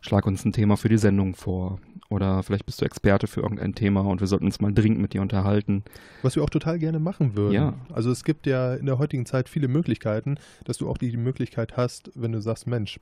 schlag 0.00 0.26
uns 0.26 0.44
ein 0.44 0.52
Thema 0.52 0.76
für 0.76 0.88
die 0.88 0.96
Sendung 0.96 1.34
vor. 1.34 1.80
Oder 2.08 2.44
vielleicht 2.44 2.66
bist 2.66 2.80
du 2.80 2.84
Experte 2.86 3.26
für 3.26 3.40
irgendein 3.40 3.74
Thema 3.74 4.00
und 4.02 4.20
wir 4.20 4.28
sollten 4.28 4.46
uns 4.46 4.60
mal 4.60 4.72
dringend 4.72 5.00
mit 5.00 5.12
dir 5.12 5.20
unterhalten. 5.20 5.82
Was 6.22 6.36
wir 6.36 6.44
auch 6.44 6.50
total 6.50 6.78
gerne 6.78 7.00
machen 7.00 7.36
würden. 7.36 7.52
Ja. 7.52 7.74
Also 7.92 8.12
es 8.12 8.22
gibt 8.22 8.46
ja 8.46 8.74
in 8.74 8.86
der 8.86 8.98
heutigen 8.98 9.26
Zeit 9.26 9.48
viele 9.48 9.66
Möglichkeiten, 9.66 10.36
dass 10.64 10.78
du 10.78 10.88
auch 10.88 10.98
die 10.98 11.16
Möglichkeit 11.16 11.76
hast, 11.76 12.12
wenn 12.14 12.30
du 12.30 12.40
sagst, 12.40 12.68
Mensch, 12.68 13.00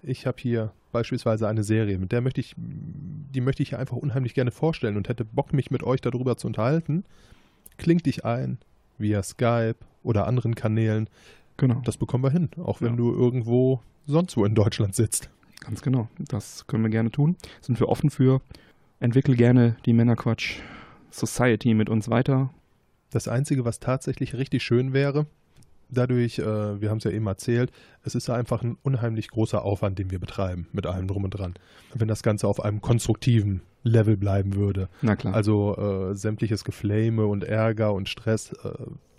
ich 0.00 0.24
habe 0.24 0.38
hier 0.40 0.72
beispielsweise 0.92 1.48
eine 1.48 1.64
Serie, 1.64 1.98
mit 1.98 2.12
der 2.12 2.20
möchte 2.20 2.40
ich, 2.40 2.54
die 2.56 3.40
möchte 3.40 3.64
ich 3.64 3.76
einfach 3.76 3.96
unheimlich 3.96 4.32
gerne 4.32 4.52
vorstellen 4.52 4.96
und 4.96 5.08
hätte 5.08 5.24
Bock, 5.24 5.52
mich 5.52 5.72
mit 5.72 5.82
euch 5.82 6.00
darüber 6.00 6.36
zu 6.36 6.46
unterhalten. 6.46 7.04
Kling 7.78 7.98
dich 7.98 8.24
ein 8.24 8.58
via 8.96 9.22
Skype 9.24 9.76
oder 10.02 10.26
anderen 10.26 10.54
Kanälen. 10.54 11.08
Genau. 11.58 11.82
Das 11.84 11.98
bekommen 11.98 12.24
wir 12.24 12.30
hin, 12.30 12.48
auch 12.64 12.80
wenn 12.80 12.92
Ja. 12.92 12.96
du 12.96 13.12
irgendwo 13.12 13.80
sonst 14.06 14.36
wo 14.38 14.44
in 14.46 14.54
Deutschland 14.54 14.94
sitzt. 14.94 15.28
Ganz 15.60 15.82
genau. 15.82 16.08
Das 16.18 16.66
können 16.66 16.82
wir 16.84 16.90
gerne 16.90 17.10
tun. 17.10 17.36
Sind 17.60 17.78
wir 17.78 17.88
offen 17.88 18.08
für. 18.10 18.40
Entwickel 19.00 19.36
gerne 19.36 19.76
die 19.84 19.92
Männerquatsch 19.92 20.60
Society 21.10 21.74
mit 21.74 21.90
uns 21.90 22.08
weiter. 22.08 22.50
Das 23.10 23.28
Einzige, 23.28 23.64
was 23.64 23.80
tatsächlich 23.80 24.34
richtig 24.34 24.62
schön 24.62 24.92
wäre, 24.92 25.26
dadurch, 25.90 26.38
äh, 26.38 26.80
wir 26.80 26.90
haben 26.90 26.98
es 26.98 27.04
ja 27.04 27.10
eben 27.10 27.26
erzählt, 27.26 27.72
es 28.02 28.14
ist 28.14 28.28
einfach 28.30 28.62
ein 28.62 28.76
unheimlich 28.82 29.28
großer 29.28 29.62
Aufwand, 29.64 29.98
den 29.98 30.10
wir 30.10 30.18
betreiben, 30.18 30.68
mit 30.72 30.86
allem 30.86 31.08
drum 31.08 31.24
und 31.24 31.30
dran. 31.30 31.54
Wenn 31.94 32.08
das 32.08 32.22
Ganze 32.22 32.46
auf 32.46 32.62
einem 32.62 32.80
konstruktiven 32.80 33.62
Level 33.88 34.16
bleiben 34.16 34.54
würde. 34.54 34.88
Na 35.02 35.16
klar. 35.16 35.34
Also 35.34 35.76
äh, 35.76 36.14
sämtliches 36.14 36.64
Geflame 36.64 37.26
und 37.26 37.44
Ärger 37.44 37.92
und 37.92 38.08
Stress 38.08 38.52
äh, 38.52 38.70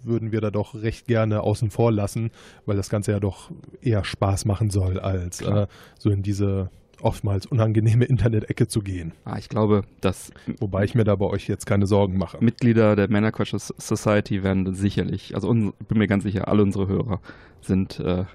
würden 0.03 0.31
wir 0.31 0.41
da 0.41 0.51
doch 0.51 0.75
recht 0.75 1.07
gerne 1.07 1.41
außen 1.41 1.71
vor 1.71 1.91
lassen, 1.91 2.31
weil 2.65 2.77
das 2.77 2.89
Ganze 2.89 3.11
ja 3.11 3.19
doch 3.19 3.51
eher 3.81 4.03
Spaß 4.03 4.45
machen 4.45 4.69
soll, 4.69 4.99
als 4.99 5.41
äh, 5.41 5.67
so 5.97 6.09
in 6.09 6.23
diese 6.23 6.69
oftmals 7.01 7.45
unangenehme 7.45 8.05
Internet-Ecke 8.05 8.67
zu 8.67 8.81
gehen. 8.81 9.13
ah, 9.25 9.37
ich 9.37 9.49
glaube, 9.49 9.83
dass 10.01 10.31
Wobei 10.59 10.83
ich 10.83 10.95
mir 10.95 11.03
da 11.03 11.15
bei 11.15 11.25
euch 11.25 11.47
jetzt 11.47 11.65
keine 11.65 11.87
Sorgen 11.87 12.17
mache. 12.17 12.43
Mitglieder 12.43 12.95
der 12.95 13.09
Männerquatsch 13.09 13.53
Society 13.57 14.43
werden 14.43 14.73
sicherlich, 14.73 15.35
also 15.35 15.49
un, 15.49 15.73
bin 15.87 15.97
mir 15.97 16.07
ganz 16.07 16.23
sicher, 16.23 16.47
alle 16.47 16.63
unsere 16.63 16.87
Hörer 16.87 17.21
sind 17.61 17.99
äh, 17.99 18.25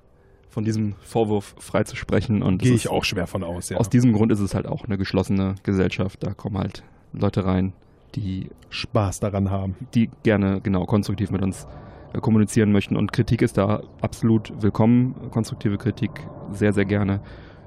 von 0.54 0.64
diesem 0.64 0.94
Vorwurf 1.02 1.56
freizusprechen. 1.58 2.40
Und 2.40 2.62
Gehe 2.62 2.74
ich 2.74 2.88
auch 2.88 3.02
schwer 3.02 3.26
von 3.26 3.42
aus, 3.42 3.70
ja. 3.70 3.76
Aus 3.76 3.90
diesem 3.90 4.12
Grund 4.12 4.30
ist 4.30 4.38
es 4.38 4.54
halt 4.54 4.66
auch 4.66 4.84
eine 4.84 4.96
geschlossene 4.96 5.56
Gesellschaft. 5.64 6.22
Da 6.22 6.32
kommen 6.32 6.58
halt 6.58 6.84
Leute 7.12 7.44
rein, 7.44 7.72
die, 8.14 8.50
Spaß 8.70 9.18
daran 9.18 9.50
haben. 9.50 9.74
die 9.94 10.10
gerne 10.22 10.60
genau 10.60 10.86
konstruktiv 10.86 11.32
mit 11.32 11.42
uns 11.42 11.66
äh, 12.12 12.20
kommunizieren 12.20 12.70
möchten. 12.70 12.96
Und 12.96 13.12
Kritik 13.12 13.42
ist 13.42 13.58
da 13.58 13.82
absolut 14.00 14.52
willkommen. 14.60 15.16
Konstruktive 15.32 15.76
Kritik 15.76 16.10
sehr, 16.52 16.72
sehr 16.72 16.84
gerne. 16.84 17.20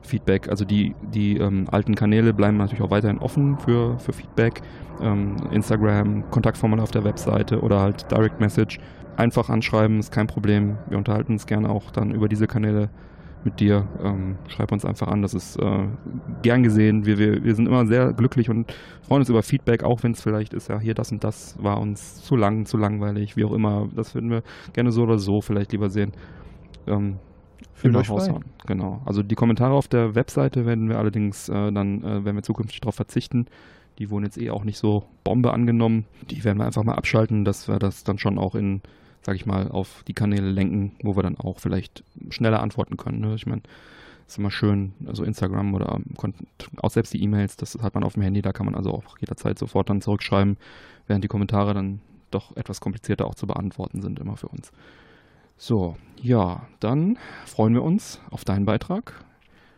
Feedback, 0.07 0.49
also 0.49 0.65
die, 0.65 0.95
die 1.13 1.37
ähm, 1.37 1.65
alten 1.71 1.95
Kanäle 1.95 2.33
bleiben 2.33 2.57
natürlich 2.57 2.81
auch 2.81 2.91
weiterhin 2.91 3.19
offen 3.19 3.57
für, 3.59 3.99
für 3.99 4.13
Feedback. 4.13 4.61
Ähm, 5.01 5.35
Instagram, 5.51 6.29
Kontaktformular 6.31 6.83
auf 6.83 6.91
der 6.91 7.03
Webseite 7.03 7.61
oder 7.61 7.81
halt 7.81 8.09
Direct 8.11 8.39
Message. 8.39 8.79
Einfach 9.15 9.49
anschreiben, 9.49 9.99
ist 9.99 10.11
kein 10.11 10.27
Problem. 10.27 10.77
Wir 10.89 10.97
unterhalten 10.97 11.33
uns 11.33 11.45
gerne 11.45 11.69
auch 11.69 11.91
dann 11.91 12.11
über 12.11 12.27
diese 12.27 12.47
Kanäle 12.47 12.89
mit 13.43 13.59
dir. 13.59 13.87
Ähm, 14.03 14.35
schreib 14.47 14.71
uns 14.71 14.85
einfach 14.85 15.07
an, 15.07 15.21
das 15.21 15.33
ist 15.33 15.57
äh, 15.57 15.85
gern 16.41 16.63
gesehen. 16.63 17.05
Wir, 17.05 17.17
wir, 17.17 17.43
wir 17.43 17.55
sind 17.55 17.67
immer 17.67 17.85
sehr 17.85 18.13
glücklich 18.13 18.49
und 18.49 18.73
freuen 19.01 19.21
uns 19.21 19.29
über 19.29 19.43
Feedback, 19.43 19.83
auch 19.83 20.03
wenn 20.03 20.11
es 20.11 20.21
vielleicht 20.21 20.53
ist, 20.53 20.69
ja, 20.69 20.79
hier 20.79 20.93
das 20.93 21.11
und 21.11 21.23
das 21.23 21.55
war 21.61 21.79
uns 21.79 22.23
zu 22.23 22.35
lang, 22.35 22.65
zu 22.65 22.77
langweilig, 22.77 23.37
wie 23.37 23.45
auch 23.45 23.53
immer. 23.53 23.87
Das 23.95 24.15
würden 24.15 24.29
wir 24.29 24.43
gerne 24.73 24.91
so 24.91 25.03
oder 25.03 25.19
so 25.19 25.41
vielleicht 25.41 25.71
lieber 25.71 25.89
sehen. 25.89 26.11
Ähm, 26.87 27.17
Immer 27.83 27.99
euch 27.99 28.09
raushauen. 28.09 28.45
Genau. 28.65 29.01
Also 29.05 29.23
die 29.23 29.35
Kommentare 29.35 29.73
auf 29.73 29.87
der 29.87 30.15
Webseite 30.15 30.65
werden 30.65 30.89
wir 30.89 30.97
allerdings 30.97 31.49
äh, 31.49 31.71
dann, 31.71 32.03
äh, 32.03 32.25
werden 32.25 32.35
wir 32.35 32.43
zukünftig 32.43 32.81
darauf 32.81 32.95
verzichten. 32.95 33.47
Die 33.99 34.09
wurden 34.09 34.25
jetzt 34.25 34.37
eh 34.37 34.49
auch 34.49 34.63
nicht 34.63 34.77
so 34.77 35.03
Bombe 35.23 35.53
angenommen. 35.53 36.05
Die 36.29 36.43
werden 36.43 36.57
wir 36.57 36.65
einfach 36.65 36.83
mal 36.83 36.95
abschalten, 36.95 37.45
dass 37.45 37.67
wir 37.67 37.79
das 37.79 38.03
dann 38.03 38.19
schon 38.19 38.37
auch 38.37 38.55
in, 38.55 38.81
sag 39.21 39.35
ich 39.35 39.45
mal, 39.45 39.69
auf 39.69 40.03
die 40.07 40.13
Kanäle 40.13 40.49
lenken, 40.49 40.93
wo 41.01 41.15
wir 41.15 41.23
dann 41.23 41.37
auch 41.37 41.59
vielleicht 41.59 42.03
schneller 42.29 42.61
antworten 42.61 42.97
können. 42.97 43.21
Ne? 43.21 43.35
Ich 43.35 43.47
meine, 43.47 43.61
ist 44.27 44.37
immer 44.37 44.51
schön, 44.51 44.93
also 45.05 45.23
Instagram 45.23 45.73
oder 45.73 45.99
auch 46.81 46.89
selbst 46.89 47.13
die 47.13 47.23
E-Mails, 47.23 47.55
das 47.55 47.77
hat 47.81 47.95
man 47.95 48.03
auf 48.03 48.13
dem 48.13 48.23
Handy, 48.23 48.41
da 48.41 48.51
kann 48.51 48.65
man 48.65 48.75
also 48.75 48.91
auch 48.91 49.17
jederzeit 49.19 49.57
sofort 49.57 49.89
dann 49.89 50.01
zurückschreiben, 50.01 50.57
während 51.07 51.23
die 51.23 51.29
Kommentare 51.29 51.73
dann 51.73 52.01
doch 52.29 52.55
etwas 52.57 52.81
komplizierter 52.81 53.25
auch 53.25 53.35
zu 53.35 53.47
beantworten 53.47 54.01
sind 54.01 54.19
immer 54.19 54.35
für 54.35 54.49
uns. 54.49 54.71
So, 55.57 55.95
ja, 56.21 56.67
dann 56.79 57.17
freuen 57.45 57.73
wir 57.73 57.83
uns 57.83 58.21
auf 58.29 58.45
deinen 58.45 58.65
Beitrag. 58.65 59.25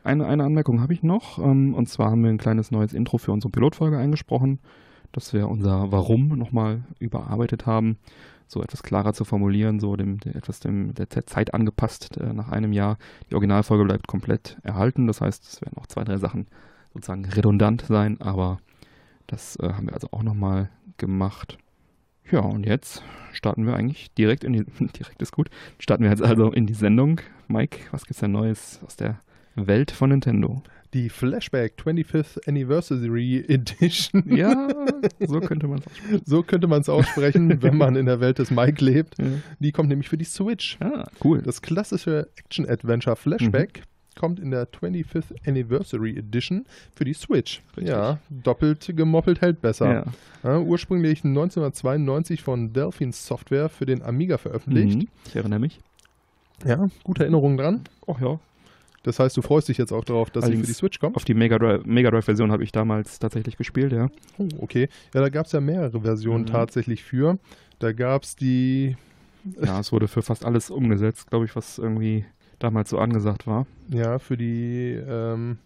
Eine, 0.04 0.26
eine 0.26 0.44
Anmerkung 0.44 0.82
habe 0.82 0.94
ich 0.94 1.04
noch, 1.04 1.40
ähm, 1.40 1.74
und 1.74 1.88
zwar 1.88 2.12
haben 2.12 2.24
wir 2.24 2.30
ein 2.30 2.38
kleines 2.38 2.72
neues 2.72 2.94
Intro 2.94 3.18
für 3.18 3.32
unsere 3.32 3.52
Pilotfolge 3.52 3.98
eingesprochen, 3.98 4.60
dass 5.12 5.34
wir 5.34 5.48
unser 5.48 5.92
Warum 5.92 6.30
nochmal 6.30 6.84
überarbeitet 7.00 7.66
haben, 7.66 7.98
so 8.48 8.62
etwas 8.62 8.84
klarer 8.84 9.14
zu 9.14 9.26
formulieren, 9.26 9.80
so 9.80 9.96
dem, 9.96 10.20
der, 10.20 10.36
etwas 10.36 10.60
dem, 10.60 10.94
der 10.96 11.10
Ze- 11.10 11.26
Zeit 11.26 11.54
angepasst 11.54 12.18
äh, 12.18 12.34
nach 12.34 12.50
einem 12.50 12.74
Jahr. 12.74 12.98
Die 13.30 13.36
Originalfolge 13.36 13.86
bleibt 13.86 14.08
komplett 14.08 14.58
erhalten, 14.64 15.08
das 15.08 15.22
heißt, 15.22 15.44
es 15.44 15.62
werden 15.62 15.78
auch 15.78 15.88
zwei, 15.88 16.04
drei 16.04 16.18
Sachen 16.18 16.48
sozusagen 16.94 17.26
redundant 17.26 17.84
sein, 17.88 18.20
aber 18.20 18.60
das 19.28 19.56
äh, 19.58 19.72
haben 19.74 19.88
wir 19.88 19.94
also 19.94 20.10
auch 20.12 20.24
nochmal 20.24 20.70
gemacht. 20.98 21.58
Ja, 22.32 22.40
und 22.42 22.66
jetzt 22.66 23.04
starten 23.34 23.66
wir 23.66 23.76
eigentlich 23.76 24.12
direkt 24.14 24.44
in 24.44 24.54
die, 24.54 24.64
direkt 24.98 25.22
ist 25.22 25.32
gut, 25.32 25.50
starten 25.80 26.04
wir 26.04 26.10
jetzt 26.12 26.22
also 26.24 26.52
in 26.52 26.66
die 26.66 26.74
Sendung. 26.74 27.22
Mike, 27.48 27.80
was 27.92 28.06
gibt's 28.06 28.20
denn 28.20 28.32
Neues 28.32 28.80
aus 28.86 28.96
der 28.96 29.20
Welt 29.56 29.92
von 29.92 30.10
Nintendo? 30.10 30.62
Die 30.94 31.10
Flashback 31.10 31.74
25th 31.84 32.48
Anniversary 32.48 33.46
Edition. 33.48 34.24
Ja, 34.36 34.70
so 35.20 35.40
könnte 35.40 35.68
man 35.68 35.80
es 35.80 35.86
aussprechen. 35.88 36.22
So 36.26 36.42
könnte 36.44 36.68
man 36.68 36.82
es 36.82 36.90
aussprechen, 36.90 37.62
wenn 37.62 37.78
man 37.78 37.96
in 37.96 38.08
der 38.08 38.20
Welt 38.20 38.40
des 38.40 38.50
Mike 38.50 38.84
lebt. 38.84 39.18
Ja. 39.20 39.26
Die 39.60 39.72
kommt 39.72 39.90
nämlich 39.90 40.10
für 40.10 40.18
die 40.18 40.26
Switch. 40.26 40.78
Ah, 40.82 41.06
cool. 41.24 41.44
Das 41.44 41.62
klassische 41.62 42.30
Action-Adventure 42.38 43.16
Flashback 43.16 43.80
Mhm. 43.80 43.84
Kommt 44.20 44.40
in 44.40 44.52
der 44.52 44.68
25th 44.68 45.48
Anniversary 45.48 46.16
Edition 46.18 46.66
für 46.96 47.06
die 47.06 47.14
Switch. 47.14 47.64
Richtig. 47.76 47.88
Ja, 47.88 48.20
doppelt 48.30 48.92
gemoppelt 48.96 49.42
hält 49.42 49.62
besser. 49.62 49.92
Ja. 49.92 50.04
Ja, 50.44 50.60
ursprünglich 50.60 51.24
1992 51.24 52.44
von 52.44 52.72
Delphine 52.74 53.12
Software 53.14 53.70
für 53.70 53.86
den 53.88 54.04
Amiga 54.04 54.38
veröffentlicht. 54.38 55.00
Mhm. 55.00 55.08
Ich 55.28 55.36
erinnere 55.36 55.60
mich. 55.60 55.80
Ja, 56.66 56.88
gute 57.04 57.24
Erinnerung 57.24 57.58
dran. 57.58 57.82
Ach 58.06 58.20
ja. 58.22 58.40
Das 59.04 59.18
heißt, 59.18 59.36
du 59.38 59.42
freust 59.42 59.70
dich 59.70 59.78
jetzt 59.78 59.94
auch 59.94 60.04
darauf, 60.04 60.30
dass 60.30 60.44
sie 60.44 60.48
für 60.52 60.56
Allerdings 60.58 60.68
die 60.68 60.74
Switch 60.74 61.00
kommt? 61.00 61.16
Auf 61.16 61.24
die 61.24 61.34
Mega 61.34 61.58
Drive, 61.58 61.86
Mega 61.86 62.12
Drive 62.12 62.26
Version 62.26 62.52
habe 62.52 62.64
ich 62.66 62.74
damals 62.74 63.18
tatsächlich 63.18 63.56
gespielt, 63.58 63.94
ja. 63.94 64.10
Oh, 64.38 64.48
okay. 64.60 64.90
Ja, 65.14 65.22
da 65.22 65.30
gab 65.30 65.46
es 65.46 65.54
ja 65.54 65.62
mehrere 65.62 66.02
Versionen 66.02 66.44
Mhm. 66.44 66.48
tatsächlich 66.48 67.04
für. 67.04 67.40
Da 67.80 67.94
gab 67.94 68.24
es 68.24 68.36
die, 68.36 68.98
Ja, 69.64 69.80
es 69.80 69.94
wurde 69.94 70.10
für 70.10 70.22
fast 70.22 70.44
alles 70.44 70.70
umgesetzt, 70.70 71.30
glaube 71.30 71.46
ich, 71.46 71.56
was 71.56 71.78
irgendwie 71.78 72.26
damals 72.60 72.90
so 72.90 72.98
angesagt 73.00 73.48
war. 73.48 73.66
ja, 73.90 74.20
für 74.20 74.38
die 74.38 74.94
ähm, 75.08 75.58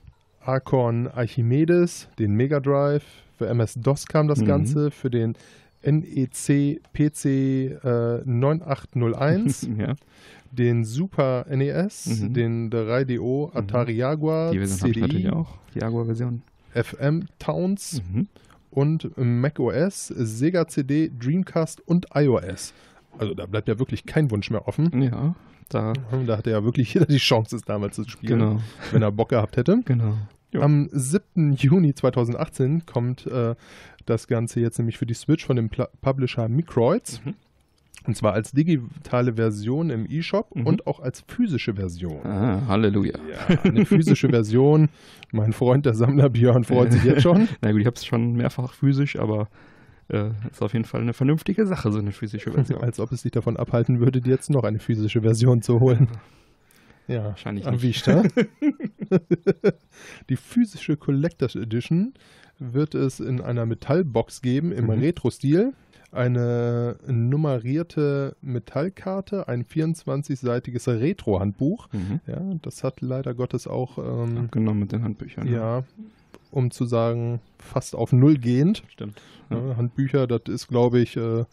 Archon 0.41 1.07
Archimedes, 1.07 2.07
den 2.19 2.33
Mega 2.35 2.59
Drive, 2.59 3.03
für 3.37 3.47
MS-DOS 3.47 4.05
kam 4.07 4.27
das 4.27 4.39
Mhm. 4.41 4.45
Ganze, 4.45 4.91
für 4.91 5.09
den 5.09 5.35
NEC 5.85 6.79
PC 6.93 7.25
äh, 7.83 8.21
9801, 8.25 9.67
ja, 9.77 9.95
den 10.51 10.85
Super 10.85 11.45
NES, 11.49 12.05
Mhm. 12.21 12.33
den 12.33 12.69
3DO 12.69 13.55
Atari 13.55 13.93
Jaguar, 13.93 14.51
die 14.51 14.59
Version 14.59 14.75
ich 14.89 14.93
CDI, 14.95 15.01
natürlich 15.01 15.29
auch. 15.31 15.57
Die 15.73 15.79
Jaguar-Version. 15.79 16.41
FM 16.73 17.25
Towns 17.39 18.01
Mhm. 18.11 18.27
und 18.71 19.11
Mac 19.17 19.59
OS, 19.59 20.07
Sega 20.07 20.67
CD, 20.67 21.11
Dreamcast 21.19 21.81
und 21.87 22.07
iOS. 22.15 22.73
Also 23.18 23.34
da 23.34 23.45
bleibt 23.45 23.68
ja 23.68 23.80
wirklich 23.80 24.05
kein 24.05 24.32
Wunsch 24.32 24.49
mehr 24.49 24.68
offen. 24.68 25.01
Ja, 25.01 25.36
da, 25.70 25.93
Da 26.26 26.38
hatte 26.38 26.51
ja 26.51 26.64
wirklich 26.64 26.93
jeder 26.93 27.05
die 27.05 27.18
Chance, 27.18 27.55
es 27.55 27.61
damals 27.64 27.95
zu 27.95 28.07
spielen, 28.07 28.39
genau, 28.39 28.59
wenn 28.91 29.01
er 29.01 29.11
Bock 29.11 29.30
gehabt 29.30 29.57
hätte. 29.57 29.82
genau. 29.86 30.14
Ja. 30.51 30.61
Am 30.61 30.88
7. 30.91 31.53
Juni 31.53 31.95
2018 31.95 32.86
kommt 32.86 33.26
äh, 33.26 33.55
das 34.05 34.28
Ganze 34.28 34.59
jetzt 34.59 34.78
nämlich 34.78 34.99
für 34.99 35.07
die 35.07 35.16
Switch 35.16 35.43
von 35.45 35.55
dem 35.55 35.70
Pla 35.70 35.88
Publisher 36.01 36.47
Microids. 36.47 37.22
Mhm. 37.26 37.34
Und 38.05 38.18
zwar 38.18 38.34
als 38.34 38.51
digitale 38.51 39.34
Version 39.36 39.89
im 39.89 40.05
eShop 40.05 40.53
Mhm. 40.55 40.68
und 40.68 40.86
auch 40.88 40.99
als 40.99 41.24
physische 41.28 41.74
Version. 41.76 42.24
Ah, 42.26 42.61
Halleluja. 42.68 43.14
Ja, 43.49 43.61
eine 43.64 43.86
physische 43.86 44.30
Version. 44.30 44.89
Mein 45.32 45.53
Freund, 45.53 45.86
der 45.88 45.95
Sammler 45.95 46.30
Björn, 46.30 46.66
freut 46.66 46.91
sich 46.91 47.03
jetzt 47.03 47.22
schon. 47.24 47.47
Na 47.61 47.72
gut, 47.72 47.80
ich 47.82 47.88
habe 47.88 47.95
es 47.95 48.05
schon 48.05 48.34
mehrfach 48.34 48.74
physisch, 48.74 49.18
aber 49.18 49.47
äh, 50.10 50.30
ist 50.51 50.62
auf 50.62 50.74
jeden 50.74 50.86
Fall 50.86 51.01
eine 51.01 51.14
vernünftige 51.14 51.66
Sache, 51.66 51.91
so 51.91 51.99
eine 51.99 52.12
physische 52.12 52.51
Version. 52.51 52.82
Als 52.82 52.99
ob 52.99 53.12
es 53.12 53.24
dich 53.24 53.32
davon 53.32 53.58
abhalten 53.58 53.99
würde, 53.99 54.22
dir 54.22 54.32
jetzt 54.32 54.49
noch 54.49 54.64
eine 54.64 54.80
physische 54.80 55.22
Version 55.22 55.62
zu 55.62 55.80
holen. 55.80 56.08
Ja, 57.08 57.26
Wahrscheinlich 57.26 57.70
nicht. 57.70 58.08
Die 60.30 60.36
physische 60.38 60.97
Collectors 60.97 61.56
Edition 61.56 62.14
wird 62.60 62.95
es 62.95 63.20
in 63.20 63.41
einer 63.41 63.66
Metallbox 63.66 64.41
geben 64.41 64.72
im 64.72 64.86
Mhm. 64.86 64.91
Retro-Stil. 64.91 65.74
Eine 66.12 66.97
nummerierte 67.08 68.36
Metallkarte, 68.41 69.47
ein 69.47 69.66
24-seitiges 69.66 70.88
Retro-Handbuch. 70.88 71.88
Mhm. 71.91 72.20
Ja, 72.28 72.39
das 72.62 72.84
hat 72.84 73.01
leider 73.01 73.34
Gottes 73.34 73.66
auch, 73.68 73.97
ähm, 73.97 74.38
Abgenommen 74.38 74.82
mit 74.82 74.91
den 74.91 75.04
Handbüchern. 75.04 75.47
ja, 75.47 75.84
um 76.54 76.72
zu 76.72 76.86
sagen, 76.86 77.41
fast 77.60 77.95
auf 77.95 78.12
Null 78.14 78.38
gehend. 78.38 78.84
Stimmt. 78.89 79.22
Ja, 79.49 79.76
Handbücher, 79.78 80.28
das 80.28 80.41
ist, 80.47 80.68
glaube 80.68 80.99
ich, 80.99 81.18
äh, 81.18 81.45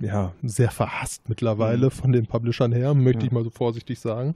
ja, 0.00 0.32
sehr 0.42 0.70
verhasst 0.70 1.28
mittlerweile 1.28 1.86
Mhm. 1.86 1.90
von 1.90 2.12
den 2.12 2.26
Publishern 2.26 2.72
her, 2.72 2.94
möchte 2.94 3.20
Ja. 3.20 3.26
ich 3.26 3.32
mal 3.32 3.44
so 3.44 3.50
vorsichtig 3.50 3.98
sagen. 4.00 4.34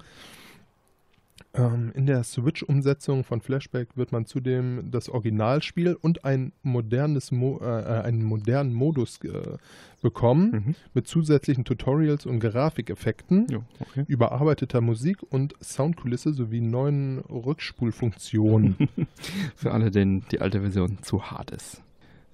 Ähm, 1.55 1.93
in 1.95 2.07
der 2.07 2.25
Switch-Umsetzung 2.25 3.25
von 3.25 3.43
Flashback 3.43 3.89
wird 3.95 4.11
man 4.11 4.25
zudem 4.25 4.91
das 4.91 5.11
Originalspiel 5.11 5.95
und 6.01 6.25
ein 6.25 6.53
modernes 6.63 7.31
Mo 7.31 7.59
äh, 7.63 7.67
einen 7.67 8.25
modernen 8.25 8.73
Modus 8.73 9.21
äh, 9.23 9.59
bekommen 10.01 10.51
Mhm. 10.53 10.75
mit 10.95 11.07
zusätzlichen 11.07 11.65
Tutorials 11.67 12.25
und 12.25 12.41
Grafikeffekten, 12.41 13.47
Jo, 13.51 13.65
okay. 13.81 14.05
überarbeiteter 14.09 14.81
Musik 14.81 15.19
und 15.29 15.55
Soundkulisse 15.63 16.33
sowie 16.33 16.61
neuen 16.63 17.19
Rückspulfunktionen, 17.19 18.77
Für 19.57 19.73
alle, 19.73 19.91
denen 19.91 20.25
die 20.31 20.41
alte 20.41 20.61
Version 20.63 20.99
zu 21.03 21.31
hart 21.31 21.51
ist. 21.51 21.83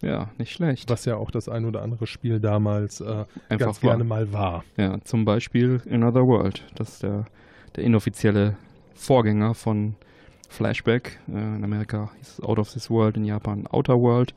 Ja, 0.00 0.30
nicht 0.38 0.52
schlecht. 0.52 0.88
was 0.90 1.04
ja 1.06 1.16
auch 1.16 1.32
das 1.32 1.48
ein 1.48 1.64
oder 1.64 1.82
andere 1.82 2.06
Spiel 2.06 2.38
damals 2.38 3.00
äh, 3.00 3.24
Einfach 3.48 3.66
ganz 3.66 3.82
war. 3.82 3.90
gerne 3.90 4.04
mal 4.04 4.32
war. 4.32 4.64
Ja, 4.76 5.00
zum 5.02 5.24
Beispiel 5.24 5.82
Another 5.90 6.24
World. 6.24 6.64
Das 6.76 6.90
ist 6.94 7.02
der, 7.02 7.24
der 7.74 7.82
inoffizielle 7.82 8.56
Vorgänger 8.98 9.54
von 9.54 9.94
Flashback. 10.48 11.18
Äh, 11.28 11.38
in 11.38 11.64
Amerika 11.64 12.10
hieß 12.18 12.28
es 12.28 12.40
Out 12.42 12.58
of 12.58 12.72
This 12.72 12.90
World, 12.90 13.16
in 13.16 13.24
Japan 13.24 13.66
Outer 13.68 13.94
World. 13.94 14.34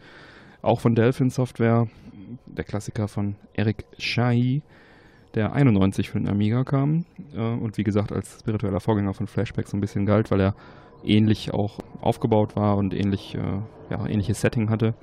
Auch 0.62 0.80
von 0.80 0.95
Delphin 0.95 1.30
Software. 1.30 1.88
Der 2.45 2.64
Klassiker 2.64 3.07
von 3.09 3.36
Eric 3.53 3.86
Shai, 3.97 4.62
der 5.36 5.51
91 5.51 6.09
für 6.09 6.20
den 6.20 6.30
Amiga 6.30 6.64
kam. 6.64 7.05
Äh, 7.34 7.39
und 7.39 7.78
wie 7.78 7.84
gesagt, 7.84 8.12
als 8.12 8.39
spiritueller 8.39 8.80
Vorgänger 8.80 9.14
von 9.14 9.28
Flashback 9.28 9.68
so 9.68 9.76
ein 9.76 9.82
bisschen 9.82 10.05
galt, 10.05 10.32
weil 10.32 10.39
er 10.39 10.55
ähnlich 11.03 11.53
auch 11.53 11.80
aufgebaut 11.99 12.55
war 12.55 12.78
und 12.78 12.93
ähnlich, 12.93 13.36
äh, 13.36 13.59
ja, 13.89 14.07
ähnliches 14.07 14.41
Setting 14.41 14.70
hatte. 14.70 14.93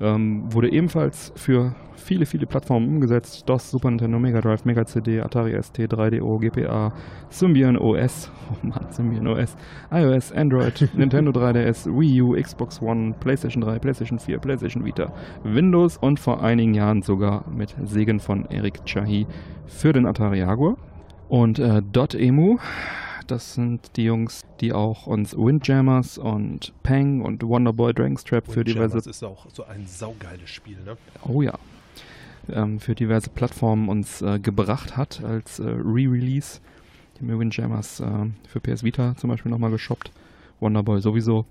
Ähm, 0.00 0.52
wurde 0.52 0.70
ebenfalls 0.70 1.32
für 1.36 1.74
viele, 1.94 2.26
viele 2.26 2.46
Plattformen 2.46 2.88
umgesetzt. 2.88 3.48
DOS, 3.48 3.70
Super 3.70 3.90
Nintendo, 3.90 4.18
Mega 4.18 4.40
Drive, 4.40 4.64
Mega 4.64 4.84
CD, 4.84 5.20
Atari 5.20 5.60
ST, 5.60 5.78
3DO, 5.78 6.38
GPA, 6.40 6.92
Symbian 7.30 7.76
OS, 7.78 8.30
oh 8.50 8.66
Mann, 8.66 8.86
Symbian 8.90 9.26
OS, 9.26 9.56
iOS, 9.90 10.32
Android, 10.32 10.88
Nintendo 10.94 11.30
3DS, 11.32 11.86
Wii 11.86 12.22
U, 12.22 12.40
Xbox 12.40 12.80
One, 12.82 13.14
PlayStation 13.20 13.62
3, 13.62 13.78
PlayStation 13.78 14.18
4, 14.18 14.38
PlayStation 14.38 14.84
Vita, 14.84 15.12
Windows 15.44 15.96
und 15.96 16.20
vor 16.20 16.42
einigen 16.42 16.74
Jahren 16.74 17.02
sogar 17.02 17.48
mit 17.50 17.74
Segen 17.84 18.20
von 18.20 18.44
Eric 18.50 18.84
Chahi 18.84 19.26
für 19.66 19.92
den 19.92 20.06
Atari 20.06 20.38
Jaguar. 20.38 20.76
Und 21.28 21.58
äh, 21.58 21.82
.emu 22.18 22.58
das 23.30 23.54
sind 23.54 23.96
die 23.96 24.04
Jungs, 24.04 24.42
die 24.60 24.72
auch 24.72 25.06
uns 25.06 25.36
Windjammers 25.36 26.18
und 26.18 26.72
Pang 26.82 27.22
und 27.22 27.42
Wonderboy 27.42 27.92
Dragonstrap 27.92 28.50
für 28.50 28.64
diverse. 28.64 28.96
Das 28.96 29.06
ist 29.06 29.22
auch 29.22 29.46
so 29.50 29.64
ein 29.64 29.86
saugeiles 29.86 30.50
Spiel, 30.50 30.78
ne? 30.84 30.96
Oh 31.26 31.42
ja. 31.42 31.54
Ähm, 32.48 32.78
für 32.78 32.94
diverse 32.94 33.30
Plattformen 33.30 33.88
uns 33.88 34.22
äh, 34.22 34.38
gebracht 34.38 34.96
hat 34.96 35.22
als 35.24 35.58
äh, 35.58 35.64
Re-Release. 35.64 36.60
Die 37.14 37.20
haben 37.20 37.28
wir 37.28 37.38
Windjammers 37.38 38.00
äh, 38.00 38.26
für 38.48 38.60
PS 38.60 38.84
Vita 38.84 39.14
zum 39.16 39.30
Beispiel 39.30 39.50
nochmal 39.50 39.70
geshoppt. 39.70 40.10
Wonderboy 40.60 41.00
sowieso. 41.00 41.44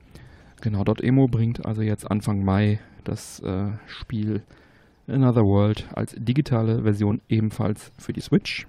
Genau, 0.62 0.84
.emo 1.02 1.28
bringt 1.28 1.66
also 1.66 1.82
jetzt 1.82 2.10
Anfang 2.10 2.44
Mai 2.44 2.80
das 3.04 3.40
äh, 3.42 3.72
Spiel 3.88 4.44
Another 5.08 5.44
World 5.44 5.88
als 5.94 6.16
digitale 6.18 6.84
Version 6.84 7.22
ebenfalls 7.30 7.92
für 7.98 8.14
die 8.14 8.22
Switch. 8.22 8.66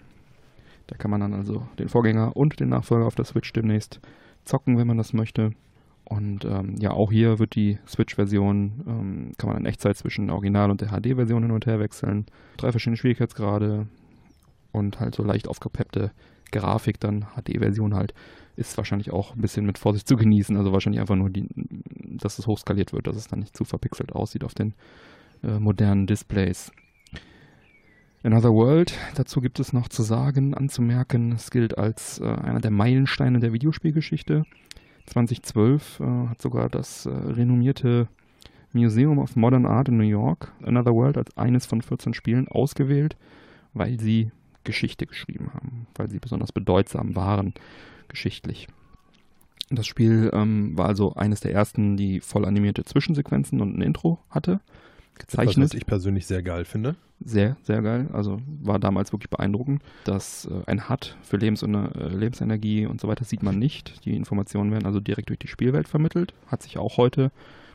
Da 0.87 0.97
kann 0.97 1.11
man 1.11 1.21
dann 1.21 1.35
also 1.35 1.67
den 1.79 1.89
Vorgänger 1.89 2.37
und 2.37 2.61
den 2.61 2.69
Nachfolger 2.69 3.07
auf 3.07 3.15
der 3.15 3.25
Switch 3.25 3.53
demnächst 3.53 4.01
zocken, 4.45 4.79
wenn 4.79 4.87
man 4.87 4.99
das 4.99 5.13
möchte. 5.13 5.53
Und 6.05 6.45
ähm, 6.45 6.77
ja, 6.79 6.93
auch 6.93 7.11
hier 7.11 7.41
wird 7.41 7.57
die 7.57 7.79
Switch-Version, 7.89 8.85
ähm, 8.87 9.33
kann 9.39 9.51
man 9.51 9.59
in 9.59 9.67
Echtzeit 9.67 9.97
zwischen 9.97 10.31
Original 10.31 10.71
und 10.71 10.81
der 10.81 10.91
HD-Version 10.91 11.43
hin 11.43 11.51
und 11.51 11.67
her 11.67 11.81
wechseln. 11.81 12.27
Drei 12.59 12.71
verschiedene 12.71 12.97
Schwierigkeitsgrade 12.97 13.89
und 14.71 15.01
halt 15.01 15.17
so 15.17 15.25
leicht 15.25 15.49
aufgepeppte 15.49 16.13
Grafik, 16.53 17.01
dann 17.01 17.27
HD-Version 17.35 17.95
halt, 17.95 18.15
ist 18.55 18.77
wahrscheinlich 18.77 19.11
auch 19.11 19.35
ein 19.35 19.41
bisschen 19.41 19.67
mit 19.67 19.79
Vorsicht 19.79 20.07
zu 20.07 20.17
genießen. 20.17 20.57
Also 20.57 20.73
wahrscheinlich 20.73 21.01
einfach 21.01 21.17
nur, 21.17 21.29
die, 21.29 21.49
dass 21.57 22.39
es 22.39 22.47
hochskaliert 22.47 22.93
wird, 22.93 23.09
dass 23.09 23.17
es 23.17 23.27
dann 23.27 23.41
nicht 23.41 23.57
zu 23.57 23.65
verpixelt 23.65 24.13
aussieht 24.13 24.45
auf 24.45 24.55
den 24.55 24.75
äh, 25.43 25.59
modernen 25.59 26.07
Displays. 26.07 26.71
Another 28.27 28.53
World, 28.53 28.93
dazu 29.15 29.41
gibt 29.41 29.61
es 29.61 29.73
noch 29.73 29.87
zu 29.87 30.03
sagen, 30.03 30.53
anzumerken, 30.53 31.31
es 31.31 31.53
gilt 31.53 31.79
als 31.79 32.19
äh, 32.19 32.25
einer 32.25 32.59
der 32.59 32.73
Meilensteine 32.73 33.39
der 33.39 33.53
Videospielgeschichte. 33.53 34.43
2012 35.07 36.01
äh, 36.01 36.05
hat 36.31 36.43
sogar 36.43 36.69
das 36.69 37.07
äh, 37.07 37.11
renommierte 37.11 38.09
Museum 38.73 39.21
of 39.21 39.37
Modern 39.37 39.65
Art 39.65 39.91
in 39.91 39.97
New 39.97 40.03
York 40.03 40.53
Another 40.65 40.93
World 40.93 41.19
als 41.19 41.37
eines 41.37 41.67
von 41.67 41.83
14 41.83 42.15
Spielen 42.15 42.49
ausgewählt, 42.49 43.17
weil 43.75 44.01
sie 44.01 44.33
Geschichte 44.65 45.07
geschrieben 45.07 45.53
haben, 45.55 45.87
weil 45.95 46.11
sie 46.11 46.19
besonders 46.19 46.51
bedeutsam 46.51 47.15
waren 47.15 47.55
geschichtlich. 48.09 48.67
Das 49.71 49.87
Spiel 49.87 50.33
ähm, 50.35 50.77
war 50.77 50.87
also 50.87 51.15
eines 51.15 51.39
der 51.39 51.53
ersten, 51.53 51.97
die 51.97 52.19
voll 52.19 52.45
animierte 52.45 52.85
Zwischensequenzen 52.85 53.61
und 53.61 53.79
ein 53.79 53.83
Intro 53.83 54.19
hatte 54.31 54.59
gezeichnet. 55.19 55.57
Was, 55.57 55.71
was 55.71 55.75
ich 55.75 55.87
persönlich 55.87 56.27
sehr 56.27 56.43
geil 56.43 56.65
finde. 56.65 56.97
Sehr, 57.25 57.57
sehr 57.63 57.83
geil. 57.83 58.09
Also 58.13 58.41
war 58.63 58.79
damals 58.79 59.13
wirklich 59.13 59.31
beeindruckend. 59.31 59.83
dass 60.05 60.47
äh, 60.47 60.63
ein 60.67 60.89
HUD 60.89 61.17
für 61.23 61.37
Lebens 61.37 61.63
äh, 61.63 62.09
Lebensenergie 62.09 62.87
und 62.87 63.01
so 63.01 63.09
weiter 63.09 63.25
sieht 63.25 63.43
man 63.43 63.59
nicht. 63.59 64.05
Die 64.05 64.15
Informationen 64.15 64.71
werden 64.71 64.87
also 64.87 65.01
direkt 65.01 65.31
durch 65.31 65.39
die 65.39 65.49
Spielwelt 65.49 65.89
vermittelt. 65.89 66.35
Hat 66.47 66.63
sich 66.63 66.79
auch 66.79 66.97
heute 66.97 67.31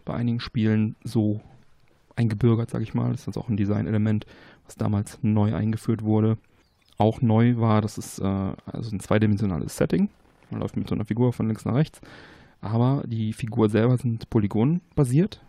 bei 0.06 0.14
einigen 0.14 0.40
Spielen 0.40 0.96
so 1.04 1.42
eingebürgert, 2.16 2.70
sage 2.70 2.84
ich 2.84 2.94
mal. 2.94 3.12
Das 3.12 3.28
ist 3.28 3.38
auch 3.38 3.50
ein 3.50 3.58
Designelement, 3.58 4.26
was 4.66 4.76
damals 4.76 5.18
neu 5.22 5.56
eingeführt 5.56 6.04
wurde. 6.04 6.38
Auch 6.98 7.22
neu 7.22 7.58
war, 7.58 7.82
das 7.82 7.98
ist 7.98 8.20
äh, 8.20 8.24
also 8.24 8.96
ein 8.96 9.00
zweidimensionales 9.00 9.76
Setting. 9.76 10.10
Man 10.52 10.62
läuft 10.62 10.78
mit 10.78 10.88
so 10.88 10.96
einer 10.96 11.06
Figur 11.06 11.34
von 11.34 11.48
links 11.48 11.66
nach 11.66 11.74
rechts. 11.74 12.00
Aber 12.62 13.04
die 13.08 13.34
Figur 13.34 13.70
selber 13.70 13.98
sind 13.98 14.30
polygonbasiert. 14.30 15.42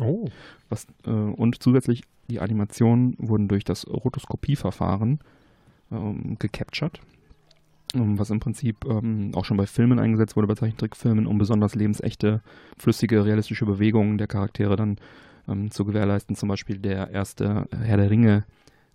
Oh. 0.00 0.28
Was, 0.68 0.86
äh, 1.04 1.10
und 1.10 1.62
zusätzlich 1.62 2.02
die 2.30 2.40
Animationen 2.40 3.16
wurden 3.18 3.48
durch 3.48 3.64
das 3.64 3.86
Rotoskopieverfahren 3.86 5.20
ähm, 5.90 6.36
gecaptured, 6.38 7.00
ähm, 7.94 8.18
was 8.18 8.30
im 8.30 8.40
Prinzip 8.40 8.84
ähm, 8.84 9.32
auch 9.34 9.44
schon 9.44 9.56
bei 9.56 9.66
Filmen 9.66 9.98
eingesetzt 9.98 10.36
wurde, 10.36 10.46
bei 10.46 10.54
Zeichentrickfilmen, 10.54 11.26
um 11.26 11.38
besonders 11.38 11.74
lebensechte, 11.74 12.40
flüssige, 12.78 13.24
realistische 13.24 13.66
Bewegungen 13.66 14.16
der 14.16 14.28
Charaktere 14.28 14.76
dann 14.76 14.96
ähm, 15.48 15.70
zu 15.70 15.84
gewährleisten. 15.84 16.36
Zum 16.36 16.48
Beispiel 16.48 16.78
der 16.78 17.10
erste 17.10 17.66
Herr 17.76 17.96
der 17.96 18.10
Ringe 18.10 18.44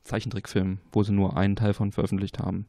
Zeichentrickfilm, 0.04 0.80
wo 0.92 1.04
sie 1.04 1.14
nur 1.14 1.36
einen 1.36 1.56
Teil 1.56 1.74
von 1.74 1.92
veröffentlicht 1.92 2.40
haben. 2.40 2.68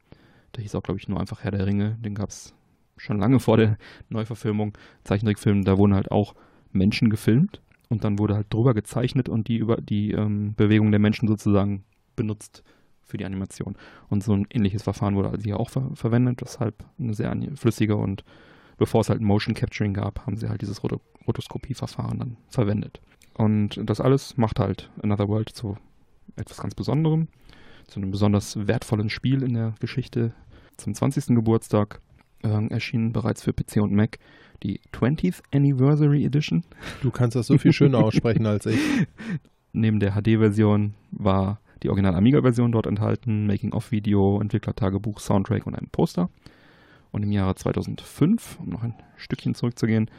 Der 0.54 0.62
hieß 0.62 0.74
auch, 0.74 0.82
glaube 0.82 0.98
ich, 0.98 1.08
nur 1.08 1.20
einfach 1.20 1.44
Herr 1.44 1.50
der 1.50 1.66
Ringe. 1.66 1.96
Den 2.00 2.14
gab 2.14 2.30
es 2.30 2.54
schon 2.96 3.18
lange 3.18 3.40
vor 3.40 3.58
der 3.58 3.76
Neuverfilmung. 4.08 4.72
Zeichentrickfilm, 5.04 5.64
da 5.64 5.76
wurden 5.76 5.94
halt 5.94 6.10
auch 6.10 6.34
Menschen 6.72 7.10
gefilmt 7.10 7.60
und 7.88 8.04
dann 8.04 8.18
wurde 8.18 8.34
halt 8.34 8.52
drüber 8.52 8.74
gezeichnet 8.74 9.28
und 9.28 9.48
die 9.48 9.56
über 9.56 9.76
die 9.76 10.12
ähm, 10.12 10.54
Bewegung 10.56 10.90
der 10.90 11.00
Menschen 11.00 11.28
sozusagen 11.28 11.84
benutzt 12.16 12.62
für 13.04 13.16
die 13.16 13.24
Animation. 13.24 13.76
Und 14.08 14.24
so 14.24 14.32
ein 14.32 14.46
ähnliches 14.50 14.82
Verfahren 14.82 15.14
wurde 15.14 15.30
also 15.30 15.44
hier 15.44 15.60
auch 15.60 15.70
ver 15.70 15.90
verwendet, 15.94 16.42
weshalb 16.42 16.84
eine 16.98 17.14
sehr 17.14 17.34
flüssige 17.54 17.96
und 17.96 18.24
bevor 18.78 19.00
es 19.00 19.08
halt 19.08 19.20
Motion 19.20 19.54
Capturing 19.54 19.94
gab, 19.94 20.26
haben 20.26 20.36
sie 20.36 20.48
halt 20.48 20.62
dieses 20.62 20.82
Rot 20.82 21.00
Rotoskopie-Verfahren 21.26 22.18
dann 22.18 22.36
verwendet. 22.48 23.00
Und 23.34 23.80
das 23.84 24.00
alles 24.00 24.36
macht 24.36 24.60
halt 24.60 24.90
Another 25.02 25.28
World 25.28 25.48
zu 25.48 25.76
etwas 26.36 26.58
ganz 26.58 26.74
Besonderem, 26.74 27.28
zu 27.86 28.00
einem 28.00 28.10
besonders 28.10 28.66
wertvollen 28.66 29.10
Spiel 29.10 29.42
in 29.42 29.54
der 29.54 29.74
Geschichte. 29.80 30.32
Zum 30.76 30.94
20. 30.94 31.34
Geburtstag 31.34 32.00
äh, 32.42 32.68
erschienen 32.68 33.12
bereits 33.12 33.42
für 33.42 33.52
PC 33.52 33.78
und 33.82 33.92
Mac 33.92 34.18
die 34.62 34.80
20th 34.92 35.42
Anniversary 35.52 36.24
Edition. 36.24 36.64
Du 37.02 37.10
kannst 37.10 37.36
das 37.36 37.46
so 37.46 37.58
viel 37.58 37.72
schöner 37.72 37.98
aussprechen 37.98 38.46
als 38.46 38.66
ich. 38.66 38.78
Neben 39.72 40.00
der 40.00 40.12
HD-Version 40.12 40.94
war 41.10 41.60
die 41.82 41.90
Original 41.90 42.14
Amiga-Version 42.14 42.72
dort 42.72 42.86
enthalten, 42.86 43.46
Making-of-Video, 43.46 44.40
Entwicklertagebuch, 44.40 45.20
Soundtrack 45.20 45.66
und 45.66 45.74
ein 45.74 45.88
Poster. 45.92 46.30
Und 47.12 47.22
im 47.22 47.32
Jahre 47.32 47.54
2005, 47.54 48.58
um 48.60 48.70
noch 48.70 48.82
ein 48.82 48.94
Stückchen 49.16 49.54
zurückzugehen, 49.54 50.10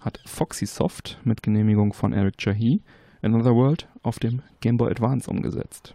hat 0.00 0.20
Foxy 0.26 0.66
Soft 0.66 1.18
mit 1.24 1.42
Genehmigung 1.42 1.92
von 1.92 2.12
Eric 2.12 2.38
Chahi 2.38 2.80
Another 3.22 3.54
World 3.54 3.88
auf 4.02 4.18
dem 4.18 4.42
Game 4.60 4.76
Boy 4.76 4.90
Advance 4.90 5.30
umgesetzt. 5.30 5.94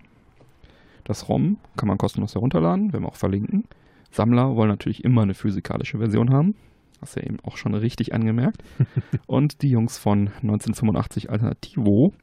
Das 1.04 1.28
ROM 1.28 1.58
kann 1.76 1.88
man 1.88 1.98
kostenlos 1.98 2.36
herunterladen, 2.36 2.94
werden 2.94 3.04
wir 3.04 3.10
auch 3.10 3.16
verlinken. 3.16 3.66
Sammler 4.12 4.56
wollen 4.56 4.70
natürlich 4.70 5.04
immer 5.04 5.24
eine 5.24 5.34
physikalische 5.34 5.98
Version 5.98 6.32
haben. 6.32 6.56
Hast 7.02 7.16
du 7.16 7.20
ja 7.20 7.28
eben 7.28 7.40
auch 7.42 7.58
schon 7.58 7.74
richtig 7.74 8.14
angemerkt. 8.14 8.64
Und 9.28 9.62
die 9.62 9.70
Jungs 9.70 9.98
von 9.98 10.30
1985 10.42 11.30
Alternativo 11.30 12.14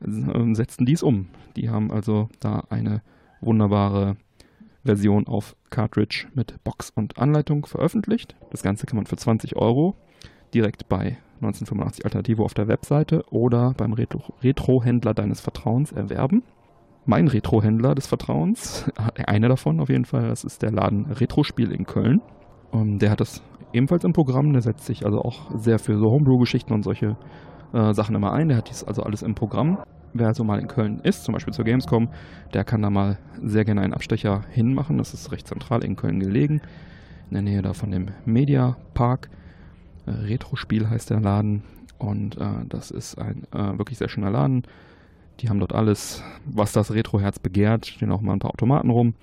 äh, 0.00 0.54
setzten 0.54 0.86
dies 0.86 1.02
um. 1.02 1.28
Die 1.56 1.70
haben 1.70 1.90
also 1.90 2.28
da 2.40 2.64
eine 2.70 3.02
wunderbare 3.40 4.16
Version 4.84 5.26
auf 5.26 5.56
Cartridge 5.70 6.26
mit 6.34 6.62
Box 6.62 6.90
und 6.90 7.18
Anleitung 7.18 7.66
veröffentlicht. 7.66 8.36
Das 8.50 8.62
Ganze 8.62 8.86
kann 8.86 8.96
man 8.96 9.06
für 9.06 9.16
20 9.16 9.56
Euro 9.56 9.96
direkt 10.52 10.88
bei 10.88 11.18
1985 11.36 12.04
Alternativo 12.04 12.44
auf 12.44 12.54
der 12.54 12.68
Webseite 12.68 13.24
oder 13.30 13.74
beim 13.76 13.92
Retro-Händler 13.92 15.14
deines 15.14 15.40
Vertrauens 15.40 15.92
erwerben. 15.92 16.42
Mein 17.06 17.28
Retro-Händler 17.28 17.94
des 17.94 18.06
Vertrauens, 18.06 18.90
einer 19.26 19.48
davon 19.48 19.80
auf 19.80 19.88
jeden 19.88 20.04
Fall, 20.04 20.28
das 20.28 20.44
ist 20.44 20.62
der 20.62 20.70
Laden 20.70 21.06
Retrospiel 21.06 21.72
in 21.72 21.86
Köln. 21.86 22.22
Und 22.74 22.98
der 22.98 23.10
hat 23.10 23.20
das 23.20 23.40
ebenfalls 23.72 24.02
im 24.02 24.12
Programm. 24.12 24.52
Der 24.52 24.60
setzt 24.60 24.84
sich 24.84 25.06
also 25.06 25.20
auch 25.20 25.48
sehr 25.56 25.78
für 25.78 25.96
so 25.96 26.10
Homebrew-Geschichten 26.10 26.72
und 26.72 26.82
solche 26.82 27.16
äh, 27.72 27.94
Sachen 27.94 28.16
immer 28.16 28.32
ein. 28.32 28.48
Der 28.48 28.56
hat 28.56 28.68
dies 28.68 28.82
also 28.82 29.04
alles 29.04 29.22
im 29.22 29.36
Programm. 29.36 29.78
Wer 30.12 30.26
also 30.26 30.42
mal 30.42 30.58
in 30.58 30.66
Köln 30.66 30.98
ist, 31.04 31.22
zum 31.22 31.34
Beispiel 31.34 31.54
zur 31.54 31.64
Gamescom, 31.64 32.08
der 32.52 32.64
kann 32.64 32.82
da 32.82 32.90
mal 32.90 33.18
sehr 33.42 33.64
gerne 33.64 33.80
einen 33.80 33.94
Abstecher 33.94 34.42
hinmachen. 34.50 34.98
Das 34.98 35.14
ist 35.14 35.30
recht 35.30 35.46
zentral 35.46 35.84
in 35.84 35.94
Köln 35.94 36.18
gelegen, 36.18 36.60
in 37.30 37.34
der 37.34 37.42
Nähe 37.42 37.62
da 37.62 37.74
von 37.74 37.92
dem 37.92 38.06
Media 38.24 38.76
Park. 38.92 39.30
Äh, 40.06 40.10
Retro-Spiel 40.10 40.90
heißt 40.90 41.10
der 41.10 41.20
Laden 41.20 41.62
und 41.98 42.36
äh, 42.38 42.64
das 42.68 42.90
ist 42.90 43.18
ein 43.18 43.44
äh, 43.52 43.78
wirklich 43.78 43.98
sehr 43.98 44.08
schöner 44.08 44.30
Laden. 44.30 44.62
Die 45.40 45.48
haben 45.48 45.60
dort 45.60 45.72
alles, 45.72 46.24
was 46.44 46.72
das 46.72 46.92
Retro-Herz 46.92 47.38
begehrt. 47.38 47.86
Stehen 47.86 48.10
auch 48.10 48.20
mal 48.20 48.32
ein 48.32 48.40
paar 48.40 48.52
Automaten 48.52 48.90
rum. 48.90 49.14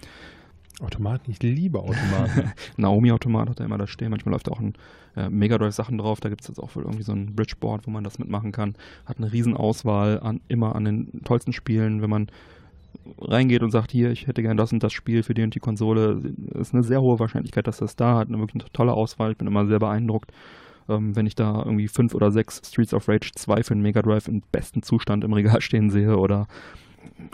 Automaten, 0.81 1.31
ich 1.31 1.41
liebe 1.41 1.79
Automaten. 1.79 2.51
Naomi-Automat 2.77 3.49
hat 3.49 3.59
er 3.59 3.65
immer 3.65 3.77
da 3.77 3.87
stehen. 3.87 4.09
Manchmal 4.09 4.33
läuft 4.33 4.49
auch 4.49 4.59
ein 4.59 4.73
äh, 5.15 5.29
Mega 5.29 5.57
Drive-Sachen 5.57 5.97
drauf. 5.97 6.19
Da 6.19 6.29
gibt 6.29 6.41
es 6.41 6.47
jetzt 6.47 6.59
auch 6.59 6.75
irgendwie 6.75 7.03
so 7.03 7.11
ein 7.11 7.35
Bridgeboard, 7.35 7.87
wo 7.87 7.91
man 7.91 8.03
das 8.03 8.19
mitmachen 8.19 8.51
kann. 8.51 8.75
Hat 9.05 9.17
eine 9.17 9.31
Riesenauswahl 9.31 10.19
an, 10.19 10.41
immer 10.47 10.75
an 10.75 10.85
den 10.85 11.21
tollsten 11.23 11.53
Spielen. 11.53 12.01
Wenn 12.01 12.09
man 12.09 12.27
reingeht 13.19 13.63
und 13.63 13.71
sagt, 13.71 13.91
hier, 13.91 14.11
ich 14.11 14.27
hätte 14.27 14.41
gern 14.41 14.57
das 14.57 14.73
und 14.73 14.83
das 14.83 14.93
Spiel 14.93 15.23
für 15.23 15.33
die 15.33 15.43
und 15.43 15.55
die 15.55 15.59
Konsole, 15.59 16.21
ist 16.53 16.73
eine 16.73 16.83
sehr 16.83 17.01
hohe 17.01 17.19
Wahrscheinlichkeit, 17.19 17.67
dass 17.67 17.77
das 17.77 17.95
da 17.95 18.17
hat. 18.17 18.27
Eine 18.27 18.39
wirklich 18.39 18.63
tolle 18.73 18.93
Auswahl. 18.93 19.31
Ich 19.31 19.37
bin 19.37 19.47
immer 19.47 19.65
sehr 19.65 19.79
beeindruckt. 19.79 20.31
Ähm, 20.89 21.15
wenn 21.15 21.25
ich 21.25 21.35
da 21.35 21.59
irgendwie 21.59 21.87
fünf 21.87 22.13
oder 22.15 22.31
sechs 22.31 22.61
Streets 22.65 22.93
of 22.93 23.07
Rage 23.07 23.31
2 23.35 23.63
für 23.63 23.73
den 23.73 23.81
Mega 23.81 24.01
Drive 24.01 24.27
im 24.27 24.41
besten 24.51 24.83
Zustand 24.83 25.23
im 25.23 25.33
Regal 25.33 25.61
stehen 25.61 25.89
sehe 25.89 26.17
oder 26.17 26.47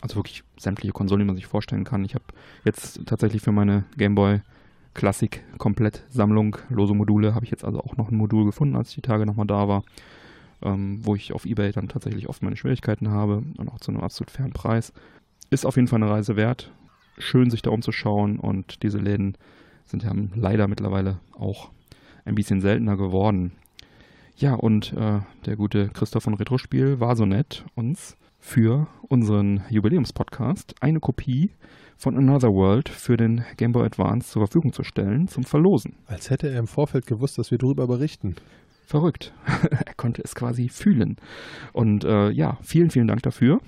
also 0.01 0.15
wirklich 0.15 0.43
sämtliche 0.57 0.93
Konsolen, 0.93 1.21
die 1.21 1.25
man 1.25 1.35
sich 1.35 1.47
vorstellen 1.47 1.83
kann. 1.83 2.05
Ich 2.05 2.15
habe 2.15 2.25
jetzt 2.65 3.05
tatsächlich 3.05 3.41
für 3.41 3.51
meine 3.51 3.85
Game 3.97 4.15
Boy 4.15 4.41
Classic 4.93 5.43
Komplett-Sammlung, 5.57 6.57
lose 6.69 6.93
Module, 6.93 7.35
habe 7.35 7.45
ich 7.45 7.51
jetzt 7.51 7.63
also 7.63 7.79
auch 7.79 7.97
noch 7.97 8.09
ein 8.09 8.17
Modul 8.17 8.45
gefunden, 8.45 8.75
als 8.75 8.89
ich 8.89 8.95
die 8.95 9.01
Tage 9.01 9.25
nochmal 9.25 9.45
da 9.45 9.67
war, 9.67 9.83
ähm, 10.63 10.99
wo 11.03 11.15
ich 11.15 11.33
auf 11.33 11.45
Ebay 11.45 11.71
dann 11.71 11.87
tatsächlich 11.87 12.27
oft 12.27 12.41
meine 12.41 12.57
Schwierigkeiten 12.57 13.09
habe 13.09 13.43
und 13.57 13.69
auch 13.69 13.79
zu 13.79 13.91
einem 13.91 14.01
absolut 14.01 14.31
fairen 14.31 14.53
Preis. 14.53 14.91
Ist 15.49 15.65
auf 15.65 15.75
jeden 15.75 15.87
Fall 15.87 16.01
eine 16.01 16.11
Reise 16.11 16.35
wert. 16.35 16.71
Schön, 17.19 17.49
sich 17.49 17.61
da 17.61 17.69
umzuschauen 17.69 18.39
und 18.39 18.83
diese 18.83 18.97
Läden 18.97 19.37
sind 19.85 20.03
ja 20.03 20.11
leider 20.35 20.67
mittlerweile 20.67 21.19
auch 21.31 21.69
ein 22.25 22.35
bisschen 22.35 22.61
seltener 22.61 22.97
geworden. 22.97 23.53
Ja, 24.35 24.53
und 24.53 24.93
äh, 24.93 25.19
der 25.45 25.55
gute 25.55 25.89
Christoph 25.89 26.23
von 26.23 26.35
Retrospiel 26.35 26.99
war 26.99 27.15
so 27.15 27.25
nett, 27.25 27.65
uns 27.75 28.17
für 28.47 28.87
unseren 29.01 29.61
Jubiläumspodcast 29.69 30.75
eine 30.79 31.01
Kopie 31.01 31.51
von 31.97 32.17
Another 32.17 32.47
World 32.47 32.87
für 32.87 33.17
den 33.17 33.43
Game 33.57 33.73
Boy 33.73 33.85
Advance 33.85 34.31
zur 34.31 34.47
Verfügung 34.47 34.71
zu 34.71 34.83
stellen, 34.83 35.27
zum 35.27 35.43
Verlosen. 35.43 35.97
Als 36.05 36.29
hätte 36.29 36.49
er 36.49 36.57
im 36.57 36.67
Vorfeld 36.67 37.05
gewusst, 37.05 37.37
dass 37.37 37.51
wir 37.51 37.57
darüber 37.57 37.87
berichten. 37.87 38.37
Verrückt. 38.85 39.33
er 39.85 39.93
konnte 39.95 40.21
es 40.23 40.33
quasi 40.33 40.69
fühlen. 40.69 41.17
Und 41.73 42.05
äh, 42.05 42.29
ja, 42.29 42.57
vielen, 42.61 42.89
vielen 42.89 43.07
Dank 43.07 43.21
dafür. 43.21 43.59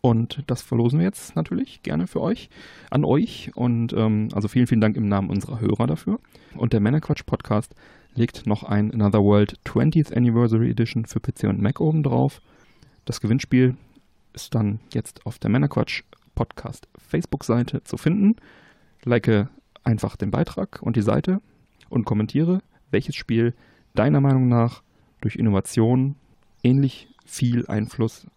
Und 0.00 0.44
das 0.46 0.62
verlosen 0.62 1.00
wir 1.00 1.06
jetzt 1.06 1.34
natürlich 1.34 1.82
gerne 1.82 2.06
für 2.06 2.20
euch, 2.20 2.50
an 2.90 3.04
euch. 3.04 3.50
Und 3.56 3.92
ähm, 3.94 4.28
also 4.32 4.46
vielen, 4.46 4.68
vielen 4.68 4.80
Dank 4.80 4.96
im 4.96 5.08
Namen 5.08 5.28
unserer 5.28 5.58
Hörer 5.58 5.88
dafür. 5.88 6.20
Und 6.54 6.72
der 6.72 6.80
Männerquatsch 6.80 7.26
Podcast 7.26 7.74
legt 8.14 8.46
noch 8.46 8.62
ein 8.62 8.92
Another 8.94 9.24
World 9.24 9.58
20th 9.64 10.14
Anniversary 10.16 10.70
Edition 10.70 11.04
für 11.04 11.18
PC 11.18 11.48
und 11.48 11.60
Mac 11.60 11.80
oben 11.80 12.04
drauf. 12.04 12.40
Das 13.04 13.20
Gewinnspiel 13.20 13.74
ist 14.38 14.54
dann 14.54 14.78
jetzt 14.94 15.26
auf 15.26 15.40
der 15.40 15.50
Männerquatsch 15.50 16.04
Podcast 16.36 16.86
Facebook-Seite 16.96 17.82
zu 17.82 17.96
finden. 17.96 18.36
Like 19.04 19.48
einfach 19.82 20.14
den 20.16 20.30
Beitrag 20.30 20.80
und 20.80 20.94
die 20.94 21.02
Seite 21.02 21.40
und 21.88 22.04
kommentiere, 22.04 22.60
welches 22.92 23.16
Spiel 23.16 23.54
deiner 23.94 24.20
Meinung 24.20 24.48
nach 24.48 24.82
durch 25.20 25.34
Innovation 25.34 26.14
ähnlich 26.62 27.08
viel 27.26 27.66
Einfluss 27.66 28.28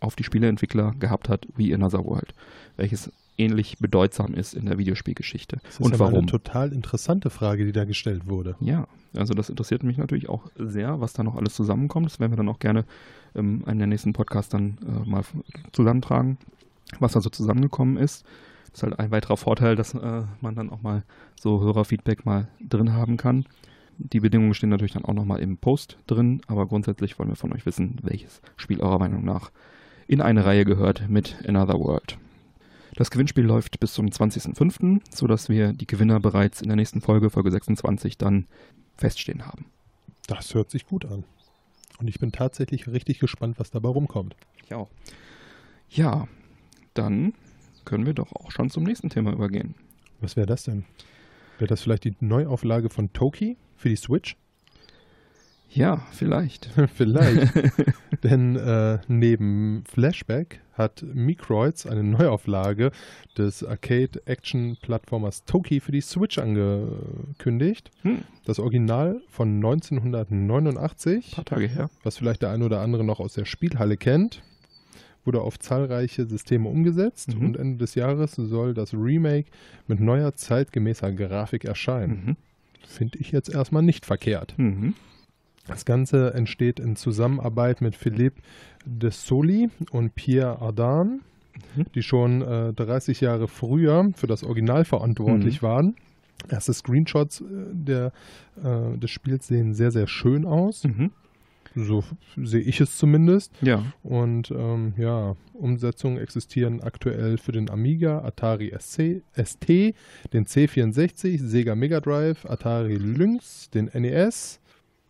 auf 0.00 0.16
die 0.16 0.24
Spieleentwickler 0.24 0.92
gehabt 0.98 1.28
hat 1.28 1.46
wie 1.54 1.74
Another 1.74 2.02
World. 2.02 2.34
Welches 2.76 3.12
ähnlich 3.38 3.78
bedeutsam 3.78 4.34
ist 4.34 4.54
in 4.54 4.66
der 4.66 4.78
Videospielgeschichte. 4.78 5.58
Das 5.62 5.74
ist 5.74 5.80
und 5.80 5.98
warum? 5.98 6.18
eine 6.18 6.26
total 6.26 6.72
interessante 6.72 7.30
Frage, 7.30 7.64
die 7.64 7.72
da 7.72 7.84
gestellt 7.84 8.28
wurde. 8.28 8.56
Ja, 8.60 8.86
also 9.16 9.34
das 9.34 9.50
interessiert 9.50 9.82
mich 9.82 9.98
natürlich 9.98 10.28
auch 10.28 10.50
sehr, 10.56 11.00
was 11.00 11.12
da 11.12 11.22
noch 11.22 11.36
alles 11.36 11.54
zusammenkommt. 11.54 12.06
Das 12.06 12.20
werden 12.20 12.32
wir 12.32 12.36
dann 12.36 12.48
auch 12.48 12.58
gerne 12.58 12.84
ähm, 13.34 13.64
in 13.66 13.78
der 13.78 13.86
nächsten 13.86 14.12
Podcast 14.12 14.54
dann 14.54 14.78
äh, 14.82 15.08
mal 15.08 15.22
zusammentragen, 15.72 16.38
was 17.00 17.12
da 17.12 17.20
so 17.20 17.30
zusammengekommen 17.30 17.96
ist. 17.96 18.24
Das 18.72 18.78
ist 18.78 18.82
halt 18.84 18.98
ein 18.98 19.10
weiterer 19.10 19.36
Vorteil, 19.36 19.76
dass 19.76 19.94
äh, 19.94 20.22
man 20.40 20.54
dann 20.54 20.70
auch 20.70 20.82
mal 20.82 21.04
so 21.38 21.60
Hörerfeedback 21.60 22.24
mal 22.24 22.48
drin 22.60 22.92
haben 22.92 23.16
kann. 23.16 23.44
Die 23.98 24.20
Bedingungen 24.20 24.54
stehen 24.54 24.70
natürlich 24.70 24.92
dann 24.92 25.04
auch 25.04 25.12
nochmal 25.12 25.40
im 25.40 25.58
Post 25.58 25.98
drin, 26.06 26.40
aber 26.46 26.66
grundsätzlich 26.66 27.18
wollen 27.18 27.28
wir 27.28 27.36
von 27.36 27.52
euch 27.52 27.66
wissen, 27.66 27.98
welches 28.02 28.40
Spiel 28.56 28.80
eurer 28.80 28.98
Meinung 28.98 29.24
nach 29.24 29.50
in 30.08 30.20
eine 30.20 30.44
Reihe 30.44 30.64
gehört 30.64 31.08
mit 31.08 31.36
Another 31.46 31.78
World. 31.78 32.18
Das 32.94 33.10
Gewinnspiel 33.10 33.44
läuft 33.44 33.80
bis 33.80 33.94
zum 33.94 34.06
20.05., 34.06 35.00
sodass 35.10 35.48
wir 35.48 35.72
die 35.72 35.86
Gewinner 35.86 36.20
bereits 36.20 36.60
in 36.60 36.68
der 36.68 36.76
nächsten 36.76 37.00
Folge, 37.00 37.30
Folge 37.30 37.50
26, 37.50 38.18
dann 38.18 38.46
feststehen 38.96 39.46
haben. 39.46 39.66
Das 40.26 40.54
hört 40.54 40.70
sich 40.70 40.86
gut 40.86 41.06
an. 41.06 41.24
Und 41.98 42.08
ich 42.08 42.18
bin 42.18 42.32
tatsächlich 42.32 42.88
richtig 42.88 43.18
gespannt, 43.18 43.58
was 43.58 43.70
dabei 43.70 43.88
rumkommt. 43.88 44.36
Ich 44.64 44.74
auch. 44.74 44.90
Ja, 45.88 46.28
dann 46.94 47.34
können 47.84 48.06
wir 48.06 48.14
doch 48.14 48.32
auch 48.32 48.50
schon 48.50 48.70
zum 48.70 48.84
nächsten 48.84 49.08
Thema 49.08 49.32
übergehen. 49.32 49.74
Was 50.20 50.36
wäre 50.36 50.46
das 50.46 50.64
denn? 50.64 50.84
Wäre 51.58 51.68
das 51.68 51.82
vielleicht 51.82 52.04
die 52.04 52.14
Neuauflage 52.20 52.90
von 52.90 53.12
Toki 53.12 53.56
für 53.76 53.88
die 53.88 53.96
Switch? 53.96 54.36
Ja, 55.74 56.02
vielleicht. 56.12 56.68
vielleicht. 56.94 57.52
Denn 58.22 58.56
äh, 58.56 58.98
neben 59.08 59.84
Flashback 59.86 60.60
hat 60.74 61.04
Microids 61.14 61.86
eine 61.86 62.02
Neuauflage 62.02 62.92
des 63.36 63.64
Arcade-Action-Plattformers 63.64 65.44
Toki 65.44 65.80
für 65.80 65.92
die 65.92 66.00
Switch 66.00 66.38
angekündigt. 66.38 67.90
Hm. 68.02 68.22
Das 68.44 68.58
Original 68.58 69.20
von 69.28 69.56
1989. 69.56 71.26
Ein 71.26 71.34
paar 71.34 71.44
Tage 71.44 71.66
her. 71.66 71.90
Was 72.02 72.18
vielleicht 72.18 72.42
der 72.42 72.50
eine 72.50 72.64
oder 72.64 72.80
andere 72.80 73.04
noch 73.04 73.20
aus 73.20 73.34
der 73.34 73.44
Spielhalle 73.44 73.96
kennt. 73.96 74.42
Wurde 75.24 75.40
auf 75.40 75.58
zahlreiche 75.58 76.26
Systeme 76.26 76.68
umgesetzt 76.68 77.36
mhm. 77.36 77.46
und 77.46 77.56
Ende 77.56 77.78
des 77.78 77.94
Jahres 77.94 78.32
soll 78.32 78.74
das 78.74 78.92
Remake 78.92 79.50
mit 79.86 80.00
neuer 80.00 80.34
zeitgemäßer 80.34 81.12
Grafik 81.12 81.64
erscheinen. 81.64 82.24
Mhm. 82.26 82.36
Finde 82.84 83.18
ich 83.18 83.30
jetzt 83.30 83.48
erstmal 83.48 83.84
nicht 83.84 84.04
verkehrt. 84.04 84.54
Mhm. 84.56 84.94
Das 85.66 85.84
Ganze 85.84 86.34
entsteht 86.34 86.80
in 86.80 86.96
Zusammenarbeit 86.96 87.80
mit 87.80 87.94
Philippe 87.94 88.42
de 88.84 89.10
Soli 89.10 89.70
und 89.90 90.14
Pierre 90.14 90.60
Ardan, 90.60 91.20
mhm. 91.76 91.86
die 91.94 92.02
schon 92.02 92.42
äh, 92.42 92.72
30 92.72 93.20
Jahre 93.20 93.46
früher 93.48 94.10
für 94.16 94.26
das 94.26 94.42
Original 94.42 94.84
verantwortlich 94.84 95.62
mhm. 95.62 95.66
waren. 95.66 95.96
Erste 96.48 96.74
Screenshots 96.74 97.40
äh, 97.40 97.44
der, 97.72 98.12
äh, 98.62 98.98
des 98.98 99.10
Spiels 99.10 99.46
sehen 99.46 99.74
sehr, 99.74 99.92
sehr 99.92 100.08
schön 100.08 100.44
aus. 100.44 100.84
Mhm. 100.84 101.12
So 101.74 102.04
sehe 102.36 102.60
ich 102.60 102.80
es 102.80 102.98
zumindest. 102.98 103.52
Ja. 103.62 103.84
Und 104.02 104.50
ähm, 104.50 104.94
ja, 104.98 105.36
Umsetzungen 105.54 106.18
existieren 106.18 106.82
aktuell 106.82 107.38
für 107.38 107.52
den 107.52 107.70
Amiga, 107.70 108.22
Atari 108.24 108.74
SC, 108.78 109.22
ST, 109.34 109.68
den 110.32 110.44
C64, 110.44 111.38
Sega 111.38 111.74
Mega 111.74 112.00
Drive, 112.00 112.44
Atari 112.44 112.96
Lynx, 112.96 113.70
den 113.70 113.86
NES, 113.94 114.60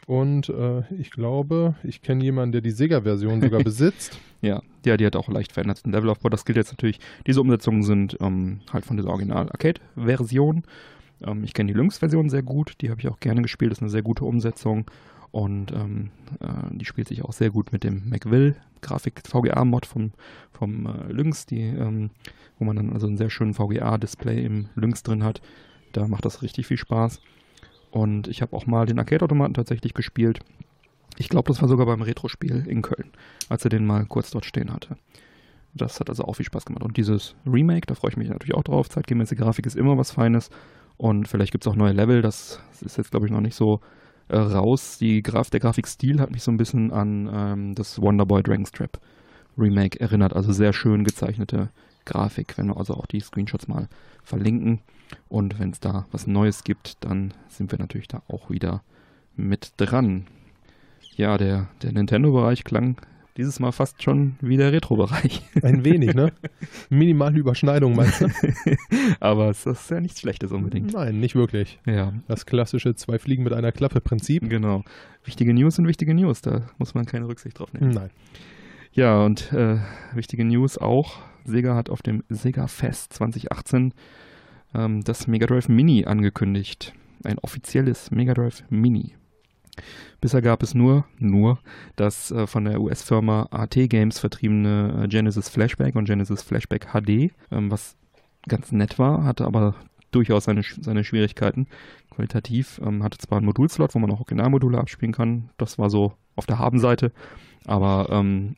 und 0.07 0.49
äh, 0.49 0.83
ich 0.95 1.11
glaube, 1.11 1.75
ich 1.85 2.03
kenne 2.03 2.25
jemanden, 2.25 2.53
der 2.53 2.61
die 2.61 2.71
Sega-Version 2.71 3.41
sogar 3.41 3.61
besitzt. 3.65 4.19
Ja, 4.41 4.63
ja, 4.85 4.97
die 4.97 5.07
hat 5.07 5.17
auch 5.17 5.29
leicht 5.29 5.53
veränderten 5.53 5.93
Levelaufbau. 5.93 6.29
Das 6.29 6.45
gilt 6.45 6.57
jetzt 6.57 6.73
natürlich, 6.73 6.99
diese 7.27 7.41
Umsetzungen 7.41 7.83
sind 7.83 8.17
ähm, 8.21 8.61
halt 8.73 8.85
von 8.85 8.97
dieser 8.97 9.11
Original-Arcade-Version. 9.11 10.65
Ähm, 11.25 11.45
ich 11.45 11.55
kenne 11.55 11.73
die 11.73 11.79
Lynx-Version 11.79 12.31
sehr 12.31 12.43
gut, 12.43 12.75
die 12.81 12.91
habe 12.91 13.01
ich 13.01 13.09
auch 13.09 13.21
gerne 13.21 13.43
gespielt, 13.43 13.71
das 13.71 13.79
ist 13.79 13.83
eine 13.83 13.91
sehr 13.91 14.03
gute 14.03 14.25
Umsetzung. 14.25 14.91
Und 15.31 15.73
ähm, 15.73 16.11
äh, 16.41 16.47
die 16.73 16.85
spielt 16.85 17.09
sich 17.09 17.25
auch 17.25 17.33
sehr 17.33 17.51
gut 17.51 17.73
mit 17.73 17.85
dem 17.85 18.09
McVille 18.09 18.55
Grafik 18.83 19.23
VGA-Mod 19.27 19.87
vom, 19.87 20.13
vom 20.53 20.87
äh, 20.87 21.13
Lynx, 21.13 21.47
die, 21.47 21.63
ähm, 21.63 22.11
wo 22.59 22.65
man 22.65 22.77
dann 22.77 22.93
also 22.93 23.07
einen 23.07 23.17
sehr 23.17 23.31
schönen 23.31 23.55
VGA-Display 23.55 24.45
im 24.45 24.69
Lynx 24.75 25.03
drin 25.03 25.25
hat. 25.25 25.41
Da 25.93 26.07
macht 26.07 26.25
das 26.27 26.43
richtig 26.43 26.67
viel 26.67 26.77
Spaß. 26.77 27.21
Und 27.93 28.27
ich 28.27 28.41
habe 28.41 28.57
auch 28.57 28.67
mal 28.67 28.87
den 28.87 28.99
Arcade-Automaten 28.99 29.55
tatsächlich 29.55 29.93
gespielt. 29.93 30.41
Ich 31.19 31.29
glaube, 31.29 31.49
das 31.49 31.61
war 31.61 31.69
sogar 31.69 31.85
beim 31.85 32.01
Retro-Spiel 32.01 32.65
in 32.67 32.81
Köln, 32.81 33.11
als 33.51 33.65
er 33.65 33.69
den 33.69 33.87
mal 33.87 34.07
kurz 34.07 34.31
dort 34.31 34.47
stehen 34.47 34.73
hatte. 34.73 34.97
Das 35.75 36.01
hat 36.01 36.09
also 36.09 36.25
auch 36.25 36.35
viel 36.35 36.47
Spaß 36.47 36.65
gemacht. 36.65 36.83
Und 36.83 36.97
dieses 36.97 37.35
Remake, 37.47 37.87
da 37.87 37.95
freue 37.95 38.11
ich 38.11 38.17
mich 38.17 38.31
natürlich 38.31 38.55
auch 38.55 38.65
drauf. 38.65 38.89
Zeitgemäße 38.89 39.37
Grafik 39.37 39.67
ist 39.67 39.77
immer 39.77 39.97
was 39.99 40.11
Feines. 40.11 40.49
Und 40.97 41.29
vielleicht 41.29 41.53
gibt 41.53 41.65
es 41.65 41.71
auch 41.71 41.77
neue 41.77 41.93
Level. 41.93 42.23
Das 42.23 42.61
ist 42.81 42.97
jetzt, 42.97 43.11
glaube 43.11 43.27
ich, 43.27 43.33
noch 43.33 43.41
nicht 43.43 43.55
so 43.55 43.81
äh, 44.29 44.39
raus. 44.39 44.97
Die 44.99 45.23
Graf 45.23 45.51
der 45.51 45.61
Grafikstil 45.61 46.19
hat 46.19 46.31
mich 46.31 46.43
so 46.43 46.51
ein 46.51 46.57
bisschen 46.57 46.93
an 46.93 47.31
ähm, 47.33 47.75
das 47.75 48.01
Wonderboy 48.01 48.43
Dragon's 48.43 48.73
Trap 48.73 48.99
Remake 49.59 50.01
erinnert. 50.01 50.35
Also 50.35 50.53
sehr 50.53 50.73
schön 50.73 51.05
gezeichnete 51.05 51.69
Grafik. 52.07 52.57
Wenn 52.57 52.69
wir 52.69 52.79
also 52.79 52.95
auch 52.95 53.07
die 53.07 53.21
Screenshots 53.21 53.69
mal 53.69 53.89
verlinken. 54.25 54.81
Und 55.29 55.59
wenn 55.59 55.71
es 55.71 55.81
da 55.81 56.07
was 56.13 56.27
Neues 56.27 56.65
gibt, 56.65 57.05
dann 57.05 57.35
sind 57.49 57.71
wir 57.73 57.79
natürlich 57.79 58.09
da 58.09 58.23
auch 58.29 58.51
wieder 58.51 58.83
mit 59.37 59.73
dran. 59.77 60.27
Ja, 61.17 61.39
der, 61.39 61.69
der 61.83 61.93
Nintendo-Bereich 61.93 62.65
klang 62.65 62.97
dieses 63.37 63.61
Mal 63.61 63.73
fast 63.73 64.03
schon 64.03 64.37
wie 64.41 64.57
der 64.57 64.73
Retro-Bereich. 64.73 65.43
Ein 65.63 65.85
wenig, 65.85 66.15
ne? 66.15 66.33
Minimale 66.91 67.39
Überschneidung, 67.39 67.97
meinst 67.97 68.21
du? 68.21 68.29
Aber 69.21 69.49
es 69.49 69.65
ist 69.65 69.91
ja 69.91 70.01
nichts 70.01 70.21
Schlechtes 70.21 70.53
unbedingt. 70.53 70.93
Nein, 70.93 71.19
nicht 71.19 71.35
wirklich. 71.35 71.79
Ja. 71.87 72.13
Das 72.29 72.45
klassische 72.45 72.95
zwei 72.95 73.19
Fliegen 73.19 73.43
mit 73.43 73.53
einer 73.53 73.73
Klappe-Prinzip. 73.73 74.49
Genau. 74.49 74.85
Wichtige 75.25 75.55
News 75.55 75.77
sind 75.77 75.87
wichtige 75.87 76.15
News, 76.15 76.43
da 76.43 76.63
muss 76.79 76.95
man 76.95 77.07
keine 77.07 77.27
Rücksicht 77.27 77.59
drauf 77.59 77.73
nehmen. 77.73 77.91
Nein. 77.91 78.11
Ja, 78.93 79.25
und 79.25 79.53
äh, 79.53 79.79
wichtige 80.13 80.45
News 80.45 80.77
auch. 80.77 81.19
Sega 81.45 81.75
hat 81.75 81.89
auf 81.89 82.03
dem 82.03 82.23
Sega 82.29 82.67
Fest 82.67 83.15
2018 83.15 83.95
ähm, 84.75 85.03
das 85.05 85.27
Mega 85.27 85.47
Drive 85.47 85.69
Mini 85.69 86.05
angekündigt. 86.05 86.95
Ein 87.25 87.39
offizielles 87.39 88.11
Mega 88.11 88.35
Drive 88.35 88.65
Mini. 88.71 89.15
Bisher 90.21 90.43
gab 90.43 90.63
es 90.63 90.75
nur, 90.75 91.05
nur 91.19 91.59
das 91.97 92.31
äh, 92.31 92.47
von 92.47 92.65
der 92.65 92.81
US-Firma 92.81 93.49
AT 93.51 93.75
Games 93.89 94.19
vertriebene 94.19 95.05
äh, 95.05 95.09
Genesis 95.09 95.49
Flashback 95.49 95.97
und 95.97 96.05
Genesis 96.05 96.43
Flashback 96.43 96.89
HD, 96.93 97.33
ähm, 97.51 97.71
was 97.71 97.97
ganz 98.49 98.73
nett 98.73 98.99
war, 98.99 99.25
hatte 99.25 99.47
aber 99.47 99.75
durchaus 100.11 100.45
seine, 100.45 100.63
seine 100.63 101.05
Schwierigkeiten. 101.05 101.67
Qualitativ 102.11 102.81
ähm, 102.85 103.03
hatte 103.03 103.19
zwar 103.19 103.39
einen 103.39 103.47
Modulslot, 103.47 103.95
wo 103.95 103.99
man 103.99 104.11
auch 104.11 104.21
Originalmodule 104.21 104.79
abspielen 104.79 105.13
kann. 105.13 105.51
Das 105.57 105.79
war 105.79 105.91
so 105.91 106.13
auf 106.37 106.47
der 106.47 106.59
Habenseite. 106.59 107.13
Aber 107.67 108.09
ähm, 108.11 108.57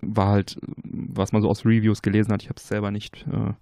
war 0.00 0.28
halt, 0.28 0.58
was 0.62 1.32
man 1.32 1.42
so 1.42 1.48
aus 1.48 1.64
Reviews 1.64 2.02
gelesen 2.02 2.32
hat, 2.32 2.42
ich 2.42 2.48
habe 2.48 2.58
es 2.58 2.68
selber 2.68 2.90
nicht, 2.90 3.26
äh, 3.26 3.52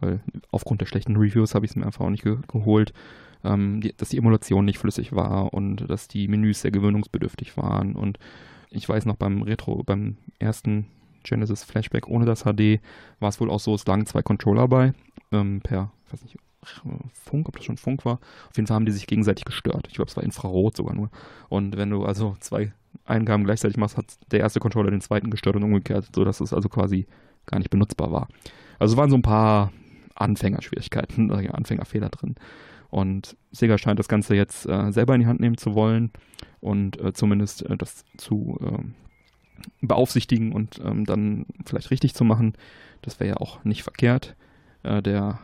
weil 0.00 0.20
aufgrund 0.50 0.80
der 0.80 0.86
schlechten 0.86 1.16
Reviews 1.16 1.54
habe 1.54 1.64
ich 1.64 1.72
es 1.72 1.76
mir 1.76 1.86
einfach 1.86 2.04
auch 2.04 2.10
nicht 2.10 2.24
ge 2.24 2.38
geholt, 2.48 2.92
ähm, 3.44 3.80
die, 3.80 3.94
dass 3.96 4.10
die 4.10 4.18
Emulation 4.18 4.64
nicht 4.64 4.78
flüssig 4.78 5.14
war 5.14 5.54
und 5.54 5.88
dass 5.88 6.08
die 6.08 6.28
Menüs 6.28 6.60
sehr 6.60 6.70
gewöhnungsbedürftig 6.70 7.56
waren. 7.56 7.94
Und 7.94 8.18
ich 8.70 8.88
weiß 8.88 9.06
noch 9.06 9.16
beim 9.16 9.42
Retro, 9.42 9.82
beim 9.82 10.16
ersten 10.38 10.86
Genesis 11.22 11.64
Flashback 11.64 12.08
ohne 12.08 12.24
das 12.24 12.44
HD 12.44 12.80
war 13.18 13.28
es 13.28 13.40
wohl 13.40 13.50
auch 13.50 13.60
so, 13.60 13.74
es 13.74 13.86
lagen 13.86 14.06
zwei 14.06 14.22
Controller 14.22 14.68
bei, 14.68 14.92
ähm, 15.32 15.60
per, 15.60 15.90
weiß 16.10 16.22
nicht, 16.22 16.38
Funk, 17.12 17.48
ob 17.48 17.56
das 17.56 17.64
schon 17.64 17.76
Funk 17.76 18.04
war. 18.04 18.18
Auf 18.48 18.56
jeden 18.56 18.66
Fall 18.66 18.74
haben 18.74 18.86
die 18.86 18.92
sich 18.92 19.06
gegenseitig 19.06 19.44
gestört. 19.44 19.86
Ich 19.88 19.94
glaube, 19.94 20.10
es 20.10 20.16
war 20.16 20.24
Infrarot 20.24 20.76
sogar 20.76 20.94
nur. 20.94 21.10
Und 21.48 21.76
wenn 21.76 21.90
du 21.90 22.04
also 22.04 22.36
zwei 22.40 22.72
Eingaben 23.04 23.44
gleichzeitig 23.44 23.76
machst, 23.76 23.96
hat 23.96 24.06
der 24.32 24.40
erste 24.40 24.58
Controller 24.58 24.90
den 24.90 25.00
zweiten 25.00 25.30
gestört 25.30 25.54
und 25.54 25.62
umgekehrt, 25.62 26.08
sodass 26.12 26.40
es 26.40 26.52
also 26.52 26.68
quasi 26.68 27.06
gar 27.46 27.58
nicht 27.58 27.70
benutzbar 27.70 28.10
war. 28.10 28.28
Also 28.78 28.96
waren 28.96 29.10
so 29.10 29.16
ein 29.16 29.22
paar 29.22 29.72
Anfängerschwierigkeiten, 30.16 31.30
Anfängerfehler 31.52 32.08
drin. 32.08 32.36
Und 32.90 33.36
Sega 33.50 33.78
scheint 33.78 33.98
das 33.98 34.08
Ganze 34.08 34.34
jetzt 34.34 34.66
äh, 34.66 34.92
selber 34.92 35.14
in 35.14 35.20
die 35.20 35.26
Hand 35.26 35.40
nehmen 35.40 35.56
zu 35.56 35.74
wollen 35.74 36.12
und 36.60 37.00
äh, 37.00 37.12
zumindest 37.12 37.66
äh, 37.66 37.76
das 37.76 38.04
zu 38.16 38.58
ähm, 38.62 38.94
beaufsichtigen 39.82 40.52
und 40.52 40.80
ähm, 40.84 41.04
dann 41.04 41.46
vielleicht 41.64 41.90
richtig 41.90 42.14
zu 42.14 42.24
machen. 42.24 42.54
Das 43.02 43.20
wäre 43.20 43.30
ja 43.30 43.36
auch 43.38 43.64
nicht 43.64 43.82
verkehrt. 43.82 44.36
Äh, 44.82 45.02
der 45.02 45.40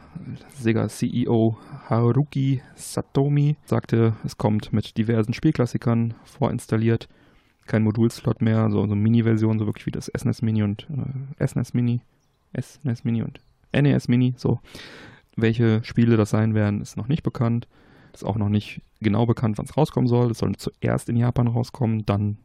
Sega 0.55 0.89
CEO 0.89 1.59
Haruki 1.89 2.62
Satomi 2.77 3.57
sagte, 3.64 4.14
es 4.25 4.39
kommt 4.39 4.73
mit 4.73 4.97
diversen 4.97 5.35
Spielklassikern 5.35 6.14
vorinstalliert. 6.25 7.09
Kein 7.66 7.83
Modulslot 7.83 8.41
mehr, 8.41 8.70
so, 8.70 8.87
so 8.87 8.95
Mini-Version, 8.95 9.59
so 9.59 9.66
wirklich 9.66 9.87
wie 9.87 9.93
das 9.93 10.11
SNES 10.16 10.43
Mini 10.43 10.62
und 10.62 10.89
äh, 11.39 11.47
SNES 11.47 11.75
Mini, 11.75 12.01
SNES 12.59 13.05
Mini 13.05 13.23
und 13.23 13.41
NES 13.73 14.09
Mini, 14.09 14.35
so. 14.37 14.61
Welche 15.35 15.83
Spiele 15.83 16.16
das 16.16 16.31
sein 16.31 16.55
werden, 16.55 16.83
ist 16.83 16.97
noch 16.97 17.09
nicht 17.09 17.23
bekannt. 17.23 17.66
Ist 18.12 18.25
auch 18.25 18.37
noch 18.37 18.51
nicht 18.51 18.83
genau 19.01 19.25
bekannt, 19.25 19.57
wann 19.57 19.64
es 19.64 19.77
rauskommen 19.77 20.09
soll. 20.09 20.31
Es 20.31 20.39
soll 20.39 20.55
zuerst 20.57 21.09
in 21.09 21.16
Japan 21.16 21.47
rauskommen, 21.47 22.05
dann 22.05 22.37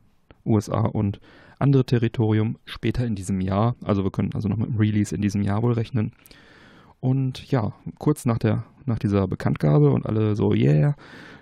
USA 0.45 0.79
und 0.81 1.19
andere 1.59 1.85
Territorium 1.85 2.57
später 2.65 3.05
in 3.05 3.15
diesem 3.15 3.41
Jahr. 3.41 3.75
Also 3.83 4.03
wir 4.03 4.11
können 4.11 4.33
also 4.33 4.47
noch 4.47 4.57
mit 4.57 4.69
dem 4.69 4.77
Release 4.77 5.13
in 5.13 5.21
diesem 5.21 5.41
Jahr 5.41 5.61
wohl 5.63 5.73
rechnen. 5.73 6.13
Und 6.99 7.51
ja, 7.51 7.73
kurz 7.99 8.25
nach 8.25 8.37
der 8.37 8.63
nach 8.87 8.99
dieser 8.99 9.27
Bekanntgabe 9.27 9.91
und 9.91 10.05
alle 10.05 10.35
so 10.35 10.53
yeah, 10.53 10.95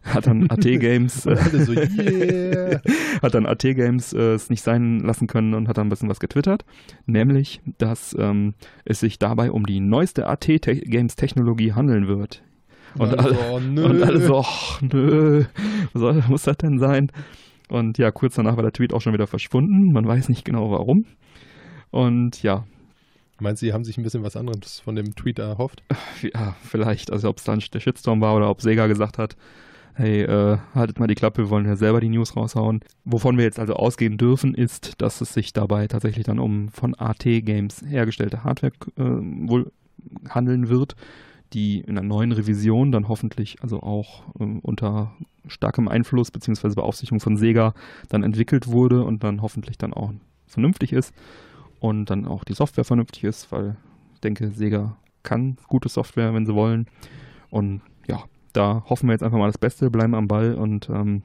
hat 0.03 0.27
dann 0.27 0.49
AT 0.49 0.61
Games 0.61 1.23
so, 1.23 1.31
yeah. 1.73 2.81
hat 3.21 3.33
dann 3.33 3.45
AT 3.45 3.61
Games 3.61 4.13
äh, 4.13 4.33
es 4.33 4.49
nicht 4.49 4.61
sein 4.61 4.99
lassen 4.99 5.27
können 5.27 5.53
und 5.53 5.67
hat 5.67 5.77
dann 5.77 5.87
ein 5.87 5.89
bisschen 5.89 6.09
was 6.09 6.19
getwittert, 6.19 6.65
nämlich, 7.05 7.61
dass 7.77 8.15
ähm, 8.19 8.53
es 8.85 8.99
sich 8.99 9.19
dabei 9.19 9.51
um 9.51 9.65
die 9.65 9.79
neueste 9.79 10.27
AT 10.27 10.45
-Te 10.45 10.75
Games 10.75 11.15
Technologie 11.15 11.73
handeln 11.73 12.07
wird. 12.07 12.43
Und, 12.97 13.09
Alle 13.09 13.19
alle, 13.19 13.35
so, 13.35 13.41
oh, 13.51 13.59
nö. 13.59 13.85
und 13.85 14.03
alle 14.03 14.21
so, 14.21 14.39
ach, 14.39 14.81
nö, 14.81 15.45
was 15.93 15.99
soll, 15.99 16.23
muss 16.29 16.43
das 16.43 16.57
denn 16.57 16.79
sein? 16.79 17.11
Und 17.67 17.97
ja, 17.97 18.11
kurz 18.11 18.35
danach 18.35 18.55
war 18.55 18.63
der 18.63 18.71
Tweet 18.71 18.93
auch 18.93 19.01
schon 19.01 19.13
wieder 19.13 19.27
verschwunden. 19.27 19.91
Man 19.91 20.07
weiß 20.07 20.29
nicht 20.29 20.45
genau 20.45 20.71
warum. 20.71 21.05
Und 21.89 22.41
ja, 22.43 22.65
Meinst 23.39 23.61
du, 23.61 23.65
die 23.65 23.73
haben 23.73 23.83
sich 23.83 23.97
ein 23.97 24.03
bisschen 24.03 24.23
was 24.23 24.37
anderes 24.37 24.79
von 24.79 24.95
dem 24.95 25.15
Tweet 25.15 25.39
erhofft? 25.39 25.83
ja, 26.21 26.55
vielleicht, 26.63 27.11
also 27.11 27.29
ob 27.29 27.37
es 27.37 27.43
dann 27.43 27.61
der 27.73 27.79
Shitstorm 27.79 28.21
war 28.21 28.35
oder 28.35 28.49
ob 28.49 28.61
Sega 28.61 28.87
gesagt 28.87 29.17
hat, 29.17 29.35
hey, 29.95 30.23
äh, 30.23 30.57
haltet 30.73 30.99
mal 30.99 31.07
die 31.07 31.15
Klappe, 31.15 31.43
wir 31.43 31.49
wollen 31.49 31.65
ja 31.65 31.75
selber 31.75 31.99
die 31.99 32.09
News 32.09 32.35
raushauen. 32.35 32.81
Wovon 33.03 33.37
wir 33.37 33.43
jetzt 33.43 33.59
also 33.59 33.73
ausgehen 33.73 34.17
dürfen, 34.17 34.53
ist, 34.53 35.01
dass 35.01 35.21
es 35.21 35.33
sich 35.33 35.53
dabei 35.53 35.87
tatsächlich 35.87 36.25
dann 36.25 36.39
um 36.39 36.69
von 36.69 36.95
AT 36.95 37.23
Games 37.23 37.83
hergestellte 37.85 38.43
Hardware 38.43 38.73
äh, 38.97 39.03
wohl 39.03 39.71
handeln 40.29 40.69
wird, 40.69 40.95
die 41.53 41.79
in 41.79 41.97
einer 41.97 42.07
neuen 42.07 42.31
Revision 42.31 42.91
dann 42.91 43.07
hoffentlich 43.07 43.57
also 43.61 43.81
auch 43.81 44.23
ähm, 44.39 44.59
unter 44.59 45.13
starkem 45.47 45.87
Einfluss 45.87 46.31
bzw. 46.31 46.75
Beaufsichtigung 46.75 47.19
von 47.19 47.37
Sega 47.37 47.73
dann 48.09 48.23
entwickelt 48.23 48.67
wurde 48.67 49.03
und 49.03 49.23
dann 49.23 49.41
hoffentlich 49.41 49.77
dann 49.77 49.93
auch 49.93 50.11
vernünftig 50.45 50.93
ist 50.93 51.13
und 51.79 52.09
dann 52.09 52.25
auch 52.25 52.43
die 52.43 52.53
Software 52.53 52.85
vernünftig 52.85 53.23
ist, 53.23 53.51
weil 53.51 53.75
ich 54.13 54.21
denke, 54.21 54.51
Sega 54.51 54.97
kann 55.23 55.57
gute 55.67 55.89
Software, 55.89 56.33
wenn 56.33 56.45
sie 56.45 56.55
wollen. 56.55 56.87
Und 57.49 57.81
ja, 58.07 58.23
da 58.53 58.83
hoffen 58.89 59.07
wir 59.07 59.13
jetzt 59.13 59.23
einfach 59.23 59.37
mal 59.37 59.47
das 59.47 59.57
Beste, 59.57 59.89
bleiben 59.89 60.15
am 60.15 60.27
Ball 60.27 60.55
und 60.55 60.89
ähm, 60.89 61.23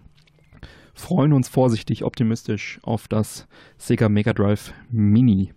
freuen 0.94 1.32
uns 1.32 1.48
vorsichtig 1.48 2.04
optimistisch 2.04 2.80
auf 2.82 3.08
das 3.08 3.46
Sega 3.78 4.08
Mega 4.08 4.32
Drive 4.32 4.72
Mini. 4.90 5.52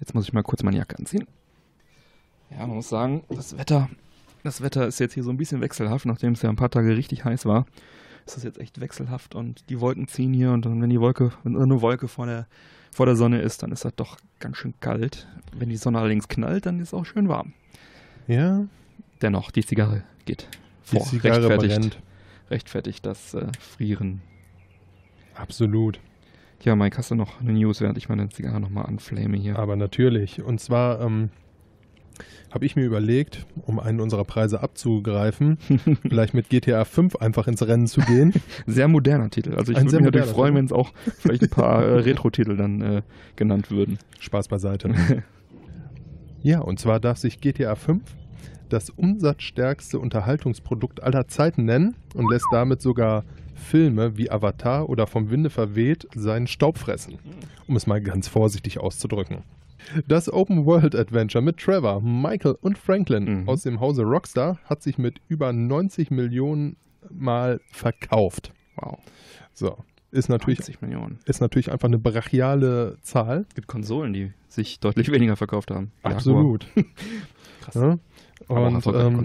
Jetzt 0.00 0.14
muss 0.14 0.24
ich 0.24 0.32
mal 0.32 0.42
kurz 0.42 0.62
meine 0.62 0.76
Jacke 0.76 0.98
anziehen. 0.98 1.26
Ja, 2.50 2.66
man 2.66 2.76
muss 2.76 2.88
sagen, 2.88 3.24
das 3.28 3.56
Wetter, 3.56 3.88
das 4.42 4.60
Wetter 4.60 4.86
ist 4.86 5.00
jetzt 5.00 5.14
hier 5.14 5.24
so 5.24 5.30
ein 5.30 5.36
bisschen 5.36 5.60
wechselhaft, 5.60 6.06
nachdem 6.06 6.34
es 6.34 6.42
ja 6.42 6.50
ein 6.50 6.56
paar 6.56 6.70
Tage 6.70 6.96
richtig 6.96 7.24
heiß 7.24 7.46
war. 7.46 7.66
Ist 8.26 8.36
das 8.36 8.42
jetzt 8.44 8.58
echt 8.58 8.80
wechselhaft 8.80 9.34
und 9.34 9.68
die 9.68 9.80
Wolken 9.80 10.08
ziehen 10.08 10.32
hier 10.32 10.52
und 10.52 10.64
dann, 10.64 10.80
wenn 10.80 10.90
die 10.90 11.00
Wolke, 11.00 11.32
wenn 11.42 11.56
eine 11.56 11.82
Wolke 11.82 12.08
vor 12.08 12.26
der, 12.26 12.46
vor 12.90 13.06
der 13.06 13.16
Sonne 13.16 13.40
ist, 13.40 13.62
dann 13.62 13.70
ist 13.72 13.84
das 13.84 13.94
doch 13.94 14.18
ganz 14.40 14.56
schön 14.56 14.74
kalt. 14.80 15.28
Wenn 15.52 15.68
die 15.68 15.76
Sonne 15.76 15.98
allerdings 15.98 16.28
knallt, 16.28 16.66
dann 16.66 16.80
ist 16.80 16.88
es 16.88 16.94
auch 16.94 17.04
schön 17.04 17.28
warm. 17.28 17.52
Ja, 18.26 18.64
Dennoch, 19.24 19.50
die 19.50 19.64
Zigarre 19.64 20.04
geht 20.26 20.48
die 20.92 20.96
vor. 20.98 21.06
Zigarre 21.06 21.48
rechtfertigt, 21.48 21.80
brennt. 21.80 22.02
rechtfertigt 22.50 23.06
das 23.06 23.32
äh, 23.32 23.46
Frieren. 23.58 24.20
Absolut. 25.34 25.98
Ja, 26.62 26.76
Mike, 26.76 26.98
hast 26.98 27.10
du 27.10 27.14
noch 27.14 27.40
eine 27.40 27.52
News, 27.52 27.80
während 27.80 27.96
ich 27.98 28.08
meine 28.10 28.28
Zigarre 28.28 28.60
nochmal 28.60 28.86
anflame 28.86 29.38
hier? 29.38 29.58
Aber 29.58 29.76
natürlich. 29.76 30.42
Und 30.42 30.60
zwar 30.60 31.00
ähm, 31.00 31.30
habe 32.50 32.66
ich 32.66 32.76
mir 32.76 32.84
überlegt, 32.84 33.46
um 33.66 33.80
einen 33.80 34.00
unserer 34.00 34.24
Preise 34.24 34.60
abzugreifen, 34.60 35.58
vielleicht 36.02 36.34
mit 36.34 36.48
GTA 36.48 36.84
5 36.84 37.16
einfach 37.16 37.48
ins 37.48 37.66
Rennen 37.66 37.86
zu 37.86 38.00
gehen. 38.00 38.32
Sehr 38.66 38.88
moderner 38.88 39.30
Titel. 39.30 39.54
Also 39.54 39.72
ich 39.72 39.78
Ein 39.78 39.86
würde 39.86 39.96
mich 39.96 40.04
natürlich 40.06 40.30
freuen, 40.30 40.54
wenn 40.54 40.64
es 40.64 40.72
auch 40.72 40.92
vielleicht 41.18 41.42
ein 41.42 41.50
paar 41.50 41.84
äh, 41.84 41.98
Retro-Titel 42.00 42.56
dann 42.56 42.80
äh, 42.80 43.02
genannt 43.36 43.70
würden. 43.70 43.98
Spaß 44.20 44.48
beiseite. 44.48 44.94
ja, 46.42 46.60
und 46.60 46.78
zwar 46.78 47.00
darf 47.00 47.18
sich 47.18 47.40
GTA 47.40 47.74
5 47.74 48.02
das 48.68 48.90
umsatzstärkste 48.90 49.98
Unterhaltungsprodukt 49.98 51.02
aller 51.02 51.28
Zeiten 51.28 51.64
nennen 51.64 51.96
und 52.14 52.30
lässt 52.30 52.46
damit 52.50 52.80
sogar 52.80 53.24
Filme 53.54 54.16
wie 54.16 54.30
Avatar 54.30 54.88
oder 54.88 55.06
Vom 55.06 55.30
Winde 55.30 55.50
verweht 55.50 56.08
seinen 56.14 56.46
Staub 56.46 56.78
fressen, 56.78 57.18
um 57.66 57.76
es 57.76 57.86
mal 57.86 58.00
ganz 58.00 58.28
vorsichtig 58.28 58.78
auszudrücken. 58.78 59.42
Das 60.08 60.32
Open 60.32 60.64
World 60.66 60.94
Adventure 60.94 61.42
mit 61.42 61.58
Trevor, 61.58 62.00
Michael 62.00 62.56
und 62.60 62.78
Franklin 62.78 63.42
Mhm. 63.42 63.48
aus 63.48 63.62
dem 63.62 63.80
Hause 63.80 64.02
Rockstar 64.02 64.58
hat 64.64 64.82
sich 64.82 64.98
mit 64.98 65.20
über 65.28 65.52
90 65.52 66.10
Millionen 66.10 66.76
Mal 67.10 67.60
verkauft. 67.70 68.52
Wow. 68.76 68.98
So, 69.52 69.76
ist 70.10 70.28
natürlich, 70.30 70.58
90 70.60 70.80
Millionen. 70.80 71.18
ist 71.26 71.40
natürlich 71.40 71.70
einfach 71.70 71.88
eine 71.88 71.98
brachiale 71.98 72.96
Zahl. 73.02 73.44
Es 73.48 73.54
gibt 73.54 73.68
Konsolen, 73.68 74.12
die 74.14 74.32
sich 74.48 74.80
deutlich 74.80 75.10
weniger 75.12 75.36
verkauft 75.36 75.70
haben. 75.70 75.92
Absolut. 76.02 76.66
Jaguar. 76.74 76.92
Krass. 77.60 77.74
Ja? 77.74 77.98
Und 78.48 78.86
ähm, 78.86 79.24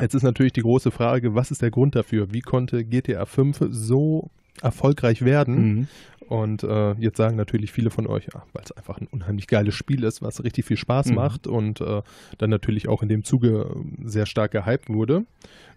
jetzt 0.00 0.14
ist 0.14 0.22
natürlich 0.22 0.52
die 0.52 0.62
große 0.62 0.90
Frage, 0.90 1.34
was 1.34 1.50
ist 1.50 1.62
der 1.62 1.70
Grund 1.70 1.94
dafür? 1.96 2.32
Wie 2.32 2.40
konnte 2.40 2.84
GTA 2.84 3.26
5 3.26 3.58
so 3.70 4.30
erfolgreich 4.62 5.22
werden? 5.24 5.56
Mhm. 5.74 5.88
Und 6.28 6.62
äh, 6.62 6.92
jetzt 6.94 7.16
sagen 7.16 7.36
natürlich 7.36 7.72
viele 7.72 7.90
von 7.90 8.06
euch, 8.06 8.26
ja, 8.32 8.42
weil 8.52 8.62
es 8.64 8.72
einfach 8.72 8.98
ein 8.98 9.06
unheimlich 9.10 9.46
geiles 9.46 9.74
Spiel 9.74 10.04
ist, 10.04 10.22
was 10.22 10.42
richtig 10.42 10.64
viel 10.64 10.76
Spaß 10.76 11.06
Mhm. 11.08 11.14
macht 11.14 11.46
und 11.46 11.80
äh, 11.80 12.02
dann 12.38 12.50
natürlich 12.50 12.88
auch 12.88 13.02
in 13.02 13.08
dem 13.08 13.24
Zuge 13.24 13.70
äh, 13.74 14.08
sehr 14.08 14.26
stark 14.26 14.52
gehypt 14.52 14.88
wurde. 14.88 15.24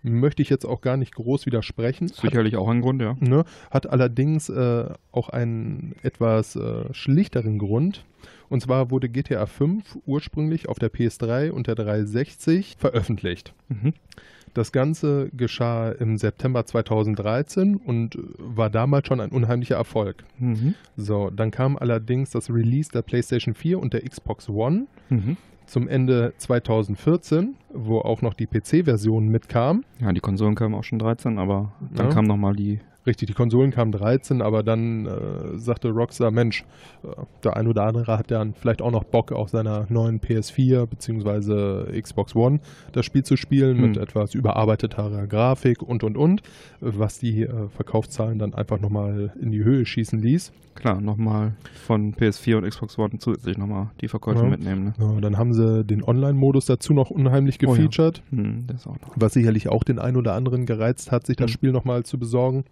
Möchte 0.04 0.41
ich 0.41 0.50
jetzt 0.50 0.66
auch 0.66 0.82
gar 0.82 0.95
nicht 0.98 1.14
groß 1.16 1.45
widersprechen. 1.45 2.08
Hat, 2.10 2.16
Sicherlich 2.18 2.56
auch 2.56 2.70
ein 2.70 2.82
Grund, 2.82 3.02
ja. 3.02 3.16
ne, 3.20 3.43
hat 3.72 3.88
allerdings 3.89 4.48
äh, 4.50 4.86
auch 5.12 5.30
einen 5.30 5.95
etwas 6.04 6.56
äh, 6.56 6.93
schlichteren 6.93 7.58
Grund. 7.58 8.06
Und 8.50 8.62
zwar 8.62 8.89
wurde 8.91 9.10
GTA 9.10 9.45
5 9.45 9.98
ursprünglich 10.06 10.70
auf 10.70 10.80
der 10.80 10.91
PS3 10.91 11.50
und 11.52 11.68
der 11.68 11.76
360 11.76 12.76
veröffentlicht. 12.80 13.54
Mhm. 13.68 13.93
Das 14.58 14.72
Ganze 14.72 15.30
geschah 15.38 15.91
im 15.91 16.18
September 16.18 16.66
2013 16.66 17.76
und 17.76 18.18
war 18.39 18.72
damals 18.72 19.08
schon 19.08 19.22
ein 19.22 19.30
unheimlicher 19.30 19.76
Erfolg. 19.76 20.24
Mhm. 20.39 20.74
So, 20.95 21.30
dann 21.30 21.51
kam 21.51 21.78
allerdings 21.78 22.32
das 22.32 22.49
Release 22.49 22.89
der 22.91 23.03
PlayStation 23.03 23.53
4 23.53 23.80
und 23.80 23.93
der 23.93 24.01
Xbox 24.01 24.49
One 24.49 24.88
Mhm. 25.10 25.38
zum 25.68 25.88
Ende 25.88 26.34
2014, 26.38 27.55
wo 27.72 27.99
auch 27.99 28.22
noch 28.24 28.34
die 28.34 28.47
PC-Version 28.47 29.28
mitkam. 29.28 29.84
Ja, 29.99 30.12
die 30.12 30.22
Konsolen 30.22 30.55
kamen 30.55 30.74
auch 30.74 30.84
schon 30.84 30.97
13, 30.99 31.38
aber 31.38 31.74
dann 31.93 32.08
Ja. 32.08 32.14
kam 32.14 32.26
nochmal 32.26 32.55
die 32.55 32.80
Richtig, 33.08 33.28
die 33.28 33.34
Konsolen 33.34 33.72
kamen 33.72 33.93
13, 33.93 34.41
aber 34.41 34.64
dann 34.64 35.05
äh, 35.05 35.58
sagte 35.58 35.89
Rockstar, 35.89 36.30
Mensch, 36.30 36.66
äh, 37.03 37.08
der 37.43 37.55
ein 37.55 37.68
oder 37.68 37.84
andere 37.86 38.18
hat 38.18 38.30
dann 38.32 38.53
vielleicht 38.53 38.82
auch 38.82 38.91
noch 38.91 39.05
Bock 39.05 39.32
auf 39.32 39.49
seiner 39.49 39.86
neuen 39.89 40.20
PS4 40.20 40.86
bzw. 40.86 41.99
Xbox 42.01 42.36
One 42.36 42.60
das 42.91 43.05
Spiel 43.05 43.24
zu 43.24 43.38
spielen 43.38 43.80
mit 43.80 43.95
Hm. 43.95 44.03
etwas 44.03 44.34
überarbeiteter 44.36 45.26
Grafik 45.28 45.82
und 45.82 46.03
und 46.03 46.18
und, 46.18 46.41
was 46.82 47.18
die 47.20 47.43
äh, 47.43 47.70
Verkaufszahlen 47.70 48.38
dann 48.39 48.53
einfach 48.53 48.80
nochmal 48.80 49.34
in 49.41 49.51
die 49.51 49.64
Höhe 49.64 49.86
schießen 49.86 50.20
ließ. 50.20 50.51
Klar, 50.76 51.01
nochmal 51.01 51.55
von 51.74 52.14
PS4 52.14 52.58
und 52.58 52.70
Xbox 52.70 52.99
One 52.99 53.18
zusätzlich 53.18 53.58
nochmal 53.58 53.89
die 54.01 54.08
Verkäufe 54.10 54.43
Ja. 54.43 54.49
mitnehmen. 54.49 54.84
Ne? 54.84 54.93
Ja, 54.99 55.22
dann 55.22 55.38
haben 55.38 55.53
sie 55.53 55.84
den 55.84 56.03
Online-Modus 56.03 56.66
dazu 56.66 56.93
noch 56.93 57.10
unheimlich 57.10 57.58
Oh 57.66 57.68
ja. 57.68 57.74
gefeatured. 57.74 58.22
Hm, 58.30 58.68
was 59.16 59.34
sicherlich 59.34 59.70
auch 59.70 59.84
den 59.84 59.97
einen 59.97 60.18
oder 60.18 60.34
anderen 60.36 60.66
gereizt 60.68 61.12
hat, 61.12 61.26
sich 61.26 61.36
das 61.38 61.49
Mhm. 61.49 61.53
Spiel 61.53 61.72
nochmal 61.72 62.03
zu 62.03 62.20
besorgen. 62.20 62.66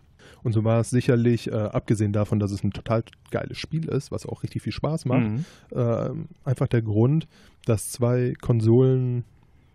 Und 0.45 0.51
so 0.53 0.63
war 0.63 0.79
es 0.79 0.91
sicherlich, 0.91 1.51
äh, 1.51 1.55
abgesehen 1.55 2.13
davon, 2.13 2.39
dass 2.39 2.51
es 2.51 2.63
ein 2.63 2.69
total 2.71 3.03
geiles 3.31 3.57
Spiel 3.57 3.89
ist, 3.89 4.11
was 4.11 4.25
auch 4.27 4.43
richtig 4.43 4.61
viel 4.61 4.71
Spaß 4.73 5.05
macht, 5.05 5.27
Mhm. 5.27 5.45
äh, 5.71 6.09
einfach 6.43 6.67
der 6.67 6.83
Grund, 6.83 7.27
dass 7.65 7.91
zwei 7.91 8.33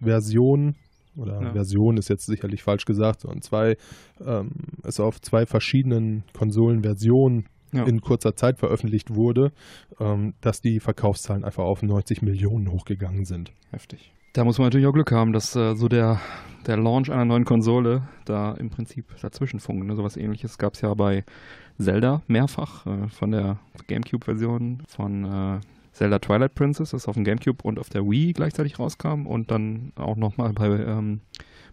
Konsolenversionen 0.00 0.76
oder 1.16 1.42
Ja. 1.42 1.52
Version 1.52 1.96
ist 1.96 2.08
jetzt 2.08 2.26
sicherlich 2.26 2.62
falsch 2.62 2.84
gesagt, 2.84 3.20
sondern 3.22 3.42
zwei, 3.42 3.76
ähm, 4.24 4.50
es 4.84 5.00
auf 5.00 5.20
zwei 5.20 5.44
verschiedenen 5.44 6.22
Konsolenversionen 6.32 7.46
Ja. 7.72 7.84
in 7.84 8.00
kurzer 8.00 8.34
Zeit 8.36 8.58
veröffentlicht 8.58 9.14
wurde, 9.14 9.52
ähm, 10.00 10.34
dass 10.40 10.60
die 10.60 10.80
Verkaufszahlen 10.80 11.44
einfach 11.44 11.64
auf 11.64 11.82
90 11.82 12.22
Millionen 12.22 12.70
hochgegangen 12.70 13.24
sind. 13.24 13.52
Heftig. 13.70 14.12
Da 14.32 14.44
muss 14.44 14.58
man 14.58 14.66
natürlich 14.66 14.86
auch 14.86 14.92
Glück 14.92 15.10
haben, 15.10 15.32
dass 15.32 15.56
äh, 15.56 15.74
so 15.74 15.88
der, 15.88 16.20
der 16.66 16.76
Launch 16.76 17.10
einer 17.10 17.24
neuen 17.24 17.44
Konsole 17.44 18.02
da 18.24 18.52
im 18.52 18.70
Prinzip 18.70 19.06
dazwischen 19.20 19.58
funkt. 19.58 19.84
Ne? 19.86 19.96
Sowas 19.96 20.16
ähnliches 20.16 20.56
gab 20.56 20.74
es 20.74 20.82
ja 20.82 20.94
bei 20.94 21.24
Zelda 21.80 22.22
mehrfach, 22.28 22.86
äh, 22.86 23.08
von 23.08 23.32
der 23.32 23.58
Gamecube-Version 23.88 24.84
von 24.86 25.24
äh, 25.24 25.60
Zelda 25.92 26.20
Twilight 26.20 26.54
Princess, 26.54 26.90
das 26.90 27.08
auf 27.08 27.16
dem 27.16 27.24
Gamecube 27.24 27.64
und 27.64 27.80
auf 27.80 27.88
der 27.88 28.08
Wii 28.08 28.32
gleichzeitig 28.32 28.78
rauskam 28.78 29.26
und 29.26 29.50
dann 29.50 29.92
auch 29.96 30.16
nochmal 30.16 30.52
bei 30.52 30.68
ähm, 30.68 31.20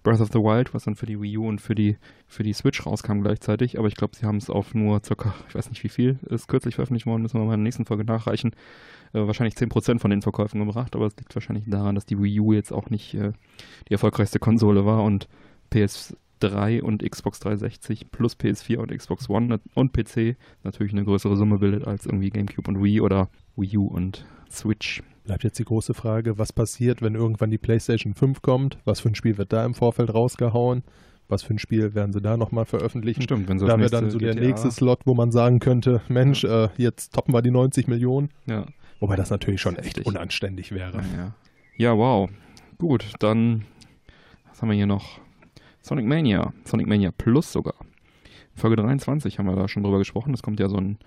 Breath 0.03 0.21
of 0.21 0.29
the 0.31 0.39
Wild, 0.39 0.73
was 0.73 0.83
dann 0.83 0.95
für 0.95 1.05
die 1.05 1.19
Wii 1.19 1.37
U 1.37 1.47
und 1.47 1.61
für 1.61 1.75
die, 1.75 1.97
für 2.27 2.43
die 2.43 2.53
Switch 2.53 2.85
rauskam 2.85 3.21
gleichzeitig. 3.21 3.77
Aber 3.77 3.87
ich 3.87 3.95
glaube, 3.95 4.15
sie 4.15 4.25
haben 4.25 4.37
es 4.37 4.49
auf 4.49 4.73
nur 4.73 5.01
circa, 5.03 5.33
ich 5.49 5.55
weiß 5.55 5.69
nicht 5.69 5.83
wie 5.83 5.89
viel, 5.89 6.19
ist 6.29 6.47
kürzlich 6.47 6.75
veröffentlicht 6.75 7.05
worden, 7.05 7.21
müssen 7.21 7.39
wir 7.39 7.45
mal 7.45 7.53
in 7.53 7.59
der 7.59 7.63
nächsten 7.63 7.85
Folge 7.85 8.03
nachreichen, 8.03 8.51
äh, 9.13 9.25
wahrscheinlich 9.25 9.55
10% 9.55 9.99
von 9.99 10.11
den 10.11 10.21
Verkäufen 10.21 10.59
gebracht, 10.65 10.95
aber 10.95 11.07
es 11.07 11.17
liegt 11.17 11.35
wahrscheinlich 11.35 11.65
daran, 11.67 11.95
dass 11.95 12.05
die 12.05 12.21
Wii 12.21 12.39
U 12.39 12.53
jetzt 12.53 12.71
auch 12.71 12.89
nicht 12.89 13.13
äh, 13.13 13.33
die 13.89 13.93
erfolgreichste 13.93 14.39
Konsole 14.39 14.85
war 14.85 15.03
und 15.03 15.27
PS3 15.71 16.81
und 16.81 17.09
Xbox 17.09 17.39
360 17.39 18.11
plus 18.11 18.37
PS4 18.37 18.77
und 18.77 18.95
Xbox 18.95 19.29
One 19.29 19.59
und 19.73 19.93
PC 19.93 20.37
natürlich 20.63 20.93
eine 20.93 21.03
größere 21.03 21.35
Summe 21.35 21.59
bildet 21.59 21.87
als 21.87 22.05
irgendwie 22.05 22.29
GameCube 22.29 22.69
und 22.69 22.83
Wii 22.83 23.01
oder 23.01 23.29
Wii 23.55 23.77
U 23.77 23.87
und 23.87 24.25
Switch. 24.51 25.03
Bleibt 25.25 25.43
jetzt 25.43 25.59
die 25.59 25.65
große 25.65 25.93
Frage, 25.93 26.37
was 26.37 26.53
passiert, 26.53 27.01
wenn 27.01 27.15
irgendwann 27.15 27.51
die 27.51 27.57
PlayStation 27.57 28.13
5 28.13 28.41
kommt? 28.41 28.77
Was 28.85 29.01
für 29.01 29.09
ein 29.09 29.15
Spiel 29.15 29.37
wird 29.37 29.51
da 29.51 29.65
im 29.65 29.73
Vorfeld 29.73 30.13
rausgehauen? 30.13 30.83
Was 31.27 31.43
für 31.43 31.53
ein 31.53 31.59
Spiel 31.59 31.93
werden 31.93 32.13
sie 32.13 32.21
da 32.21 32.37
nochmal 32.37 32.65
veröffentlichen? 32.65 33.21
Stimmt, 33.21 33.49
wenn 33.49 33.59
sie 33.59 33.65
Da 33.65 33.77
wäre 33.77 33.89
dann 33.89 34.09
so 34.09 34.17
der 34.17 34.33
GTA 34.33 34.47
nächste 34.47 34.71
Slot, 34.71 35.01
wo 35.05 35.13
man 35.13 35.31
sagen 35.31 35.59
könnte, 35.59 36.01
Mensch, 36.07 36.45
äh, 36.45 36.69
jetzt 36.77 37.13
toppen 37.13 37.33
wir 37.33 37.41
die 37.41 37.51
90 37.51 37.87
Millionen. 37.87 38.29
Ja, 38.45 38.65
Wobei 38.99 39.15
das 39.15 39.29
natürlich 39.29 39.61
schon 39.61 39.75
echt 39.75 40.05
unanständig 40.05 40.71
wäre. 40.71 41.01
ja. 41.17 41.35
ja, 41.77 41.97
wow. 41.97 42.29
Gut, 42.77 43.11
dann 43.19 43.65
was 44.57 44.61
haben 44.63 44.69
wir 44.69 44.75
hier 44.75 44.87
noch? 44.87 45.19
Sonic 45.83 46.07
Mania, 46.07 46.51
Sonic 46.63 46.87
Mania 46.87 47.11
Plus 47.11 47.51
sogar. 47.51 47.75
Folge 48.55 48.75
23 48.77 49.37
haben 49.37 49.45
wir 49.45 49.55
da 49.55 49.67
schon 49.67 49.83
drüber 49.83 49.99
gesprochen. 49.99 50.33
Es 50.33 50.41
kommt 50.41 50.59
ja 50.59 50.67
so 50.67 50.77
ein 50.77 50.97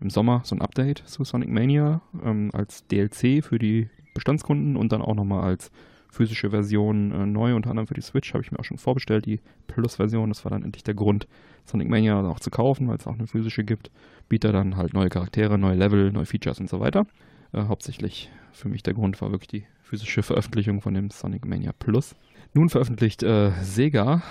im 0.00 0.10
Sommer 0.10 0.42
so 0.44 0.54
ein 0.54 0.62
Update 0.62 0.98
zu 1.06 1.24
Sonic 1.24 1.48
Mania 1.48 2.00
ähm, 2.24 2.50
als 2.52 2.86
DLC 2.86 3.44
für 3.44 3.58
die 3.58 3.88
Bestandskunden 4.14 4.76
und 4.76 4.92
dann 4.92 5.02
auch 5.02 5.14
nochmal 5.14 5.44
als 5.44 5.70
physische 6.10 6.50
Version 6.50 7.12
äh, 7.12 7.26
neu, 7.26 7.54
unter 7.54 7.70
anderem 7.70 7.86
für 7.86 7.94
die 7.94 8.00
Switch, 8.00 8.32
habe 8.32 8.42
ich 8.42 8.50
mir 8.50 8.58
auch 8.58 8.64
schon 8.64 8.78
vorbestellt, 8.78 9.26
die 9.26 9.40
Plus-Version. 9.66 10.30
Das 10.30 10.44
war 10.44 10.50
dann 10.50 10.62
endlich 10.62 10.82
der 10.82 10.94
Grund, 10.94 11.28
Sonic 11.64 11.88
Mania 11.88 12.20
auch 12.28 12.40
zu 12.40 12.50
kaufen, 12.50 12.88
weil 12.88 12.96
es 12.96 13.06
auch 13.06 13.14
eine 13.14 13.26
physische 13.26 13.64
gibt. 13.64 13.90
Bietet 14.28 14.54
dann 14.54 14.76
halt 14.76 14.94
neue 14.94 15.08
Charaktere, 15.08 15.58
neue 15.58 15.76
Level, 15.76 16.10
neue 16.12 16.26
Features 16.26 16.60
und 16.60 16.70
so 16.70 16.80
weiter. 16.80 17.06
Äh, 17.52 17.64
hauptsächlich 17.64 18.30
für 18.52 18.68
mich 18.68 18.82
der 18.82 18.94
Grund 18.94 19.20
war 19.20 19.30
wirklich 19.30 19.48
die 19.48 19.66
physische 19.82 20.22
Veröffentlichung 20.22 20.80
von 20.80 20.94
dem 20.94 21.10
Sonic 21.10 21.44
Mania 21.44 21.72
Plus. 21.78 22.16
Nun 22.54 22.70
veröffentlicht 22.70 23.22
äh, 23.22 23.52
Sega 23.62 24.22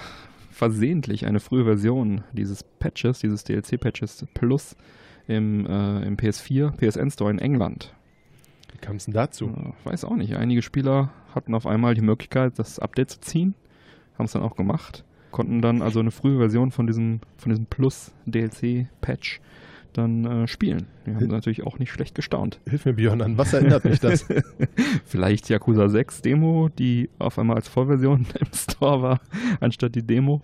versehentlich 0.49 1.25
eine 1.25 1.41
frühe 1.41 1.65
Version 1.65 2.23
dieses 2.31 2.63
Patches, 2.63 3.19
dieses 3.19 3.43
DLC-Patches 3.43 4.25
Plus 4.33 4.75
im, 5.27 5.65
äh, 5.65 6.05
im 6.05 6.17
PS4, 6.17 6.71
PSN 6.71 7.11
Store 7.11 7.31
in 7.31 7.39
England. 7.39 7.93
Wie 8.71 8.77
kam 8.77 8.97
es 8.97 9.05
denn 9.05 9.13
dazu? 9.13 9.47
Ja, 9.47 9.73
weiß 9.89 10.05
auch 10.05 10.15
nicht. 10.15 10.35
Einige 10.35 10.61
Spieler 10.61 11.11
hatten 11.33 11.55
auf 11.55 11.65
einmal 11.65 11.95
die 11.95 12.01
Möglichkeit, 12.01 12.57
das 12.57 12.79
Update 12.79 13.09
zu 13.09 13.21
ziehen, 13.21 13.55
haben 14.17 14.25
es 14.25 14.33
dann 14.33 14.43
auch 14.43 14.55
gemacht, 14.55 15.03
konnten 15.31 15.61
dann 15.61 15.81
also 15.81 15.99
eine 15.99 16.11
frühe 16.11 16.37
Version 16.37 16.71
von 16.71 16.87
diesem, 16.87 17.21
von 17.37 17.49
diesem 17.49 17.65
Plus 17.65 18.11
DLC 18.25 18.87
Patch 19.01 19.41
dann 19.97 20.25
äh, 20.25 20.47
spielen. 20.47 20.87
Die 21.05 21.13
haben 21.15 21.27
natürlich 21.27 21.63
auch 21.63 21.77
nicht 21.79 21.91
schlecht 21.91 22.15
gestaunt. 22.15 22.59
Hilf 22.67 22.85
mir, 22.85 22.93
Björn, 22.93 23.21
an 23.21 23.37
was 23.37 23.53
erinnert 23.53 23.85
mich 23.85 23.99
das? 23.99 24.25
Vielleicht 25.05 25.49
Yakuza 25.49 25.89
6 25.89 26.21
Demo, 26.21 26.69
die 26.69 27.09
auf 27.19 27.37
einmal 27.39 27.57
als 27.57 27.67
Vollversion 27.67 28.25
im 28.39 28.47
Store 28.53 29.01
war, 29.01 29.19
anstatt 29.59 29.95
die 29.95 30.01
Demo. 30.05 30.41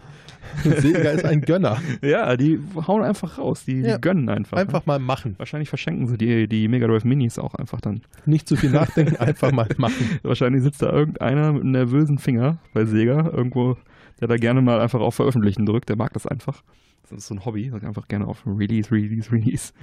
Sega 0.64 1.12
ist 1.12 1.26
ein 1.26 1.42
Gönner. 1.42 1.78
Ja, 2.02 2.36
die 2.36 2.60
hauen 2.88 3.04
einfach 3.04 3.38
raus, 3.38 3.64
die, 3.66 3.82
Ja, 3.82 3.96
die 3.96 4.02
gönnen 4.02 4.28
einfach. 4.30 4.58
ne? 4.58 4.62
Einfach 4.64 4.86
mal 4.86 5.00
machen. 5.00 5.36
Wahrscheinlich 5.38 5.70
verschenken 5.70 6.08
sie 6.08 6.18
die, 6.18 6.48
die 6.48 6.68
Mega 6.68 6.88
Drive 6.88 7.04
Minis 7.04 7.38
auch 7.40 7.54
einfach 7.56 7.80
dann. 7.82 8.02
Nicht 8.26 8.48
zu 8.48 8.56
viel 8.56 8.72
nachdenken, 8.72 9.16
einfach 9.18 9.52
mal 9.52 9.68
machen. 9.78 10.20
Wahrscheinlich 10.24 10.64
sitzt 10.64 10.82
da 10.82 10.92
irgendeiner 10.92 11.54
mit 11.54 11.62
einem 11.62 11.72
nervösen 11.72 12.18
Finger 12.18 12.58
bei 12.74 12.86
Sega 12.86 13.30
irgendwo, 13.32 13.78
der 14.20 14.28
da 14.28 14.38
gerne 14.38 14.62
mal 14.62 14.80
einfach 14.82 15.00
auf 15.00 15.16
Veröffentlichen 15.16 15.66
drückt. 15.66 15.90
Der 15.90 15.96
mag 15.96 16.14
das 16.14 16.26
einfach. 16.28 16.64
Das 17.12 17.20
ist 17.24 17.28
so 17.28 17.36
ein 17.36 17.46
Hobby, 17.46 17.70
sagt 17.70 17.84
einfach 17.84 18.08
gerne 18.08 18.26
auf 18.28 18.44
Release, 18.46 18.90
Release, 18.92 19.32
Release. 19.32 19.74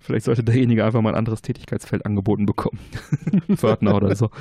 Vielleicht 0.00 0.24
sollte 0.26 0.42
derjenige 0.44 0.84
einfach 0.84 1.00
mal 1.00 1.10
ein 1.10 1.14
anderes 1.16 1.40
Tätigkeitsfeld 1.42 2.04
angeboten 2.04 2.44
bekommen. 2.46 2.78
Pförtner 3.54 3.94
oder 3.96 4.14
so. 4.16 4.30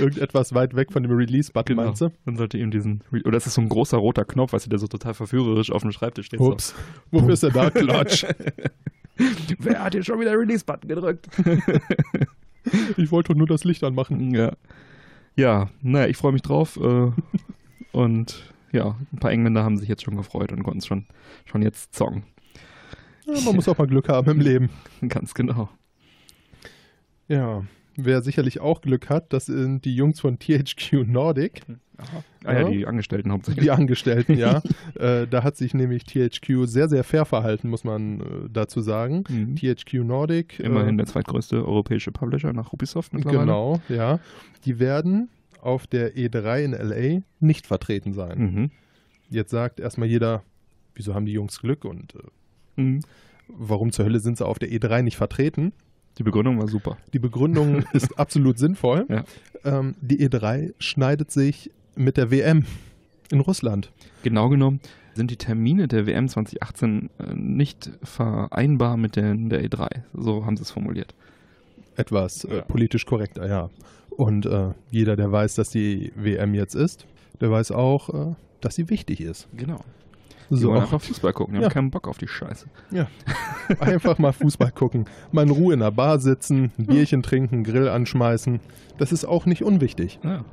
Irgendetwas 0.00 0.54
weit 0.54 0.74
weg 0.74 0.92
von 0.92 1.02
dem 1.02 1.12
Release-Button, 1.12 1.76
Genau. 1.76 1.86
meinst 1.88 2.00
du? 2.02 2.10
Dann 2.24 2.36
sollte 2.36 2.58
ihm 2.58 2.70
diesen. 2.70 3.02
Re 3.12 3.22
oder 3.24 3.36
es 3.36 3.46
ist 3.46 3.54
so 3.54 3.60
ein 3.60 3.68
großer 3.68 3.96
roter 3.96 4.24
Knopf, 4.24 4.52
weißt 4.52 4.66
du, 4.66 4.70
der 4.70 4.78
so 4.78 4.86
total 4.88 5.14
verführerisch 5.14 5.70
auf 5.70 5.82
dem 5.82 5.92
Schreibtisch 5.92 6.26
steht. 6.26 6.40
So. 6.40 6.52
Ups. 6.52 6.74
Wofür 7.10 7.30
ist 7.30 7.42
er 7.44 7.50
da? 7.50 7.70
Klatsch. 7.70 8.24
Wer 9.58 9.84
hat 9.84 9.92
hier 9.94 10.02
schon 10.02 10.20
wieder 10.20 10.32
Release-Button 10.38 10.88
gedrückt? 10.88 11.28
Ich 12.96 13.10
wollte 13.10 13.34
nur 13.36 13.46
das 13.46 13.64
Licht 13.64 13.82
anmachen. 13.84 14.34
Ja. 14.34 14.52
Ja, 15.36 15.70
naja, 15.80 16.08
ich 16.08 16.16
freue 16.16 16.32
mich 16.32 16.42
drauf. 16.42 16.76
Äh, 16.76 17.10
und 17.92 18.51
ja, 18.72 18.96
ein 19.12 19.18
paar 19.18 19.30
Engländer 19.32 19.64
haben 19.64 19.76
sich 19.76 19.88
jetzt 19.88 20.02
schon 20.02 20.16
gefreut 20.16 20.52
und 20.52 20.62
konnten 20.62 20.78
es 20.78 20.86
schon, 20.86 21.06
schon 21.44 21.62
jetzt 21.62 21.94
zocken. 21.94 22.24
Ja, 23.26 23.40
man 23.44 23.54
muss 23.54 23.68
auch 23.68 23.78
mal 23.78 23.86
Glück 23.86 24.08
haben 24.08 24.30
im 24.30 24.40
Leben. 24.40 24.70
Ganz 25.08 25.34
genau. 25.34 25.68
Ja. 27.28 27.64
Wer 27.96 28.22
sicherlich 28.22 28.60
auch 28.60 28.80
Glück 28.80 29.10
hat, 29.10 29.32
das 29.32 29.46
sind 29.46 29.84
die 29.84 29.94
Jungs 29.94 30.18
von 30.18 30.38
THQ 30.38 31.06
Nordic, 31.06 31.60
Ah 32.44 32.52
ja, 32.54 32.60
Ja. 32.60 32.68
die 32.68 32.86
Angestellten 32.86 33.30
hauptsächlich. 33.30 33.64
die 33.64 33.70
Angestellten, 33.70 34.36
ja. 34.36 34.62
äh, 34.98 35.26
da 35.28 35.44
hat 35.44 35.56
sich 35.56 35.74
nämlich 35.74 36.04
THQ 36.04 36.64
sehr, 36.66 36.88
sehr 36.88 37.04
fair 37.04 37.24
verhalten, 37.24 37.68
muss 37.68 37.84
man 37.84 38.20
äh, 38.20 38.24
dazu 38.50 38.80
sagen. 38.80 39.24
Mhm. 39.28 39.56
THQ 39.56 40.04
Nordic. 40.04 40.58
Immerhin 40.58 40.94
äh, 40.94 40.98
der 40.98 41.06
zweitgrößte 41.06 41.64
europäische 41.64 42.10
Publisher 42.10 42.52
nach 42.52 42.72
Ubisoft 42.72 43.12
mittlerweile. 43.12 43.40
Genau, 43.40 43.80
ja. 43.88 44.18
Die 44.64 44.78
werden 44.78 45.28
auf 45.62 45.86
der 45.86 46.14
E3 46.16 46.64
in 46.64 46.72
LA 46.72 47.22
nicht 47.40 47.66
vertreten 47.66 48.12
sein. 48.12 48.38
Mhm. 48.38 48.70
Jetzt 49.30 49.50
sagt 49.50 49.80
erstmal 49.80 50.08
jeder, 50.08 50.42
wieso 50.94 51.14
haben 51.14 51.24
die 51.26 51.32
Jungs 51.32 51.60
Glück 51.60 51.84
und 51.84 52.14
äh, 52.14 52.18
Mhm. 52.80 53.00
warum 53.48 53.92
zur 53.92 54.04
Hölle 54.06 54.20
sind 54.20 54.38
sie 54.38 54.46
auf 54.46 54.58
der 54.58 54.70
E3 54.70 55.02
nicht 55.02 55.16
vertreten? 55.16 55.72
Die 56.18 56.22
Begründung 56.22 56.58
war 56.58 56.68
super. 56.68 56.96
Die 57.12 57.18
Begründung 57.18 57.84
ist 57.94 58.18
absolut 58.18 58.58
sinnvoll. 58.58 59.06
Ja. 59.08 59.24
Ähm, 59.64 59.94
die 60.00 60.26
E3 60.28 60.74
schneidet 60.78 61.30
sich 61.30 61.70
mit 61.96 62.16
der 62.16 62.30
WM 62.30 62.64
in 63.30 63.40
Russland. 63.40 63.90
Genau 64.22 64.48
genommen 64.48 64.80
sind 65.14 65.30
die 65.30 65.36
Termine 65.36 65.88
der 65.88 66.06
WM 66.06 66.28
2018 66.28 67.10
äh, 67.18 67.34
nicht 67.34 67.90
vereinbar 68.02 68.96
mit 68.96 69.16
den 69.16 69.50
der 69.50 69.62
E3. 69.64 70.00
So 70.14 70.44
haben 70.46 70.56
sie 70.56 70.62
es 70.62 70.70
formuliert. 70.70 71.14
Etwas 71.96 72.44
äh, 72.44 72.56
Ja. 72.56 72.62
politisch 72.62 73.04
korrekter, 73.06 73.46
ja. 73.46 73.70
Und 74.16 74.46
äh, 74.46 74.70
jeder, 74.90 75.16
der 75.16 75.32
weiß, 75.32 75.54
dass 75.54 75.70
die 75.70 76.12
WM 76.16 76.54
jetzt 76.54 76.74
ist, 76.74 77.06
der 77.40 77.50
weiß 77.50 77.72
auch, 77.72 78.08
äh, 78.10 78.34
dass 78.60 78.74
sie 78.74 78.88
wichtig 78.90 79.20
ist. 79.20 79.48
Genau. 79.56 79.80
So, 80.50 80.68
wollen 80.68 80.82
einfach 80.82 81.00
Fußball 81.00 81.32
gucken. 81.32 81.54
Die 81.54 81.60
Ja. 81.60 81.66
haben 81.66 81.72
keinen 81.72 81.90
Bock 81.90 82.06
auf 82.08 82.18
die 82.18 82.28
Scheiße. 82.28 82.66
einfach 83.80 84.18
mal 84.18 84.32
Fußball 84.32 84.70
gucken, 84.72 85.06
mal 85.30 85.42
in 85.44 85.50
Ruhe 85.50 85.72
in 85.72 85.80
der 85.80 85.90
Bar 85.92 86.18
sitzen, 86.18 86.72
ein 86.78 86.86
Bierchen 86.86 87.22
trinken, 87.22 87.64
Grill 87.64 87.88
anschmeißen. 87.88 88.60
Das 88.98 89.12
ist 89.12 89.24
auch 89.24 89.46
nicht 89.46 89.62
unwichtig. 89.64 90.18
Ja. 90.22 90.44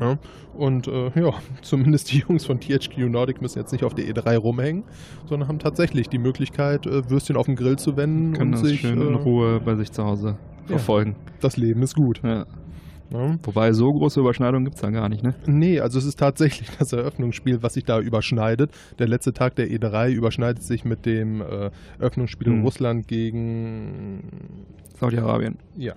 Ja, 0.00 0.18
und 0.54 0.88
äh, 0.88 1.12
ja, 1.18 1.32
zumindest 1.62 2.10
die 2.12 2.18
Jungs 2.18 2.44
von 2.44 2.58
THQ 2.58 2.98
Nordic 3.08 3.40
müssen 3.40 3.60
jetzt 3.60 3.70
nicht 3.70 3.84
auf 3.84 3.94
der 3.94 4.04
E3 4.06 4.36
rumhängen, 4.36 4.82
sondern 5.26 5.48
haben 5.48 5.60
tatsächlich 5.60 6.08
die 6.08 6.18
Möglichkeit, 6.18 6.84
äh, 6.86 7.08
Würstchen 7.08 7.36
auf 7.36 7.46
den 7.46 7.54
Grill 7.54 7.76
zu 7.78 7.96
wenden 7.96 8.32
Können 8.32 8.54
und 8.54 8.60
das 8.60 8.68
sich. 8.68 8.80
schön 8.80 9.00
in 9.00 9.14
Äh, 9.14 9.16
Ruhe 9.18 9.60
bei 9.60 9.76
sich 9.76 9.92
zu 9.92 10.04
Hause 10.04 10.36
verfolgen. 10.66 11.14
das 11.40 11.56
Leben 11.56 11.80
ist 11.82 11.94
gut. 11.94 12.20
Ja. 12.24 12.44
Ja. 13.14 13.38
Wobei 13.44 13.72
so 13.72 13.92
große 13.92 14.20
Überschneidungen 14.20 14.64
gibt 14.64 14.74
es 14.76 14.82
da 14.82 14.90
gar 14.90 15.08
nicht, 15.08 15.22
ne? 15.22 15.34
Nee, 15.46 15.80
also 15.80 15.98
es 15.98 16.04
ist 16.04 16.18
tatsächlich 16.18 16.68
das 16.78 16.92
Eröffnungsspiel, 16.92 17.62
was 17.62 17.74
sich 17.74 17.84
da 17.84 18.00
überschneidet. 18.00 18.70
Der 18.98 19.06
letzte 19.08 19.32
Tag 19.32 19.54
der 19.54 19.68
E3 19.68 20.10
überschneidet 20.10 20.62
sich 20.62 20.84
mit 20.84 21.06
dem 21.06 21.40
äh, 21.40 21.70
Eröffnungsspiel 21.98 22.48
in 22.48 22.54
Hm. 22.58 22.62
Russland 22.64 23.08
gegen. 23.08 24.22
Saudi-Arabien. 24.98 25.58
Ja. 25.76 25.94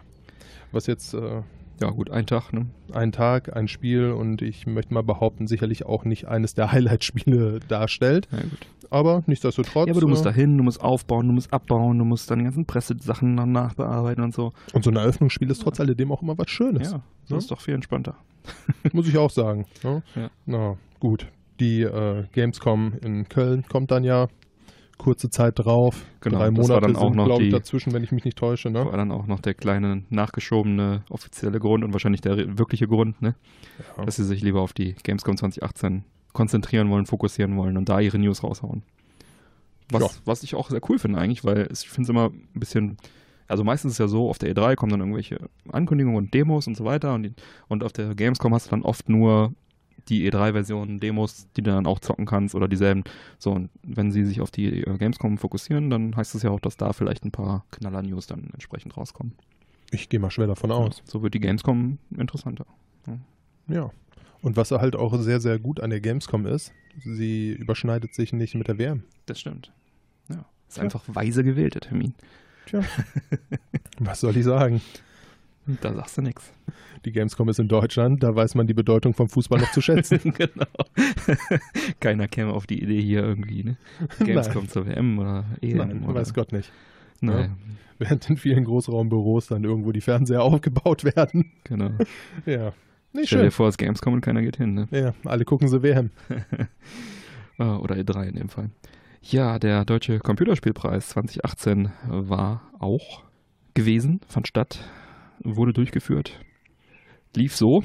Was 0.71 0.87
jetzt 0.87 1.13
äh, 1.13 1.41
Ja, 1.79 1.89
gut, 1.91 2.09
ein 2.09 2.25
Tag, 2.25 2.53
ne? 2.53 2.65
ein 2.93 3.11
Tag, 3.11 3.55
ein 3.55 3.67
Spiel 3.67 4.11
und 4.11 4.41
ich 4.41 4.65
möchte 4.65 4.93
mal 4.93 5.03
behaupten, 5.03 5.45
sicherlich 5.47 5.85
auch 5.85 6.05
nicht 6.05 6.27
eines 6.27 6.53
der 6.55 6.71
Highlight-Spiele 6.71 7.59
darstellt. 7.67 8.27
Ja, 8.31 8.39
gut. 8.41 8.67
Aber 8.89 9.21
nichtsdestotrotz. 9.27 9.87
Ja, 9.87 9.93
aber 9.93 10.01
du 10.01 10.07
musst 10.07 10.21
äh, 10.21 10.29
da 10.29 10.31
hin, 10.31 10.57
du 10.57 10.63
musst 10.63 10.81
aufbauen, 10.81 11.27
du 11.27 11.33
musst 11.33 11.51
abbauen, 11.53 11.99
du 11.99 12.05
musst 12.05 12.31
dann 12.31 12.39
die 12.39 12.45
ganzen 12.45 12.65
Pressesachen 12.65 13.35
dann 13.35 13.51
nachbearbeiten 13.51 14.23
und 14.23 14.33
so. 14.33 14.53
Und 14.73 14.83
so 14.83 14.89
ein 14.89 14.95
Eröffnungsspiel 14.95 15.49
ist 15.51 15.61
trotz 15.61 15.79
alledem 15.79 16.11
auch 16.11 16.21
immer 16.21 16.37
was 16.37 16.49
Schönes. 16.49 16.91
Ja, 16.91 17.01
das 17.23 17.29
Ja. 17.29 17.37
ist 17.37 17.51
doch 17.51 17.59
viel 17.61 17.73
entspannter. 17.73 18.15
Muss 18.93 19.07
ich 19.07 19.17
auch 19.17 19.29
sagen. 19.29 19.65
Ja. 19.83 20.01
Ja. 20.15 20.29
Na 20.45 20.77
gut. 20.99 21.27
Die 21.59 21.81
äh, 21.81 22.23
Gamescom 22.33 22.93
in 23.03 23.27
Köln 23.27 23.65
kommt 23.67 23.91
dann 23.91 24.03
ja 24.03 24.27
kurze 24.97 25.29
Zeit 25.29 25.59
drauf. 25.59 26.05
Genau, 26.21 26.39
Drei 26.39 26.49
das 26.49 26.57
war 26.69 26.75
Monate 26.79 26.87
dann 26.87 26.95
auch 26.95 27.07
sind, 27.09 27.15
noch 27.17 27.37
die- 27.39 27.49
dazwischen, 27.49 27.93
wenn 27.93 28.03
ich 28.03 28.11
mich 28.11 28.25
nicht 28.25 28.37
täusche. 28.37 28.69
Ne? 28.69 28.85
War 28.85 28.97
dann 28.97 29.11
auch 29.11 29.27
noch 29.27 29.39
der 29.39 29.53
kleine 29.53 30.03
nachgeschobene 30.09 31.03
offizielle 31.09 31.59
Grund 31.59 31.83
und 31.83 31.93
wahrscheinlich 31.93 32.21
der 32.21 32.57
wirkliche 32.57 32.87
Grund, 32.87 33.21
ne? 33.21 33.35
Ja. 33.97 34.05
Dass 34.05 34.15
sie 34.15 34.23
sich 34.25 34.41
lieber 34.41 34.61
auf 34.61 34.73
die 34.73 34.95
Gamescom 35.03 35.37
2018 35.37 36.03
konzentrieren 36.33 36.89
wollen, 36.89 37.05
fokussieren 37.05 37.55
wollen 37.57 37.77
und 37.77 37.89
da 37.89 37.99
ihre 37.99 38.17
News 38.19 38.43
raushauen. 38.43 38.83
Was, 39.91 40.01
Ja. 40.01 40.09
was 40.25 40.43
ich 40.43 40.55
auch 40.55 40.69
sehr 40.69 40.81
cool 40.89 40.99
finde 40.99 41.19
eigentlich, 41.19 41.43
weil 41.45 41.69
ich 41.71 41.87
finde 41.87 42.03
es 42.03 42.09
immer 42.09 42.25
ein 42.29 42.59
bisschen, 42.59 42.97
also 43.47 43.63
meistens 43.63 43.91
ist 43.91 43.95
es 43.95 43.99
ja 43.99 44.07
so, 44.07 44.29
auf 44.29 44.37
der 44.37 44.53
E3 44.53 44.75
kommen 44.75 44.91
dann 44.91 44.99
irgendwelche 44.99 45.39
Ankündigungen 45.71 46.17
und 46.17 46.33
Demos 46.33 46.67
und 46.67 46.75
so 46.75 46.83
weiter 46.85 47.13
und, 47.13 47.23
die, 47.23 47.33
und 47.69 47.83
auf 47.83 47.93
der 47.93 48.13
Gamescom 48.13 48.53
hast 48.53 48.67
du 48.67 48.71
dann 48.71 48.81
oft 48.83 49.07
nur 49.09 49.53
die 50.09 50.29
E3-Versionen, 50.31 50.99
Demos, 50.99 51.47
die 51.55 51.61
du 51.61 51.71
dann 51.71 51.85
auch 51.87 51.99
zocken 51.99 52.25
kannst 52.25 52.55
oder 52.55 52.67
dieselben. 52.67 53.03
So, 53.37 53.51
und 53.51 53.69
wenn 53.83 54.11
sie 54.11 54.25
sich 54.25 54.41
auf 54.41 54.51
die 54.51 54.81
äh, 54.83 54.97
Gamescom 54.97 55.37
fokussieren, 55.37 55.89
dann 55.89 56.15
heißt 56.15 56.35
es 56.35 56.43
ja 56.43 56.49
auch, 56.49 56.59
dass 56.59 56.77
da 56.77 56.93
vielleicht 56.93 57.25
ein 57.25 57.31
paar 57.31 57.65
Knaller-News 57.71 58.27
dann 58.27 58.49
entsprechend 58.53 58.95
rauskommen. 58.97 59.33
Ich 59.91 60.09
gehe 60.09 60.19
mal 60.19 60.31
schwer 60.31 60.47
davon 60.47 60.71
aus. 60.71 60.97
Ja, 60.99 61.03
so 61.05 61.23
wird 61.23 61.33
die 61.33 61.39
Gamescom 61.39 61.97
interessanter. 62.15 62.65
Ja. 63.69 63.91
Und 64.41 64.55
was 64.55 64.71
halt 64.71 64.95
auch 64.95 65.17
sehr, 65.19 65.39
sehr 65.41 65.59
gut 65.59 65.79
an 65.81 65.89
der 65.89 65.99
Gamescom 66.01 66.45
ist, 66.45 66.71
sie 67.03 67.51
überschneidet 67.53 68.13
sich 68.13 68.33
nicht 68.33 68.55
mit 68.55 68.67
der 68.67 68.77
WM. 68.77 69.03
Das 69.25 69.39
stimmt. 69.39 69.71
Ja. 70.29 70.45
Ist 70.67 70.77
Ja. 70.77 70.83
einfach 70.83 71.03
weise 71.07 71.43
gewählt, 71.43 71.73
der 71.75 71.81
Termin. 71.81 72.13
Was 73.99 74.19
soll 74.21 74.35
ich 74.37 74.43
sagen? 74.45 74.81
Da 75.81 75.93
sagst 75.93 76.17
du 76.17 76.21
nichts. 76.21 76.51
Die 77.05 77.11
Gamescom 77.11 77.49
ist 77.49 77.59
in 77.59 77.67
Deutschland, 77.67 78.23
da 78.23 78.35
weiß 78.35 78.55
man 78.55 78.67
die 78.67 78.73
Bedeutung 78.73 79.13
vom 79.13 79.29
Fußball 79.29 79.59
noch 79.59 79.71
zu 79.71 79.81
schätzen. 79.81 80.19
genau. 80.37 80.65
Keiner 81.99 82.27
käme 82.27 82.53
auf 82.53 82.65
die 82.67 82.81
Idee 82.81 83.01
hier 83.01 83.23
irgendwie, 83.23 83.63
ne? 83.63 83.77
Gamescom 84.19 84.67
zur 84.69 84.87
WM 84.87 85.19
oder 85.19 85.45
EM 85.61 85.77
Nein, 85.77 86.03
oder. 86.03 86.15
weiß 86.15 86.33
Gott 86.33 86.51
nicht. 86.51 86.71
Nein, 87.21 87.55
Während 87.99 88.29
in 88.29 88.37
vielen 88.37 88.63
Großraumbüros 88.63 89.47
dann 89.47 89.63
irgendwo 89.63 89.91
die 89.91 90.01
Fernseher 90.01 90.43
aufgebaut 90.43 91.03
werden. 91.03 91.51
genau. 91.63 91.91
Ja. 92.45 92.73
Nicht 93.13 93.27
Stell 93.27 93.39
schön. 93.39 93.41
dir 93.47 93.51
vor, 93.51 93.67
es 93.69 93.77
Gamescom 93.77 94.13
und 94.13 94.21
keiner 94.21 94.41
geht 94.41 94.57
hin, 94.57 94.73
ne? 94.73 94.87
Ja, 94.91 95.13
alle 95.25 95.45
gucken 95.45 95.67
sie 95.67 95.81
WM. 95.81 96.11
Ah, 97.57 97.77
Oder 97.77 97.95
E3 97.95 98.27
in 98.27 98.35
dem 98.35 98.49
Fall. 98.49 98.69
Ja, 99.21 99.57
der 99.57 99.83
Deutsche 99.85 100.19
Computerspielpreis 100.19 101.09
2018 101.09 101.91
war 102.07 102.61
auch 102.79 103.23
gewesen, 103.73 104.21
fand 104.27 104.47
statt, 104.47 104.79
wurde 105.55 105.73
durchgeführt. 105.73 106.39
Lief 107.35 107.55
so. 107.55 107.83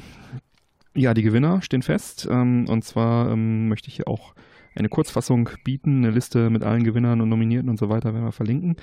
Ja, 0.95 1.13
die 1.13 1.23
Gewinner 1.23 1.61
stehen 1.61 1.81
fest. 1.81 2.27
Ähm, 2.29 2.65
und 2.67 2.83
zwar 2.83 3.31
ähm, 3.31 3.67
möchte 3.67 3.89
ich 3.89 3.95
hier 3.95 4.07
auch 4.07 4.35
eine 4.75 4.89
Kurzfassung 4.89 5.49
bieten, 5.63 5.97
eine 5.97 6.11
Liste 6.11 6.49
mit 6.49 6.63
allen 6.63 6.83
Gewinnern 6.83 7.21
und 7.21 7.29
Nominierten 7.29 7.69
und 7.69 7.77
so 7.77 7.89
weiter 7.89 8.13
werden 8.13 8.25
wir 8.25 8.31
verlinken. 8.31 8.75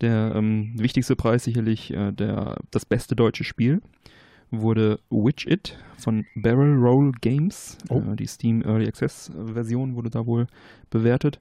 Der 0.00 0.34
ähm, 0.34 0.74
wichtigste 0.76 1.16
Preis 1.16 1.44
sicherlich 1.44 1.92
äh, 1.92 2.12
der, 2.12 2.56
das 2.70 2.84
beste 2.84 3.14
deutsche 3.14 3.44
Spiel 3.44 3.80
wurde 4.50 4.98
Witch 5.10 5.46
It 5.46 5.78
von 5.98 6.24
Barrel 6.36 6.74
Roll 6.74 7.12
Games. 7.20 7.78
Oh. 7.88 8.00
Äh, 8.00 8.16
die 8.16 8.26
Steam 8.26 8.62
Early 8.62 8.86
Access 8.86 9.30
Version 9.52 9.94
wurde 9.94 10.10
da 10.10 10.26
wohl 10.26 10.46
bewertet. 10.90 11.40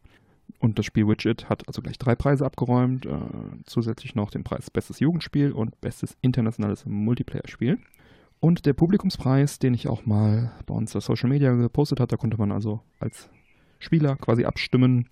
Und 0.59 0.79
das 0.79 0.85
Spiel 0.85 1.09
It 1.09 1.49
hat 1.49 1.67
also 1.67 1.81
gleich 1.81 1.97
drei 1.97 2.15
Preise 2.15 2.45
abgeräumt. 2.45 3.05
Äh, 3.05 3.19
zusätzlich 3.65 4.15
noch 4.15 4.31
den 4.31 4.43
Preis 4.43 4.69
Bestes 4.69 4.99
Jugendspiel 4.99 5.51
und 5.51 5.79
Bestes 5.81 6.17
internationales 6.21 6.85
Multiplayer-Spiel. 6.85 7.79
Und 8.39 8.65
der 8.65 8.73
Publikumspreis, 8.73 9.59
den 9.59 9.73
ich 9.73 9.87
auch 9.87 10.05
mal 10.05 10.51
bei 10.65 10.73
uns 10.73 10.95
auf 10.95 11.03
Social 11.03 11.29
Media 11.29 11.53
gepostet 11.53 11.99
habe, 11.99 12.09
da 12.09 12.17
konnte 12.17 12.37
man 12.37 12.51
also 12.51 12.81
als 12.99 13.29
Spieler 13.79 14.15
quasi 14.15 14.45
abstimmen. 14.45 15.07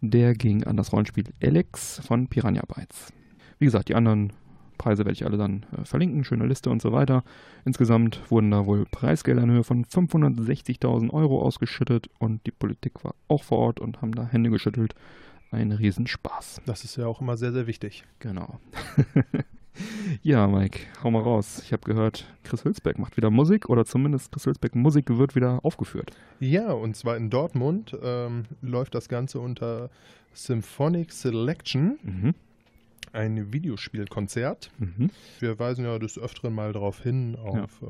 Der 0.00 0.34
ging 0.34 0.64
an 0.64 0.76
das 0.76 0.92
Rollenspiel 0.92 1.24
Alex 1.42 2.00
von 2.06 2.28
Piranha 2.28 2.62
Bytes. 2.66 3.12
Wie 3.58 3.64
gesagt, 3.64 3.88
die 3.88 3.94
anderen 3.94 4.32
Preise 4.78 5.04
werde 5.04 5.12
ich 5.12 5.24
alle 5.24 5.36
dann 5.36 5.64
äh, 5.76 5.84
verlinken, 5.84 6.24
schöne 6.24 6.46
Liste 6.46 6.70
und 6.70 6.82
so 6.82 6.92
weiter. 6.92 7.24
Insgesamt 7.64 8.20
wurden 8.30 8.50
da 8.50 8.66
wohl 8.66 8.84
Preisgelder 8.86 9.42
in 9.42 9.50
Höhe 9.50 9.64
von 9.64 9.84
560.000 9.84 11.10
Euro 11.10 11.42
ausgeschüttet 11.42 12.08
und 12.18 12.44
die 12.46 12.50
Politik 12.50 13.04
war 13.04 13.14
auch 13.28 13.42
vor 13.42 13.58
Ort 13.58 13.80
und 13.80 14.02
haben 14.02 14.12
da 14.12 14.26
Hände 14.26 14.50
geschüttelt. 14.50 14.94
Ein 15.50 15.70
Riesenspaß. 15.72 16.62
Das 16.66 16.84
ist 16.84 16.96
ja 16.96 17.06
auch 17.06 17.20
immer 17.20 17.36
sehr, 17.36 17.52
sehr 17.52 17.66
wichtig. 17.68 18.04
Genau. 18.18 18.58
ja, 20.22 20.46
Mike, 20.48 20.80
hau 21.02 21.10
mal 21.10 21.22
raus. 21.22 21.60
Ich 21.64 21.72
habe 21.72 21.82
gehört, 21.84 22.26
Chris 22.42 22.64
Hülsbeck 22.64 22.98
macht 22.98 23.16
wieder 23.16 23.30
Musik 23.30 23.68
oder 23.68 23.84
zumindest 23.84 24.32
Chris 24.32 24.46
Hülsbeck 24.46 24.74
Musik 24.74 25.16
wird 25.16 25.36
wieder 25.36 25.60
aufgeführt. 25.64 26.10
Ja, 26.40 26.72
und 26.72 26.96
zwar 26.96 27.16
in 27.16 27.30
Dortmund 27.30 27.96
ähm, 28.02 28.46
läuft 28.62 28.94
das 28.94 29.08
Ganze 29.08 29.38
unter 29.40 29.90
Symphonic 30.32 31.12
Selection, 31.12 31.98
Mhm. 32.02 32.34
Ein 33.14 33.52
Videospielkonzert. 33.52 34.70
Mhm. 34.78 35.10
Wir 35.40 35.58
weisen 35.58 35.84
ja 35.84 35.98
des 35.98 36.18
Öfteren 36.18 36.54
mal 36.54 36.72
darauf 36.72 37.02
hin, 37.02 37.36
auf 37.36 37.82
äh, 37.82 37.86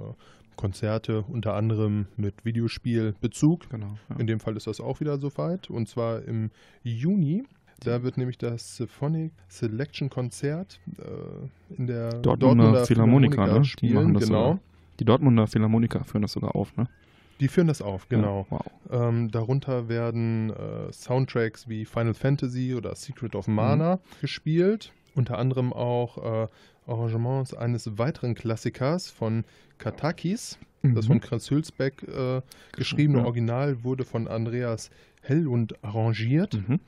Konzerte 0.57 1.23
unter 1.23 1.55
anderem 1.55 2.07
mit 2.17 2.45
Videospielbezug. 2.45 3.69
Genau. 3.71 3.99
Ja. 4.09 4.17
In 4.17 4.27
dem 4.27 4.41
Fall 4.41 4.57
ist 4.57 4.67
das 4.67 4.81
auch 4.81 5.01
wieder 5.01 5.19
soweit. 5.19 5.71
Und 5.71 5.89
zwar 5.89 6.23
im 6.23 6.51
Juni. 6.83 7.45
Da 7.81 8.03
wird 8.03 8.17
nämlich 8.17 8.39
das 8.39 8.77
Symphonic 8.77 9.33
Selection 9.49 10.09
Konzert 10.09 10.81
äh, 10.99 11.75
in 11.77 11.87
der 11.87 12.11
Dortmunder 12.21 12.87
Philharmoniker, 12.87 13.47
ne? 13.47 13.61
Die 13.61 13.67
spielen. 13.67 14.15
das 14.15 14.25
genau. 14.25 14.43
sogar. 14.43 14.61
Die 15.01 15.05
Dortmunder 15.05 15.47
Philharmoniker 15.47 16.05
führen 16.05 16.23
das 16.23 16.33
sogar 16.33 16.55
auf, 16.55 16.77
ne? 16.77 16.89
Die 17.41 17.49
führen 17.49 17.67
das 17.67 17.83
auf, 17.83 18.09
genau. 18.09 18.47
Ja, 18.49 18.57
wow. 18.57 18.71
Ähm, 18.91 19.31
darunter 19.31 19.89
werden 19.89 20.51
äh, 20.51 20.93
Soundtracks 20.93 21.69
wie 21.69 21.85
Final 21.85 22.15
Fantasy 22.15 22.75
oder 22.75 22.95
Secret 22.95 23.35
of 23.35 23.49
Mana 23.49 23.99
gespielt. 24.21 24.93
Unter 25.15 25.39
anderem 25.39 25.73
auch 25.73 26.19
äh, 26.45 26.49
Arrangements 26.87 27.55
eines 27.55 27.99
weiteren 27.99 28.35
Klassikers 28.35 29.11
von 29.11 29.45
Katakis. 29.79 30.59
Das 30.83 31.07
von 31.07 31.19
Chris 31.19 31.51
Hülsbeck 31.51 32.03
äh, 32.03 32.43
geschriebene 32.73 33.21
ja. 33.21 33.25
Original 33.25 33.85
wurde 33.85 34.05
von 34.05 34.29
Andreas 34.29 34.91
Hellund 35.23 35.83
arrangiert, 35.83 36.59
Mhm. 36.69 36.79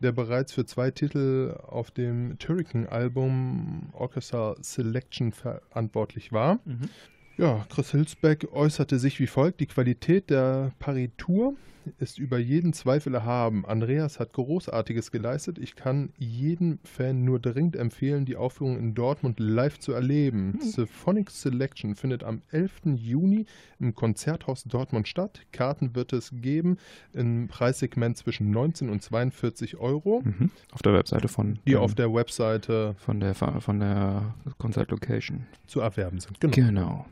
der 0.00 0.12
bereits 0.12 0.52
für 0.52 0.66
zwei 0.66 0.90
Titel 0.90 1.56
auf 1.66 1.90
dem 1.90 2.38
Turrican-Album 2.38 3.88
Orchestra 3.92 4.56
Selection 4.60 5.32
verantwortlich 5.32 6.32
war. 6.32 6.58
Mhm. 6.66 6.90
Ja, 7.38 7.66
Chris 7.70 7.94
Hülsbeck 7.94 8.48
äußerte 8.52 8.98
sich 8.98 9.20
wie 9.20 9.26
folgt: 9.26 9.60
Die 9.60 9.66
Qualität 9.66 10.28
der 10.28 10.72
Paritur 10.78 11.54
ist 11.98 12.18
über 12.18 12.38
jeden 12.38 12.72
Zweifel 12.72 13.14
erhaben. 13.14 13.64
Andreas 13.64 14.18
hat 14.20 14.32
Großartiges 14.32 15.10
geleistet. 15.10 15.58
Ich 15.58 15.76
kann 15.76 16.10
jedem 16.18 16.78
Fan 16.84 17.24
nur 17.24 17.38
dringend 17.40 17.76
empfehlen, 17.76 18.24
die 18.24 18.36
Aufführung 18.36 18.78
in 18.78 18.94
Dortmund 18.94 19.40
live 19.40 19.78
zu 19.78 19.92
erleben. 19.92 20.58
Symphonic 20.60 21.30
Selection 21.30 21.94
findet 21.94 22.24
am 22.24 22.42
11. 22.50 22.72
Juni 22.96 23.46
im 23.78 23.94
Konzerthaus 23.94 24.64
Dortmund 24.64 25.08
statt. 25.08 25.40
Karten 25.52 25.94
wird 25.94 26.12
es 26.12 26.30
geben 26.34 26.76
im 27.12 27.48
Preissegment 27.48 28.16
zwischen 28.16 28.50
19 28.50 28.88
und 28.88 29.02
42 29.02 29.76
Euro, 29.78 30.22
Mhm. 30.24 30.50
Auf 30.72 30.82
der 30.82 30.94
Webseite 30.94 31.28
von 31.28 31.58
die 31.66 31.76
auf 31.76 31.94
der 31.94 32.12
Webseite 32.12 32.94
von 32.98 33.20
der 33.20 33.34
von 33.34 33.80
der 33.80 34.34
Konzertlocation. 34.58 35.46
zu 35.66 35.80
erwerben 35.80 36.20
sind. 36.20 36.40
Genau. 36.40 36.54
Genau. 36.54 37.06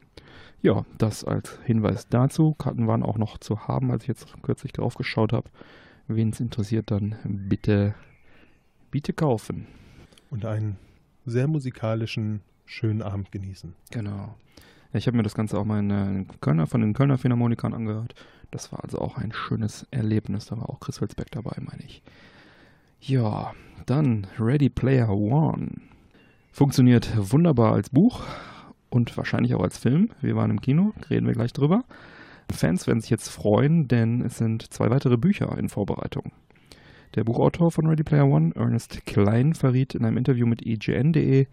Ja, 0.65 0.87
das 0.97 1.25
als 1.25 1.59
Hinweis 1.67 2.09
dazu. 2.09 2.55
Karten 2.55 2.87
waren 2.87 3.03
auch 3.03 3.19
noch 3.19 3.37
zu 3.37 3.69
haben, 3.69 3.91
als 3.91 4.05
ich 4.05 4.09
jetzt 4.09 4.27
kürzlich 4.43 4.73
drauf 4.73 4.95
geschaut 4.95 5.35
habe. 5.35 5.51
Wen 6.09 6.31
es 6.31 6.41
interessiert, 6.41 6.91
dann 6.91 7.17
bitte, 7.23 7.95
bitte 8.91 9.13
kaufen. 9.13 9.67
Und 10.31 10.47
einen 10.47 10.79
sehr 11.27 11.49
musikalischen, 11.49 12.41
schönen 12.65 13.03
Abend 13.03 13.31
genießen. 13.31 13.75
Genau. 13.91 14.37
Ja, 14.95 14.99
ich 14.99 15.07
habe 15.07 15.19
mir 15.19 15.23
das 15.23 15.35
Ganze 15.35 15.59
auch 15.59 15.67
mal 15.67 15.81
in, 15.81 15.91
äh, 15.91 16.07
in 16.07 16.29
Kölner, 16.41 16.67
von 16.67 16.81
den 16.81 16.95
Kölner 16.95 17.19
Philharmonikern 17.19 17.75
angehört. 17.75 18.15
Das 18.51 18.73
war 18.73 18.83
also 18.83 19.01
auch 19.01 19.19
ein 19.19 19.33
schönes 19.33 19.87
Erlebnis. 19.91 20.47
Da 20.47 20.57
war 20.57 20.71
auch 20.71 20.81
Chris 20.81 20.99
Wilsbeck 20.99 21.31
dabei, 21.31 21.59
meine 21.61 21.85
ich. 21.85 22.03
Ja, 23.01 23.53
dann 23.85 24.27
Ready 24.39 24.71
Player 24.71 25.11
One. 25.11 25.73
Funktioniert 26.53 27.11
wunderbar 27.19 27.75
als 27.75 27.91
Buch 27.91 28.23
und 28.95 29.17
wahrscheinlich 29.17 29.55
auch 29.55 29.63
als 29.63 29.77
Film. 29.77 30.11
Wir 30.21 30.37
waren 30.37 30.53
im 30.53 30.61
Kino, 30.61 30.93
reden 31.11 31.27
wir 31.27 31.35
gleich 31.35 31.53
drüber. 31.53 31.85
Fans 32.51 32.87
werden 32.87 33.01
sich 33.01 33.11
jetzt 33.11 33.29
freuen, 33.29 33.89
denn 33.89 34.23
es 34.23 34.39
sind 34.39 34.73
zwei 34.73 34.89
weitere 34.89 35.17
Bücher 35.17 35.59
in 35.59 35.69
Vorbereitung. 35.69 36.31
Der 37.17 37.25
Buchautor 37.25 37.73
von 37.73 37.87
Ready 37.87 38.05
Player 38.05 38.27
One, 38.27 38.53
Ernest 38.55 39.05
Klein, 39.05 39.55
verriet 39.55 39.95
in 39.97 40.05
einem 40.05 40.17
Interview 40.17 40.47
mit 40.47 40.65
IGN.de, 40.65 41.47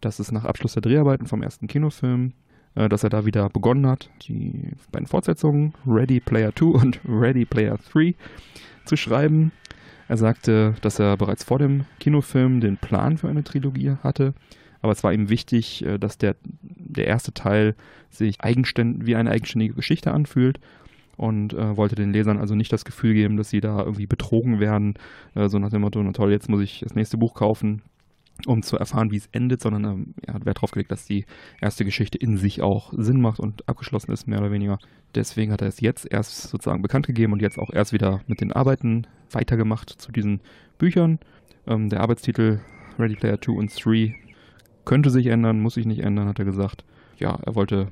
dass 0.00 0.20
es 0.20 0.30
nach 0.30 0.44
Abschluss 0.44 0.74
der 0.74 0.82
Dreharbeiten 0.82 1.26
vom 1.26 1.42
ersten 1.42 1.66
Kinofilm, 1.66 2.34
äh, 2.76 2.88
dass 2.88 3.02
er 3.02 3.10
da 3.10 3.26
wieder 3.26 3.48
begonnen 3.48 3.86
hat, 3.86 4.10
die 4.22 4.70
beiden 4.92 5.08
Fortsetzungen, 5.08 5.74
Ready 5.86 6.20
Player 6.20 6.54
2 6.54 6.66
und 6.66 7.00
Ready 7.08 7.46
Player 7.46 7.78
3, 7.92 8.14
zu 8.84 8.96
schreiben. 8.96 9.50
Er 10.06 10.18
sagte, 10.18 10.74
dass 10.82 11.00
er 11.00 11.16
bereits 11.16 11.42
vor 11.42 11.58
dem 11.58 11.84
Kinofilm 11.98 12.60
den 12.60 12.76
Plan 12.76 13.18
für 13.18 13.28
eine 13.28 13.42
Trilogie 13.42 13.96
hatte, 14.04 14.34
aber 14.86 14.92
es 14.92 15.04
war 15.04 15.12
ihm 15.12 15.28
wichtig, 15.28 15.84
äh, 15.84 15.98
dass 15.98 16.16
der, 16.16 16.36
der 16.42 17.06
erste 17.06 17.34
Teil 17.34 17.74
sich 18.10 18.40
eigenständ, 18.40 19.04
wie 19.04 19.16
eine 19.16 19.30
eigenständige 19.30 19.74
Geschichte 19.74 20.12
anfühlt 20.12 20.60
und 21.16 21.54
äh, 21.54 21.76
wollte 21.76 21.96
den 21.96 22.12
Lesern 22.12 22.38
also 22.38 22.54
nicht 22.54 22.72
das 22.72 22.84
Gefühl 22.84 23.14
geben, 23.14 23.36
dass 23.36 23.50
sie 23.50 23.60
da 23.60 23.80
irgendwie 23.80 24.06
betrogen 24.06 24.60
werden, 24.60 24.94
äh, 25.34 25.48
so 25.48 25.58
nach 25.58 25.70
dem 25.70 25.80
Motto, 25.80 26.02
na 26.02 26.12
toll, 26.12 26.30
jetzt 26.30 26.48
muss 26.48 26.60
ich 26.60 26.80
das 26.80 26.94
nächste 26.94 27.16
Buch 27.16 27.34
kaufen, 27.34 27.82
um 28.46 28.62
zu 28.62 28.76
erfahren, 28.76 29.10
wie 29.10 29.16
es 29.16 29.28
endet, 29.32 29.60
sondern 29.60 29.84
ähm, 29.84 30.14
er 30.24 30.34
hat 30.34 30.44
Wert 30.44 30.58
darauf 30.58 30.70
gelegt, 30.70 30.92
dass 30.92 31.06
die 31.06 31.24
erste 31.60 31.84
Geschichte 31.84 32.18
in 32.18 32.36
sich 32.36 32.62
auch 32.62 32.92
Sinn 32.96 33.20
macht 33.20 33.40
und 33.40 33.68
abgeschlossen 33.68 34.12
ist, 34.12 34.28
mehr 34.28 34.38
oder 34.38 34.52
weniger. 34.52 34.78
Deswegen 35.14 35.52
hat 35.52 35.62
er 35.62 35.68
es 35.68 35.80
jetzt 35.80 36.06
erst 36.10 36.42
sozusagen 36.50 36.82
bekannt 36.82 37.06
gegeben 37.06 37.32
und 37.32 37.42
jetzt 37.42 37.58
auch 37.58 37.70
erst 37.72 37.92
wieder 37.92 38.20
mit 38.26 38.40
den 38.40 38.52
Arbeiten 38.52 39.06
weitergemacht 39.30 39.90
zu 39.90 40.12
diesen 40.12 40.40
Büchern. 40.78 41.18
Ähm, 41.66 41.88
der 41.88 42.00
Arbeitstitel 42.00 42.60
Ready 42.98 43.16
Player 43.16 43.40
2 43.40 43.52
und 43.52 43.84
3 43.84 44.14
könnte 44.86 45.10
sich 45.10 45.26
ändern, 45.26 45.60
muss 45.60 45.74
sich 45.74 45.84
nicht 45.84 46.00
ändern, 46.00 46.28
hat 46.28 46.38
er 46.38 46.46
gesagt. 46.46 46.84
Ja, 47.18 47.38
er 47.44 47.54
wollte 47.54 47.88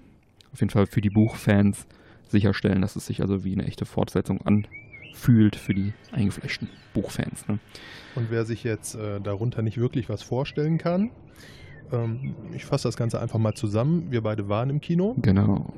auf 0.52 0.60
jeden 0.60 0.70
Fall 0.70 0.86
für 0.86 1.02
die 1.02 1.10
Buchfans 1.10 1.86
sicherstellen, 2.28 2.80
dass 2.80 2.96
es 2.96 3.04
sich 3.04 3.20
also 3.20 3.44
wie 3.44 3.52
eine 3.52 3.66
echte 3.66 3.84
Fortsetzung 3.84 4.40
anfühlt 4.42 5.56
für 5.56 5.74
die 5.74 5.92
eingefleischten 6.12 6.68
Buchfans. 6.94 7.46
Ne? 7.48 7.58
Und 8.14 8.30
wer 8.30 8.46
sich 8.46 8.64
jetzt 8.64 8.94
äh, 8.94 9.20
darunter 9.20 9.60
nicht 9.60 9.76
wirklich 9.76 10.08
was 10.08 10.22
vorstellen 10.22 10.78
kann, 10.78 11.10
ähm, 11.92 12.34
ich 12.54 12.64
fasse 12.64 12.88
das 12.88 12.96
Ganze 12.96 13.20
einfach 13.20 13.38
mal 13.38 13.54
zusammen. 13.54 14.10
Wir 14.10 14.22
beide 14.22 14.48
waren 14.48 14.70
im 14.70 14.80
Kino. 14.80 15.14
Genau. 15.20 15.72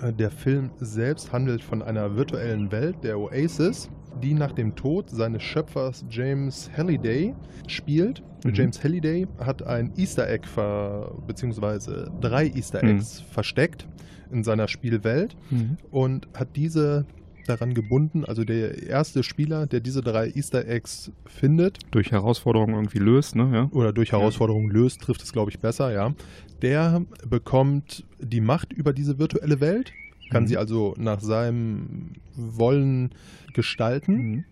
Äh, 0.00 0.12
der 0.12 0.30
Film 0.30 0.70
selbst 0.78 1.32
handelt 1.32 1.62
von 1.62 1.82
einer 1.82 2.16
virtuellen 2.16 2.70
Welt, 2.70 2.96
der 3.02 3.18
Oasis, 3.18 3.90
die 4.22 4.34
nach 4.34 4.52
dem 4.52 4.74
Tod 4.74 5.10
seines 5.10 5.42
Schöpfers 5.42 6.04
James 6.10 6.70
Halliday 6.76 7.34
spielt. 7.66 8.22
Mhm. 8.44 8.54
James 8.54 8.82
Halliday 8.82 9.26
hat 9.38 9.62
ein 9.62 9.92
Easter 9.96 10.28
Egg 10.28 10.46
ver 10.46 11.12
beziehungsweise 11.26 12.10
drei 12.20 12.46
Easter 12.48 12.82
Mhm. 12.84 12.96
Eggs 12.96 13.20
versteckt 13.20 13.86
in 14.30 14.44
seiner 14.44 14.68
Spielwelt 14.68 15.36
Mhm. 15.50 15.76
und 15.90 16.28
hat 16.36 16.48
diese 16.56 17.06
daran 17.46 17.72
gebunden, 17.72 18.26
also 18.26 18.44
der 18.44 18.82
erste 18.82 19.22
Spieler, 19.22 19.66
der 19.66 19.80
diese 19.80 20.02
drei 20.02 20.28
Easter 20.32 20.68
Eggs 20.68 21.10
findet 21.24 21.78
Durch 21.92 22.12
Herausforderungen 22.12 22.74
irgendwie 22.74 22.98
löst, 22.98 23.36
ne? 23.36 23.48
Ja. 23.52 23.68
oder 23.72 23.94
durch 23.94 24.12
Herausforderungen 24.12 24.68
löst, 24.70 25.00
trifft 25.00 25.22
es, 25.22 25.32
glaube 25.32 25.50
ich, 25.50 25.58
besser, 25.58 25.90
ja. 25.90 26.12
Der 26.60 27.00
bekommt 27.26 28.04
die 28.20 28.42
Macht 28.42 28.74
über 28.74 28.92
diese 28.92 29.18
virtuelle 29.18 29.60
Welt, 29.60 29.92
kann 30.30 30.44
Mhm. 30.44 30.46
sie 30.48 30.56
also 30.56 30.94
nach 30.98 31.20
seinem 31.20 32.12
Wollen 32.36 33.10
gestalten, 33.54 34.14
Mhm. 34.16 34.44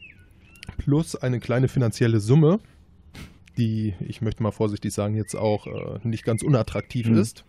plus 0.78 1.16
eine 1.16 1.40
kleine 1.40 1.68
finanzielle 1.68 2.20
Summe, 2.20 2.58
die, 3.56 3.94
ich 4.00 4.20
möchte 4.20 4.42
mal 4.42 4.50
vorsichtig 4.52 4.92
sagen, 4.92 5.14
jetzt 5.14 5.34
auch 5.34 5.66
äh, 5.66 5.98
nicht 6.06 6.24
ganz 6.24 6.42
unattraktiv 6.42 7.08
Mhm. 7.08 7.18
ist. 7.18 7.44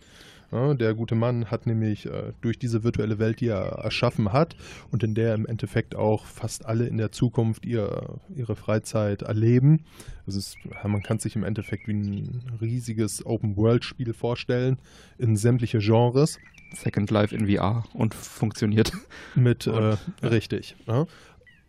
Ja, 0.49 0.73
der 0.75 0.93
gute 0.93 1.13
Mann 1.15 1.51
hat 1.51 1.65
nämlich 1.67 2.05
äh, 2.05 2.31
durch 2.39 2.57
diese 2.57 2.81
virtuelle 2.85 3.19
Welt, 3.19 3.41
die 3.41 3.47
er 3.49 3.63
erschaffen 3.83 4.31
hat 4.31 4.55
und 4.91 5.03
in 5.03 5.13
der 5.13 5.35
im 5.35 5.45
Endeffekt 5.45 5.93
auch 5.93 6.23
fast 6.25 6.65
alle 6.65 6.87
in 6.87 6.95
der 6.95 7.11
Zukunft 7.11 7.65
ihr, 7.65 8.17
ihre 8.33 8.55
Freizeit 8.55 9.23
erleben. 9.23 9.81
Es 10.25 10.35
ist, 10.37 10.55
ja, 10.63 10.87
man 10.87 11.03
kann 11.03 11.19
sich 11.19 11.35
im 11.35 11.43
Endeffekt 11.43 11.89
wie 11.89 11.93
ein 11.93 12.43
riesiges 12.61 13.25
Open-World-Spiel 13.25 14.13
vorstellen, 14.13 14.77
in 15.17 15.35
sämtliche 15.35 15.79
Genres. 15.79 16.39
Second 16.73 17.09
Life 17.11 17.35
in 17.35 17.47
VR 17.47 17.83
und 17.93 18.13
funktioniert. 18.13 18.91
Mit, 19.35 19.67
Und, 19.67 19.75
äh, 19.75 19.89
ja. 20.21 20.27
richtig. 20.27 20.75
Ja. 20.87 21.05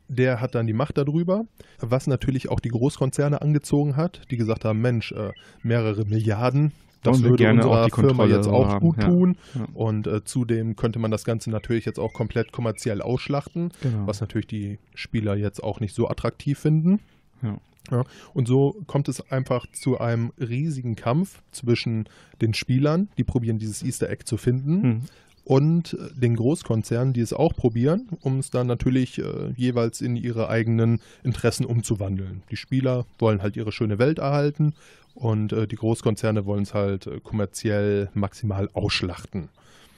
Der 0.09 0.41
hat 0.41 0.55
dann 0.55 0.67
die 0.67 0.73
Macht 0.73 0.97
darüber, 0.97 1.45
was 1.81 2.07
natürlich 2.07 2.49
auch 2.49 2.61
die 2.61 2.71
Großkonzerne 2.71 3.43
angezogen 3.43 3.97
hat, 3.97 4.23
die 4.31 4.37
gesagt 4.39 4.65
haben, 4.65 4.81
Mensch, 4.81 5.13
äh, 5.13 5.33
mehrere 5.63 6.05
Milliarden, 6.07 6.73
das 7.03 7.23
würde 7.23 7.37
gerne 7.37 7.61
unserer 7.63 7.85
auch 7.85 7.91
die 7.91 8.01
Firma 8.01 8.25
jetzt 8.27 8.49
auch 8.49 8.69
haben, 8.69 8.81
gut 8.81 8.97
ja. 8.99 9.05
tun. 9.09 9.37
Ja. 9.55 9.67
Und 9.75 10.07
äh, 10.07 10.25
zudem 10.25 10.77
könnte 10.77 10.99
man 10.99 11.11
das 11.11 11.25
Ganze 11.25 11.51
natürlich 11.51 11.85
jetzt 11.85 11.99
auch 11.99 12.13
komplett 12.13 12.53
kommerziell 12.53 13.03
ausschlachten, 13.03 13.71
Genau. 13.83 14.07
was 14.07 14.21
natürlich 14.21 14.47
die 14.47 14.79
Spieler 14.95 15.37
jetzt 15.37 15.63
auch 15.63 15.81
nicht 15.81 15.95
so 15.95 16.09
attraktiv 16.09 16.59
finden. 16.59 17.01
Ja. 17.43 17.59
Ja, 17.91 18.05
und 18.35 18.47
so 18.49 18.77
kommt 18.87 19.09
es 19.09 19.31
einfach 19.31 19.67
zu 19.73 19.99
einem 19.99 20.33
riesigen 20.39 20.95
Kampf 20.97 21.41
zwischen 21.53 22.09
den 22.43 22.53
Spielern, 22.55 23.09
die 23.17 23.25
probieren, 23.25 23.59
dieses 23.59 23.83
Easter 23.83 24.11
Egg 24.11 24.25
zu 24.27 24.37
finden, 24.37 24.81
Mhm. 24.83 25.01
und 25.45 25.95
äh, 25.95 26.21
den 26.21 26.37
Großkonzernen, 26.37 27.15
die 27.15 27.23
es 27.23 27.33
auch 27.33 27.55
probieren, 27.55 28.09
um 28.21 28.39
es 28.39 28.51
dann 28.51 28.67
natürlich 28.67 29.19
äh, 29.19 29.51
jeweils 29.57 30.03
in 30.03 30.17
ihre 30.17 30.49
eigenen 30.51 31.01
Interessen 31.25 31.65
umzuwandeln. 31.65 32.43
Die 32.51 32.57
Spieler 32.57 33.07
wollen 33.19 33.41
halt 33.41 33.57
ihre 33.57 33.73
schöne 33.73 33.99
Welt 33.99 34.19
erhalten 34.19 34.75
und 35.15 35.53
äh, 35.55 35.67
die 35.67 35.77
Großkonzerne 35.77 36.45
wollen 36.45 36.65
es 36.65 36.75
halt 36.75 37.07
äh, 37.07 37.21
kommerziell 37.21 38.11
maximal 38.15 38.69
ausschlachten. 38.75 39.49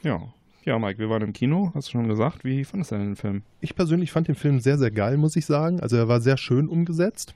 ja. 0.03 0.21
Ja, 0.67 0.79
Mike, 0.79 0.99
wir 0.99 1.09
waren 1.09 1.23
im 1.23 1.33
Kino, 1.33 1.71
hast 1.75 1.89
du 1.89 1.93
schon 1.93 2.07
gesagt. 2.07 2.45
Wie 2.45 2.65
fandest 2.67 2.91
du 2.91 2.97
denn 2.97 3.07
den 3.07 3.17
Film? 3.17 3.43
Ich 3.63 3.75
persönlich 3.75 4.13
fand 4.13 4.29
den 4.29 4.35
Film 4.35 4.61
sehr, 4.61 4.77
sehr 4.77 4.91
geil, 4.91 5.17
muss 5.17 5.35
ich 5.35 5.47
sagen. 5.47 5.81
Also 5.81 5.97
er 5.97 6.07
war 6.07 6.21
sehr 6.21 6.37
schön 6.37 6.69
umgesetzt. 6.69 7.35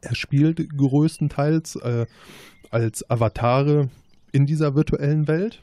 Er 0.00 0.14
spielt 0.14 0.76
größtenteils 0.76 1.76
äh, 1.76 2.06
als 2.70 3.08
Avatare 3.10 3.88
in 4.32 4.46
dieser 4.46 4.74
virtuellen 4.74 5.28
Welt, 5.28 5.62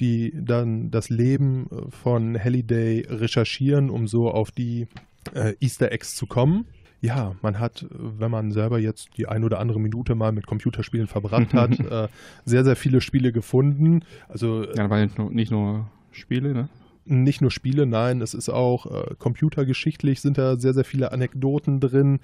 die 0.00 0.32
dann 0.34 0.90
das 0.90 1.10
Leben 1.10 1.66
äh, 1.70 1.90
von 1.90 2.38
Halliday 2.38 3.06
recherchieren, 3.08 3.90
um 3.90 4.06
so 4.06 4.30
auf 4.30 4.50
die 4.50 4.86
äh, 5.34 5.54
Easter 5.60 5.92
Eggs 5.92 6.14
zu 6.14 6.26
kommen. 6.26 6.66
Ja, 7.00 7.34
man 7.42 7.58
hat, 7.58 7.82
äh, 7.82 7.86
wenn 7.90 8.30
man 8.30 8.52
selber 8.52 8.78
jetzt 8.78 9.10
die 9.16 9.26
ein 9.26 9.44
oder 9.44 9.58
andere 9.58 9.80
Minute 9.80 10.14
mal 10.14 10.32
mit 10.32 10.46
Computerspielen 10.46 11.08
verbracht 11.08 11.52
hat, 11.54 11.78
äh, 11.78 12.08
sehr, 12.44 12.64
sehr 12.64 12.76
viele 12.76 13.00
Spiele 13.00 13.32
gefunden. 13.32 14.04
Also 14.28 14.64
Ja, 14.64 14.88
waren 14.88 15.02
nicht 15.02 15.18
nur, 15.18 15.30
nicht 15.30 15.50
nur 15.50 15.90
Spiele, 16.12 16.54
ne? 16.54 16.68
Nicht 17.04 17.40
nur 17.40 17.50
Spiele, 17.50 17.86
nein, 17.86 18.20
es 18.20 18.34
ist 18.34 18.48
auch 18.48 18.86
äh, 18.86 19.14
computergeschichtlich 19.18 20.20
sind 20.20 20.38
da 20.38 20.56
sehr, 20.56 20.74
sehr 20.74 20.84
viele 20.84 21.12
Anekdoten 21.12 21.80
drin. 21.80 22.20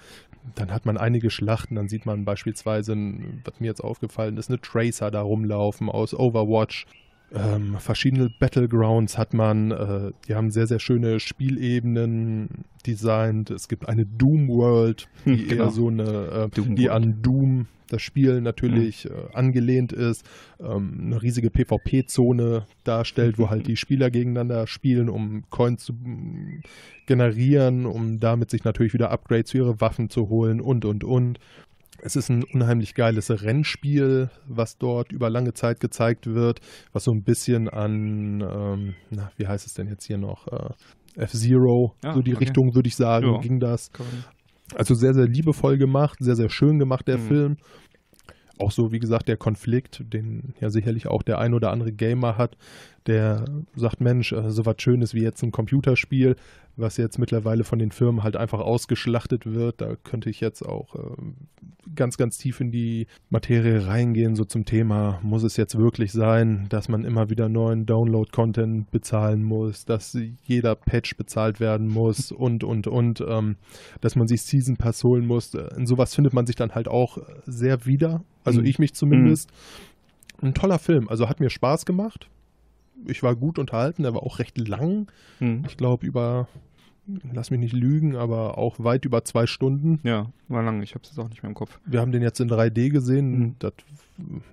Dann 0.55 0.71
hat 0.73 0.87
man 0.87 0.97
einige 0.97 1.31
Schlachten, 1.31 1.75
dann 1.75 1.89
sieht 1.89 2.07
man 2.07 2.25
beispielsweise, 2.25 2.97
was 3.45 3.61
mir 3.61 3.67
jetzt 3.67 3.83
aufgefallen 3.83 4.37
ist, 4.37 4.49
eine 4.49 4.61
Tracer 4.61 5.11
da 5.11 5.21
rumlaufen 5.21 5.89
aus 5.89 6.15
Overwatch. 6.15 6.87
Ähm, 7.35 7.77
verschiedene 7.79 8.31
Battlegrounds 8.31 9.19
hat 9.19 9.35
man, 9.35 9.71
äh, 9.71 10.13
die 10.27 10.35
haben 10.35 10.51
sehr, 10.51 10.67
sehr 10.67 10.79
schöne 10.79 11.21
Spielebenen 11.21 12.65
designt. 12.87 13.51
Es 13.51 13.69
gibt 13.69 13.89
eine 13.89 14.07
Doom 14.07 14.49
World, 14.49 15.09
die 15.27 15.47
Genau. 15.47 15.65
eher 15.65 15.71
so 15.71 15.89
eine, 15.89 16.51
äh, 16.57 16.75
die 16.75 16.89
an 16.91 17.21
Doom, 17.23 17.67
das 17.91 18.03
Spiel 18.03 18.41
natürlich 18.41 19.07
äh, 19.07 19.11
angelehnt 19.33 19.93
ist, 19.93 20.25
ähm, 20.61 21.01
eine 21.07 21.23
riesige 21.23 21.51
PvP-Zone 21.51 22.67
darstellt, 22.85 23.39
wo 23.39 23.51
halt 23.51 23.67
die 23.67 23.77
Spieler 23.77 24.11
gegeneinander 24.11 24.67
spielen, 24.67 25.09
um 25.09 25.45
Coins 25.51 25.85
zu 25.85 25.95
mm, 25.95 26.63
generieren, 27.07 27.87
um 27.87 28.21
damit 28.21 28.51
sich 28.51 28.65
natürlich 28.65 28.93
wieder 28.93 29.11
Upgrades 29.11 29.53
für 29.53 29.59
ihre 29.59 29.81
Waffen 29.81 30.11
zu 30.11 30.29
holen 30.29 30.61
und, 30.61 30.85
und, 30.85 31.05
und. 31.05 31.39
Es 32.01 32.15
ist 32.15 32.29
ein 32.29 32.45
unheimlich 32.45 32.95
geiles 32.95 33.29
Rennspiel, 33.43 34.31
was 34.47 34.79
dort 34.79 35.11
über 35.11 35.31
lange 35.31 35.53
Zeit 35.55 35.81
gezeigt 35.81 36.27
wird, 36.27 36.61
was 36.93 37.05
so 37.05 37.11
ein 37.13 37.23
bisschen 37.25 37.69
an, 37.69 38.41
ähm, 38.41 38.95
na, 39.11 39.33
wie 39.37 39.47
heißt 39.49 39.67
es 39.67 39.75
denn 39.75 39.89
jetzt 39.89 40.05
hier 40.07 40.19
noch? 40.19 40.47
Äh, 40.47 40.71
F-Zero, 41.23 41.95
Ah, 42.05 42.15
so 42.15 42.23
die 42.23 42.35
okay. 42.35 42.45
Richtung 42.45 42.75
würde 42.77 42.87
ich 42.89 42.95
sagen, 42.95 43.27
Ja. 43.33 43.39
ging 43.41 43.59
das. 43.59 43.91
Also 44.77 44.95
sehr, 44.95 45.15
sehr 45.15 45.27
liebevoll 45.27 45.77
gemacht, 45.79 46.19
sehr, 46.21 46.37
sehr 46.37 46.51
schön 46.51 46.79
gemacht, 46.79 47.09
der 47.09 47.19
Mhm. 47.19 47.27
Film. 47.27 47.57
Auch 48.61 48.71
so, 48.71 48.93
wie 48.93 48.99
gesagt, 48.99 49.27
der 49.29 49.37
Konflikt, 49.37 50.03
den 50.13 50.55
ja 50.61 50.69
sicherlich 50.71 51.07
auch 51.09 51.23
der 51.23 51.39
ein 51.39 51.55
oder 51.55 51.71
andere 51.73 51.93
Gamer 51.93 52.37
hat, 52.39 52.57
der 53.07 53.45
sagt, 53.75 54.01
Mensch, 54.01 54.33
äh, 54.33 54.51
so 54.51 54.67
was 54.67 54.77
Schönes 54.79 55.15
wie 55.15 55.23
jetzt 55.23 55.43
ein 55.43 55.53
Computerspiel, 55.53 56.37
was 56.77 56.97
jetzt 56.97 57.19
mittlerweile 57.19 57.65
von 57.65 57.79
den 57.81 57.91
Firmen 57.91 58.23
halt 58.23 58.37
einfach 58.37 58.61
ausgeschlachtet 58.61 59.47
wird. 59.47 59.81
Da 59.81 59.97
könnte 59.97 60.31
ich 60.31 60.41
jetzt 60.41 60.63
auch 60.63 60.95
äh, 60.95 61.17
ganz, 61.97 62.17
ganz 62.19 62.39
tief 62.39 62.61
in 62.61 62.71
die 62.71 63.07
Materie 63.31 63.87
reingehen, 63.87 64.37
so 64.37 64.45
zum 64.45 64.65
Thema, 64.65 65.19
muss 65.23 65.43
es 65.43 65.57
jetzt 65.57 65.77
wirklich 65.77 66.13
sein, 66.13 66.67
dass 66.69 66.89
man 66.89 67.05
immer 67.05 67.31
wieder 67.31 67.49
neuen 67.49 67.85
Download-Content 67.87 68.91
bezahlen 68.93 69.43
muss, 69.43 69.87
dass 69.87 70.17
jeder 70.45 70.77
Patch 70.77 71.17
bezahlt 71.17 71.59
werden 71.61 71.89
muss 71.89 72.31
und, 72.31 72.63
und, 72.63 72.87
und, 72.87 73.25
ähm, 73.27 73.57
dass 74.01 74.15
man 74.15 74.29
sich 74.29 74.43
Season 74.43 74.77
Pass 74.77 75.03
holen 75.03 75.27
muss. 75.27 75.55
In 75.55 75.87
sowas 75.87 76.15
findet 76.15 76.33
man 76.33 76.47
sich 76.47 76.57
dann 76.57 76.75
halt 76.75 76.89
auch 76.89 77.19
sehr 77.47 77.87
wieder, 77.87 78.23
also 78.45 78.61
Mhm. 78.61 78.67
ich 78.67 78.79
mich 78.79 78.95
zumindest. 78.95 79.51
Ein 80.41 80.55
toller 80.55 80.79
Film, 80.79 81.09
also 81.09 81.29
hat 81.29 81.41
mir 81.41 81.51
Spaß 81.51 81.85
gemacht. 81.87 82.29
Ich 83.07 83.23
war 83.23 83.37
gut 83.37 83.59
unterhalten, 83.59 84.05
er 84.05 84.15
war 84.15 84.23
auch 84.23 84.39
recht 84.39 84.59
lang. 84.59 85.11
Hm. 85.39 85.65
Ich 85.67 85.77
glaube 85.77 86.07
über, 86.07 86.49
lass 87.33 87.51
mich 87.51 87.61
nicht 87.61 87.75
lügen, 87.75 88.17
aber 88.17 88.59
auch 88.59 88.79
weit 88.79 89.05
über 89.05 89.25
zwei 89.25 89.47
Stunden. 89.47 90.01
Ja, 90.03 90.31
war 90.49 90.63
lang. 90.63 90.83
Ich 90.83 90.95
habe 90.95 91.03
es 91.05 91.11
jetzt 91.11 91.19
auch 91.19 91.29
nicht 91.29 91.43
mehr 91.43 91.51
im 91.51 91.55
Kopf. 91.55 91.79
Wir 91.87 92.01
haben 92.01 92.13
den 92.13 92.23
jetzt 92.23 92.41
in 92.41 92.49
3D 92.49 92.91
gesehen. 92.91 93.39
Mhm. 93.39 93.55
Das, 93.59 93.73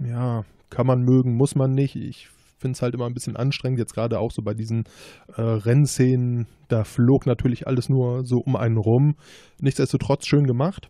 ja, 0.05 0.43
kann 0.69 0.87
man 0.87 1.01
mögen, 1.01 1.35
muss 1.35 1.55
man 1.55 1.73
nicht. 1.73 1.95
Ich 1.95 2.29
finde 2.57 2.75
es 2.75 2.81
halt 2.81 2.95
immer 2.95 3.05
ein 3.05 3.13
bisschen 3.13 3.35
anstrengend, 3.35 3.79
jetzt 3.79 3.93
gerade 3.93 4.19
auch 4.19 4.31
so 4.31 4.41
bei 4.41 4.53
diesen 4.53 4.85
äh, 5.35 5.41
Rennszenen. 5.41 6.47
Da 6.67 6.83
flog 6.83 7.25
natürlich 7.25 7.67
alles 7.67 7.89
nur 7.89 8.25
so 8.25 8.37
um 8.37 8.55
einen 8.55 8.77
rum. 8.77 9.15
Nichtsdestotrotz 9.59 10.25
schön 10.25 10.47
gemacht, 10.47 10.89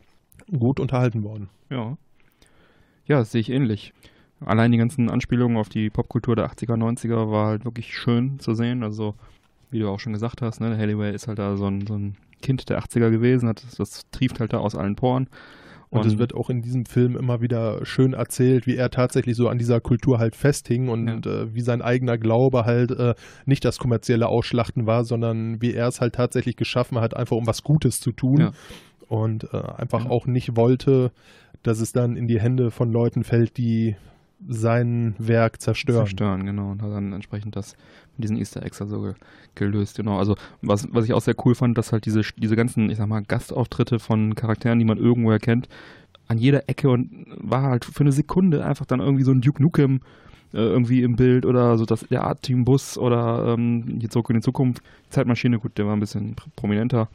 gut 0.58 0.80
unterhalten 0.80 1.24
worden. 1.24 1.50
Ja. 1.70 1.98
Ja, 3.08 3.24
sehe 3.24 3.42
ich 3.42 3.50
ähnlich. 3.50 3.94
Allein 4.44 4.72
die 4.72 4.78
ganzen 4.78 5.10
Anspielungen 5.10 5.58
auf 5.58 5.70
die 5.70 5.90
Popkultur 5.90 6.36
der 6.36 6.50
80er, 6.50 6.76
90er 6.76 7.32
war 7.32 7.48
halt 7.48 7.66
wirklich 7.66 7.96
schön 7.98 8.40
zu 8.40 8.54
sehen. 8.54 8.84
Also, 8.84 9.16
wie 9.72 9.80
du 9.80 9.90
auch 9.90 10.00
schon 10.00 10.14
gesagt 10.14 10.42
hast, 10.42 10.60
ne, 10.60 10.78
Halliway 10.78 11.14
ist 11.14 11.28
halt 11.28 11.40
da 11.40 11.56
so 11.58 11.68
ein, 11.68 11.88
so 11.88 11.96
ein 11.96 12.16
Kind 12.42 12.70
der 12.70 12.80
80er 12.80 13.10
gewesen, 13.12 13.48
hat, 13.50 13.64
das 13.78 14.04
trieft 14.12 14.40
halt 14.40 14.54
da 14.54 14.58
aus 14.58 14.76
allen 14.76 14.96
Poren. 14.96 15.28
Und, 15.90 16.06
es 16.06 16.18
wird 16.18 16.36
auch 16.36 16.50
in 16.50 16.62
diesem 16.62 16.86
Film 16.86 17.16
immer 17.16 17.40
wieder 17.40 17.86
schön 17.86 18.12
erzählt, 18.14 18.68
wie 18.68 18.76
er 18.76 18.90
tatsächlich 18.90 19.38
so 19.38 19.48
an 19.48 19.58
dieser 19.58 19.80
Kultur 19.80 20.20
halt 20.20 20.36
festhing 20.36 20.90
und 20.90 21.26
äh, 21.26 21.56
wie 21.56 21.62
sein 21.62 21.82
eigener 21.82 22.18
Glaube 22.18 22.66
halt 22.66 22.92
äh, 22.92 23.14
nicht 23.46 23.64
das 23.64 23.78
kommerzielle 23.80 24.28
Ausschlachten 24.28 24.86
war, 24.88 25.06
sondern 25.06 25.62
wie 25.62 25.74
er 25.74 25.88
es 25.88 26.02
halt 26.02 26.16
tatsächlich 26.16 26.58
geschaffen 26.58 27.00
hat, 27.00 27.16
einfach 27.16 27.38
um 27.38 27.48
was 27.48 27.64
Gutes 27.64 28.02
zu 28.02 28.12
tun. 28.12 28.40
Ja. 28.42 28.52
Und 29.08 29.46
äh, 29.54 29.58
einfach 29.78 30.04
Ja. 30.06 30.12
auch 30.12 30.26
nicht 30.26 30.58
wollte, 30.58 31.12
dass 31.64 31.80
es 31.80 31.94
dann 31.94 32.18
in 32.18 32.28
die 32.28 32.42
Hände 32.42 32.72
von 32.72 32.92
Leuten 32.92 33.24
fällt, 33.24 33.56
die 33.58 33.96
sein 34.48 35.16
Werk 35.18 35.62
zerstören. 35.62 36.06
zerstören, 36.06 36.46
genau. 36.46 36.72
Und 36.72 36.82
hat 36.82 36.92
dann 36.92 37.14
entsprechend 37.14 37.56
das 37.56 37.76
mit 38.18 38.24
diesen 38.24 38.38
Easter 38.38 38.64
Eggs 38.64 38.82
also 38.82 39.02
ge 39.02 39.14
gelöst, 39.56 39.98
genau. 39.98 40.18
Also 40.18 40.36
was, 40.62 40.88
was 40.92 41.06
ich 41.06 41.14
auch 41.14 41.22
sehr 41.22 41.36
cool 41.46 41.56
fand, 41.56 41.78
dass 41.78 41.92
halt 41.92 42.06
diese, 42.06 42.22
diese 42.38 42.56
ganzen, 42.56 42.90
ich 42.90 42.98
sag 42.98 43.08
mal, 43.08 43.22
Gastauftritte 43.22 44.00
von 44.00 44.36
Charakteren, 44.36 44.80
die 44.80 44.86
man 44.86 44.98
irgendwo 44.98 45.32
erkennt, 45.32 45.70
an 46.28 46.38
jeder 46.38 46.68
Ecke 46.68 46.90
und 46.90 47.26
war 47.38 47.64
halt 47.64 47.86
für 47.86 48.02
eine 48.02 48.12
Sekunde 48.12 48.66
einfach 48.66 48.86
dann 48.86 49.00
irgendwie 49.00 49.24
so 49.24 49.32
ein 49.32 49.42
Duke 49.42 49.62
Nukem 49.62 50.02
äh, 50.56 50.60
irgendwie 50.60 51.04
im 51.04 51.16
Bild 51.16 51.46
oder 51.46 51.78
so 51.78 51.86
das, 51.86 52.02
der 52.10 52.24
Art-Team-Bus 52.24 52.98
oder 52.98 53.54
ähm, 53.58 53.98
hier 54.00 54.10
zurück 54.10 54.30
in 54.30 54.38
die 54.38 54.42
Zukunft, 54.42 54.82
Zeitmaschine, 55.10 55.60
gut, 55.60 55.78
der 55.78 55.86
war 55.86 55.94
ein 55.96 56.00
bisschen 56.00 56.36
pr- 56.36 56.48
prominenter 56.56 57.10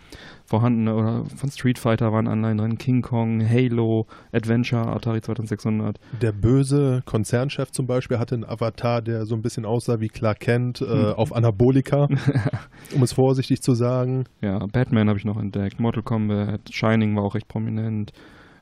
vorhanden, 0.47 0.85
ne? 0.85 0.95
oder 0.95 1.25
von 1.37 1.51
Street 1.51 1.79
Fighter 1.79 2.13
waren 2.13 2.29
Anleihen 2.29 2.59
drin, 2.59 2.79
King 2.79 3.03
Kong, 3.03 3.43
Halo, 3.49 4.07
Adventure, 4.33 4.87
Atari 4.87 5.21
2600. 5.21 5.99
Der 6.23 6.33
böse 6.33 7.03
Konzernchef 7.07 7.71
zum 7.73 7.87
Beispiel 7.87 8.19
hatte 8.19 8.35
einen 8.37 8.45
Avatar, 8.45 9.03
der 9.03 9.27
so 9.27 9.35
ein 9.35 9.43
bisschen 9.43 9.65
aussah 9.65 10.01
wie 10.01 10.09
Clark 10.09 10.41
Kent 10.41 10.81
äh, 10.81 10.85
Hm. 10.87 11.13
auf 11.15 11.35
Anabolika, 11.35 12.09
um 12.95 13.03
es 13.03 13.13
vorsichtig 13.13 13.63
zu 13.63 13.75
sagen. 13.75 14.25
Ja, 14.41 14.59
Batman 14.67 15.09
habe 15.09 15.19
ich 15.19 15.25
noch 15.25 15.39
entdeckt, 15.39 15.81
Mortal 15.81 16.03
Kombat, 16.03 16.61
Shining 16.71 17.17
war 17.17 17.25
auch 17.25 17.35
recht 17.35 17.49
prominent, 17.49 18.13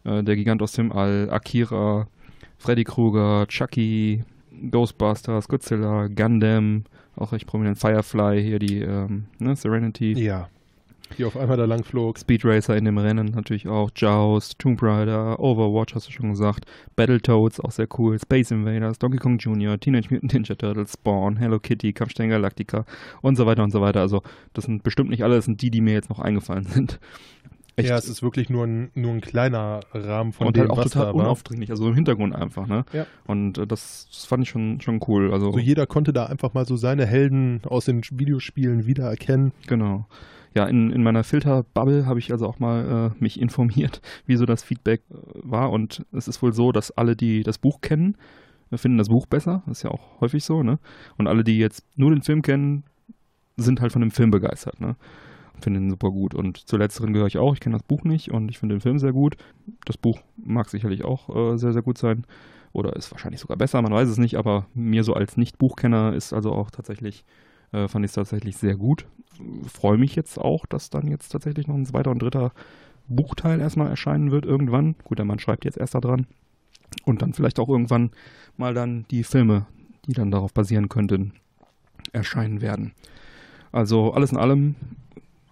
äh, 0.04 0.22
der 0.22 0.36
Gigant 0.36 0.62
aus 0.62 0.72
dem 0.72 0.92
All, 0.92 1.28
Akira, 1.30 2.06
Freddy 2.58 2.84
Krueger, 2.84 3.46
Chucky, 3.48 4.24
Ghostbusters, 4.70 5.48
Godzilla, 5.48 6.08
Gundam, 6.08 6.84
auch 7.16 7.32
recht 7.32 7.46
prominent, 7.46 7.78
Firefly, 7.78 8.42
hier 8.42 8.58
die 8.58 8.80
ähm, 8.80 9.24
ne, 9.38 9.56
Serenity, 9.56 10.12
Ja. 10.12 10.48
Die 11.16 11.24
auf 11.24 11.36
einmal 11.36 11.56
da 11.56 11.64
lang 11.64 11.84
flog. 11.84 12.18
Speed 12.18 12.44
Racer 12.44 12.76
in 12.76 12.84
dem 12.84 12.98
Rennen 12.98 13.26
natürlich 13.34 13.66
auch, 13.66 13.90
Joust, 13.96 14.58
Tomb 14.58 14.82
Raider, 14.82 15.40
Overwatch 15.40 15.94
hast 15.94 16.06
du 16.08 16.12
schon 16.12 16.30
gesagt, 16.30 16.66
Battletoads 16.96 17.60
auch 17.60 17.70
sehr 17.70 17.88
cool, 17.98 18.18
Space 18.18 18.50
Invaders, 18.50 18.98
Donkey 18.98 19.16
Kong 19.16 19.38
Jr., 19.38 19.80
Teenage 19.80 20.08
Mutant 20.10 20.34
Ninja 20.34 20.54
Turtles, 20.54 20.92
Spawn, 20.92 21.36
Hello 21.36 21.58
Kitty, 21.58 21.92
Kampfstein 21.92 22.28
Galactica 22.28 22.84
und 23.22 23.36
so 23.36 23.46
weiter 23.46 23.62
und 23.64 23.70
so 23.70 23.80
weiter. 23.80 24.00
Also 24.00 24.22
das 24.52 24.64
sind 24.64 24.82
bestimmt 24.82 25.08
nicht 25.10 25.24
alle, 25.24 25.36
das 25.36 25.46
sind 25.46 25.62
die, 25.62 25.70
die 25.70 25.80
mir 25.80 25.94
jetzt 25.94 26.10
noch 26.10 26.18
eingefallen 26.18 26.64
sind. 26.64 27.00
Echt 27.78 27.88
Ja, 27.90 27.96
es 27.96 28.08
ist 28.08 28.22
wirklich 28.22 28.50
nur 28.50 28.66
ein, 28.66 28.90
nur 28.94 29.12
ein 29.12 29.20
kleiner 29.20 29.80
Rahmen 29.92 30.32
von 30.32 30.48
und 30.48 30.56
dem, 30.56 30.62
halt 30.62 30.70
auch 30.70 30.78
was 30.78 30.90
total 30.90 31.06
da 31.06 31.14
war. 31.14 31.22
unaufdringlich, 31.24 31.70
also 31.70 31.88
im 31.88 31.94
Hintergrund 31.94 32.34
einfach, 32.34 32.66
ne? 32.66 32.84
Ja. 32.92 33.06
Und 33.26 33.58
äh, 33.58 33.66
das, 33.66 34.08
das 34.12 34.24
fand 34.24 34.42
ich 34.44 34.50
schon, 34.50 34.80
schon 34.80 35.00
cool. 35.08 35.32
Also 35.32 35.52
So 35.52 35.58
jeder 35.58 35.86
konnte 35.86 36.12
da 36.12 36.26
einfach 36.26 36.54
mal 36.54 36.66
so 36.66 36.76
seine 36.76 37.06
Helden 37.06 37.60
aus 37.64 37.84
den 37.86 38.02
Videospielen 38.10 38.86
wiedererkennen. 38.86 39.52
Genau. 39.66 40.06
Ja, 40.54 40.64
in, 40.66 40.90
in 40.90 41.02
meiner 41.02 41.24
Filterbubble 41.24 42.06
habe 42.06 42.18
ich 42.18 42.32
also 42.32 42.46
auch 42.46 42.58
mal 42.58 43.12
äh, 43.12 43.22
mich 43.22 43.40
informiert, 43.40 44.00
wie 44.26 44.36
so 44.36 44.44
das 44.46 44.62
Feedback 44.62 45.02
äh, 45.10 45.14
war. 45.42 45.70
Und 45.70 46.04
es 46.12 46.26
ist 46.28 46.42
wohl 46.42 46.52
so, 46.52 46.72
dass 46.72 46.90
alle, 46.90 47.16
die 47.16 47.42
das 47.42 47.58
Buch 47.58 47.80
kennen, 47.80 48.16
äh, 48.70 48.76
finden 48.76 48.98
das 48.98 49.08
Buch 49.08 49.26
besser. 49.26 49.62
Das 49.66 49.78
ist 49.78 49.82
ja 49.84 49.90
auch 49.90 50.20
häufig 50.20 50.44
so, 50.44 50.62
ne? 50.62 50.78
Und 51.16 51.26
alle, 51.28 51.44
die 51.44 51.58
jetzt 51.58 51.84
nur 51.96 52.10
den 52.10 52.22
Film 52.22 52.42
kennen, 52.42 52.84
sind 53.56 53.80
halt 53.80 53.92
von 53.92 54.00
dem 54.00 54.10
Film 54.10 54.30
begeistert, 54.30 54.80
ne? 54.80 54.96
Finden 55.60 55.84
ihn 55.84 55.90
super 55.90 56.10
gut. 56.10 56.34
Und 56.34 56.56
zu 56.56 56.76
letzteren 56.76 57.12
gehöre 57.12 57.26
ich 57.26 57.38
auch. 57.38 57.54
Ich 57.54 57.60
kenne 57.60 57.76
das 57.76 57.82
Buch 57.82 58.04
nicht 58.04 58.30
und 58.30 58.48
ich 58.50 58.58
finde 58.58 58.76
den 58.76 58.80
Film 58.80 58.98
sehr 58.98 59.12
gut. 59.12 59.36
Das 59.84 59.96
Buch 59.96 60.20
mag 60.36 60.68
sicherlich 60.68 61.04
auch 61.04 61.54
äh, 61.54 61.58
sehr, 61.58 61.72
sehr 61.72 61.82
gut 61.82 61.98
sein. 61.98 62.24
Oder 62.72 62.94
ist 62.96 63.10
wahrscheinlich 63.10 63.40
sogar 63.40 63.56
besser, 63.56 63.80
man 63.82 63.92
weiß 63.92 64.08
es 64.08 64.18
nicht, 64.18 64.36
aber 64.36 64.66
mir 64.74 65.02
so 65.02 65.14
als 65.14 65.36
Nicht-Buchkenner 65.36 66.12
ist 66.12 66.32
also 66.32 66.52
auch 66.52 66.70
tatsächlich, 66.70 67.24
äh, 67.72 67.88
fand 67.88 68.04
ich 68.04 68.10
es 68.10 68.14
tatsächlich 68.14 68.56
sehr 68.56 68.76
gut. 68.76 69.06
Freue 69.66 69.98
mich 69.98 70.14
jetzt 70.14 70.38
auch, 70.38 70.66
dass 70.66 70.90
dann 70.90 71.06
jetzt 71.08 71.30
tatsächlich 71.30 71.66
noch 71.66 71.76
ein 71.76 71.86
zweiter 71.86 72.10
und 72.10 72.20
dritter 72.20 72.52
Buchteil 73.08 73.60
erstmal 73.60 73.88
erscheinen 73.88 74.30
wird 74.30 74.44
irgendwann. 74.44 74.96
Gut, 75.04 75.18
der 75.18 75.24
Mann 75.24 75.38
schreibt 75.38 75.64
jetzt 75.64 75.78
erst 75.78 75.94
da 75.94 76.00
dran. 76.00 76.26
Und 77.04 77.22
dann 77.22 77.32
vielleicht 77.32 77.58
auch 77.58 77.68
irgendwann 77.68 78.10
mal 78.56 78.74
dann 78.74 79.06
die 79.10 79.24
Filme, 79.24 79.66
die 80.06 80.12
dann 80.12 80.30
darauf 80.30 80.52
basieren 80.52 80.88
könnten, 80.88 81.32
erscheinen 82.12 82.60
werden. 82.60 82.92
Also 83.72 84.12
alles 84.12 84.32
in 84.32 84.38
allem 84.38 84.74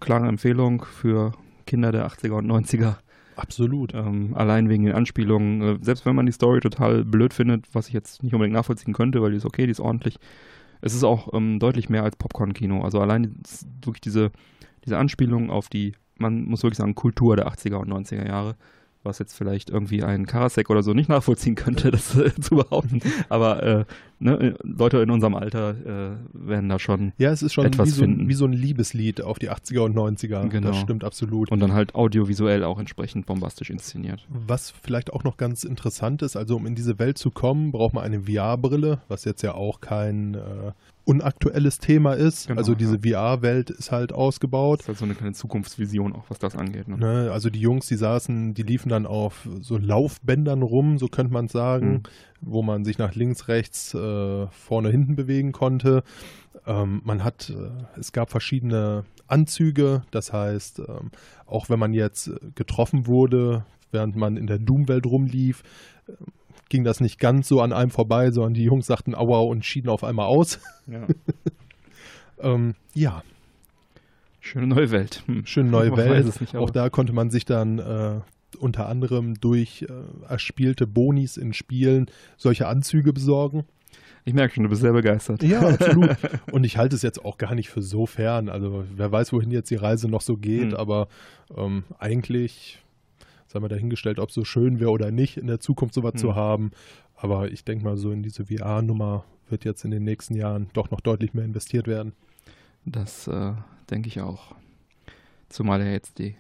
klare 0.01 0.29
Empfehlung 0.29 0.85
für 0.85 1.33
Kinder 1.67 1.93
der 1.93 2.07
80er 2.07 2.33
und 2.33 2.47
90er. 2.47 2.97
Absolut. 3.37 3.95
Ähm, 3.95 4.33
allein 4.35 4.69
wegen 4.69 4.85
den 4.85 4.95
Anspielungen. 4.95 5.63
Äh, 5.63 5.79
selbst 5.83 6.07
wenn 6.07 6.17
man 6.17 6.27
die 6.27 6.33
Story 6.33 6.61
total 6.61 7.05
blöd 7.05 7.35
findet, 7.35 7.67
was 7.75 7.89
ich 7.89 7.95
jetzt 7.95 8.23
nicht 8.23 8.33
unbedingt 8.33 8.55
nachvollziehen 8.55 8.95
könnte, 8.95 9.21
weil 9.21 9.31
die 9.31 9.37
ist 9.37 9.45
okay, 9.45 9.67
die 9.67 9.73
ist 9.73 9.81
ordentlich. 9.81 10.19
Es 10.81 10.95
ist 10.95 11.05
auch 11.05 11.33
ähm, 11.35 11.59
deutlich 11.59 11.89
mehr 11.89 12.03
als 12.03 12.17
Popcorn-Kino. 12.17 12.83
Also 12.83 13.01
allein 13.01 13.37
durch 13.81 14.01
diese, 14.01 14.31
diese 14.85 14.99
Anspielung 14.99 15.51
auf 15.51 15.69
die, 15.69 15.93
man 16.17 16.45
muss 16.45 16.63
wirklich 16.63 16.79
sagen, 16.79 16.95
Kultur 16.95 17.37
der 17.37 17.49
80er 17.49 17.77
und 17.77 17.93
90er 17.93 18.27
Jahre, 18.27 18.57
was 19.07 19.19
jetzt 19.19 19.35
vielleicht 19.35 19.71
irgendwie 19.71 20.03
ein 20.03 20.27
Karasek 20.27 20.69
oder 20.71 20.83
so 20.83 20.93
nicht 20.93 21.09
nachvollziehen 21.09 21.55
könnte, 21.55 21.91
das 21.93 22.17
äh, 22.17 22.33
zu 22.41 22.57
behaupten. 22.57 23.01
Aber 23.29 23.63
äh, 23.63 23.85
ne, 24.19 24.57
Leute 24.63 24.99
in 24.99 25.11
unserem 25.11 25.35
Alter 25.35 25.71
äh, 25.71 26.17
werden 26.33 26.69
da 26.69 26.79
schon 26.79 27.13
Ja, 27.19 27.31
es 27.31 27.43
ist 27.43 27.55
schon 27.55 27.67
etwas 27.67 27.89
wie 27.89 27.93
so, 27.93 28.03
ein, 28.03 28.11
finden. 28.11 28.29
wie 28.29 28.35
so 28.35 28.45
ein 28.45 28.53
Liebeslied 28.53 29.23
auf 29.23 29.39
die 29.39 29.51
80er 29.51 29.81
und 29.81 29.97
90er. 29.97 30.49
Genau. 30.49 30.69
Das 30.69 30.79
stimmt 30.79 31.05
absolut. 31.05 31.51
und 31.51 31.61
dann 31.61 31.73
halt 31.73 31.95
audiovisuell 31.95 32.65
auch 32.65 32.79
entsprechend 32.79 33.27
bombastisch 33.27 33.71
inszeniert. 33.71 34.27
Was 34.29 34.71
vielleicht 34.71 35.13
auch 35.13 35.25
noch 35.25 35.37
ganz 35.37 35.65
interessant 35.65 36.23
ist, 36.23 36.37
also 36.37 36.57
um 36.57 36.67
in 36.67 36.75
diese 36.75 36.99
Welt 36.99 37.19
zu 37.19 37.31
kommen, 37.31 37.73
braucht 37.73 37.95
man 37.95 38.05
eine 38.05 38.23
VR-Brille, 38.23 39.01
was 39.09 39.25
jetzt 39.25 39.43
ja 39.43 39.55
auch 39.55 39.81
kein 39.81 40.35
äh, 40.35 40.73
unaktuelles 41.07 41.79
Thema 41.79 42.15
ist. 42.15 42.49
Genau, 42.49 42.59
also 42.59 42.73
ja. 42.73 42.79
diese 42.79 42.99
VR-Welt 42.99 43.71
ist 43.71 43.93
halt 43.93 44.13
ausgebaut. 44.13 44.81
Das 44.81 44.85
ist 44.85 44.89
halt 44.89 44.99
so 44.99 45.05
eine 45.05 45.15
kleine 45.15 45.33
Zukunftsvision 45.33 46.13
auch, 46.13 46.25
was 46.29 46.39
das 46.39 46.57
angeht. 46.57 46.89
Ne? 46.89 46.99
Ne, 46.99 47.31
also 47.33 47.49
die 47.49 47.61
Jungs, 47.61 47.87
die 47.87 47.95
saßen, 47.97 48.55
die 48.55 48.63
liefen 48.63 48.89
dann 48.89 49.07
auf 49.07 49.49
so 49.61 49.79
Laufbändern 49.79 50.63
rum, 50.63 50.99
so 50.99 51.07
könnte 51.09 51.33
man 51.33 51.49
sagen, 51.49 51.87
Mhm. 51.93 52.03
wo 52.41 52.63
man 52.63 52.85
sich 52.85 52.99
nach 52.99 53.15
links, 53.15 53.49
rechts, 53.49 53.95
äh, 53.95 54.47
vorne, 54.49 54.91
hinten 54.91 55.15
bewegen 55.17 55.53
konnte. 55.53 56.03
Ähm, 56.67 57.01
man 57.05 57.23
hat, 57.23 57.51
äh, 57.51 57.99
es 57.99 58.11
gab 58.13 58.31
verschiedene 58.31 59.05
Anzüge, 59.29 60.03
das 60.11 60.33
heißt, 60.33 60.81
ähm, 60.81 61.13
auch 61.47 61.71
wenn 61.71 61.79
man 61.79 61.95
jetzt 61.95 62.29
äh, 62.29 62.39
getroffen 62.57 63.07
wurde, 63.07 63.65
während 63.93 64.17
man 64.17 64.37
in 64.37 64.49
der 64.49 64.59
Doom-Welt 64.59 65.07
rumlief, 65.07 65.63
ging 66.69 66.85
das 66.85 67.01
nicht 67.01 67.19
ganz 67.19 67.49
so 67.49 67.61
an 67.61 67.73
einem 67.73 67.91
vorbei, 67.91 68.31
sondern 68.31 68.55
die 68.55 68.65
Jungs 68.65 68.87
sagten 68.87 69.15
Aua 69.15 69.41
und 69.41 69.65
schieden 69.65 69.89
auf 69.89 70.05
einmal 70.05 70.27
aus. 70.27 70.61
Ja. 70.87 71.07
Ähm, 72.39 72.75
ja, 72.93 73.23
Schöne 74.41 74.67
neue 74.69 74.91
Welt. 74.91 75.23
Hm. 75.27 75.45
schöne 75.45 75.71
neue 75.71 75.97
Welt. 75.97 76.27
es 76.27 76.41
nicht, 76.41 76.55
Auch 76.55 76.71
da 76.71 76.89
konnte 76.89 77.13
man 77.13 77.31
sich 77.31 77.45
dann 77.47 77.79
äh, 77.79 78.21
unter 78.59 78.89
anderem 78.89 79.41
durch 79.41 79.87
äh, 79.89 80.29
erspielte 80.29 80.87
Bonis 80.87 81.37
in 81.37 81.53
Spielen 81.53 82.07
solche 82.37 82.69
Anzüge 82.69 83.13
besorgen. 83.13 83.65
Ich 84.25 84.35
merke 84.35 84.55
schon, 84.55 84.65
du 84.65 84.71
bist 84.71 84.83
sehr 84.83 84.93
begeistert. 84.93 85.43
Ja, 85.43 85.61
absolut. 85.61 86.17
Und 86.53 86.65
ich 86.65 86.77
halte 86.77 86.95
es 86.95 87.03
jetzt 87.03 87.25
auch 87.25 87.39
gar 87.39 87.55
nicht 87.55 87.71
für 87.71 87.83
so 87.83 88.07
fern. 88.07 88.49
Also 88.49 88.85
wer 88.95 89.11
weiß, 89.11 89.33
wohin 89.33 89.51
jetzt 89.51 89.71
die 89.71 89.77
Reise 89.77 90.09
noch 90.09 90.21
so 90.21 90.37
geht, 90.37 90.73
Hm. 90.73 90.75
aber 90.75 91.09
ähm, 91.57 91.85
eigentlich, 91.99 92.81
sagen 93.49 93.65
wir 93.65 93.69
dahingestellt, 93.69 94.19
ob 94.19 94.29
es 94.31 94.35
so 94.35 94.45
schön 94.45 94.81
wäre 94.81 94.91
oder 94.91 95.11
nicht, 95.11 95.37
in 95.37 95.47
der 95.47 95.61
Zukunft 95.61 95.95
sowas 95.95 96.15
Hm. 96.15 96.19
zu 96.21 96.35
haben. 96.35 96.71
Aber 97.17 97.51
ich 97.51 97.65
denke 97.65 97.85
mal, 97.85 97.97
so 97.97 98.11
in 98.11 98.23
diese 98.23 98.47
VR-Nummer 98.47 99.25
wird 99.49 99.65
jetzt 99.65 99.85
in 99.85 99.91
den 99.91 100.05
nächsten 100.05 100.35
Jahren 100.35 100.69
doch 100.75 100.91
noch 100.91 101.01
deutlich 101.01 101.33
mehr 101.35 101.45
investiert 101.45 101.87
werden. 101.87 102.13
Das 102.85 103.27
äh, 103.29 103.53
denke 103.91 104.09
ich 104.09 104.21
auch. 104.21 104.55
Zumal 105.49 105.81
ja 105.81 105.91
jetzt 105.93 106.19
die 106.19 106.35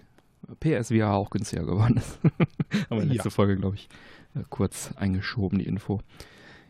PSVR 0.60 1.12
auch 1.12 1.30
günstiger 1.30 1.64
geworden 1.64 1.96
ist. 1.96 2.18
Aber 2.90 3.02
in 3.02 3.08
Ja. 3.08 3.14
letzte 3.14 3.30
Folge, 3.30 3.56
glaube 3.56 3.76
ich, 3.76 3.88
äh, 4.34 4.40
kurz 4.50 4.92
eingeschoben, 4.96 5.58
die 5.58 5.66
Info. 5.66 6.00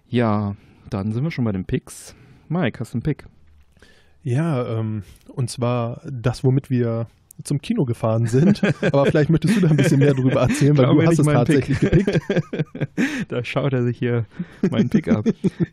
Ja, 0.09 0.57
dann 0.91 1.13
sind 1.13 1.25
wir 1.25 1.31
schon 1.31 1.45
bei 1.45 1.53
den 1.53 1.65
Picks. 1.65 2.15
Mike, 2.49 2.79
hast 2.81 2.93
du 2.95 2.97
einen 2.99 3.03
Pick? 3.03 3.27
Ja, 4.23 4.79
ähm, 4.79 5.03
und 5.29 5.51
zwar 5.51 6.01
das, 6.11 6.45
womit 6.45 6.71
wir 6.71 7.07
zum 7.43 7.61
Kino 7.61 7.85
gefahren 7.85 8.27
sind. 8.27 8.63
Aber 8.83 9.07
vielleicht 9.07 9.31
möchtest 9.31 9.57
du 9.57 9.61
da 9.61 9.69
ein 9.69 9.77
bisschen 9.77 9.99
mehr 9.99 10.15
drüber 10.15 10.43
erzählen, 10.43 10.77
weil 10.77 10.87
du 10.87 11.03
hast 11.03 11.19
es 11.19 11.27
tatsächlich 11.27 11.79
Pick. 11.79 12.05
gepickt. 12.07 12.21
da 13.29 13.45
schaut 13.45 13.73
er 13.73 13.83
sich 13.83 13.99
hier 13.99 14.27
meinen 14.71 14.89
Pick 14.89 15.09
ab. 15.09 15.27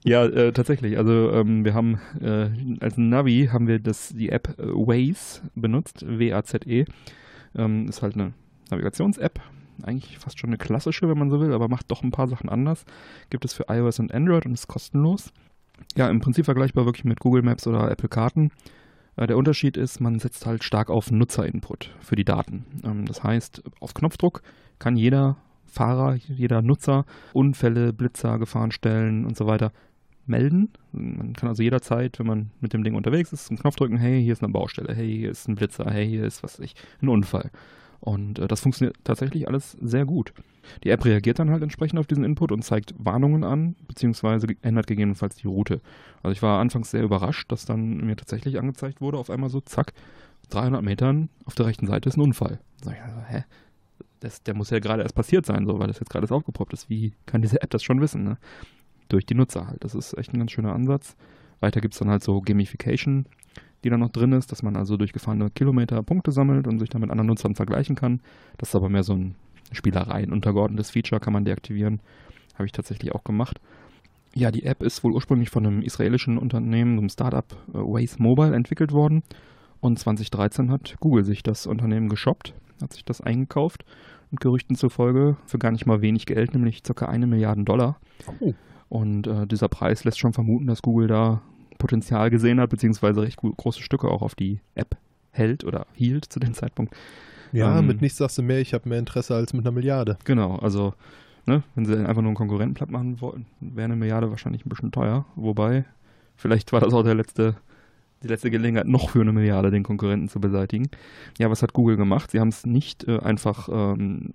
ja, 0.04 0.26
äh, 0.26 0.52
tatsächlich. 0.52 0.98
Also 0.98 1.32
ähm, 1.32 1.66
wir 1.66 1.74
haben 1.74 2.00
äh, 2.22 2.50
als 2.80 2.98
Navi 2.98 3.50
haben 3.52 3.68
wir 3.68 3.80
das 3.80 4.10
die 4.10 4.30
App 4.30 4.56
äh, 4.60 4.64
Waze 4.64 5.42
benutzt, 5.56 6.06
W-A-Z-E. 6.08 6.86
Ähm, 7.56 7.88
ist 7.88 8.02
halt 8.02 8.16
eine 8.16 8.34
Navigations-App. 8.72 9.40
Eigentlich 9.84 10.18
fast 10.20 10.40
schon 10.40 10.50
eine 10.50 10.58
klassische, 10.58 11.10
wenn 11.10 11.18
man 11.18 11.30
so 11.30 11.40
will, 11.40 11.54
aber 11.54 11.68
macht 11.68 11.90
doch 11.90 12.04
ein 12.04 12.12
paar 12.12 12.28
Sachen 12.28 12.50
anders. 12.50 12.86
Gibt 13.30 13.46
es 13.46 13.54
für 13.54 13.66
iOS 13.70 14.00
und 14.00 14.14
Android 14.14 14.46
und 14.46 14.54
ist 14.54 14.68
kostenlos. 14.68 15.32
Ja, 15.96 16.10
im 16.10 16.20
Prinzip 16.20 16.46
vergleichbar 16.46 16.86
wirklich 16.86 17.06
mit 17.06 17.20
Google 17.20 17.42
Maps 17.42 17.68
oder 17.68 17.90
Apple 17.90 18.10
Karten. 18.10 18.52
Äh, 19.16 19.28
Der 19.28 19.38
Unterschied 19.38 19.78
ist, 19.78 20.00
man 20.00 20.20
setzt 20.20 20.46
halt 20.46 20.64
stark 20.64 20.90
auf 20.90 21.12
Nutzerinput 21.12 21.92
für 22.00 22.16
die 22.16 22.26
Daten. 22.26 22.66
Ähm, 22.84 23.06
Das 23.06 23.24
heißt, 23.24 23.64
auf 23.80 23.94
Knopfdruck 23.94 24.42
kann 24.80 24.98
jeder 24.98 25.38
Fahrer, 25.66 26.16
jeder 26.16 26.62
Nutzer 26.62 27.06
Unfälle, 27.34 27.94
Blitzer, 27.94 28.38
Gefahrenstellen 28.38 29.26
und 29.26 29.36
so 29.36 29.48
weiter 29.48 29.72
melden. 30.26 30.70
Man 30.92 31.34
kann 31.34 31.50
also 31.50 31.64
jederzeit, 31.64 32.20
wenn 32.20 32.28
man 32.28 32.52
mit 32.62 32.74
dem 32.74 32.84
Ding 32.84 32.96
unterwegs 32.96 33.34
ist, 33.34 33.50
einen 33.50 33.60
Knopf 33.60 33.76
drücken, 33.76 33.98
hey, 33.98 34.22
hier 34.24 34.34
ist 34.34 34.44
eine 34.44 34.54
Baustelle, 34.54 34.94
hey, 34.96 35.18
hier 35.18 35.32
ist 35.32 35.48
ein 35.48 35.56
Blitzer, 35.56 35.90
hey, 35.90 36.08
hier 36.08 36.24
ist, 36.26 36.44
was 36.44 36.60
weiß 36.60 36.66
ich, 36.66 36.76
ein 37.02 37.10
Unfall. 37.10 37.52
Und 38.00 38.40
äh, 38.40 38.48
das 38.48 38.62
funktioniert 38.62 38.98
tatsächlich 39.04 39.48
alles 39.48 39.78
sehr 39.82 40.06
gut. 40.06 40.34
Die 40.84 40.90
App 40.90 41.06
reagiert 41.06 41.40
dann 41.40 41.50
halt 41.50 41.64
entsprechend 41.64 42.00
auf 42.00 42.08
diesen 42.08 42.24
Input 42.24 42.52
und 42.52 42.64
zeigt 42.64 42.94
Warnungen 42.98 43.44
an, 43.44 43.76
beziehungsweise 43.88 44.48
ändert 44.62 44.88
gegebenenfalls 44.88 45.36
die 45.36 45.48
Route. 45.48 45.82
Also 46.22 46.32
ich 46.32 46.42
war 46.42 46.60
anfangs 46.60 46.92
sehr 46.92 47.04
überrascht, 47.04 47.52
dass 47.52 47.66
dann 47.66 47.98
mir 47.98 48.16
tatsächlich 48.16 48.60
angezeigt 48.60 49.02
wurde, 49.02 49.18
auf 49.18 49.30
einmal 49.30 49.50
so, 49.50 49.62
zack, 49.62 49.94
300 50.50 50.84
Metern 50.84 51.30
auf 51.46 51.56
der 51.56 51.66
rechten 51.66 51.88
Seite 51.88 52.10
ist 52.10 52.18
ein 52.18 52.22
Unfall. 52.22 52.60
Sag 52.84 52.96
ich 52.96 53.02
also, 53.02 53.22
hä? 53.28 53.44
Das, 54.20 54.44
der 54.44 54.56
muss 54.56 54.70
ja 54.70 54.80
gerade 54.80 55.04
erst 55.04 55.16
passiert 55.16 55.46
sein, 55.46 55.66
so, 55.66 55.80
weil 55.80 55.88
das 55.88 56.00
jetzt 56.00 56.10
gerade 56.10 56.24
erst 56.24 56.32
aufgepoppt 56.32 56.74
ist. 56.74 56.90
Wie 56.90 57.14
kann 57.26 57.42
diese 57.42 57.62
App 57.62 57.70
das 57.72 57.84
schon 57.84 58.00
wissen? 58.02 58.24
Ne? 58.24 58.38
Durch 59.10 59.26
die 59.26 59.36
Nutzer 59.36 59.68
halt. 59.68 59.84
Das 59.84 59.96
ist 59.96 60.18
echt 60.18 60.34
ein 60.34 60.40
ganz 60.40 60.52
schöner 60.52 60.74
Ansatz. 60.74 61.16
Weiter 61.60 61.82
gibt 61.82 61.94
es 61.94 62.00
dann 62.00 62.10
halt 62.10 62.24
so 62.24 62.42
Gamification, 62.42 63.26
die 63.84 63.90
dann 63.90 64.00
noch 64.00 64.12
drin 64.12 64.32
ist, 64.32 64.52
dass 64.52 64.64
man 64.64 64.76
also 64.76 64.96
durch 64.98 65.12
gefahrene 65.12 65.50
Kilometer 65.50 66.02
Punkte 66.04 66.32
sammelt 66.32 66.68
und 66.68 66.80
sich 66.80 66.90
dann 66.90 67.02
mit 67.02 67.12
anderen 67.12 67.28
Nutzern 67.28 67.56
vergleichen 67.56 67.96
kann. 67.96 68.22
Das 68.58 68.70
ist 68.70 68.76
aber 68.76 68.90
mehr 68.90 69.04
so 69.04 69.14
ein 69.14 69.36
Spielerei, 69.72 70.24
ein 70.24 70.32
untergeordnetes 70.32 70.92
Feature, 70.92 71.20
kann 71.20 71.34
man 71.34 71.46
deaktivieren. 71.46 72.02
Habe 72.56 72.66
ich 72.66 72.72
tatsächlich 72.72 73.14
auch 73.14 73.24
gemacht. 73.24 73.60
Ja, 74.36 74.52
die 74.52 74.64
App 74.64 74.82
ist 74.82 75.04
wohl 75.04 75.14
ursprünglich 75.14 75.50
von 75.50 75.66
einem 75.66 75.82
israelischen 75.82 76.38
Unternehmen, 76.38 76.98
einem 76.98 77.10
Startup 77.10 77.46
äh, 77.74 77.78
Waze 77.78 78.22
Mobile, 78.22 78.56
entwickelt 78.56 78.92
worden. 78.92 79.24
Und 79.80 80.00
2013 80.00 80.72
hat 80.72 80.96
Google 81.00 81.24
sich 81.24 81.44
das 81.44 81.68
Unternehmen 81.68 82.10
geshoppt, 82.10 82.54
hat 82.82 82.94
sich 82.94 83.04
das 83.04 83.22
eingekauft 83.22 83.86
und 84.32 84.40
Gerüchten 84.40 84.76
zufolge 84.76 85.38
für 85.46 85.60
gar 85.60 85.72
nicht 85.72 85.86
mal 85.86 86.02
wenig 86.02 86.26
Geld, 86.26 86.54
nämlich 86.54 86.82
ca. 86.84 87.06
eine 87.06 87.28
Milliarde 87.28 87.64
Dollar. 87.64 88.00
Oh. 88.40 88.54
Und 88.90 89.28
äh, 89.28 89.46
dieser 89.46 89.68
Preis 89.70 90.04
lässt 90.04 90.20
schon 90.20 90.34
vermuten, 90.34 90.68
dass 90.68 90.82
Google 90.82 91.08
da 91.08 91.42
Potenzial 91.78 92.30
gesehen 92.30 92.60
hat, 92.60 92.70
beziehungsweise 92.70 93.22
recht 93.22 93.38
große 93.38 93.82
Stücke 93.82 94.08
auch 94.08 94.22
auf 94.22 94.36
die 94.36 94.62
App 94.74 94.98
hält 95.32 95.66
oder 95.66 95.86
hielt 95.94 96.26
zu 96.26 96.40
dem 96.40 96.54
Zeitpunkt. 96.54 96.96
Ja, 97.54 97.80
Ähm, 97.80 97.88
mit 97.88 98.02
nichts 98.02 98.18
sagst 98.18 98.38
du 98.38 98.42
mehr, 98.42 98.60
ich 98.60 98.74
habe 98.74 98.90
mehr 98.90 99.00
Interesse 99.00 99.36
als 99.36 99.54
mit 99.54 99.66
einer 99.66 99.72
Milliarde. 99.74 100.18
Genau, 100.26 100.58
also 100.58 100.94
ne, 101.46 101.64
wenn 101.76 101.86
sie 101.86 101.96
einfach 101.98 102.22
nur 102.22 102.30
einen 102.30 102.36
Konkurrenten 102.36 102.74
platt 102.74 102.92
machen 102.92 103.22
wollten, 103.22 103.46
wäre 103.62 103.86
eine 103.86 103.96
Milliarde 103.96 104.30
wahrscheinlich 104.30 104.66
ein 104.66 104.70
bisschen 104.70 104.92
teuer. 104.92 105.26
Wobei, 105.36 105.86
vielleicht 106.36 106.74
war 106.74 106.82
das 106.82 106.94
auch 106.94 107.04
der 107.04 107.16
letzte, 107.16 107.56
die 108.24 108.28
letzte 108.28 108.50
Gelegenheit, 108.50 108.88
noch 108.88 109.10
für 109.10 109.22
eine 109.22 109.34
Milliarde 109.34 109.70
den 109.70 109.84
Konkurrenten 109.84 110.30
zu 110.30 110.40
beseitigen. 110.40 110.90
Ja, 111.38 111.52
was 111.52 111.62
hat 111.62 111.74
Google 111.74 111.98
gemacht? 111.98 112.32
Sie 112.32 112.40
haben 112.40 112.48
es 112.50 112.66
nicht 112.66 113.08
äh, 113.08 113.20
einfach 113.20 113.70
ähm, 113.72 114.34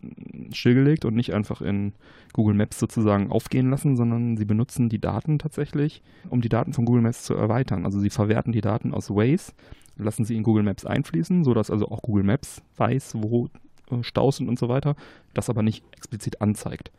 stillgelegt 0.52 1.04
und 1.04 1.14
nicht 1.14 1.34
einfach 1.34 1.62
in 1.62 1.94
Google 2.34 2.54
Maps 2.54 2.78
sozusagen 2.78 3.30
aufgehen 3.30 3.70
lassen, 3.70 3.96
sondern 3.96 4.36
sie 4.36 4.44
benutzen 4.44 4.88
die 4.88 5.00
Daten 5.00 5.38
tatsächlich, 5.38 6.02
um 6.28 6.40
die 6.40 6.50
Daten 6.50 6.72
von 6.72 6.84
Google 6.84 7.02
Maps 7.02 7.24
zu 7.24 7.34
erweitern. 7.34 7.84
Also 7.84 7.98
sie 7.98 8.10
verwerten 8.10 8.52
die 8.52 8.60
Daten 8.60 8.92
aus 8.92 9.10
Waze, 9.10 9.52
lassen 9.98 10.24
sie 10.24 10.36
in 10.36 10.42
Google 10.42 10.62
Maps 10.62 10.86
einfließen, 10.86 11.44
sodass 11.44 11.70
also 11.70 11.88
auch 11.88 12.02
Google 12.02 12.24
Maps 12.24 12.62
weiß, 12.76 13.14
wo 13.16 13.48
äh, 13.90 14.02
Staus 14.02 14.36
sind 14.36 14.48
und 14.48 14.58
so 14.58 14.68
weiter, 14.68 14.96
das 15.34 15.50
aber 15.50 15.62
nicht 15.62 15.84
explizit 15.96 16.40
anzeigt. 16.40 16.90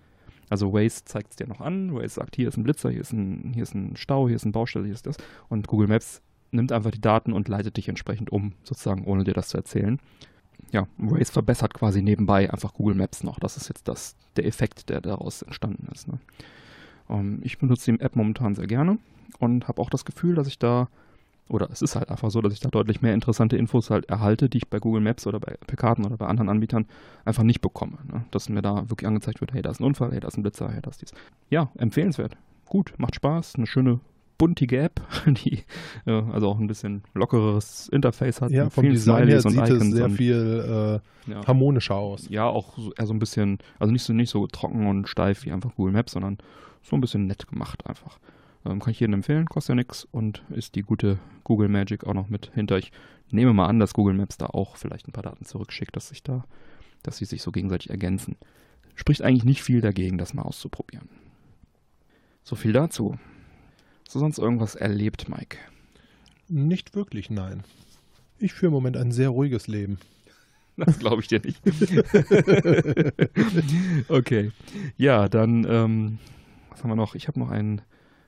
Also 0.50 0.74
Waze 0.74 1.06
zeigt 1.06 1.32
es 1.32 1.36
dir 1.36 1.48
noch 1.48 1.62
an, 1.62 1.94
Waze 1.94 2.16
sagt, 2.16 2.36
hier 2.36 2.48
ist 2.48 2.58
ein 2.58 2.64
Blitzer, 2.64 2.90
hier 2.90 3.02
ist 3.02 3.14
ein, 3.14 3.52
hier 3.54 3.64
ist 3.64 3.76
ein 3.76 3.96
Stau, 3.96 4.28
hier 4.28 4.36
ist 4.36 4.44
eine 4.44 4.52
Baustelle, 4.52 4.86
hier 4.86 4.96
ist 4.96 5.06
das. 5.06 5.18
Und 5.48 5.68
Google 5.68 5.88
Maps 5.88 6.22
nimmt 6.52 6.72
einfach 6.72 6.92
die 6.92 7.02
Daten 7.02 7.34
und 7.34 7.48
leitet 7.48 7.78
dich 7.78 7.88
entsprechend 7.88 8.32
um, 8.32 8.54
sozusagen, 8.64 9.06
ohne 9.06 9.24
dir 9.24 9.34
das 9.34 9.50
zu 9.50 9.58
erzählen. 9.58 10.00
Ja, 10.72 10.88
Waze 10.98 11.32
verbessert 11.32 11.74
quasi 11.74 12.02
nebenbei 12.02 12.52
einfach 12.52 12.74
Google 12.74 12.96
Maps 12.96 13.24
noch. 13.24 13.40
Das 13.40 13.58
ist 13.58 13.70
jetzt 13.70 13.88
das, 13.88 14.16
der 14.36 14.46
Effekt, 14.46 14.90
der 14.90 15.02
daraus 15.02 15.42
entstanden 15.44 15.88
ist. 15.94 16.08
Ne? 16.08 16.20
Ähm, 17.10 17.40
ich 17.44 17.58
benutze 17.60 17.92
die 17.92 18.00
App 18.00 18.16
momentan 18.16 18.56
sehr 18.56 18.68
gerne 18.68 18.98
und 19.40 19.68
habe 19.68 19.82
auch 19.82 19.90
das 19.90 20.06
Gefühl, 20.06 20.36
dass 20.36 20.48
ich 20.48 20.60
da, 20.60 20.90
oder 21.50 21.70
es 21.72 21.82
ist 21.82 21.96
halt 21.96 22.10
einfach 22.10 22.32
so, 22.32 22.42
dass 22.42 22.54
ich 22.54 22.60
da 22.60 22.70
deutlich 22.70 23.02
mehr 23.02 23.14
interessante 23.14 23.58
Infos 23.58 23.90
halt 23.90 24.06
erhalte, 24.06 24.50
die 24.50 24.60
ich 24.60 24.70
bei 24.70 24.80
Google 24.80 25.02
Maps 25.02 25.28
oder 25.28 25.40
bei 25.40 25.56
Karten 25.76 26.06
oder 26.06 26.18
bei 26.18 26.28
anderen 26.28 26.50
Anbietern 26.50 26.86
einfach 27.26 27.44
nicht 27.44 27.62
bekomme. 27.62 27.98
Ne? 28.08 28.26
Dass 28.32 28.50
mir 28.50 28.62
da 28.62 28.90
wirklich 28.90 29.08
angezeigt 29.08 29.42
wird, 29.42 29.54
hey, 29.54 29.62
da 29.62 29.72
ist 29.72 29.80
ein 29.80 29.84
Unfall, 29.84 30.12
hey, 30.12 30.20
da 30.20 30.28
ist 30.28 30.38
ein 30.38 30.44
Blitzer, 30.44 30.72
hey, 30.72 30.82
da 30.82 30.90
ist 30.90 31.02
dies. 31.02 31.12
Ja, 31.50 31.72
empfehlenswert. 31.78 32.38
Gut, 32.66 32.94
macht 32.98 33.16
Spaß, 33.16 33.56
eine 33.56 33.66
schöne 33.66 34.00
buntige 34.38 34.80
App, 34.80 35.02
die 35.26 35.64
äh, 36.06 36.12
also 36.32 36.48
auch 36.48 36.60
ein 36.60 36.68
bisschen 36.68 37.04
lockeres 37.14 37.90
Interface 37.90 38.42
hat. 38.42 38.52
Ja, 38.52 38.70
vom 38.70 38.90
Design 38.90 39.28
her 39.28 39.42
sieht 39.42 39.60
es 39.60 39.70
Icons 39.70 39.96
sehr 39.96 40.06
und- 40.06 40.12
viel 40.12 41.02
ja. 41.28 41.42
äh, 41.42 41.46
harmonischer 41.46 41.96
aus. 41.96 42.30
Ja, 42.30 42.46
auch 42.46 42.78
so, 42.78 42.94
eher 42.94 43.06
so 43.06 43.14
ein 43.14 43.20
bisschen, 43.20 43.60
also 43.80 43.92
nicht 43.92 44.04
so, 44.04 44.14
nicht 44.14 44.30
so 44.30 44.48
trocken 44.48 44.88
und 44.88 45.10
steif 45.10 45.46
wie 45.46 45.52
einfach 45.52 45.76
Google 45.76 45.94
Maps, 45.94 46.14
sondern 46.14 46.38
so 46.82 46.96
ein 46.96 47.02
bisschen 47.02 47.28
nett 47.28 47.48
gemacht 47.48 47.86
einfach. 47.86 48.20
Ähm, 48.65 48.80
kann 48.80 48.91
ich 48.91 48.99
jedem 48.99 49.15
empfehlen, 49.15 49.45
kostet 49.45 49.69
ja 49.69 49.76
nichts 49.76 50.07
und 50.11 50.44
ist 50.49 50.76
die 50.76 50.81
gute 50.81 51.19
Google 51.44 51.69
Magic 51.69 52.06
auch 52.06 52.14
noch 52.14 52.30
mit 52.30 52.52
hinter. 52.53 52.77
Ich 52.77 52.91
nehme 53.31 53.53
mal 53.53 53.68
an, 53.68 53.80
dass 53.80 53.94
Google 53.94 54.15
Maps 54.15 54.38
da 54.38 54.48
auch 54.48 54.76
vielleicht 54.76 55.07
ein 55.07 55.14
paar 55.14 55.23
Daten 55.23 55.45
zurückschickt, 55.45 55.95
dass 55.95 56.10
sich 56.10 56.23
da, 56.23 56.45
dass 57.03 57.18
sie 57.18 57.26
sich 57.26 57.41
so 57.41 57.52
gegenseitig 57.52 57.90
ergänzen. 57.90 58.36
Spricht 58.95 59.22
eigentlich 59.22 59.45
nicht 59.45 59.64
viel 59.64 59.81
dagegen, 59.81 60.18
das 60.18 60.34
mal 60.34 60.41
auszuprobieren. 60.41 61.07
So 62.44 62.56
viel 62.56 62.73
dazu. 62.73 63.18
Hast 64.06 64.15
du 64.15 64.19
sonst 64.19 64.40
irgendwas 64.40 64.76
erlebt, 64.76 65.30
Mike? 65.30 65.57
Nicht 66.48 66.95
wirklich, 66.95 67.30
nein. 67.30 67.64
Ich 68.40 68.53
führe 68.53 68.68
im 68.68 68.73
Moment 68.73 68.98
ein 68.98 69.11
sehr 69.11 69.30
ruhiges 69.30 69.68
Leben. 69.68 69.99
Das 70.76 70.99
glaube 70.99 71.22
ich 71.22 71.27
dir 71.27 71.41
nicht. 71.41 71.61
okay. 74.10 74.52
Ja, 74.98 75.30
dann, 75.30 75.65
ähm, 75.69 76.19
was 76.69 76.84
haben 76.84 76.90
wir 76.90 76.95
noch? 76.95 77.15
Ich 77.15 77.27
habe 77.27 77.40
noch 77.40 77.52
einen, 77.52 77.81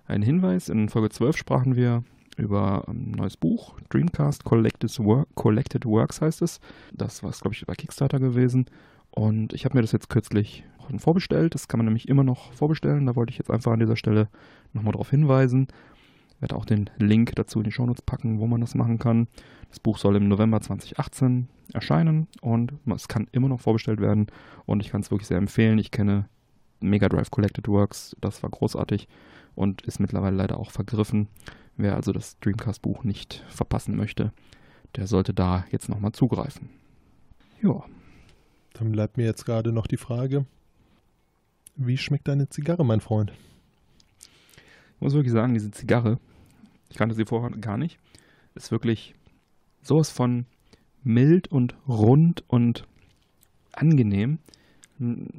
einen 0.07 0.23
Hinweis. 0.23 0.69
In 0.69 0.89
Folge 0.89 1.09
12 1.09 1.37
sprachen 1.37 1.75
wir 1.75 2.03
über 2.37 2.87
ein 2.87 3.11
neues 3.11 3.37
Buch, 3.37 3.79
Dreamcast 3.89 4.43
Collected, 4.43 4.97
Work, 4.99 5.27
Collected 5.35 5.85
Works 5.85 6.21
heißt 6.21 6.41
es. 6.41 6.59
Das 6.93 7.23
war, 7.23 7.31
glaube 7.31 7.53
ich, 7.53 7.65
bei 7.65 7.75
Kickstarter 7.75 8.19
gewesen. 8.19 8.65
Und 9.11 9.53
ich 9.53 9.65
habe 9.65 9.77
mir 9.77 9.81
das 9.81 9.91
jetzt 9.91 10.09
kürzlich 10.09 10.63
vorbestellt. 10.97 11.53
Das 11.55 11.67
kann 11.67 11.77
man 11.77 11.85
nämlich 11.85 12.09
immer 12.09 12.23
noch 12.23 12.53
vorbestellen. 12.53 13.05
Da 13.05 13.15
wollte 13.15 13.31
ich 13.31 13.37
jetzt 13.37 13.51
einfach 13.51 13.71
an 13.71 13.79
dieser 13.79 13.95
Stelle 13.95 14.29
nochmal 14.73 14.93
darauf 14.93 15.09
hinweisen. 15.09 15.67
Ich 16.35 16.41
werde 16.41 16.55
auch 16.55 16.65
den 16.65 16.89
Link 16.97 17.35
dazu 17.35 17.59
in 17.59 17.65
die 17.65 17.71
Shownotes 17.71 18.01
packen, 18.01 18.39
wo 18.39 18.47
man 18.47 18.61
das 18.61 18.75
machen 18.75 18.99
kann. 18.99 19.27
Das 19.69 19.79
Buch 19.79 19.97
soll 19.97 20.15
im 20.15 20.27
November 20.27 20.59
2018 20.59 21.47
erscheinen 21.73 22.27
und 22.41 22.73
es 22.93 23.07
kann 23.07 23.27
immer 23.31 23.47
noch 23.47 23.61
vorbestellt 23.61 24.01
werden 24.01 24.27
und 24.65 24.81
ich 24.81 24.89
kann 24.89 25.01
es 25.01 25.11
wirklich 25.11 25.27
sehr 25.27 25.37
empfehlen. 25.37 25.77
Ich 25.77 25.91
kenne 25.91 26.27
Mega 26.81 27.07
Drive 27.07 27.31
Collected 27.31 27.67
Works, 27.67 28.17
das 28.19 28.43
war 28.43 28.49
großartig 28.49 29.07
und 29.55 29.81
ist 29.83 29.99
mittlerweile 29.99 30.35
leider 30.35 30.57
auch 30.57 30.71
vergriffen. 30.71 31.27
Wer 31.77 31.95
also 31.95 32.11
das 32.11 32.39
Dreamcast-Buch 32.39 33.03
nicht 33.03 33.43
verpassen 33.49 33.95
möchte, 33.95 34.33
der 34.95 35.07
sollte 35.07 35.33
da 35.33 35.65
jetzt 35.71 35.89
nochmal 35.89 36.11
zugreifen. 36.11 36.69
Ja, 37.61 37.83
Dann 38.73 38.91
bleibt 38.91 39.17
mir 39.17 39.25
jetzt 39.25 39.45
gerade 39.45 39.71
noch 39.71 39.87
die 39.87 39.97
Frage, 39.97 40.45
wie 41.75 41.97
schmeckt 41.97 42.27
deine 42.27 42.49
Zigarre, 42.49 42.85
mein 42.85 43.01
Freund? 43.01 43.33
muss 45.01 45.13
wirklich 45.13 45.33
sagen, 45.33 45.53
diese 45.53 45.71
Zigarre, 45.71 46.19
ich 46.89 46.97
kannte 46.97 47.15
sie 47.15 47.25
vorher 47.25 47.49
gar 47.57 47.77
nicht, 47.77 47.99
ist 48.55 48.71
wirklich 48.71 49.15
sowas 49.81 50.11
von 50.11 50.45
mild 51.03 51.47
und 51.47 51.75
rund 51.87 52.43
und 52.47 52.87
angenehm, 53.71 54.37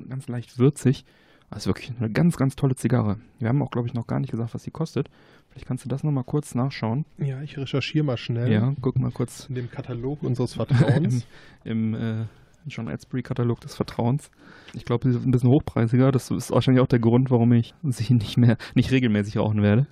ganz 0.08 0.26
leicht 0.28 0.58
würzig. 0.58 1.04
Das 1.54 1.64
ist 1.64 1.66
wirklich 1.66 1.92
eine 1.98 2.10
ganz, 2.10 2.36
ganz 2.36 2.56
tolle 2.56 2.74
Zigarre. 2.74 3.18
Wir 3.38 3.48
haben 3.48 3.62
auch, 3.62 3.70
glaube 3.70 3.86
ich, 3.86 3.94
noch 3.94 4.06
gar 4.06 4.20
nicht 4.20 4.30
gesagt, 4.30 4.54
was 4.54 4.62
sie 4.62 4.70
kostet. 4.70 5.08
Vielleicht 5.50 5.66
kannst 5.66 5.84
du 5.84 5.88
das 5.88 6.02
nochmal 6.02 6.24
kurz 6.24 6.54
nachschauen. 6.54 7.04
Ja, 7.18 7.42
ich 7.42 7.58
recherchiere 7.58 8.04
mal 8.04 8.16
schnell. 8.16 8.50
Ja, 8.50 8.72
guck 8.80 8.98
mal 8.98 9.10
kurz. 9.10 9.46
In 9.50 9.56
dem 9.56 9.70
Katalog 9.70 10.22
unseres 10.22 10.54
Vertrauens. 10.54 11.26
Im, 11.64 11.94
im 11.94 12.22
äh, 12.22 12.24
John 12.66 12.88
Edsbury-Katalog 12.88 13.60
des 13.60 13.74
Vertrauens. 13.74 14.30
Ich 14.72 14.84
glaube, 14.84 15.10
sie 15.10 15.18
ist 15.18 15.26
ein 15.26 15.30
bisschen 15.30 15.50
hochpreisiger. 15.50 16.10
Das 16.10 16.30
ist 16.30 16.50
wahrscheinlich 16.50 16.82
auch 16.82 16.88
der 16.88 17.00
Grund, 17.00 17.30
warum 17.30 17.52
ich 17.52 17.74
sie 17.82 18.14
nicht 18.14 18.38
mehr, 18.38 18.56
nicht 18.74 18.90
regelmäßig 18.90 19.36
rauchen 19.36 19.62
werde. 19.62 19.86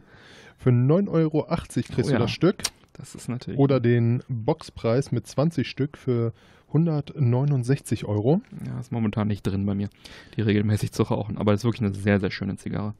Für 0.56 0.70
9,80 0.70 1.08
Euro 1.10 1.46
kriegst 1.46 1.98
Oh 1.98 2.02
du 2.02 2.12
ja. 2.12 2.18
das 2.18 2.30
Stück. 2.30 2.56
Das 2.94 3.14
ist 3.14 3.28
natürlich. 3.28 3.58
Oder 3.58 3.80
den 3.80 4.22
Boxpreis 4.28 5.12
mit 5.12 5.26
20 5.26 5.66
Stück 5.66 5.96
für 5.96 6.32
169 6.72 8.04
Euro. 8.04 8.40
Ja, 8.66 8.78
ist 8.80 8.92
momentan 8.92 9.28
nicht 9.28 9.42
drin 9.42 9.66
bei 9.66 9.74
mir, 9.74 9.88
die 10.36 10.42
regelmäßig 10.42 10.92
zu 10.92 11.02
rauchen. 11.04 11.36
Aber 11.38 11.52
es 11.52 11.60
ist 11.60 11.64
wirklich 11.64 11.82
eine 11.82 11.94
sehr, 11.94 12.20
sehr 12.20 12.30
schöne 12.30 12.56
Zigarre. 12.56 12.94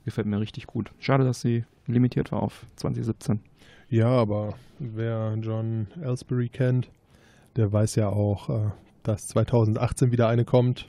Die 0.00 0.04
gefällt 0.04 0.26
mir 0.26 0.40
richtig 0.40 0.66
gut. 0.66 0.90
Schade, 1.00 1.24
dass 1.24 1.40
sie 1.40 1.64
limitiert 1.86 2.32
war 2.32 2.42
auf 2.42 2.64
2017. 2.76 3.40
Ja, 3.90 4.08
aber 4.08 4.54
wer 4.78 5.34
John 5.40 5.88
Ellsbury 6.02 6.48
kennt, 6.48 6.90
der 7.56 7.72
weiß 7.72 7.96
ja 7.96 8.08
auch, 8.08 8.48
äh, 8.50 8.70
dass 9.02 9.26
2018 9.28 10.12
wieder 10.12 10.28
eine 10.28 10.44
kommt 10.44 10.86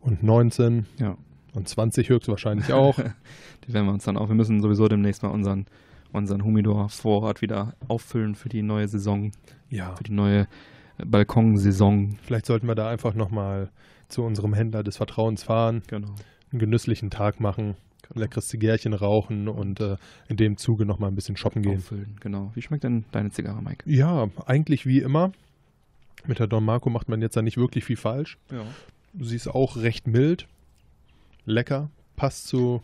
und 0.00 0.22
19 0.22 0.86
Ja. 0.98 1.16
und 1.54 1.68
20 1.68 2.08
höchstwahrscheinlich 2.08 2.72
auch. 2.72 2.96
Die 3.66 3.72
werden 3.72 3.86
wir 3.86 3.92
uns 3.92 4.04
dann 4.04 4.16
auch. 4.16 4.28
Wir 4.28 4.34
müssen 4.34 4.60
sowieso 4.60 4.88
demnächst 4.88 5.22
mal 5.22 5.28
unseren, 5.30 5.66
unseren 6.12 6.44
Humidor-Vorrat 6.44 7.40
wieder 7.40 7.74
auffüllen 7.88 8.34
für 8.34 8.48
die 8.48 8.62
neue 8.62 8.88
Saison, 8.88 9.30
ja, 9.70 9.94
für 9.94 10.04
die 10.04 10.12
neue 10.12 10.48
Balkonsaison. 10.98 12.16
vielleicht 12.22 12.46
sollten 12.46 12.66
wir 12.66 12.74
da 12.74 12.88
einfach 12.88 13.14
nochmal 13.14 13.70
zu 14.08 14.22
unserem 14.22 14.54
Händler 14.54 14.82
des 14.82 14.96
Vertrauens 14.96 15.42
fahren, 15.42 15.82
Genau. 15.86 16.14
einen 16.50 16.58
genüsslichen 16.58 17.10
Tag 17.10 17.40
machen, 17.40 17.76
ein 18.14 18.20
leckeres 18.20 18.48
Zigärchen 18.48 18.92
rauchen 18.92 19.48
und 19.48 19.80
äh, 19.80 19.96
in 20.28 20.36
dem 20.36 20.56
Zuge 20.58 20.84
nochmal 20.84 21.10
ein 21.10 21.14
bisschen 21.14 21.36
shoppen 21.36 21.62
gehen. 21.62 21.78
Auffüllen, 21.78 22.16
genau. 22.20 22.50
Wie 22.54 22.62
schmeckt 22.62 22.84
denn 22.84 23.04
deine 23.12 23.30
Zigarre, 23.30 23.62
Mike? 23.62 23.88
Ja, 23.90 24.28
eigentlich 24.46 24.84
wie 24.86 24.98
immer. 24.98 25.32
Mit 26.26 26.38
der 26.38 26.46
Don 26.46 26.64
Marco 26.64 26.90
macht 26.90 27.08
man 27.08 27.20
jetzt 27.22 27.36
ja 27.36 27.42
nicht 27.42 27.56
wirklich 27.56 27.84
viel 27.84 27.96
falsch. 27.96 28.38
Ja. 28.50 28.64
Sie 29.20 29.34
ist 29.36 29.48
auch 29.48 29.76
recht 29.76 30.06
mild, 30.06 30.46
lecker, 31.46 31.90
passt 32.16 32.46
zu 32.48 32.82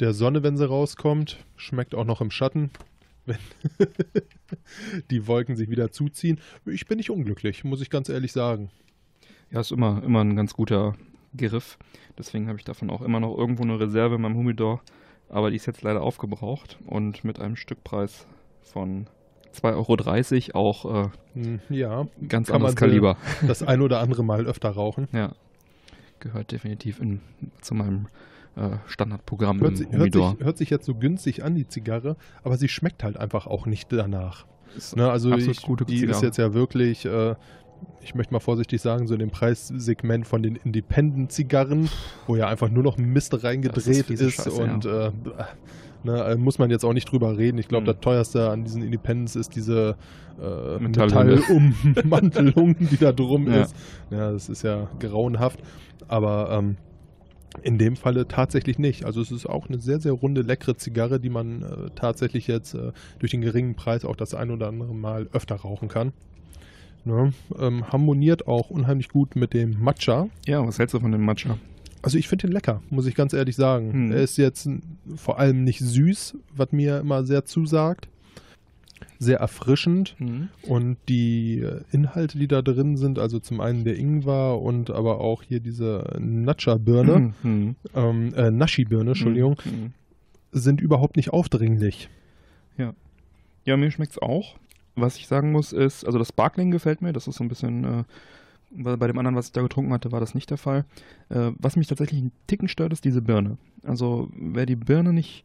der 0.00 0.12
Sonne, 0.12 0.42
wenn 0.42 0.56
sie 0.56 0.66
rauskommt, 0.68 1.38
schmeckt 1.56 1.94
auch 1.94 2.04
noch 2.04 2.20
im 2.20 2.30
Schatten, 2.30 2.70
wenn 3.26 3.38
die 5.10 5.26
Wolken 5.26 5.56
sich 5.56 5.70
wieder 5.70 5.90
zuziehen. 5.90 6.40
Ich 6.66 6.86
bin 6.86 6.98
nicht 6.98 7.10
unglücklich, 7.10 7.64
muss 7.64 7.80
ich 7.80 7.90
ganz 7.90 8.08
ehrlich 8.08 8.32
sagen. 8.32 8.70
Ja, 9.50 9.60
ist 9.60 9.72
immer, 9.72 10.02
immer 10.04 10.22
ein 10.22 10.36
ganz 10.36 10.54
guter 10.54 10.94
Griff. 11.36 11.78
Deswegen 12.18 12.48
habe 12.48 12.58
ich 12.58 12.64
davon 12.64 12.90
auch 12.90 13.02
immer 13.02 13.20
noch 13.20 13.36
irgendwo 13.36 13.62
eine 13.62 13.78
Reserve 13.78 14.16
in 14.16 14.20
meinem 14.22 14.36
Humidor. 14.36 14.82
Aber 15.28 15.50
die 15.50 15.56
ist 15.56 15.66
jetzt 15.66 15.82
leider 15.82 16.02
aufgebraucht 16.02 16.78
und 16.86 17.24
mit 17.24 17.40
einem 17.40 17.56
Stückpreis 17.56 18.26
von 18.62 19.06
2,30 19.54 20.54
Euro 20.54 20.58
auch 20.58 21.04
äh, 21.06 21.08
Hm, 21.34 21.60
Ja, 21.70 22.06
ganz 22.28 22.50
anderes 22.50 22.76
Kaliber. 22.76 23.16
das 23.46 23.62
ein 23.62 23.80
oder 23.80 24.00
andere 24.00 24.24
Mal 24.24 24.46
öfter 24.46 24.70
rauchen. 24.70 25.08
Ja. 25.12 25.34
Gehört 26.20 26.52
definitiv 26.52 27.00
in, 27.00 27.20
zu 27.60 27.74
meinem 27.74 28.08
äh, 28.56 28.76
Standardprogramm 28.86 29.60
Hört, 29.60 29.76
si- 29.76 29.86
hört, 29.90 30.12
sich, 30.12 30.22
hört 30.40 30.58
sich 30.58 30.70
jetzt 30.70 30.86
so 30.86 30.94
günstig 30.94 31.42
an, 31.44 31.54
die 31.54 31.66
Zigarre, 31.66 32.16
aber 32.42 32.56
sie 32.56 32.68
schmeckt 32.68 33.02
halt 33.04 33.16
einfach 33.16 33.46
auch 33.46 33.66
nicht 33.66 33.92
danach. 33.92 34.46
Ist 34.76 34.96
Ne, 34.96 35.10
also 35.10 35.32
ich, 35.32 35.44
die 35.44 35.50
ist 35.50 35.60
Zigarre. 36.00 36.24
jetzt 36.24 36.36
ja 36.38 36.52
wirklich, 36.54 37.04
äh, 37.04 37.34
ich 38.02 38.14
möchte 38.14 38.32
mal 38.32 38.40
vorsichtig 38.40 38.80
sagen, 38.80 39.06
so 39.06 39.14
in 39.14 39.20
dem 39.20 39.30
Preissegment 39.30 40.26
von 40.26 40.42
den 40.42 40.56
Independent-Zigarren, 40.56 41.88
wo 42.26 42.36
ja 42.36 42.48
einfach 42.48 42.68
nur 42.70 42.82
noch 42.82 42.96
Mist 42.96 43.42
reingedreht 43.44 44.10
ist 44.10 44.20
ist, 44.20 44.34
Scheiße, 44.36 44.50
und 44.52 44.84
äh, 44.86 45.10
ne, 46.02 46.24
äh, 46.24 46.36
muss 46.36 46.58
man 46.58 46.70
jetzt 46.70 46.84
auch 46.84 46.92
nicht 46.92 47.10
drüber 47.10 47.36
reden. 47.36 47.58
Ich 47.58 47.68
glaube, 47.68 47.82
Mhm. 47.82 47.86
das 47.86 48.00
teuerste 48.00 48.50
an 48.50 48.64
diesen 48.64 48.82
Independents 48.82 49.36
ist 49.36 49.54
diese 49.56 49.96
äh, 50.40 50.78
Metallhülle. 50.80 51.36
Metallummantelung, 51.36 52.76
die 52.90 52.96
da 52.96 53.12
drum 53.12 53.46
Ja. 53.52 53.62
ist. 53.62 53.76
Ja, 54.10 54.32
das 54.32 54.48
ist 54.48 54.62
ja 54.62 54.88
grauenhaft, 54.98 55.60
aber 56.08 56.50
ähm, 56.50 56.76
in 57.62 57.78
dem 57.78 57.96
Falle 57.96 58.28
tatsächlich 58.28 58.78
nicht. 58.78 59.04
Also 59.04 59.20
es 59.20 59.30
ist 59.30 59.46
auch 59.46 59.68
eine 59.68 59.80
sehr, 59.80 60.00
sehr 60.00 60.12
runde, 60.12 60.42
leckere 60.42 60.76
Zigarre, 60.76 61.20
die 61.20 61.30
man 61.30 61.62
äh, 61.62 61.90
tatsächlich 61.94 62.46
jetzt 62.46 62.74
äh, 62.74 62.92
durch 63.18 63.30
den 63.30 63.40
geringen 63.40 63.74
Preis 63.74 64.04
auch 64.04 64.16
das 64.16 64.34
ein 64.34 64.50
oder 64.50 64.68
andere 64.68 64.94
Mal 64.94 65.28
öfter 65.32 65.56
rauchen 65.56 65.88
kann. 65.88 66.12
Ne? 67.04 67.32
Ähm, 67.58 67.90
harmoniert 67.92 68.46
auch 68.46 68.70
unheimlich 68.70 69.08
gut 69.08 69.36
mit 69.36 69.52
dem 69.52 69.82
Matcha. 69.82 70.28
Ja, 70.46 70.66
was 70.66 70.78
hältst 70.78 70.94
du 70.94 71.00
von 71.00 71.12
dem 71.12 71.24
Matcha? 71.24 71.58
Also 72.02 72.18
ich 72.18 72.28
finde 72.28 72.48
den 72.48 72.52
lecker, 72.52 72.82
muss 72.90 73.06
ich 73.06 73.14
ganz 73.14 73.32
ehrlich 73.32 73.56
sagen. 73.56 73.92
Hm. 73.92 74.12
Er 74.12 74.22
ist 74.22 74.36
jetzt 74.36 74.68
vor 75.16 75.38
allem 75.38 75.64
nicht 75.64 75.80
süß, 75.80 76.36
was 76.54 76.72
mir 76.72 76.98
immer 76.98 77.24
sehr 77.24 77.44
zusagt. 77.44 78.08
Sehr 79.24 79.38
erfrischend. 79.40 80.16
Und 80.62 80.96
die 81.08 81.60
äh, 81.60 81.80
Inhalte, 81.92 82.38
die 82.38 82.48
da 82.48 82.62
drin 82.62 82.96
sind, 82.96 83.18
also 83.18 83.38
zum 83.38 83.60
einen 83.60 83.84
der 83.84 83.96
Ingwer 83.98 84.60
und 84.60 84.90
aber 84.90 85.20
auch 85.20 85.42
hier 85.42 85.60
diese 85.60 86.16
Nacha-Birne, 86.18 87.32
Mhm. 87.42 87.76
ähm, 87.94 88.34
äh, 88.34 88.50
Nashi-Birne, 88.50 89.10
Entschuldigung, 89.10 89.56
Mhm. 89.64 89.92
sind 90.52 90.80
überhaupt 90.80 91.16
nicht 91.16 91.30
aufdringlich. 91.32 92.08
Ja, 93.66 93.78
mir 93.78 93.90
schmeckt's 93.90 94.18
auch. 94.18 94.56
Was 94.94 95.16
ich 95.16 95.26
sagen 95.26 95.50
muss, 95.50 95.72
ist, 95.72 96.04
also 96.04 96.18
das 96.18 96.28
Sparkling 96.28 96.70
gefällt 96.70 97.00
mir. 97.00 97.14
Das 97.14 97.26
ist 97.26 97.36
so 97.36 97.44
ein 97.44 97.48
bisschen, 97.48 97.84
äh, 97.84 98.04
weil 98.70 98.98
bei 98.98 99.06
dem 99.06 99.18
anderen, 99.18 99.36
was 99.36 99.46
ich 99.46 99.52
da 99.52 99.62
getrunken 99.62 99.90
hatte, 99.92 100.12
war 100.12 100.20
das 100.20 100.34
nicht 100.34 100.50
der 100.50 100.58
Fall. 100.58 100.84
Äh, 101.30 101.52
was 101.58 101.76
mich 101.76 101.86
tatsächlich 101.86 102.20
einen 102.20 102.32
Ticken 102.46 102.68
stört, 102.68 102.92
ist 102.92 103.04
diese 103.06 103.22
Birne. 103.22 103.56
Also 103.84 104.28
wäre 104.36 104.66
die 104.66 104.76
Birne 104.76 105.14
nicht 105.14 105.44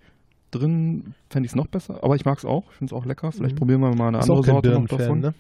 drin, 0.52 1.14
fände 1.30 1.46
ich 1.46 1.52
es 1.52 1.56
noch 1.56 1.68
besser. 1.68 2.04
Aber 2.04 2.16
ich 2.16 2.26
mag 2.26 2.38
es 2.38 2.46
auch. 2.46 2.66
Ich 2.72 2.78
finde 2.78 2.94
es 2.94 2.98
auch 3.00 3.06
lecker. 3.06 3.32
Vielleicht 3.32 3.56
Mhm. 3.56 3.60
probieren 3.60 3.82
wir 3.82 3.96
mal 3.96 4.08
eine 4.10 4.20
Ist 4.20 4.30
andere 4.30 4.44
Sorte 4.44 4.70
noch 4.72 4.88
davon. 4.88 5.20
ne? 5.22 5.34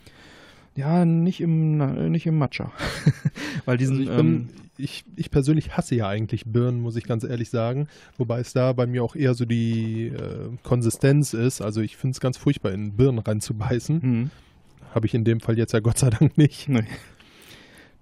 Ja, 0.76 1.03
nicht 1.06 1.41
im, 1.41 2.11
nicht 2.11 2.26
im 2.26 2.38
Matcha. 2.38 2.72
weil 3.65 3.77
diesen, 3.77 3.98
Also 3.99 4.11
ich, 4.11 4.18
bin, 4.18 4.26
ähm, 4.27 4.49
ich, 4.77 5.03
ich 5.18 5.30
persönlich 5.31 5.76
hasse 5.76 5.95
ja 5.95 6.07
eigentlich 6.07 6.45
Birnen, 6.45 6.81
muss 6.81 6.95
ich 6.95 7.03
ganz 7.06 7.23
ehrlich 7.23 7.49
sagen. 7.49 7.88
Wobei 8.18 8.40
es 8.40 8.53
da 8.53 8.72
bei 8.73 8.86
mir 8.88 9.03
auch 9.03 9.15
eher 9.15 9.34
so 9.34 9.44
die 9.45 10.07
äh, 10.07 10.49
Konsistenz 10.64 11.34
ist. 11.34 11.61
Also 11.61 11.81
ich 11.81 11.98
finde 11.98 12.14
es 12.14 12.19
ganz 12.22 12.38
furchtbar, 12.38 12.72
in 12.72 12.94
Birnen 12.95 13.19
reinzubeißen. 13.19 14.02
hm. 14.02 14.31
Habe 14.95 15.06
ich 15.06 15.14
in 15.14 15.23
dem 15.23 15.40
Fall 15.40 15.57
jetzt 15.57 15.73
ja 15.73 15.81
Gott 15.81 15.99
sei 15.99 16.10
Dank 16.10 16.38
nicht. 16.38 16.68
Nee. 16.69 16.84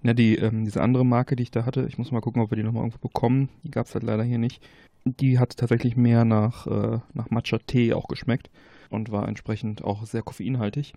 Ja, 0.02 0.14
die, 0.14 0.36
ähm, 0.36 0.64
diese 0.64 0.82
andere 0.82 1.04
Marke, 1.04 1.34
die 1.34 1.42
ich 1.42 1.50
da 1.50 1.66
hatte, 1.66 1.86
ich 1.88 1.98
muss 1.98 2.12
mal 2.12 2.20
gucken, 2.20 2.40
ob 2.40 2.50
wir 2.50 2.56
die 2.56 2.62
nochmal 2.62 2.82
irgendwo 2.82 3.00
bekommen. 3.00 3.48
Die 3.64 3.70
gab 3.70 3.86
es 3.86 3.94
halt 3.94 4.04
leider 4.04 4.22
hier 4.22 4.38
nicht. 4.38 4.62
Die 5.04 5.38
hat 5.38 5.56
tatsächlich 5.56 5.96
mehr 5.96 6.24
nach, 6.24 6.66
äh, 6.66 7.00
nach 7.14 7.30
Matcha-Tee 7.30 7.94
auch 7.94 8.08
geschmeckt 8.08 8.50
und 8.90 9.10
war 9.10 9.26
entsprechend 9.26 9.82
auch 9.82 10.06
sehr 10.06 10.22
koffeinhaltig. 10.22 10.92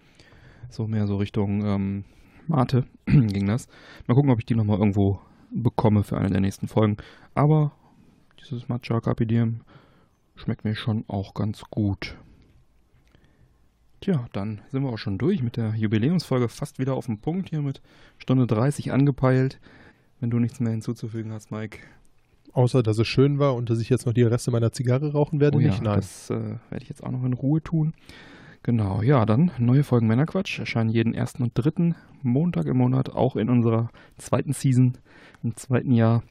So 0.69 0.87
mehr 0.87 1.07
so 1.07 1.17
Richtung 1.17 1.65
ähm, 1.65 2.03
Mate 2.47 2.85
ging 3.05 3.47
das. 3.47 3.67
Mal 4.07 4.13
gucken, 4.13 4.31
ob 4.31 4.39
ich 4.39 4.45
die 4.45 4.55
nochmal 4.55 4.77
irgendwo 4.77 5.19
bekomme 5.51 6.03
für 6.03 6.17
eine 6.17 6.29
der 6.29 6.41
nächsten 6.41 6.67
Folgen. 6.67 6.97
Aber 7.33 7.71
dieses 8.39 8.69
Matcha 8.69 8.99
Carpe 8.99 9.25
Diem 9.25 9.61
schmeckt 10.35 10.63
mir 10.63 10.75
schon 10.75 11.05
auch 11.07 11.33
ganz 11.33 11.63
gut. 11.69 12.17
Tja, 14.01 14.25
dann 14.33 14.61
sind 14.71 14.81
wir 14.81 14.89
auch 14.89 14.97
schon 14.97 15.19
durch 15.19 15.43
mit 15.43 15.57
der 15.57 15.75
Jubiläumsfolge 15.75 16.49
fast 16.49 16.79
wieder 16.79 16.95
auf 16.95 17.05
dem 17.05 17.19
Punkt 17.19 17.49
hier 17.49 17.61
mit 17.61 17.81
Stunde 18.17 18.47
30 18.47 18.91
angepeilt. 18.91 19.59
Wenn 20.19 20.31
du 20.31 20.39
nichts 20.39 20.59
mehr 20.59 20.71
hinzuzufügen 20.71 21.31
hast, 21.31 21.51
Mike. 21.51 21.77
Außer, 22.51 22.81
dass 22.81 22.97
es 22.97 23.07
schön 23.07 23.37
war 23.37 23.53
und 23.53 23.69
dass 23.69 23.79
ich 23.79 23.89
jetzt 23.89 24.07
noch 24.07 24.13
die 24.13 24.23
Reste 24.23 24.49
meiner 24.49 24.71
Zigarre 24.71 25.11
rauchen 25.11 25.39
werde, 25.39 25.57
oh 25.57 25.59
ja, 25.59 25.69
nicht. 25.69 25.83
Nein. 25.83 25.97
das 25.97 26.31
äh, 26.31 26.55
werde 26.69 26.81
ich 26.81 26.89
jetzt 26.89 27.03
auch 27.03 27.11
noch 27.11 27.23
in 27.23 27.33
Ruhe 27.33 27.61
tun. 27.61 27.93
Genau, 28.63 29.03
ja, 29.03 29.23
dann 29.25 29.51
neue 29.59 29.83
Folgen 29.83 30.07
Männerquatsch 30.07 30.57
erscheinen 30.59 30.89
jeden 30.89 31.13
ersten 31.13 31.43
und 31.43 31.51
dritten 31.53 31.93
Montag 32.23 32.65
im 32.65 32.77
Monat, 32.77 33.09
auch 33.09 33.35
in 33.35 33.49
unserer 33.49 33.91
zweiten 34.17 34.53
Season, 34.53 34.97
im 35.43 35.55
zweiten 35.55 35.91
Jahr. 35.91 36.23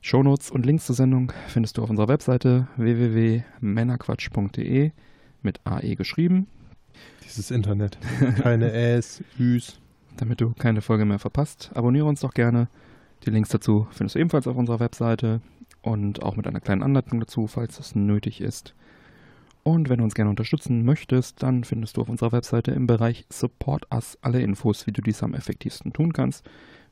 Shownotes 0.00 0.50
und 0.50 0.66
Links 0.66 0.86
zur 0.86 0.96
Sendung 0.96 1.30
findest 1.46 1.78
du 1.78 1.82
auf 1.82 1.90
unserer 1.90 2.08
Webseite 2.08 2.66
www.männerquatsch.de 2.76 4.90
mit 5.42 5.60
AE 5.64 5.94
geschrieben, 5.94 6.48
Dieses 7.24 7.50
Internet. 7.50 7.98
Keine 8.40 8.72
Äs, 8.74 9.22
Üs. 9.38 9.80
damit 10.16 10.40
du 10.40 10.52
keine 10.52 10.82
Folge 10.82 11.04
mehr 11.04 11.18
verpasst. 11.18 11.70
Abonniere 11.74 12.06
uns 12.06 12.20
doch 12.20 12.34
gerne. 12.34 12.68
Die 13.24 13.30
Links 13.30 13.48
dazu 13.48 13.86
findest 13.90 14.14
du 14.14 14.20
ebenfalls 14.20 14.46
auf 14.46 14.56
unserer 14.56 14.80
Webseite 14.80 15.40
und 15.82 16.22
auch 16.22 16.36
mit 16.36 16.46
einer 16.46 16.60
kleinen 16.60 16.82
Anleitung 16.82 17.20
dazu, 17.20 17.46
falls 17.46 17.76
das 17.76 17.94
nötig 17.94 18.40
ist. 18.40 18.74
Und 19.62 19.88
wenn 19.88 19.98
du 19.98 20.04
uns 20.04 20.14
gerne 20.14 20.28
unterstützen 20.30 20.84
möchtest, 20.84 21.42
dann 21.42 21.64
findest 21.64 21.96
du 21.96 22.02
auf 22.02 22.10
unserer 22.10 22.32
Webseite 22.32 22.72
im 22.72 22.86
Bereich 22.86 23.24
Support 23.30 23.86
Us 23.92 24.18
alle 24.20 24.42
Infos, 24.42 24.86
wie 24.86 24.92
du 24.92 25.00
dies 25.00 25.22
am 25.22 25.32
effektivsten 25.32 25.94
tun 25.94 26.12
kannst. 26.12 26.44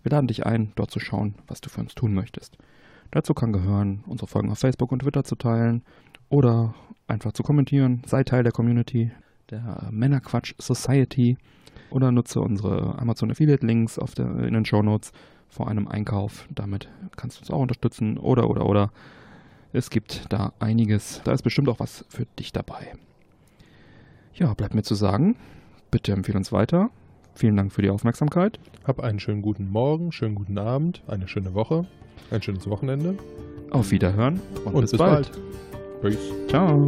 Wir 0.02 0.10
laden 0.10 0.26
dich 0.26 0.46
ein, 0.46 0.72
dort 0.74 0.90
zu 0.90 0.98
schauen, 0.98 1.34
was 1.46 1.60
du 1.60 1.68
für 1.68 1.80
uns 1.82 1.94
tun 1.94 2.14
möchtest. 2.14 2.56
Dazu 3.10 3.34
kann 3.34 3.52
gehören, 3.52 4.02
unsere 4.06 4.26
Folgen 4.26 4.50
auf 4.50 4.58
Facebook 4.58 4.90
und 4.90 5.00
Twitter 5.00 5.22
zu 5.22 5.36
teilen 5.36 5.82
oder 6.30 6.74
einfach 7.06 7.32
zu 7.32 7.42
kommentieren. 7.42 8.02
Sei 8.06 8.24
Teil 8.24 8.42
der 8.42 8.52
Community, 8.52 9.10
der 9.50 9.88
Männerquatsch 9.90 10.54
Society 10.58 11.36
oder 11.90 12.10
nutze 12.12 12.40
unsere 12.40 12.98
Amazon 12.98 13.30
Affiliate 13.30 13.66
Links 13.66 13.98
auf 13.98 14.14
der, 14.14 14.26
in 14.40 14.54
den 14.54 14.64
Show 14.64 14.82
Notes 14.82 15.12
vor 15.48 15.68
einem 15.68 15.88
Einkauf. 15.88 16.46
Damit 16.54 16.88
kannst 17.16 17.36
du 17.38 17.40
uns 17.42 17.50
auch 17.50 17.60
unterstützen 17.60 18.18
oder 18.18 18.48
oder 18.48 18.66
oder. 18.66 18.90
Es 19.72 19.90
gibt 19.90 20.26
da 20.30 20.52
einiges. 20.58 21.20
Da 21.24 21.32
ist 21.32 21.42
bestimmt 21.42 21.68
auch 21.68 21.80
was 21.80 22.04
für 22.08 22.26
dich 22.38 22.52
dabei. 22.52 22.94
Ja, 24.34 24.52
bleibt 24.54 24.74
mir 24.74 24.82
zu 24.82 24.94
sagen, 24.94 25.36
bitte 25.90 26.12
empfehle 26.12 26.38
uns 26.38 26.52
weiter. 26.52 26.90
Vielen 27.34 27.56
Dank 27.56 27.72
für 27.72 27.82
die 27.82 27.90
Aufmerksamkeit. 27.90 28.58
Hab 28.84 29.00
einen 29.00 29.20
schönen 29.20 29.42
guten 29.42 29.70
Morgen, 29.70 30.12
schönen 30.12 30.34
guten 30.34 30.58
Abend, 30.58 31.02
eine 31.06 31.28
schöne 31.28 31.54
Woche, 31.54 31.86
ein 32.30 32.42
schönes 32.42 32.68
Wochenende 32.68 33.16
Auf 33.70 33.90
Wiederhören 33.90 34.40
und, 34.64 34.74
und 34.74 34.80
bis, 34.82 34.96
bald. 34.96 35.32
bald. 36.02 36.12
Peace. 36.14 36.48
Ciao. 36.48 36.86